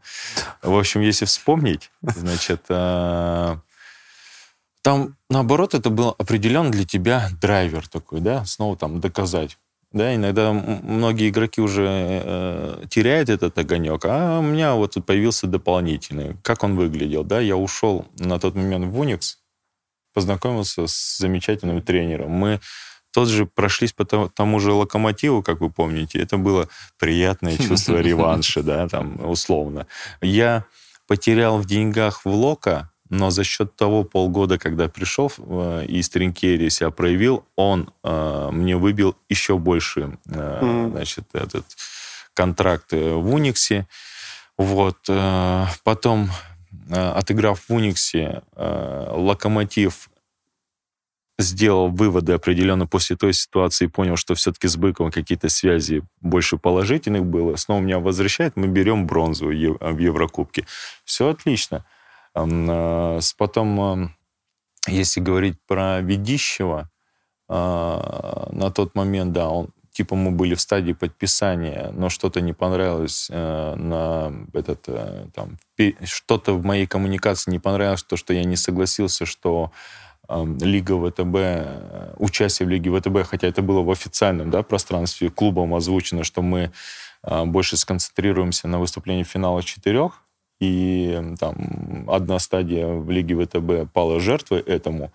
В 0.61 0.77
общем, 0.77 1.01
если 1.01 1.25
вспомнить, 1.25 1.91
значит, 2.01 2.61
э, 2.69 3.57
там, 4.81 5.15
наоборот, 5.29 5.73
это 5.73 5.89
был 5.89 6.15
определен 6.17 6.71
для 6.71 6.85
тебя 6.85 7.29
драйвер 7.41 7.87
такой, 7.87 8.21
да, 8.21 8.45
снова 8.45 8.77
там 8.77 8.99
доказать. 8.99 9.57
Да, 9.93 10.15
иногда 10.15 10.51
многие 10.51 11.29
игроки 11.29 11.61
уже 11.61 11.85
э, 11.87 12.83
теряют 12.89 13.29
этот 13.29 13.55
огонек, 13.59 14.03
а 14.05 14.39
у 14.39 14.41
меня 14.41 14.73
вот 14.73 14.95
тут 14.95 15.05
появился 15.05 15.45
дополнительный. 15.45 16.35
Как 16.41 16.63
он 16.63 16.75
выглядел, 16.75 17.23
да? 17.23 17.39
Я 17.39 17.57
ушел 17.57 18.07
на 18.17 18.39
тот 18.39 18.55
момент 18.55 18.85
в 18.85 19.01
Unix, 19.01 19.35
познакомился 20.11 20.87
с 20.87 21.19
замечательным 21.19 21.83
тренером. 21.83 22.31
Мы 22.31 22.59
тот 23.13 23.29
же 23.29 23.45
прошлись 23.45 23.93
по 23.93 24.03
тому 24.03 24.59
же 24.59 24.71
локомотиву, 24.71 25.43
как 25.43 25.61
вы 25.61 25.69
помните. 25.69 26.17
Это 26.17 26.39
было 26.39 26.67
приятное 26.97 27.57
чувство 27.57 27.97
реванша, 28.01 28.63
да, 28.63 28.89
там, 28.89 29.23
условно. 29.23 29.85
Я 30.21 30.65
потерял 31.07 31.59
в 31.59 31.67
деньгах 31.67 32.25
в 32.25 32.29
Лока, 32.29 32.89
но 33.13 33.29
за 33.29 33.43
счет 33.43 33.75
того 33.75 34.03
полгода, 34.03 34.57
когда 34.57 34.89
пришел 34.89 35.31
э, 35.37 35.85
и 35.87 36.01
Стринкери 36.01 36.69
себя 36.69 36.89
проявил, 36.89 37.45
он 37.55 37.91
э, 38.03 38.49
мне 38.51 38.75
выбил 38.75 39.15
еще 39.29 39.57
больше, 39.59 40.17
э, 40.25 40.31
mm-hmm. 40.31 40.91
значит, 40.91 41.25
этот 41.33 41.65
контракт 42.33 42.91
э, 42.91 43.13
в 43.13 43.31
Униксе. 43.31 43.87
Вот. 44.57 44.97
Э, 45.09 45.65
потом, 45.83 46.29
э, 46.89 46.95
отыграв 46.95 47.61
в 47.69 47.73
Униксе, 47.73 48.41
э, 48.55 49.07
Локомотив 49.11 50.09
сделал 51.37 51.89
выводы 51.89 52.33
определенно 52.33 52.87
после 52.87 53.15
той 53.15 53.33
ситуации 53.33 53.85
понял, 53.85 54.17
что 54.17 54.33
все-таки 54.33 54.67
с 54.67 54.75
Быковым 54.75 55.11
какие-то 55.11 55.49
связи 55.49 56.01
больше 56.19 56.57
положительных 56.57 57.25
было. 57.25 57.57
Снова 57.57 57.79
меня 57.81 57.99
возвращает, 57.99 58.55
мы 58.55 58.67
берем 58.67 59.05
бронзу 59.05 59.47
в 59.47 59.97
Еврокубке. 59.99 60.65
Все 61.05 61.29
отлично. 61.29 61.85
Э, 62.35 63.19
потом, 63.37 64.15
если 64.87 65.19
говорить 65.19 65.57
про 65.67 66.01
Ведищева, 66.01 66.89
э, 67.49 67.53
на 67.53 68.71
тот 68.71 68.95
момент, 68.95 69.33
да, 69.33 69.49
он, 69.49 69.69
типа 69.91 70.15
мы 70.15 70.31
были 70.31 70.55
в 70.55 70.61
стадии 70.61 70.93
подписания, 70.93 71.91
но 71.93 72.09
что-то 72.09 72.41
не 72.41 72.53
понравилось 72.53 73.27
э, 73.31 73.75
на 73.75 74.33
этот, 74.53 74.89
там, 75.33 75.57
что-то 76.03 76.53
в 76.53 76.65
моей 76.65 76.87
коммуникации 76.87 77.51
не 77.51 77.59
понравилось, 77.59 78.03
то, 78.03 78.17
что 78.17 78.33
я 78.33 78.43
не 78.43 78.55
согласился, 78.55 79.25
что 79.25 79.71
Лига 80.29 80.97
ВТБ, 80.97 82.17
участие 82.17 82.65
в 82.65 82.69
Лиге 82.69 82.97
ВТБ, 82.97 83.27
хотя 83.27 83.47
это 83.47 83.61
было 83.61 83.81
в 83.81 83.91
официальном 83.91 84.49
да, 84.49 84.63
пространстве 84.63 85.29
клубом 85.29 85.75
озвучено, 85.75 86.23
что 86.23 86.41
мы 86.41 86.71
больше 87.21 87.75
сконцентрируемся 87.75 88.69
на 88.69 88.79
выступлении 88.79 89.23
финала 89.23 89.61
четырех, 89.61 90.22
и 90.63 91.35
там 91.39 92.05
одна 92.07 92.39
стадия 92.39 92.87
в 92.87 93.09
Лиге 93.09 93.35
ВТБ 93.35 93.91
пала 93.91 94.19
жертвой 94.19 94.61
этому, 94.61 95.11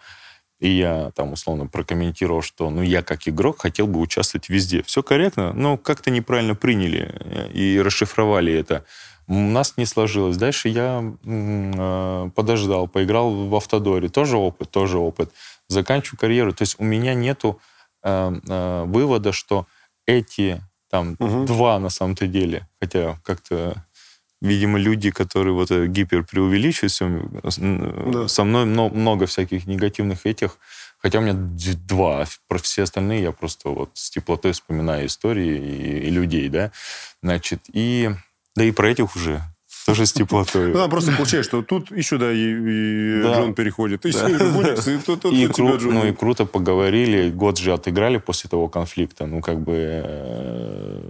и 0.60 0.68
я 0.68 1.10
там 1.14 1.32
условно 1.32 1.66
прокомментировал, 1.66 2.42
что 2.42 2.68
ну 2.70 2.82
я 2.82 3.02
как 3.02 3.28
игрок 3.28 3.60
хотел 3.60 3.86
бы 3.86 4.00
участвовать 4.00 4.48
везде. 4.48 4.82
Все 4.82 5.02
корректно, 5.02 5.52
но 5.52 5.76
как-то 5.76 6.10
неправильно 6.10 6.54
приняли 6.54 7.10
э, 7.14 7.50
и 7.52 7.80
расшифровали 7.80 8.52
это. 8.52 8.84
У 9.28 9.34
нас 9.34 9.74
не 9.76 9.86
сложилось. 9.86 10.36
Дальше 10.36 10.68
я 10.68 11.02
э, 11.24 12.30
подождал, 12.34 12.88
поиграл 12.88 13.48
в 13.48 13.54
автодоре. 13.54 14.08
Тоже 14.08 14.36
опыт, 14.36 14.70
тоже 14.70 14.98
опыт. 14.98 15.30
Заканчиваю 15.68 16.18
карьеру. 16.18 16.52
То 16.52 16.62
есть 16.62 16.76
у 16.78 16.84
меня 16.84 17.14
нету 17.14 17.60
э, 18.02 18.32
э, 18.48 18.84
вывода, 18.86 19.32
что 19.32 19.66
эти 20.06 20.60
там 20.90 21.16
угу. 21.18 21.44
два 21.44 21.78
на 21.78 21.90
самом-то 21.90 22.26
деле, 22.26 22.66
хотя 22.80 23.18
как-то 23.22 23.84
видимо, 24.40 24.78
люди, 24.78 25.10
которые 25.10 25.54
вот 25.54 25.70
э, 25.70 25.86
гипер 25.86 26.24
преувеличивают, 26.24 26.92
да. 28.12 28.28
со 28.28 28.44
мной 28.44 28.64
много 28.64 29.26
всяких 29.26 29.66
негативных 29.66 30.26
этих, 30.26 30.58
хотя 30.98 31.18
у 31.18 31.22
меня 31.22 31.34
два, 31.34 32.26
про 32.46 32.58
все 32.58 32.82
остальные 32.82 33.22
я 33.22 33.32
просто 33.32 33.70
вот 33.70 33.90
с 33.94 34.10
теплотой 34.10 34.52
вспоминаю 34.52 35.06
истории 35.06 35.56
и, 35.56 36.06
и 36.06 36.10
людей, 36.10 36.48
да, 36.48 36.72
значит, 37.22 37.60
и 37.72 38.10
да 38.54 38.64
и 38.64 38.72
про 38.72 38.90
этих 38.90 39.14
уже 39.16 39.42
тоже 39.88 40.04
с 40.04 40.12
теплотой. 40.12 40.68
Ну, 40.68 40.74
там 40.74 40.90
просто 40.90 41.12
получается, 41.12 41.48
что 41.48 41.62
тут 41.62 41.90
и 41.90 42.02
сюда 42.02 42.30
и, 42.30 42.36
и 42.36 43.22
да. 43.22 43.40
Джон 43.40 43.54
переходит, 43.54 44.04
и, 44.04 44.12
да. 44.12 44.28
и, 44.28 44.34
и, 44.34 44.98
тут, 44.98 45.22
тут, 45.22 45.32
и, 45.32 45.46
кру- 45.46 45.80
ну, 45.80 46.06
и 46.06 46.12
круто 46.12 46.44
поговорили, 46.44 47.30
год 47.30 47.58
же 47.58 47.72
отыграли 47.72 48.18
после 48.18 48.50
того 48.50 48.68
конфликта, 48.68 49.24
ну, 49.24 49.40
как 49.40 49.60
бы 49.60 49.72
э, 49.76 51.00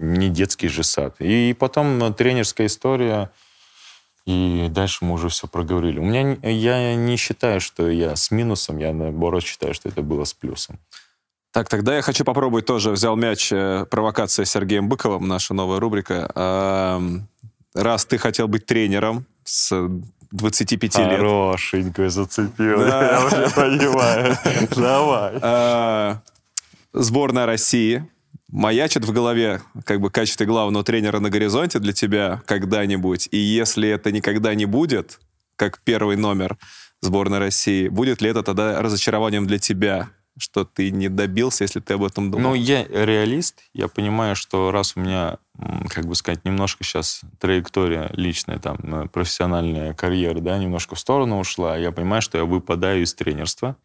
не 0.00 0.28
детский 0.28 0.68
же 0.68 0.82
сад. 0.82 1.16
И 1.18 1.54
потом 1.58 2.14
тренерская 2.14 2.66
история, 2.66 3.30
и 4.26 4.68
дальше 4.70 5.04
мы 5.04 5.14
уже 5.14 5.28
все 5.28 5.46
проговорили. 5.46 5.98
У 5.98 6.04
меня, 6.04 6.36
я 6.42 6.94
не 6.94 7.16
считаю, 7.16 7.60
что 7.60 7.88
я 7.88 8.16
с 8.16 8.30
минусом, 8.30 8.78
я 8.78 8.92
наоборот 8.92 9.42
считаю, 9.42 9.74
что 9.74 9.88
это 9.88 10.02
было 10.02 10.24
с 10.24 10.34
плюсом. 10.34 10.78
Так, 11.52 11.68
тогда 11.68 11.96
я 11.96 12.02
хочу 12.02 12.24
попробовать 12.24 12.66
тоже. 12.66 12.92
Взял 12.92 13.16
мяч 13.16 13.50
э, 13.52 13.84
«Провокация» 13.90 14.44
с 14.44 14.50
Сергеем 14.50 14.88
Быковым, 14.88 15.26
наша 15.26 15.52
новая 15.52 15.80
рубрика. 15.80 16.30
Раз 17.74 18.04
ты 18.04 18.18
хотел 18.18 18.46
быть 18.46 18.66
тренером 18.66 19.26
с 19.44 19.88
25 20.32 20.98
лет. 20.98 21.18
Хорошенько 21.18 22.08
зацепил. 22.08 22.78
Да. 22.78 23.12
Я 23.12 23.26
уже 23.26 23.50
понимаю. 23.50 24.36
Давай. 24.76 25.38
А, 25.42 26.20
сборная 26.92 27.46
России 27.46 28.06
маячит 28.52 29.04
в 29.04 29.12
голове 29.12 29.62
как 29.84 30.00
бы 30.00 30.10
качестве 30.10 30.46
главного 30.46 30.84
тренера 30.84 31.20
на 31.20 31.30
горизонте 31.30 31.78
для 31.78 31.92
тебя 31.92 32.42
когда-нибудь? 32.46 33.28
И 33.30 33.36
если 33.36 33.88
это 33.88 34.12
никогда 34.12 34.54
не 34.54 34.66
будет, 34.66 35.20
как 35.56 35.80
первый 35.82 36.16
номер 36.16 36.58
сборной 37.00 37.38
России, 37.38 37.88
будет 37.88 38.20
ли 38.20 38.30
это 38.30 38.42
тогда 38.42 38.80
разочарованием 38.80 39.46
для 39.46 39.58
тебя? 39.58 40.10
что 40.38 40.64
ты 40.64 40.90
не 40.90 41.08
добился, 41.08 41.64
если 41.64 41.80
ты 41.80 41.94
об 41.94 42.04
этом 42.04 42.30
думал? 42.30 42.50
Ну, 42.50 42.54
я 42.54 42.86
реалист. 42.86 43.60
Я 43.74 43.88
понимаю, 43.88 44.36
что 44.36 44.70
раз 44.70 44.96
у 44.96 45.00
меня, 45.00 45.36
как 45.88 46.06
бы 46.06 46.14
сказать, 46.14 46.44
немножко 46.44 46.82
сейчас 46.82 47.20
траектория 47.38 48.08
личная, 48.14 48.58
там, 48.58 49.08
профессиональная 49.12 49.92
карьера, 49.92 50.40
да, 50.40 50.56
немножко 50.56 50.94
в 50.94 51.00
сторону 51.00 51.38
ушла, 51.38 51.76
я 51.76 51.92
понимаю, 51.92 52.22
что 52.22 52.38
я 52.38 52.44
выпадаю 52.44 53.02
из 53.02 53.12
тренерства 53.12 53.76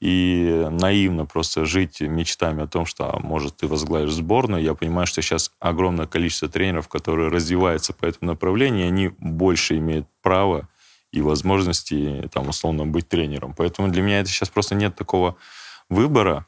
и 0.00 0.66
наивно 0.70 1.24
просто 1.24 1.64
жить 1.64 2.00
мечтами 2.00 2.64
о 2.64 2.66
том, 2.66 2.84
что, 2.84 3.14
а, 3.14 3.20
может, 3.20 3.56
ты 3.56 3.66
возглавишь 3.66 4.12
сборную. 4.12 4.62
Я 4.62 4.74
понимаю, 4.74 5.06
что 5.06 5.22
сейчас 5.22 5.50
огромное 5.60 6.06
количество 6.06 6.48
тренеров, 6.48 6.88
которые 6.88 7.28
развиваются 7.28 7.92
по 7.92 8.04
этому 8.04 8.32
направлению, 8.32 8.88
они 8.88 9.08
больше 9.18 9.78
имеют 9.78 10.06
право 10.22 10.68
и 11.12 11.20
возможности, 11.20 12.28
там, 12.32 12.48
условно, 12.48 12.86
быть 12.86 13.08
тренером. 13.08 13.54
Поэтому 13.56 13.88
для 13.88 14.02
меня 14.02 14.20
это 14.20 14.28
сейчас 14.28 14.48
просто 14.48 14.74
нет 14.74 14.96
такого 14.96 15.36
выбора. 15.88 16.46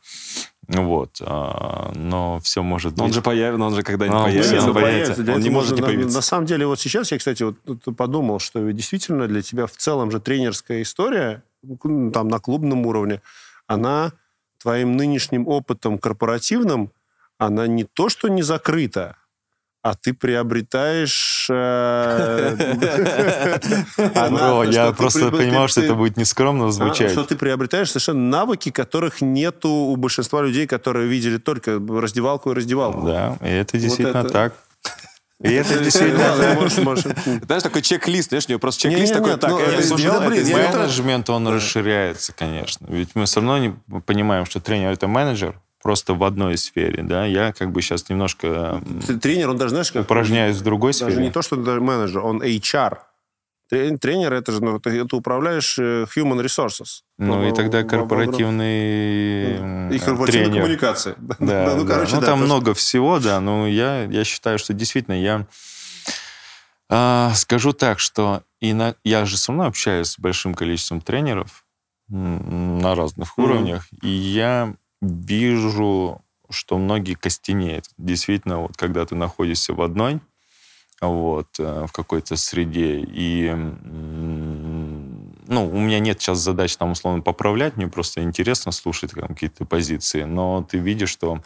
Вот. 0.68 1.20
А, 1.20 1.92
но 1.94 2.40
все 2.40 2.62
может 2.62 2.92
быть. 2.92 3.02
Он 3.02 3.12
же 3.12 3.22
появится, 3.22 3.64
он 3.64 3.74
же 3.74 3.82
когда-нибудь 3.82 4.20
а, 4.20 4.24
появится. 4.24 4.68
Он, 4.68 4.74
появится. 4.74 5.32
он 5.32 5.40
не 5.40 5.50
может 5.50 5.76
не 5.76 5.82
появиться. 5.82 6.08
На, 6.08 6.14
на 6.16 6.22
самом 6.22 6.46
деле, 6.46 6.66
вот 6.66 6.80
сейчас 6.80 7.12
я, 7.12 7.18
кстати, 7.18 7.42
вот 7.42 7.56
подумал, 7.96 8.38
что 8.40 8.72
действительно 8.72 9.28
для 9.28 9.42
тебя 9.42 9.66
в 9.66 9.72
целом 9.72 10.10
же 10.10 10.20
тренерская 10.20 10.82
история, 10.82 11.42
ну, 11.62 12.10
там, 12.10 12.28
на 12.28 12.38
клубном 12.40 12.86
уровне, 12.86 13.22
она 13.66 14.12
твоим 14.58 14.96
нынешним 14.96 15.46
опытом 15.46 15.98
корпоративным, 15.98 16.90
она 17.38 17.66
не 17.66 17.84
то, 17.84 18.08
что 18.08 18.28
не 18.28 18.42
закрыта, 18.42 19.16
а 19.86 19.94
ты 19.94 20.12
приобретаешь... 20.14 21.46
Э, 21.48 22.56
я 24.68 24.92
просто 24.92 25.30
понимал, 25.30 25.68
что 25.68 25.80
это 25.80 25.94
будет 25.94 26.16
нескромно 26.16 26.72
звучать. 26.72 27.12
Что 27.12 27.22
ты 27.22 27.36
приобретаешь 27.36 27.90
совершенно 27.90 28.28
навыки, 28.28 28.72
которых 28.72 29.20
нету 29.20 29.68
у 29.68 29.94
большинства 29.94 30.42
людей, 30.42 30.66
которые 30.66 31.06
видели 31.06 31.38
только 31.38 31.80
раздевалку 31.88 32.50
и 32.50 32.54
раздевалку. 32.54 33.06
Да, 33.06 33.38
и 33.40 33.48
это 33.48 33.78
действительно 33.78 34.24
так. 34.24 34.54
И 35.40 35.52
это 35.52 35.78
действительно... 35.84 36.34
Знаешь, 37.44 37.62
такой 37.62 37.82
чек-лист, 37.82 38.30
знаешь, 38.30 38.46
у 38.48 38.50
него 38.50 38.58
просто 38.58 38.82
чек-лист 38.82 39.12
такой, 39.12 39.36
так, 39.36 39.52
это 39.52 39.82
сделал, 39.82 40.20
Менеджмент, 40.20 41.30
он 41.30 41.46
расширяется, 41.46 42.32
конечно. 42.32 42.86
Ведь 42.88 43.14
мы 43.14 43.26
все 43.26 43.38
равно 43.40 43.58
не 43.58 44.00
понимаем, 44.00 44.46
что 44.46 44.58
тренер— 44.60 44.90
это 44.92 45.06
менеджер, 45.06 45.60
просто 45.82 46.14
в 46.14 46.24
одной 46.24 46.56
сфере, 46.56 47.02
да. 47.02 47.26
Я 47.26 47.52
как 47.52 47.72
бы 47.72 47.82
сейчас 47.82 48.08
немножко... 48.08 48.82
Тренер, 49.20 49.50
он 49.50 49.56
даже, 49.56 49.70
знаешь, 49.70 49.92
как... 49.92 50.02
Упражняюсь 50.02 50.56
в 50.56 50.62
другой 50.62 50.90
даже 50.90 50.96
сфере. 50.96 51.10
Даже 51.10 51.22
не 51.22 51.32
то, 51.32 51.42
что 51.42 51.56
менеджер, 51.56 52.24
он 52.24 52.42
HR. 52.42 52.98
Тренер 53.68 54.32
это 54.32 54.52
же, 54.52 54.62
ну, 54.62 54.78
ты, 54.78 55.04
ты 55.04 55.16
управляешь 55.16 55.76
э, 55.78 56.06
human 56.16 56.40
resources. 56.40 57.02
Ну, 57.18 57.48
и 57.48 57.52
тогда 57.52 57.82
корпоративный 57.82 59.92
И 59.92 59.98
корпоративная 59.98 60.60
коммуникация. 60.60 61.16
Да, 61.18 61.36
да, 61.40 61.74
ну, 61.74 61.84
короче, 61.84 62.14
ну, 62.14 62.20
да, 62.20 62.26
там 62.28 62.40
много 62.40 62.74
всего, 62.74 63.18
да, 63.18 63.40
но 63.40 63.66
я, 63.66 64.04
я 64.04 64.22
считаю, 64.22 64.60
что 64.60 64.72
действительно 64.72 65.20
я 65.20 65.46
а, 66.88 67.32
скажу 67.34 67.72
так, 67.72 67.98
что 67.98 68.44
и 68.60 68.72
на, 68.72 68.94
я 69.02 69.24
же 69.24 69.36
все 69.36 69.50
равно 69.50 69.66
общаюсь 69.66 70.10
с 70.10 70.18
большим 70.18 70.54
количеством 70.54 71.00
тренеров 71.00 71.64
на 72.08 72.94
разных 72.94 73.36
mm-hmm. 73.36 73.42
уровнях, 73.42 73.88
и 74.00 74.08
я 74.08 74.74
вижу, 75.00 76.22
что 76.50 76.78
многие 76.78 77.14
костенеют. 77.14 77.86
Действительно, 77.98 78.62
вот 78.62 78.76
когда 78.76 79.04
ты 79.04 79.14
находишься 79.14 79.74
в 79.74 79.82
одной, 79.82 80.20
вот, 81.00 81.48
э, 81.58 81.86
в 81.86 81.92
какой-то 81.92 82.36
среде. 82.36 83.00
И, 83.00 83.52
ну, 83.52 85.68
у 85.68 85.80
меня 85.80 85.98
нет 85.98 86.20
сейчас 86.20 86.38
задач 86.38 86.76
там, 86.76 86.92
условно, 86.92 87.22
поправлять, 87.22 87.76
мне 87.76 87.88
просто 87.88 88.22
интересно 88.22 88.72
слушать 88.72 89.12
какие-то 89.12 89.66
позиции, 89.66 90.22
но 90.22 90.66
ты 90.68 90.78
видишь, 90.78 91.10
что 91.10 91.42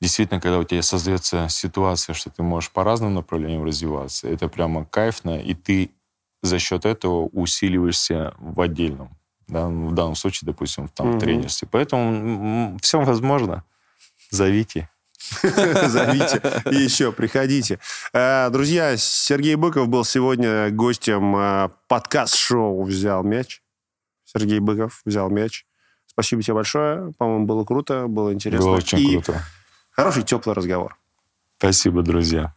действительно, 0.00 0.40
когда 0.40 0.58
у 0.58 0.64
тебя 0.64 0.82
создается 0.82 1.48
ситуация, 1.48 2.14
что 2.14 2.30
ты 2.30 2.42
можешь 2.42 2.70
по 2.70 2.84
разным 2.84 3.14
направлениям 3.14 3.64
развиваться, 3.64 4.28
это 4.28 4.48
прямо 4.48 4.84
кайфно, 4.84 5.40
и 5.40 5.54
ты 5.54 5.90
за 6.42 6.58
счет 6.58 6.86
этого 6.86 7.26
усиливаешься 7.26 8.34
в 8.38 8.60
отдельном. 8.60 9.10
Да? 9.50 9.66
В 9.66 9.94
данном 9.94 10.14
случае, 10.14 10.46
допустим, 10.46 10.88
там, 10.88 11.16
в 11.16 11.20
тренерстве. 11.20 11.68
Поэтому 11.70 12.78
все 12.80 13.00
возможно. 13.00 13.64
Зовите. 14.30 14.88
Зовите. 15.42 16.40
И 16.70 16.76
еще 16.76 17.12
приходите. 17.12 17.78
Э, 18.12 18.48
друзья, 18.50 18.96
Сергей 18.96 19.54
Быков 19.56 19.88
был 19.88 20.04
сегодня 20.04 20.70
гостем 20.70 21.36
э, 21.36 21.68
подкаст-шоу 21.88 22.82
«Взял 22.84 23.22
мяч». 23.22 23.62
Сергей 24.24 24.60
Быков 24.60 25.02
взял 25.04 25.28
мяч. 25.28 25.66
Спасибо 26.06 26.42
тебе 26.42 26.54
большое. 26.54 27.12
По-моему, 27.18 27.46
было 27.46 27.64
круто, 27.64 28.06
было 28.06 28.32
интересно. 28.32 28.66
Было 28.66 28.76
очень 28.76 28.98
И 28.98 29.12
круто. 29.14 29.42
Хороший, 29.90 30.22
теплый 30.22 30.54
разговор. 30.54 30.96
Спасибо, 31.58 32.02
друзья. 32.02 32.54